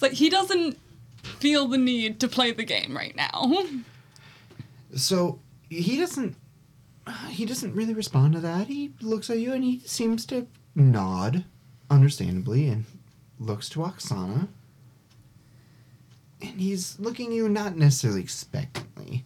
like 0.02 0.14
he 0.14 0.30
doesn't 0.30 0.78
feel 1.24 1.68
the 1.68 1.78
need 1.78 2.20
to 2.20 2.28
play 2.28 2.52
the 2.52 2.64
game 2.64 2.96
right 2.96 3.16
now. 3.16 3.52
So 4.96 5.40
he 5.70 5.98
doesn't 5.98 6.36
he 7.30 7.46
doesn't 7.46 7.74
really 7.74 7.94
respond 7.94 8.34
to 8.34 8.40
that. 8.42 8.68
He 8.68 8.92
looks 9.02 9.30
at 9.30 9.40
you 9.40 9.54
and 9.54 9.64
he 9.64 9.80
seems 9.86 10.26
to 10.28 10.48
nod, 10.76 11.44
understandably, 11.90 12.68
and 12.68 12.86
looks 13.40 13.70
to 13.70 13.80
Oksana. 13.80 14.48
And 16.42 16.62
he's 16.62 17.00
looking 17.00 17.28
at 17.28 17.34
you 17.34 17.50
not 17.50 17.76
necessarily 17.76 18.22
expectantly, 18.22 19.26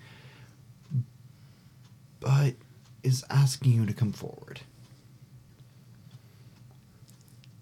but 2.19 2.56
is 3.03 3.23
asking 3.30 3.73
you 3.73 3.85
to 3.85 3.94
come 3.94 4.11
forward. 4.11 4.61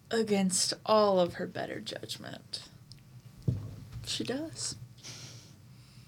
Against 0.09 0.73
all 0.85 1.19
of 1.19 1.35
her 1.35 1.47
better 1.47 1.79
judgment. 1.79 2.63
She 4.05 4.23
does. 4.23 4.75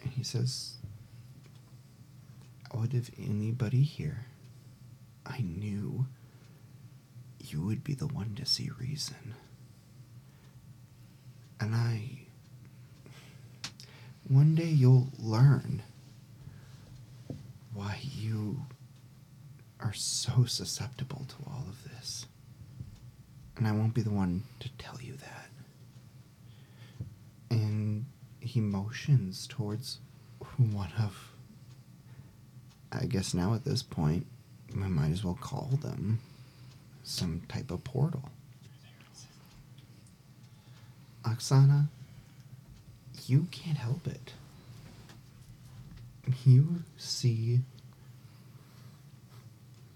And 0.02 0.11
he 0.11 0.24
says, 0.24 0.76
Out 2.76 2.94
of 2.94 3.10
anybody 3.18 3.82
here, 3.82 4.26
I 5.26 5.40
knew 5.40 6.06
you 7.53 7.61
would 7.61 7.84
be 7.84 7.93
the 7.93 8.07
one 8.07 8.34
to 8.35 8.45
see 8.45 8.71
reason. 8.80 9.35
And 11.59 11.75
I. 11.75 12.09
One 14.27 14.55
day 14.55 14.69
you'll 14.69 15.09
learn 15.19 15.84
why 17.73 17.99
you 18.01 18.65
are 19.80 19.93
so 19.93 20.45
susceptible 20.45 21.25
to 21.27 21.35
all 21.49 21.65
of 21.69 21.84
this. 21.84 22.25
And 23.55 23.67
I 23.67 23.71
won't 23.71 23.93
be 23.93 24.01
the 24.01 24.09
one 24.09 24.43
to 24.59 24.69
tell 24.80 24.97
you 24.99 25.13
that. 25.17 25.49
And 27.51 28.05
he 28.39 28.59
motions 28.61 29.45
towards 29.45 29.99
one 30.57 30.91
of. 30.97 31.30
I 32.91 33.05
guess 33.05 33.34
now 33.34 33.53
at 33.53 33.65
this 33.65 33.84
point, 33.84 34.25
we 34.75 34.88
might 34.88 35.11
as 35.11 35.23
well 35.23 35.38
call 35.39 35.69
them 35.81 36.19
some 37.03 37.41
type 37.47 37.71
of 37.71 37.84
portal. 37.84 38.30
Oksana, 41.23 41.88
you 43.27 43.47
can't 43.51 43.77
help 43.77 44.07
it. 44.07 44.34
You 46.45 46.84
see 46.97 47.59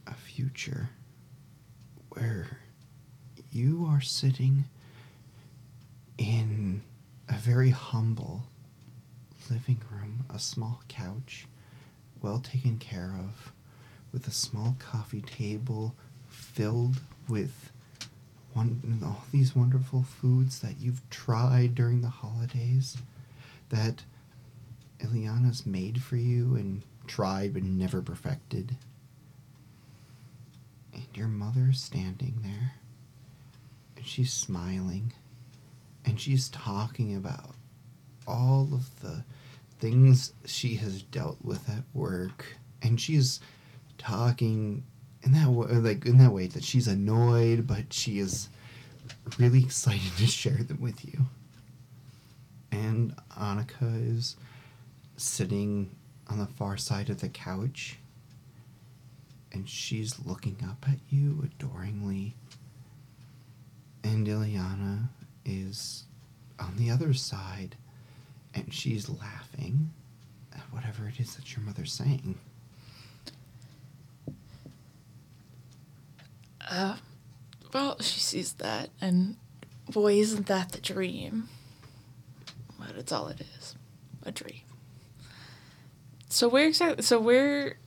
a 0.05 0.13
future 0.13 0.89
where 2.09 2.59
you 3.51 3.87
are 3.89 4.01
sitting 4.01 4.65
in 6.17 6.81
a 7.29 7.33
very 7.33 7.69
humble 7.69 8.43
living 9.49 9.81
room, 9.91 10.25
a 10.33 10.39
small 10.39 10.81
couch, 10.87 11.47
well 12.21 12.39
taken 12.39 12.77
care 12.77 13.15
of, 13.19 13.51
with 14.11 14.27
a 14.27 14.31
small 14.31 14.75
coffee 14.79 15.21
table 15.21 15.95
filled 16.57 16.99
with 17.29 17.71
one, 18.53 18.99
all 19.05 19.23
these 19.31 19.55
wonderful 19.55 20.01
foods 20.01 20.59
that 20.61 20.79
you've 20.79 21.07
tried 21.11 21.75
during 21.75 22.01
the 22.01 22.09
holidays 22.09 22.97
that 23.69 24.03
Ileana's 24.99 25.67
made 25.67 26.01
for 26.01 26.15
you 26.15 26.55
and 26.55 26.81
tried 27.05 27.53
but 27.53 27.61
never 27.61 28.01
perfected. 28.01 28.75
And 30.95 31.05
your 31.13 31.27
mother's 31.27 31.79
standing 31.79 32.39
there. 32.41 32.73
And 33.95 34.07
she's 34.07 34.33
smiling. 34.33 35.13
And 36.05 36.19
she's 36.19 36.49
talking 36.49 37.15
about 37.15 37.53
all 38.27 38.67
of 38.73 38.99
the 39.01 39.23
things 39.77 40.33
she 40.45 40.73
has 40.77 41.03
dealt 41.03 41.37
with 41.43 41.69
at 41.69 41.83
work. 41.93 42.57
And 42.81 42.99
she's 42.99 43.41
talking 43.99 44.83
in 45.27 45.33
that 45.33 45.49
way, 45.49 45.67
uh, 45.69 45.79
like 45.79 46.05
in 46.05 46.17
that 46.19 46.31
way 46.31 46.47
that 46.47 46.63
she's 46.63 46.87
annoyed, 46.87 47.67
but 47.67 47.91
she 47.91 48.19
is 48.19 48.47
really 49.37 49.61
excited 49.61 50.15
to 50.17 50.25
share 50.25 50.63
them 50.63 50.79
with 50.79 51.05
you. 51.05 51.19
And 52.71 53.13
Annika 53.37 54.17
is 54.17 54.37
sitting 55.17 55.91
on 56.29 56.39
the 56.39 56.45
far 56.45 56.77
side 56.77 57.09
of 57.09 57.19
the 57.19 57.29
couch 57.29 57.97
and 59.51 59.67
she's 59.67 60.25
looking 60.25 60.57
up 60.63 60.85
at 60.89 60.99
you 61.09 61.43
adoringly. 61.43 62.35
And 64.03 64.25
Ileana 64.25 65.09
is 65.45 66.03
on 66.59 66.77
the 66.77 66.89
other 66.89 67.13
side 67.13 67.75
and 68.53 68.73
she's 68.73 69.09
laughing 69.09 69.91
at 70.53 70.61
whatever 70.71 71.07
it 71.07 71.19
is 71.19 71.35
that 71.35 71.53
your 71.55 71.65
mother's 71.65 71.91
saying. 71.91 72.35
Uh, 76.69 76.97
well, 77.73 77.97
she 78.01 78.19
sees 78.19 78.53
that, 78.53 78.89
and 78.99 79.37
boy, 79.89 80.13
isn't 80.19 80.47
that 80.47 80.71
the 80.71 80.79
dream. 80.79 81.49
But 82.79 82.95
it's 82.97 83.11
all 83.11 83.27
it 83.27 83.41
is, 83.57 83.75
a 84.23 84.31
dream. 84.31 84.61
So 86.29 86.47
where 86.47 86.67
exactly? 86.67 87.03
So 87.03 87.19
where 87.19 87.77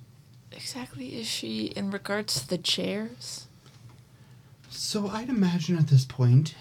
exactly 0.53 1.21
is 1.21 1.27
she 1.27 1.67
in 1.67 1.91
regards 1.91 2.41
to 2.41 2.49
the 2.49 2.59
chairs? 2.59 3.47
So 4.71 5.09
I'd 5.09 5.29
imagine 5.29 5.77
at 5.77 5.89
this 5.89 6.05
point, 6.05 6.55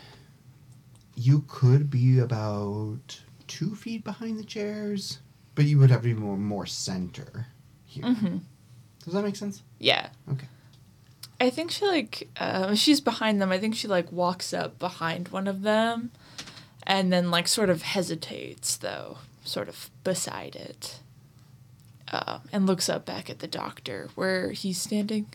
you 1.15 1.43
could 1.47 1.89
be 1.89 2.19
about 2.19 3.21
two 3.47 3.75
feet 3.75 4.03
behind 4.03 4.39
the 4.39 4.43
chairs, 4.43 5.19
but 5.55 5.65
you 5.65 5.79
would 5.79 5.89
have 5.89 6.01
to 6.01 6.07
be 6.07 6.13
more, 6.13 6.37
more 6.37 6.65
center 6.65 7.47
here. 7.85 8.03
Mm-hmm. 8.03 8.37
Does 9.03 9.13
that 9.13 9.23
make 9.23 9.35
sense? 9.35 9.63
Yeah. 9.79 10.09
Okay. 10.31 10.47
I 11.41 11.49
think 11.49 11.71
she 11.71 11.85
like 11.85 12.29
uh, 12.37 12.75
she's 12.75 12.99
behind 13.01 13.41
them. 13.41 13.51
I 13.51 13.59
think 13.59 13.75
she 13.75 13.87
like 13.87 14.11
walks 14.11 14.53
up 14.53 14.77
behind 14.77 15.29
one 15.29 15.47
of 15.47 15.61
them, 15.61 16.11
and 16.83 17.13
then 17.13 17.31
like 17.31 17.47
sort 17.47 17.69
of 17.69 17.81
hesitates 17.81 18.75
though, 18.77 19.17
sort 19.43 19.69
of 19.69 19.89
beside 20.03 20.55
it, 20.55 20.99
uh, 22.11 22.39
and 22.51 22.65
looks 22.67 22.89
up 22.89 23.05
back 23.05 23.29
at 23.29 23.39
the 23.39 23.47
doctor 23.47 24.09
where 24.15 24.51
he's 24.51 24.81
standing. 24.81 25.27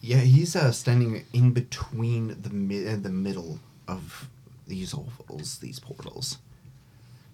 Yeah, 0.00 0.18
he's 0.18 0.54
uh, 0.56 0.72
standing 0.72 1.24
in 1.32 1.52
between 1.52 2.42
the 2.42 2.50
mi- 2.50 2.86
uh, 2.86 2.96
the 2.96 3.08
middle 3.08 3.60
of 3.88 4.28
these 4.66 4.92
ovals, 4.92 5.58
these 5.58 5.78
portals. 5.78 6.38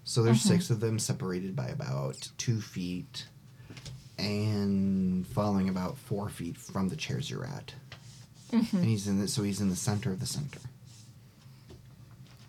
So 0.03 0.23
there's 0.23 0.41
six 0.41 0.69
of 0.69 0.79
them 0.79 0.97
separated 0.99 1.55
by 1.55 1.67
about 1.67 2.29
two 2.37 2.61
feet, 2.61 3.25
and 4.17 5.27
falling 5.27 5.67
about 5.69 5.97
four 5.97 6.29
feet 6.29 6.57
from 6.57 6.89
the 6.89 6.95
chairs 6.95 7.29
you're 7.29 7.45
at. 7.45 7.73
And 8.51 8.85
he's 8.85 9.07
in 9.07 9.19
the, 9.19 9.27
so 9.27 9.43
he's 9.43 9.61
in 9.61 9.69
the 9.69 9.75
center 9.75 10.11
of 10.11 10.19
the 10.19 10.25
center. 10.25 10.59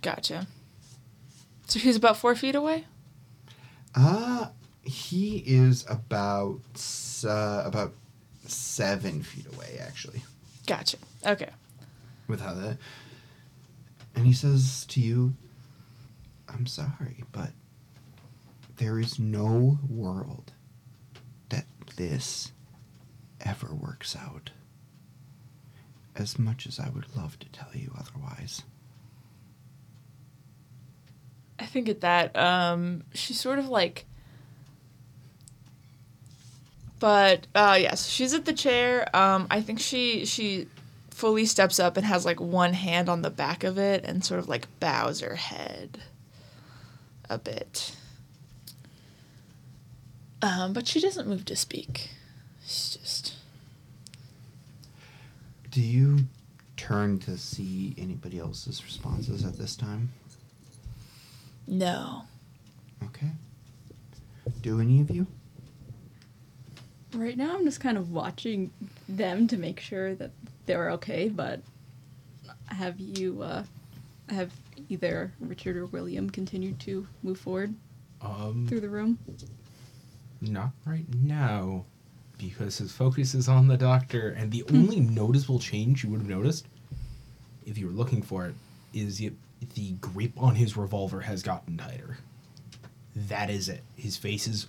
Gotcha. 0.03 0.47
So 1.67 1.79
he's 1.79 1.97
about 1.97 2.17
four 2.17 2.35
feet 2.35 2.55
away. 2.55 2.87
Uh 3.95 4.49
he 4.83 5.39
is 5.47 5.85
about 5.89 6.61
uh, 7.25 7.63
about 7.65 7.93
seven 8.47 9.23
feet 9.23 9.47
away, 9.55 9.79
actually. 9.81 10.23
Gotcha. 10.67 10.97
Okay. 11.25 11.51
With 12.27 12.41
how 12.41 12.55
that, 12.55 12.79
and 14.15 14.27
he 14.27 14.33
says 14.33 14.87
to 14.89 15.01
you, 15.01 15.35
"I'm 16.49 16.67
sorry, 16.67 17.25
but 17.33 17.51
there 18.77 18.99
is 18.99 19.19
no 19.19 19.79
world 19.89 20.53
that 21.51 21.67
this 21.97 22.53
ever 23.41 23.75
works 23.75 24.17
out. 24.17 24.51
As 26.17 26.39
much 26.39 26.67
as 26.67 26.79
I 26.81 26.89
would 26.91 27.17
love 27.17 27.39
to 27.39 27.49
tell 27.49 27.71
you 27.75 27.93
otherwise." 27.99 28.63
I 31.59 31.67
think 31.67 31.89
at 31.89 32.01
that, 32.01 32.37
um, 32.37 33.05
she's 33.13 33.39
sort 33.39 33.59
of 33.59 33.69
like. 33.69 34.07
But 36.99 37.47
uh, 37.55 37.79
yes, 37.81 38.09
she's 38.09 38.35
at 38.35 38.45
the 38.45 38.53
chair. 38.53 39.15
Um, 39.15 39.47
I 39.51 39.61
think 39.61 39.79
she 39.79 40.25
she 40.25 40.69
fully 41.11 41.45
steps 41.45 41.79
up 41.79 41.99
and 41.99 42.07
has 42.07 42.25
like 42.25 42.41
one 42.41 42.73
hand 42.73 43.09
on 43.09 43.21
the 43.21 43.31
back 43.31 43.63
of 43.63 43.79
it 43.79 44.05
and 44.05 44.25
sort 44.25 44.41
of 44.41 44.49
like 44.49 44.67
bows 44.81 45.21
her 45.21 45.37
head 45.37 46.01
a 47.29 47.39
bit. 47.39 47.95
Um, 50.43 50.73
but 50.73 50.89
she 50.89 51.01
doesn't 51.01 51.29
move 51.29 51.45
to 51.47 51.57
speak. 51.57 52.11
She's 52.63 52.97
just 53.01 53.20
Do 55.71 55.81
you 55.81 56.19
turn 56.77 57.19
to 57.21 57.37
see 57.39 57.95
anybody 57.99 58.39
else's 58.39 58.83
responses 58.85 59.45
at 59.45 59.57
this 59.57 59.77
time? 59.77 60.11
no. 61.67 62.23
Okay. 63.05 63.31
Do 64.63 64.81
any 64.81 65.01
of 65.01 65.11
you? 65.11 65.27
Right 67.15 67.37
now, 67.37 67.57
I'm 67.57 67.65
just 67.65 67.81
kind 67.81 67.97
of 67.97 68.11
watching 68.13 68.71
them 69.09 69.47
to 69.49 69.57
make 69.57 69.81
sure 69.81 70.15
that 70.17 70.33
they're 70.67 70.91
okay. 70.93 71.29
But 71.29 71.61
have 72.67 72.99
you, 73.01 73.43
uh, 73.43 73.65
have 74.29 74.53
either 74.89 75.33
Richard 75.41 75.77
or 75.77 75.87
William 75.87 76.29
continued 76.29 76.79
to 76.81 77.07
move 77.23 77.39
forward 77.39 77.75
Um, 78.21 78.67
through 78.69 78.81
the 78.81 78.91
room? 78.91 79.19
Not 80.41 80.73
right 80.85 81.07
now, 81.23 81.85
because 82.41 82.79
his 82.79 82.93
focus 82.93 83.35
is 83.35 83.49
on 83.49 83.69
the 83.69 83.77
doctor, 83.77 84.31
and 84.31 84.51
the 84.51 84.65
only 84.73 84.99
noticeable 85.01 85.59
change 85.59 86.03
you 86.03 86.11
would 86.11 86.21
have 86.21 86.29
noticed, 86.29 86.67
if 87.67 87.77
you 87.77 87.87
were 87.87 87.93
looking 87.93 88.23
for 88.23 88.47
it, 88.47 88.55
is 88.95 89.21
y- 89.21 89.31
the 89.75 89.93
grip 90.01 90.33
on 90.39 90.55
his 90.55 90.77
revolver 90.77 91.21
has 91.21 91.43
gotten 91.43 91.77
tighter. 91.77 92.19
That 93.15 93.51
is 93.51 93.69
it. 93.69 93.83
His 93.97 94.17
face 94.17 94.47
is 94.47 94.67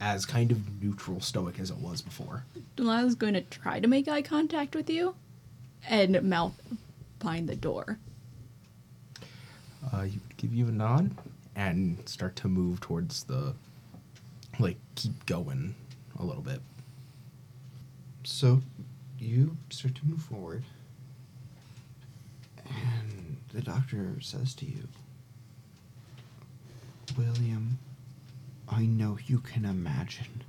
as 0.00 0.26
kind 0.26 0.52
of 0.52 0.82
neutral, 0.82 1.20
stoic 1.20 1.58
as 1.58 1.70
it 1.70 1.78
was 1.78 2.02
before. 2.02 2.44
Delilah's 2.76 3.14
going 3.14 3.34
to 3.34 3.40
try 3.40 3.80
to 3.80 3.88
make 3.88 4.06
eye 4.08 4.22
contact 4.22 4.74
with 4.74 4.90
you, 4.90 5.14
and 5.88 6.20
mouth 6.22 6.52
behind 7.18 7.48
the 7.48 7.56
door. 7.56 7.98
Uh, 9.92 10.02
you 10.02 10.20
give 10.36 10.52
you 10.52 10.68
a 10.68 10.72
nod 10.72 11.10
and 11.56 12.06
start 12.06 12.36
to 12.36 12.48
move 12.48 12.80
towards 12.80 13.24
the, 13.24 13.54
like, 14.58 14.76
keep 14.94 15.24
going 15.24 15.74
a 16.20 16.24
little 16.24 16.42
bit. 16.42 16.60
So 18.24 18.62
you 19.18 19.56
start 19.70 19.94
to 19.96 20.06
move 20.06 20.22
forward, 20.22 20.62
and 22.66 23.38
the 23.52 23.60
doctor 23.60 24.16
says 24.20 24.54
to 24.56 24.66
you, 24.66 24.88
William, 27.16 27.78
I 28.68 28.84
know 28.84 29.18
you 29.26 29.38
can 29.40 29.64
imagine 29.64 30.44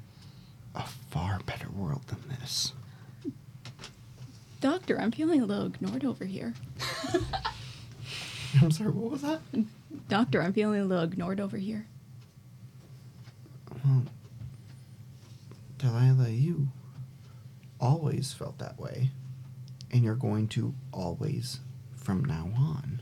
a 0.76 0.84
far 0.84 1.40
better 1.46 1.70
world 1.70 2.02
than 2.08 2.24
this. 2.40 2.74
Doctor, 4.60 5.00
I'm 5.00 5.12
feeling 5.12 5.42
a 5.42 5.46
little 5.46 5.66
ignored 5.66 6.06
over 6.06 6.24
here. 6.26 6.54
I'm 8.62 8.70
sorry, 8.70 8.92
what 8.92 9.12
was 9.12 9.22
that? 9.22 9.40
Doctor, 10.08 10.42
I'm 10.42 10.54
feeling 10.54 10.82
a 10.82 10.86
little 10.86 11.04
ignored 11.04 11.40
over 11.40 11.58
here. 11.58 11.88
Well, 13.84 14.04
Delilah, 15.82 16.30
you 16.30 16.68
always 17.80 18.34
felt 18.34 18.60
that 18.60 18.80
way, 18.80 19.10
and 19.90 20.04
you're 20.04 20.14
going 20.14 20.48
to 20.50 20.76
always 20.94 21.60
from 21.96 22.24
now 22.24 22.52
on. 22.56 23.02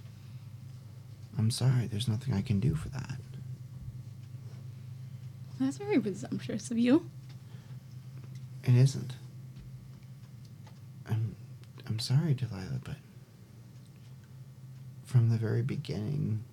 I'm 1.37 1.51
sorry, 1.51 1.87
there's 1.87 2.07
nothing 2.07 2.33
I 2.33 2.41
can 2.41 2.61
do 2.61 2.75
for 2.75 2.87
that. 2.89 3.19
That's 5.59 5.75
very 5.75 5.99
presumptuous 5.99 6.71
of 6.71 6.77
you. 6.77 7.09
It 8.63 8.75
isn't. 8.75 9.15
I'm 11.05 11.35
I'm 11.85 11.99
sorry, 11.99 12.33
Delilah, 12.33 12.79
but 12.81 12.95
from 15.03 15.27
the 15.29 15.37
very 15.37 15.63
beginning, 15.63 16.45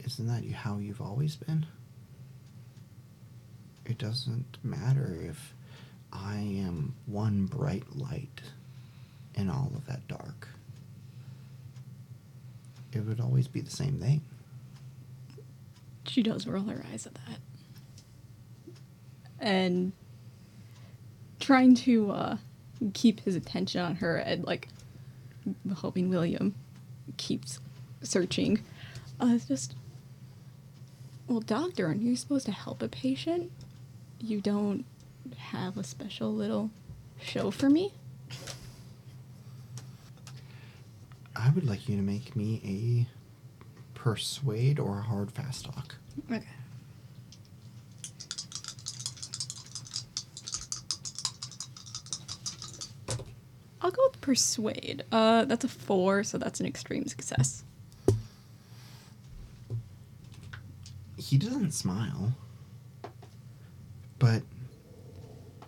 isn't 0.00 0.26
that 0.26 0.42
you 0.42 0.54
how 0.54 0.78
you've 0.78 1.00
always 1.00 1.36
been? 1.36 1.66
It 3.84 3.98
doesn't 3.98 4.58
matter 4.62 5.18
if 5.22 5.54
I 6.12 6.36
am 6.36 6.94
one 7.06 7.46
bright 7.46 7.96
light 7.96 8.40
in 9.34 9.48
all 9.48 9.72
of 9.74 9.86
that 9.86 10.06
dark. 10.08 10.48
It 12.92 13.00
would 13.00 13.20
always 13.20 13.48
be 13.48 13.60
the 13.60 13.70
same 13.70 13.98
thing. 13.98 14.20
She 16.04 16.22
does 16.22 16.46
roll 16.46 16.64
her 16.64 16.84
eyes 16.92 17.06
at 17.06 17.14
that. 17.14 18.74
And 19.38 19.92
trying 21.38 21.74
to 21.74 22.10
uh, 22.10 22.36
keep 22.92 23.20
his 23.20 23.36
attention 23.36 23.80
on 23.80 23.96
her 23.96 24.16
and 24.16 24.44
like 24.44 24.68
hoping 25.74 26.10
William 26.10 26.54
keeps 27.16 27.60
searching. 28.02 28.62
Uh, 29.20 29.28
it's 29.30 29.46
just, 29.46 29.74
well, 31.28 31.40
doctor, 31.40 31.86
aren't 31.86 32.02
you 32.02 32.16
supposed 32.16 32.46
to 32.46 32.52
help 32.52 32.82
a 32.82 32.88
patient? 32.88 33.50
You 34.22 34.40
don't 34.40 34.84
have 35.36 35.76
a 35.78 35.84
special 35.84 36.32
little 36.34 36.70
show 37.20 37.50
for 37.50 37.70
me? 37.70 37.92
I 41.34 41.50
would 41.50 41.66
like 41.66 41.88
you 41.88 41.96
to 41.96 42.02
make 42.02 42.36
me 42.36 42.60
a 42.64 43.98
persuade 43.98 44.78
or 44.78 44.98
a 44.98 45.02
hard 45.02 45.32
fast 45.32 45.64
talk. 45.64 45.96
Okay. 46.30 46.44
I'll 53.82 53.90
go 53.90 54.02
with 54.10 54.20
persuade. 54.20 55.04
Uh, 55.10 55.46
that's 55.46 55.64
a 55.64 55.68
four, 55.68 56.22
so 56.24 56.36
that's 56.36 56.60
an 56.60 56.66
extreme 56.66 57.06
success. 57.06 57.64
He 61.16 61.38
doesn't 61.38 61.72
smile, 61.72 62.32
but 64.20 64.42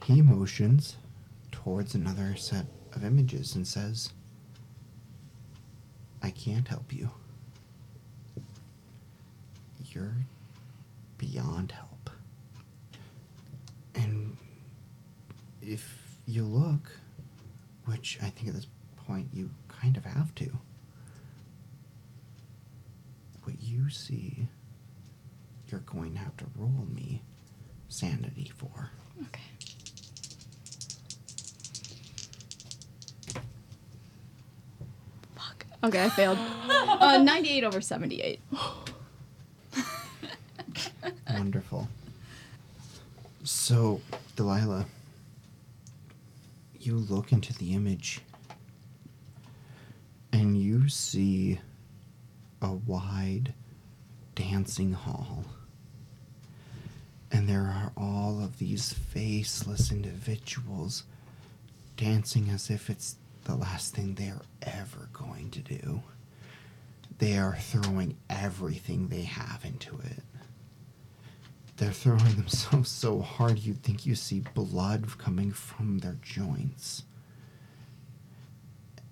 he 0.05 0.23
motions 0.23 0.97
towards 1.51 1.95
another 1.95 2.37
set 2.37 2.67
of 2.95 3.03
images 3.03 3.57
and 3.57 3.67
says, 3.67 4.13
I 6.23 6.31
can't 6.31 6.69
help 6.69 6.93
you. 6.93 7.11
You're 9.87 10.15
beyond 11.19 11.73
help. 11.73 12.11
And 13.95 14.37
if 15.63 16.19
you 16.27 16.45
look, 16.45 16.93
which 17.87 18.19
I 18.23 18.29
think 18.29 18.49
at 18.49 18.55
this 18.55 18.67
point 19.07 19.29
you 19.33 19.51
kind 19.69 19.97
of 19.97 20.05
have 20.05 20.35
to, 20.37 20.51
what 23.45 23.57
you 23.63 23.89
see, 23.89 24.47
you're 25.69 25.81
going 25.81 26.13
to 26.13 26.19
have 26.19 26.37
to 26.37 26.45
roll 26.57 26.87
me 26.93 27.23
sanity 27.93 28.51
for. 28.57 28.91
Okay. 29.23 29.43
Fuck. 35.37 35.67
Okay, 35.85 36.05
I 36.05 36.09
failed. 36.09 36.39
Uh, 36.69 37.19
98 37.19 37.65
over 37.65 37.81
78. 37.81 38.41
Wonderful. 41.31 41.89
So, 43.45 44.01
Delilah, 44.37 44.87
you 46.81 46.97
look 46.97 47.33
into 47.33 47.53
the 47.55 47.75
image 47.75 48.21
and 50.33 50.57
you 50.57 50.89
see 50.89 51.61
a 52.61 52.73
wide 52.73 53.53
dancing 54.35 54.93
hall. 54.93 55.45
And 57.43 57.49
there 57.49 57.63
are 57.63 57.91
all 57.97 58.41
of 58.41 58.61
these 58.61 58.93
faceless 58.93 59.91
individuals 59.91 61.03
dancing 61.97 62.49
as 62.51 62.71
if 62.71 62.89
it's 62.89 63.17
the 63.47 63.57
last 63.57 63.97
thing 63.97 64.15
they're 64.15 64.43
ever 64.63 65.09
going 65.13 65.51
to 65.51 65.59
do. 65.59 66.05
They 67.19 67.37
are 67.39 67.57
throwing 67.57 68.17
everything 68.31 69.09
they 69.09 69.23
have 69.23 69.65
into 69.65 69.99
it. 69.99 70.23
They're 71.79 71.91
throwing 71.91 72.37
themselves 72.37 72.89
so 72.93 73.21
hard 73.21 73.59
you'd 73.59 73.83
think 73.83 74.07
you 74.07 74.15
see 74.15 74.45
blood 74.55 75.19
coming 75.19 75.51
from 75.51 75.99
their 75.99 76.19
joints. 76.23 77.03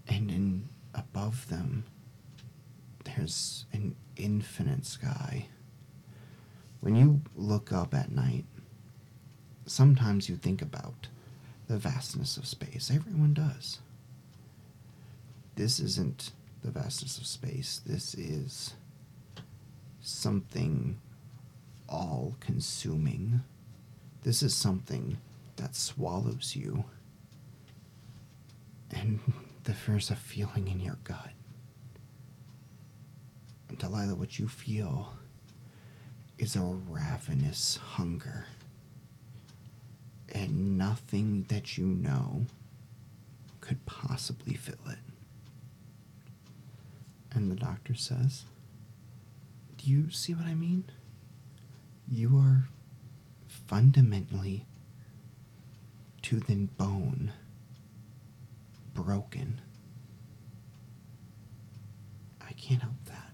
And 0.07 0.31
in 0.31 0.69
above 0.95 1.49
them 1.49 1.83
there's 3.03 3.65
an 3.73 3.97
infinite 4.15 4.87
sky. 4.87 5.49
When 6.81 6.97
you 6.97 7.21
look 7.37 7.73
up 7.73 7.95
at 7.95 8.11
night, 8.11 8.45
sometimes 9.67 10.29
you 10.29 10.37
think 10.37 10.63
about 10.63 11.09
the 11.69 11.77
vastness 11.77 12.37
of 12.37 12.47
space. 12.47 12.91
Everyone 12.93 13.35
does. 13.35 13.79
This 15.57 15.79
isn't 15.79 16.33
the 16.65 16.71
vastness 16.71 17.19
of 17.19 17.27
space. 17.27 17.81
This 17.85 18.15
is 18.15 18.75
something 20.01 20.99
all 21.89 22.37
consuming. 22.41 23.43
This 24.23 24.43
is 24.43 24.55
something 24.55 25.19
that 25.57 25.77
swallows 25.77 26.57
you. 26.57 26.85
And 28.91 29.21
there's 29.65 30.11
a 30.11 30.17
feeling 30.17 30.69
in 30.69 30.81
your 30.81 30.99
gut. 31.05 31.31
And 33.69 33.79
Delilah, 33.79 34.15
what 34.15 34.39
you 34.39 34.49
feel 34.49 35.13
is 36.41 36.57
a 36.57 36.61
ravenous 36.89 37.77
hunger. 37.77 38.47
And 40.33 40.79
nothing 40.79 41.45
that 41.49 41.77
you 41.77 41.85
know 41.85 42.47
could 43.61 43.85
possibly 43.85 44.55
fill 44.55 44.89
it. 44.89 44.99
And 47.33 47.51
the 47.51 47.57
doctor 47.57 47.95
says, 47.95 48.45
Do 49.77 49.91
you 49.91 50.11
see 50.11 50.33
what 50.33 50.47
I 50.47 50.55
mean? 50.55 50.85
You 52.11 52.39
are 52.39 52.69
fundamentally, 53.47 54.65
to 56.23 56.41
the 56.41 56.55
bone, 56.55 57.33
broken. 58.95 59.61
I 62.41 62.53
can't 62.55 62.83
help 62.83 62.95
that. 63.07 63.27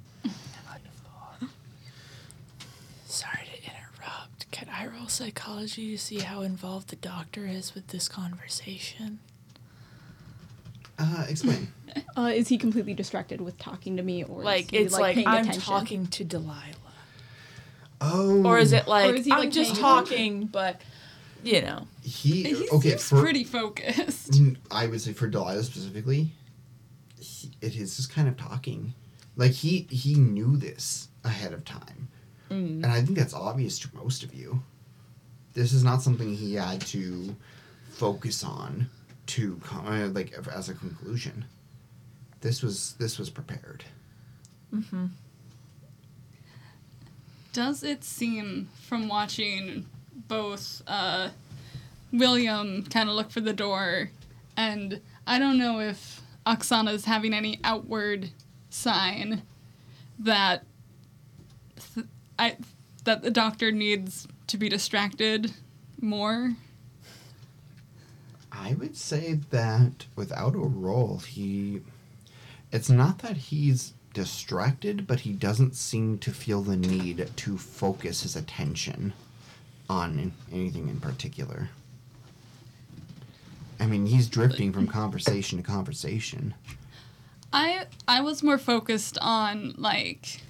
Sorry 3.07 3.47
to 3.47 3.71
interrupt. 3.71 4.46
Can 4.57 4.71
I 4.71 4.87
roll 4.87 5.07
psychology 5.07 5.91
to 5.91 5.99
see 5.99 6.21
how 6.21 6.41
involved 6.41 6.89
the 6.89 6.97
doctor 6.97 7.45
is 7.45 7.75
with 7.75 7.89
this 7.89 8.09
conversation? 8.09 9.19
Uh, 10.99 11.27
explain. 11.29 11.69
Uh, 12.15 12.31
is 12.35 12.49
he 12.49 12.59
completely 12.59 12.93
distracted 12.93 13.41
with 13.41 13.57
talking 13.59 13.97
to 13.97 14.03
me, 14.03 14.23
or 14.23 14.41
is 14.41 14.45
Like 14.45 14.71
he, 14.71 14.79
it's 14.79 14.93
like, 14.93 15.15
paying 15.15 15.27
I'm 15.27 15.43
attention? 15.43 15.63
talking 15.63 16.07
to 16.09 16.25
Delilah, 16.25 16.75
oh. 18.03 18.45
or 18.45 18.59
is 18.59 18.73
it 18.73 18.87
like 18.87 19.17
is 19.17 19.25
he, 19.25 19.33
I'm 19.33 19.39
like, 19.39 19.51
just 19.51 19.73
paying 19.73 19.83
talking, 19.83 20.47
but 20.47 20.83
you 21.43 21.63
know, 21.63 21.87
he? 22.03 22.43
He 22.43 22.69
okay, 22.69 22.91
seems 22.91 23.09
for 23.09 23.21
pretty 23.21 23.45
focused. 23.45 24.39
I 24.71 24.87
would 24.89 25.01
say 25.01 25.15
for 25.15 25.27
Delilah 25.27 25.63
specifically, 25.63 26.33
he, 27.19 27.51
it 27.63 27.77
is 27.77 27.97
just 27.97 28.13
kind 28.13 28.29
of 28.29 28.37
talking. 28.37 28.93
Like 29.37 29.53
he 29.53 29.87
he 29.91 30.15
knew 30.15 30.59
this 30.59 31.09
ahead 31.25 31.55
of 31.55 31.65
time, 31.65 32.09
and 32.51 32.87
I 32.87 33.03
think 33.03 33.19
that's 33.19 33.35
obvious 33.35 33.79
to 33.81 33.89
most 33.95 34.23
of 34.23 34.35
you. 34.35 34.63
This 35.55 35.73
is 35.73 35.83
not 35.83 36.03
something 36.03 36.35
he 36.35 36.55
had 36.55 36.81
to 36.83 37.35
focus 37.91 38.45
on 38.45 38.89
to 39.27 39.59
come 39.65 39.87
uh, 39.87 40.09
like 40.09 40.35
as 40.55 40.69
a 40.69 40.75
conclusion. 40.75 41.45
This 42.41 42.63
was 42.63 42.95
this 42.99 43.19
was 43.19 43.31
prepared. 43.31 43.85
Mm-hmm. 44.75 45.07
Does 47.53 47.83
it 47.83 48.05
seem 48.05 48.69
from 48.83 49.09
watching 49.09 49.87
both 50.29 50.83
uh, 50.87 51.31
William 52.13 52.85
kind 52.85 53.09
of 53.09 53.15
look 53.15 53.31
for 53.31 53.41
the 53.41 53.55
door, 53.55 54.11
and 54.57 55.01
I 55.27 55.39
don't 55.39 55.59
know 55.59 55.81
if 55.81 56.21
Oksana's 56.47 57.07
having 57.07 57.33
any 57.33 57.59
outward 57.65 58.31
sign 58.69 59.43
that 60.19 60.61
th- 60.61 60.76
I 62.39 62.57
that 63.05 63.23
the 63.23 63.31
doctor 63.31 63.71
needs 63.73 64.27
to 64.49 64.57
be 64.57 64.69
distracted 64.69 65.53
more. 66.01 66.57
I 68.53 68.75
would 68.75 68.97
say 68.97 69.41
that 69.51 70.07
without 70.15 70.55
a 70.55 70.59
roll, 70.59 71.19
he. 71.19 71.83
It's 72.73 72.91
not 72.91 73.21
that 73.21 73.37
he's 73.37 73.93
distracted, 74.13 75.07
but 75.07 75.21
he 75.21 75.33
doesn't 75.33 75.77
seem 75.77 76.19
to 76.19 76.33
feel 76.33 76.63
the 76.63 76.77
need 76.77 77.31
to 77.37 77.59
focus 77.59 78.23
his 78.23 78.35
attention 78.35 79.13
on 79.89 80.33
anything 80.51 80.89
in 80.89 81.01
particular. 81.01 81.69
I 83.79 83.87
mean, 83.87 84.07
he's 84.07 84.27
drifting 84.27 84.73
from 84.73 84.87
conversation 84.87 85.59
to 85.59 85.65
conversation. 85.65 86.55
I 87.53 87.87
I 88.09 88.21
was 88.21 88.43
more 88.43 88.59
focused 88.59 89.19
on 89.21 89.75
like 89.77 90.41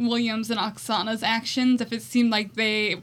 Williams 0.00 0.50
and 0.50 0.58
Oksana's 0.58 1.22
actions. 1.22 1.80
If 1.80 1.92
it 1.92 2.02
seemed 2.02 2.30
like 2.30 2.54
they 2.54 3.00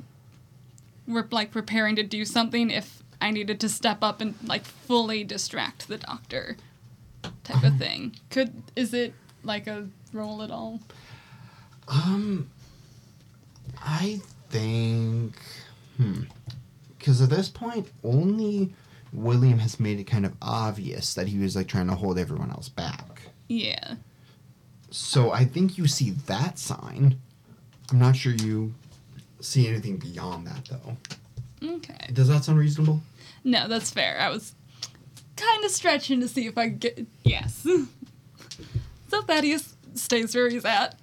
were 1.07 1.27
like 1.31 1.51
preparing 1.51 1.95
to 1.95 2.03
do 2.03 2.25
something, 2.25 2.69
if 2.71 3.03
I 3.21 3.31
needed 3.31 3.59
to 3.61 3.69
step 3.69 3.99
up 4.01 4.21
and 4.21 4.35
like 4.43 4.65
fully 4.65 5.23
distract 5.23 5.87
the 5.87 5.97
doctor, 5.97 6.57
type 7.43 7.63
of 7.63 7.77
thing. 7.77 8.15
Could 8.29 8.63
is 8.75 8.93
it 8.93 9.13
like 9.43 9.67
a 9.67 9.87
roll 10.13 10.41
at 10.41 10.51
all? 10.51 10.79
Um, 11.87 12.49
I 13.81 14.19
think. 14.49 15.33
Hmm. 15.97 16.23
Because 16.97 17.21
at 17.21 17.29
this 17.29 17.47
point, 17.47 17.89
only 18.03 18.73
William 19.13 19.59
has 19.59 19.79
made 19.79 19.99
it 19.99 20.03
kind 20.03 20.25
of 20.25 20.33
obvious 20.41 21.13
that 21.13 21.27
he 21.27 21.39
was 21.39 21.55
like 21.55 21.67
trying 21.67 21.87
to 21.87 21.95
hold 21.95 22.19
everyone 22.19 22.51
else 22.51 22.69
back. 22.69 23.21
Yeah. 23.47 23.95
So 24.97 25.31
I 25.31 25.45
think 25.45 25.77
you 25.77 25.87
see 25.87 26.09
that 26.25 26.57
sign. 26.57 27.19
I'm 27.91 27.99
not 27.99 28.15
sure 28.15 28.33
you 28.33 28.73
see 29.39 29.67
anything 29.67 29.97
beyond 29.97 30.47
that 30.47 30.67
though. 30.69 30.97
Okay. 31.75 32.09
Does 32.13 32.27
that 32.29 32.43
sound 32.43 32.57
reasonable? 32.57 33.01
No, 33.43 33.67
that's 33.67 33.91
fair. 33.91 34.19
I 34.19 34.29
was 34.29 34.55
kind 35.35 35.63
of 35.63 35.69
stretching 35.69 36.19
to 36.21 36.27
see 36.27 36.47
if 36.47 36.57
I 36.57 36.69
could 36.69 36.79
get. 36.79 37.05
Yes. 37.23 37.61
so 39.09 39.21
Thaddeus 39.21 39.75
stays 39.93 40.33
where 40.35 40.49
he's 40.49 40.65
at. 40.65 40.99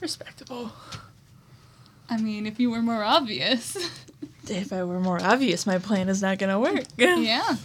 Respectable. 0.00 0.72
I 2.08 2.16
mean, 2.16 2.46
if 2.46 2.58
you 2.58 2.70
were 2.70 2.82
more 2.82 3.02
obvious. 3.04 3.76
If 4.48 4.72
I 4.72 4.84
were 4.84 5.00
more 5.00 5.20
obvious, 5.20 5.66
my 5.66 5.80
plan 5.80 6.08
is 6.08 6.22
not 6.22 6.38
gonna 6.38 6.60
work. 6.60 6.84
yeah. 6.96 7.56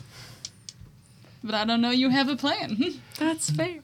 But 1.44 1.54
I 1.54 1.64
don't 1.64 1.80
know 1.80 1.92
you 1.92 2.10
have 2.10 2.28
a 2.28 2.36
plan. 2.36 2.76
That's 3.20 3.52
fair. 3.52 3.82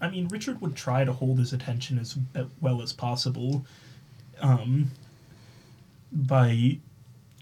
I 0.00 0.08
mean, 0.08 0.28
Richard 0.28 0.60
would 0.60 0.76
try 0.76 1.04
to 1.04 1.12
hold 1.12 1.38
his 1.38 1.52
attention 1.52 1.98
as 1.98 2.16
well 2.60 2.80
as 2.80 2.92
possible 2.92 3.66
um, 4.40 4.90
by 6.10 6.78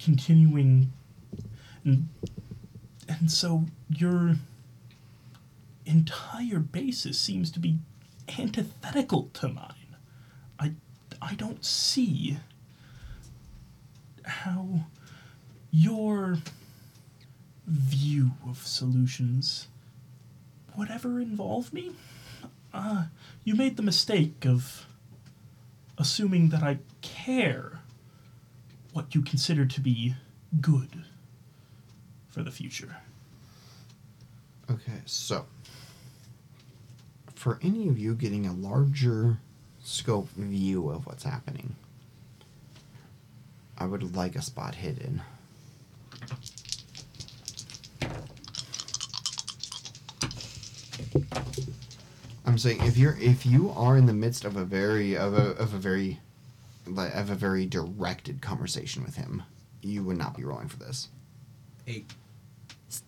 continuing. 0.03 0.93
And, 1.85 2.09
and 3.09 3.31
so 3.31 3.65
your 3.89 4.37
entire 5.87 6.59
basis 6.59 7.19
seems 7.19 7.51
to 7.53 7.61
be 7.61 7.79
antithetical 8.39 9.31
to 9.35 9.49
mine. 9.49 9.97
I, 10.59 10.73
I 11.23 11.35
don't 11.35 11.65
see 11.65 12.39
how 14.25 14.81
your 15.71 16.39
view 17.67 18.33
of 18.47 18.67
solutions 18.67 19.69
would 20.77 20.91
ever 20.91 21.21
involve 21.21 21.73
me. 21.73 21.93
Uh, 22.79 23.07
you 23.43 23.57
made 23.57 23.77
the 23.77 23.83
mistake 23.83 24.47
of 24.47 24.87
assuming 25.99 26.51
that 26.51 26.63
I 26.63 26.79
care 27.03 27.81
what 28.93 29.17
you 29.17 29.23
consider 29.23 29.67
to 29.67 29.81
be 29.81 30.15
good 30.61 31.03
for 32.29 32.45
the 32.45 32.53
future. 32.53 32.99
Okay, 34.71 35.01
so 35.07 35.47
for 37.35 37.59
any 37.63 37.89
of 37.89 37.99
you 37.99 38.15
getting 38.15 38.47
a 38.47 38.53
larger 38.53 39.39
scope 39.83 40.29
view 40.37 40.89
of 40.89 41.05
what's 41.05 41.25
happening, 41.25 41.75
I 43.77 43.87
would 43.87 44.15
like 44.15 44.37
a 44.37 44.43
spot 44.43 44.77
hidden. 44.77 45.23
I'm 52.49 52.57
saying 52.57 52.83
if 52.83 52.97
you're 52.97 53.17
if 53.21 53.45
you 53.45 53.71
are 53.77 53.99
in 53.99 54.07
the 54.07 54.15
midst 54.15 54.47
of 54.47 54.57
a 54.57 54.65
very 54.65 55.17
of 55.19 55.35
a 55.35 55.51
of 55.63 55.75
a 55.75 55.77
very 55.79 56.19
like 56.87 57.15
of 57.15 57.29
a 57.29 57.35
very 57.35 57.67
directed 57.67 58.41
conversation 58.41 59.05
with 59.05 59.17
him, 59.17 59.43
you 59.83 60.03
would 60.03 60.17
not 60.17 60.35
be 60.35 60.45
rolling 60.45 60.69
for 60.69 60.79
this. 60.79 61.09
Eight. 61.87 62.11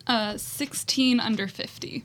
Uh, 0.07 0.37
16 0.37 1.21
under 1.21 1.49
50. 1.49 2.05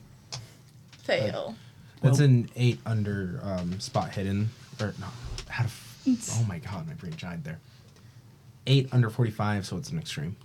Fail. 1.02 1.54
That's 2.00 2.18
Well- 2.20 2.26
an 2.28 2.48
eight 2.56 2.80
under 2.86 3.38
um, 3.42 3.80
spot 3.80 4.14
hidden. 4.14 4.48
Or 4.80 4.94
no, 4.98 5.06
how 5.48 5.64
to. 5.64 5.68
F- 5.68 6.38
oh 6.40 6.44
my 6.48 6.58
god, 6.58 6.86
my 6.86 6.94
brain 6.94 7.14
died 7.18 7.44
there. 7.44 7.58
Eight 8.66 8.88
under 8.92 9.10
forty-five, 9.10 9.66
so 9.66 9.76
it's 9.76 9.90
an 9.90 9.98
extreme. 9.98 10.36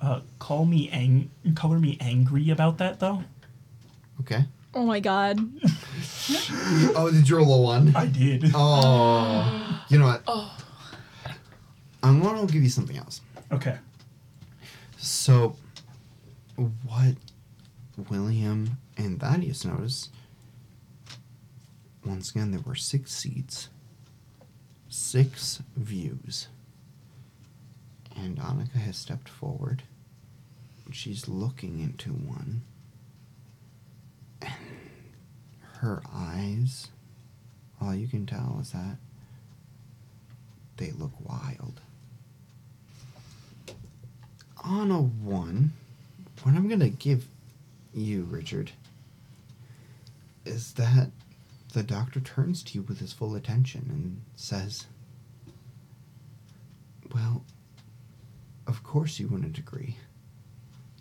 Uh, 0.00 0.20
call 0.40 0.64
me 0.64 0.88
ang- 0.90 1.30
color 1.54 1.78
me 1.78 1.96
angry 2.00 2.50
about 2.50 2.78
that 2.78 2.98
though. 2.98 3.22
Okay. 4.20 4.44
Oh 4.74 4.84
my 4.86 5.00
god. 5.00 5.38
Oh, 6.94 7.10
did 7.12 7.28
you 7.28 7.36
roll 7.36 7.54
a 7.54 7.62
one? 7.62 7.94
I 7.94 8.06
did. 8.06 8.52
Oh, 8.54 9.84
you 9.88 9.98
know 9.98 10.06
what? 10.06 10.22
Oh. 10.26 10.56
I'm 12.02 12.20
going 12.20 12.46
to 12.46 12.52
give 12.52 12.62
you 12.62 12.70
something 12.70 12.96
else. 12.96 13.20
Okay. 13.52 13.76
So, 14.96 15.56
what 16.56 17.16
William 18.10 18.78
and 18.96 19.20
Thaddeus 19.20 19.64
noticed, 19.64 20.10
once 22.04 22.30
again, 22.30 22.50
there 22.50 22.60
were 22.60 22.74
six 22.74 23.12
seats, 23.12 23.68
six 24.88 25.62
views. 25.76 26.48
And 28.16 28.38
Annika 28.38 28.76
has 28.76 28.96
stepped 28.96 29.28
forward. 29.28 29.82
She's 30.90 31.28
looking 31.28 31.80
into 31.80 32.10
one. 32.10 32.62
And 34.42 34.52
her 35.80 36.02
eyes, 36.12 36.88
all 37.80 37.94
you 37.94 38.08
can 38.08 38.26
tell 38.26 38.58
is 38.60 38.72
that 38.72 38.96
they 40.76 40.90
look 40.92 41.12
wild 41.20 41.80
on 44.64 44.90
a 44.90 45.00
one, 45.00 45.72
what 46.42 46.54
I'm 46.54 46.68
gonna 46.68 46.88
give 46.88 47.26
you, 47.92 48.22
Richard, 48.24 48.72
is 50.44 50.72
that 50.74 51.10
the 51.72 51.82
doctor 51.82 52.20
turns 52.20 52.62
to 52.64 52.74
you 52.74 52.82
with 52.82 52.98
his 53.00 53.12
full 53.12 53.34
attention 53.34 53.86
and 53.90 54.20
says, 54.36 54.86
Well, 57.14 57.44
of 58.66 58.82
course 58.82 59.18
you 59.18 59.28
wouldn't 59.28 59.58
agree. 59.58 59.96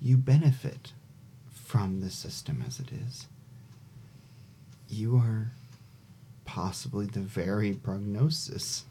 You 0.02 0.18
benefit 0.18 0.94
from 1.72 2.02
the 2.02 2.10
system 2.12 2.62
as 2.68 2.82
it 2.82 2.90
is. 2.92 3.28
You 4.90 5.16
are 5.16 5.54
possibly 6.44 7.06
the 7.06 7.22
very 7.22 7.72
prognosis 7.72 8.84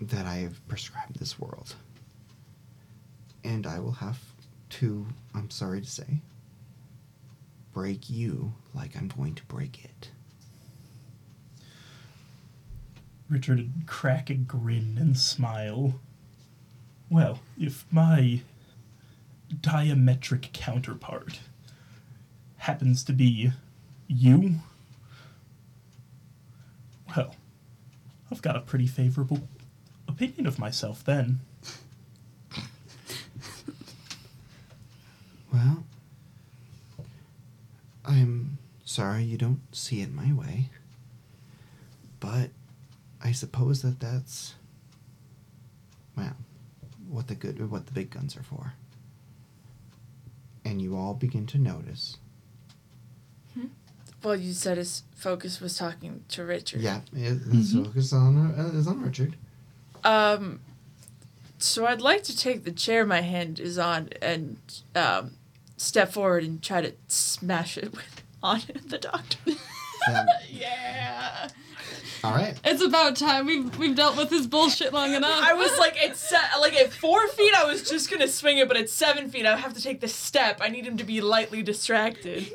that 0.00 0.24
I 0.24 0.36
have 0.36 0.66
prescribed 0.68 1.18
this 1.18 1.38
world 1.38 1.74
and 3.44 3.66
I 3.66 3.78
will 3.78 3.92
have 3.92 4.18
to, 4.70 5.04
I'm 5.34 5.50
sorry 5.50 5.82
to 5.82 5.86
say, 5.86 6.22
break 7.74 8.08
you 8.08 8.54
like 8.74 8.96
I'm 8.96 9.08
going 9.08 9.34
to 9.34 9.44
break 9.44 9.84
it. 9.84 10.08
Richard 13.28 13.68
crack 13.84 14.30
a 14.30 14.34
grin 14.34 14.96
and 14.98 15.18
smile. 15.18 16.00
Well, 17.10 17.40
if 17.58 17.84
my 17.90 18.40
diametric 19.54 20.52
counterpart 20.52 21.40
happens 22.58 23.02
to 23.04 23.12
be 23.12 23.52
you, 24.06 24.54
well, 27.16 27.34
I've 28.30 28.42
got 28.42 28.56
a 28.56 28.60
pretty 28.60 28.86
favorable 28.86 29.48
opinion 30.06 30.46
of 30.46 30.58
myself 30.58 31.04
then. 31.04 31.40
Well, 35.52 35.84
I'm 38.04 38.58
sorry 38.84 39.22
you 39.24 39.38
don't 39.38 39.60
see 39.72 40.02
it 40.02 40.12
my 40.12 40.32
way, 40.32 40.68
but 42.20 42.50
I 43.22 43.32
suppose 43.32 43.80
that 43.82 43.98
that's, 43.98 44.54
well, 46.16 46.36
what 47.08 47.28
the 47.28 47.34
good, 47.34 47.70
what 47.70 47.86
the 47.86 47.92
big 47.92 48.10
guns 48.10 48.36
are 48.36 48.42
for. 48.42 48.74
And 50.68 50.82
you 50.82 50.96
all 50.96 51.14
begin 51.14 51.46
to 51.46 51.58
notice. 51.58 52.18
Well, 54.22 54.36
you 54.36 54.52
said 54.52 54.78
his 54.78 55.04
focus 55.14 55.60
was 55.60 55.78
talking 55.78 56.24
to 56.28 56.44
Richard. 56.44 56.80
Yeah, 56.80 57.00
it, 57.12 57.38
it's 57.52 57.72
focused 57.72 58.12
on 58.12 58.36
uh, 58.58 58.76
is 58.76 58.88
on 58.88 59.00
Richard. 59.00 59.36
Um, 60.04 60.60
so 61.58 61.86
I'd 61.86 62.00
like 62.00 62.24
to 62.24 62.36
take 62.36 62.64
the 62.64 62.72
chair 62.72 63.06
my 63.06 63.20
hand 63.20 63.60
is 63.60 63.78
on 63.78 64.10
and 64.20 64.58
um, 64.94 65.32
step 65.76 66.12
forward 66.12 66.42
and 66.42 66.60
try 66.60 66.80
to 66.82 66.92
smash 67.06 67.78
it 67.78 67.92
with 67.92 68.22
on 68.42 68.60
the 68.88 68.98
doctor. 68.98 69.38
Yeah. 70.50 71.48
All 72.24 72.32
right. 72.32 72.58
It's 72.64 72.82
about 72.82 73.16
time. 73.16 73.46
We've, 73.46 73.78
we've 73.78 73.94
dealt 73.96 74.16
with 74.16 74.30
his 74.30 74.46
bullshit 74.46 74.92
long 74.92 75.14
enough. 75.14 75.42
I 75.42 75.54
was 75.54 75.76
like 75.78 75.94
it's 75.96 76.20
se- 76.20 76.60
like 76.60 76.74
at 76.74 76.92
four 76.92 77.26
feet, 77.28 77.54
I 77.54 77.64
was 77.64 77.88
just 77.88 78.10
gonna 78.10 78.28
swing 78.28 78.58
it, 78.58 78.68
but 78.68 78.76
at 78.76 78.90
seven 78.90 79.30
feet, 79.30 79.46
I 79.46 79.56
have 79.56 79.74
to 79.74 79.82
take 79.82 80.00
the 80.00 80.08
step. 80.08 80.58
I 80.60 80.68
need 80.68 80.86
him 80.86 80.96
to 80.96 81.04
be 81.04 81.20
lightly 81.20 81.62
distracted. 81.62 82.48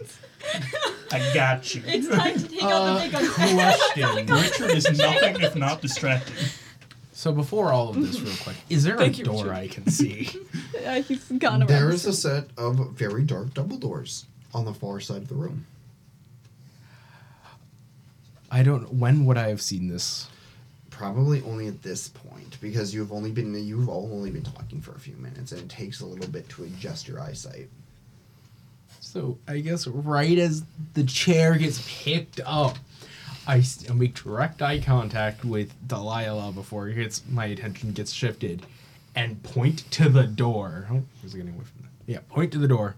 I 1.12 1.32
got 1.34 1.74
you. 1.74 1.82
It's 1.86 2.08
time 2.10 2.38
to 2.38 2.48
take 2.48 2.64
out 2.64 2.96
the 2.96 3.06
big 3.06 3.16
uh, 3.16 3.20
guns. 3.20 3.34
Question. 3.54 4.26
Richard 4.68 4.78
is 4.78 4.98
nothing 4.98 5.42
if 5.42 5.56
not 5.56 5.82
distracting. 5.82 6.36
So 7.14 7.32
before 7.32 7.72
all 7.72 7.90
of 7.90 7.96
this, 7.96 8.20
real 8.20 8.36
quick, 8.44 8.58
is 8.70 8.84
there 8.84 8.98
Thank 8.98 9.16
a 9.16 9.18
you, 9.20 9.24
door 9.24 9.44
Richard. 9.46 9.54
I 9.54 9.68
can 9.68 9.88
see? 9.90 10.30
Yeah, 10.82 11.00
he's 11.00 11.24
gone 11.32 11.62
around. 11.62 11.70
There 11.70 11.90
is 11.92 12.06
a 12.06 12.12
set 12.12 12.48
of 12.58 12.90
very 12.90 13.24
dark 13.24 13.54
double 13.54 13.78
doors 13.78 14.26
on 14.54 14.66
the 14.66 14.74
far 14.74 15.00
side 15.00 15.18
of 15.22 15.30
the 15.30 15.36
room. 15.36 15.66
I 18.54 18.62
don't. 18.62 18.94
When 18.94 19.26
would 19.26 19.38
I 19.38 19.50
have 19.50 19.64
seen 19.64 19.88
this? 19.88 20.30
Probably 20.92 21.42
only 21.42 21.66
at 21.66 21.82
this 21.82 22.08
point 22.08 22.60
because 22.62 22.94
you've 22.94 23.12
only 23.12 23.32
been 23.32 23.52
you've 23.66 23.90
all 23.90 24.08
only 24.14 24.30
been 24.30 24.44
talking 24.44 24.80
for 24.80 24.92
a 24.92 25.00
few 25.00 25.16
minutes 25.16 25.52
and 25.52 25.62
it 25.62 25.70
takes 25.70 26.02
a 26.02 26.06
little 26.06 26.28
bit 26.28 26.48
to 26.50 26.64
adjust 26.64 27.08
your 27.08 27.20
eyesight. 27.20 27.68
So 29.00 29.40
I 29.48 29.60
guess 29.60 29.88
right 29.88 30.38
as 30.38 30.64
the 30.94 31.04
chair 31.04 31.56
gets 31.56 31.84
picked 32.04 32.42
up, 32.46 32.78
I 33.48 33.64
I 33.90 33.94
make 33.94 34.14
direct 34.14 34.62
eye 34.62 34.80
contact 34.80 35.44
with 35.44 35.74
Delilah 35.88 36.52
before 36.52 36.90
it 36.90 36.94
gets 36.94 37.24
my 37.28 37.46
attention 37.46 37.92
gets 37.94 38.12
shifted, 38.12 38.68
and 39.16 39.42
point 39.42 39.90
to 39.92 40.10
the 40.10 40.28
door. 40.28 40.88
Oh, 40.92 41.04
it 41.24 41.32
getting 41.34 41.50
away 41.50 41.64
from 41.64 41.82
that? 41.82 42.12
Yeah, 42.12 42.20
point 42.30 42.52
to 42.52 42.60
the 42.60 42.68
door, 42.68 42.98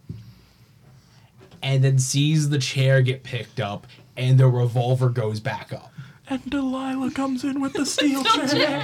and 1.63 1.81
then 1.81 1.97
sees 1.97 2.49
the 2.49 2.59
chair 2.59 3.01
get 3.01 3.23
picked 3.23 3.61
up, 3.61 3.87
and 4.17 4.37
the 4.39 4.47
revolver 4.47 5.09
goes 5.09 5.39
back 5.39 5.71
up. 5.73 5.91
And 6.27 6.43
Delilah 6.49 7.11
comes 7.11 7.43
in 7.43 7.61
with 7.61 7.73
the 7.73 7.85
steel 7.85 8.23
chair. 8.23 8.79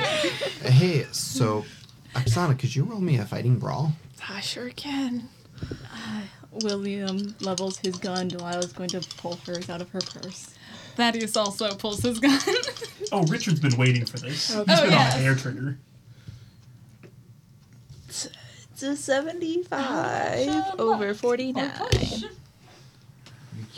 Hey, 0.64 1.06
so 1.12 1.66
Oksana, 2.14 2.58
could 2.60 2.76
you 2.76 2.84
roll 2.84 3.00
me 3.02 3.18
a 3.18 3.26
fighting 3.26 3.58
brawl? 3.58 3.94
I 4.30 4.42
sure 4.42 4.70
can. 4.70 5.28
Uh, 5.62 6.22
William 6.52 7.36
levels 7.40 7.78
his 7.80 7.96
gun. 7.98 8.28
Delilah's 8.30 8.74
going 8.74 8.90
to 8.90 9.00
pull 9.18 9.38
hers 9.48 9.70
out 9.70 9.82
of 9.82 9.90
her 9.92 10.02
purse. 10.02 10.54
Thaddeus 10.96 11.36
also 11.38 11.74
pulls 11.76 12.02
his 12.02 12.20
gun. 12.20 12.40
Oh, 13.14 13.24
Richard's 13.24 13.60
been 13.60 13.76
waiting 13.76 14.06
for 14.06 14.20
this. 14.20 14.56
Oh, 14.56 14.64
He's 14.66 14.80
Oh, 14.80 14.84
been 14.84 14.92
yes. 14.92 15.14
on 15.16 15.20
a 15.20 15.24
hair 15.24 15.36
trigger. 15.36 15.78
It's 18.08 18.84
a 18.84 18.96
75 18.96 20.80
over 20.80 21.14
49. 21.14 21.72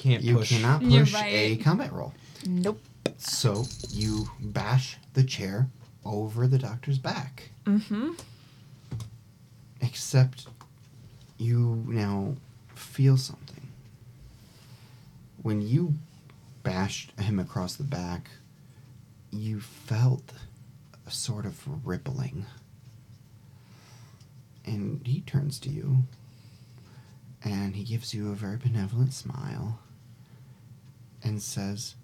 You 0.04 0.12
can't 0.12 0.24
You 0.24 0.38
push. 0.38 0.50
cannot 0.50 0.82
You're 0.82 1.06
push 1.06 1.16
a 1.16 1.56
combat 1.58 1.94
roll. 1.94 2.14
Nope. 2.46 2.82
So 3.18 3.64
you 3.90 4.30
bash 4.40 4.98
the 5.14 5.24
chair 5.24 5.70
over 6.04 6.46
the 6.48 6.58
doctor's 6.58 6.98
back. 7.00 7.52
Mm-hmm. 7.66 8.12
Except 9.82 10.48
you 11.38 11.84
now 11.88 12.36
feel 12.76 13.16
something. 13.18 13.70
When 15.42 15.62
you 15.62 15.94
bashed 16.64 17.18
him 17.20 17.40
across 17.40 17.76
the 17.76 17.84
back, 17.84 18.30
you 19.32 19.60
felt 19.62 20.34
a 21.08 21.12
sort 21.12 21.46
of 21.46 21.62
rippling. 21.86 22.46
And 24.66 25.02
he 25.06 25.22
turns 25.22 25.60
to 25.60 25.70
you 25.70 26.04
and 27.44 27.76
he 27.76 27.84
gives 27.84 28.14
you 28.14 28.32
a 28.32 28.36
very 28.36 28.56
benevolent 28.58 29.14
smile 29.14 29.80
and 31.24 31.41
says, 31.41 31.95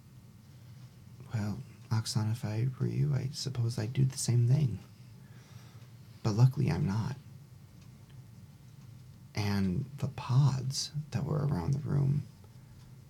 Well, 1.34 1.60
Oksana, 1.92 2.32
if 2.32 2.46
I 2.46 2.68
were 2.80 2.88
you, 2.88 3.14
I 3.14 3.30
suppose 3.34 3.78
I'd 3.78 3.94
do 3.94 4.06
the 4.06 4.18
same 4.18 4.48
thing. 4.48 4.80
But 6.24 6.36
luckily, 6.36 6.70
I'm 6.70 6.88
not. 6.88 7.16
And 9.36 9.86
the 9.98 10.08
pods 10.10 10.92
that 11.12 11.24
were 11.24 11.48
around 11.48 11.74
the 11.74 11.88
room, 11.90 12.24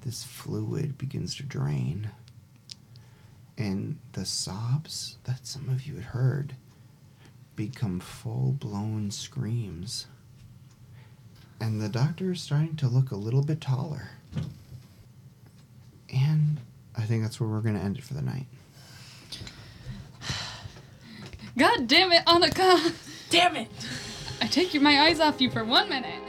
this 0.02 0.24
fluid 0.24 0.98
begins 0.98 1.36
to 1.36 1.44
drain. 1.44 2.12
And 3.58 3.98
the 4.14 4.26
sobs 4.26 5.18
that 5.26 5.46
some 5.46 5.70
of 5.70 5.86
you 5.86 5.96
had 5.96 6.06
heard 6.06 6.56
become 7.56 8.00
full 8.00 8.54
blown 8.54 9.12
screams. 9.12 10.08
And 11.60 11.82
the 11.82 11.90
doctor 11.90 12.32
is 12.32 12.42
starting 12.42 12.78
to 12.78 12.88
look 12.88 13.12
a 13.12 13.18
little 13.18 13.44
bit 13.44 13.60
taller. 13.60 14.12
And 16.14 16.58
I 16.96 17.04
think 17.04 17.24
that's 17.24 17.40
where 17.40 17.50
we're 17.50 17.62
going 17.62 17.76
to 17.76 17.82
end 17.82 17.98
it 17.98 18.04
for 18.04 18.14
the 18.14 18.22
night. 18.22 18.46
God 21.58 21.88
damn 21.88 22.12
it, 22.12 22.26
Annika! 22.26 22.94
Damn 23.30 23.56
it! 23.58 23.68
I 24.42 24.48
take 24.48 24.74
your, 24.74 24.82
my 24.82 25.02
eyes 25.02 25.20
off 25.20 25.42
you 25.42 25.52
for 25.52 25.64
one 25.64 25.90
minute. 25.90 26.29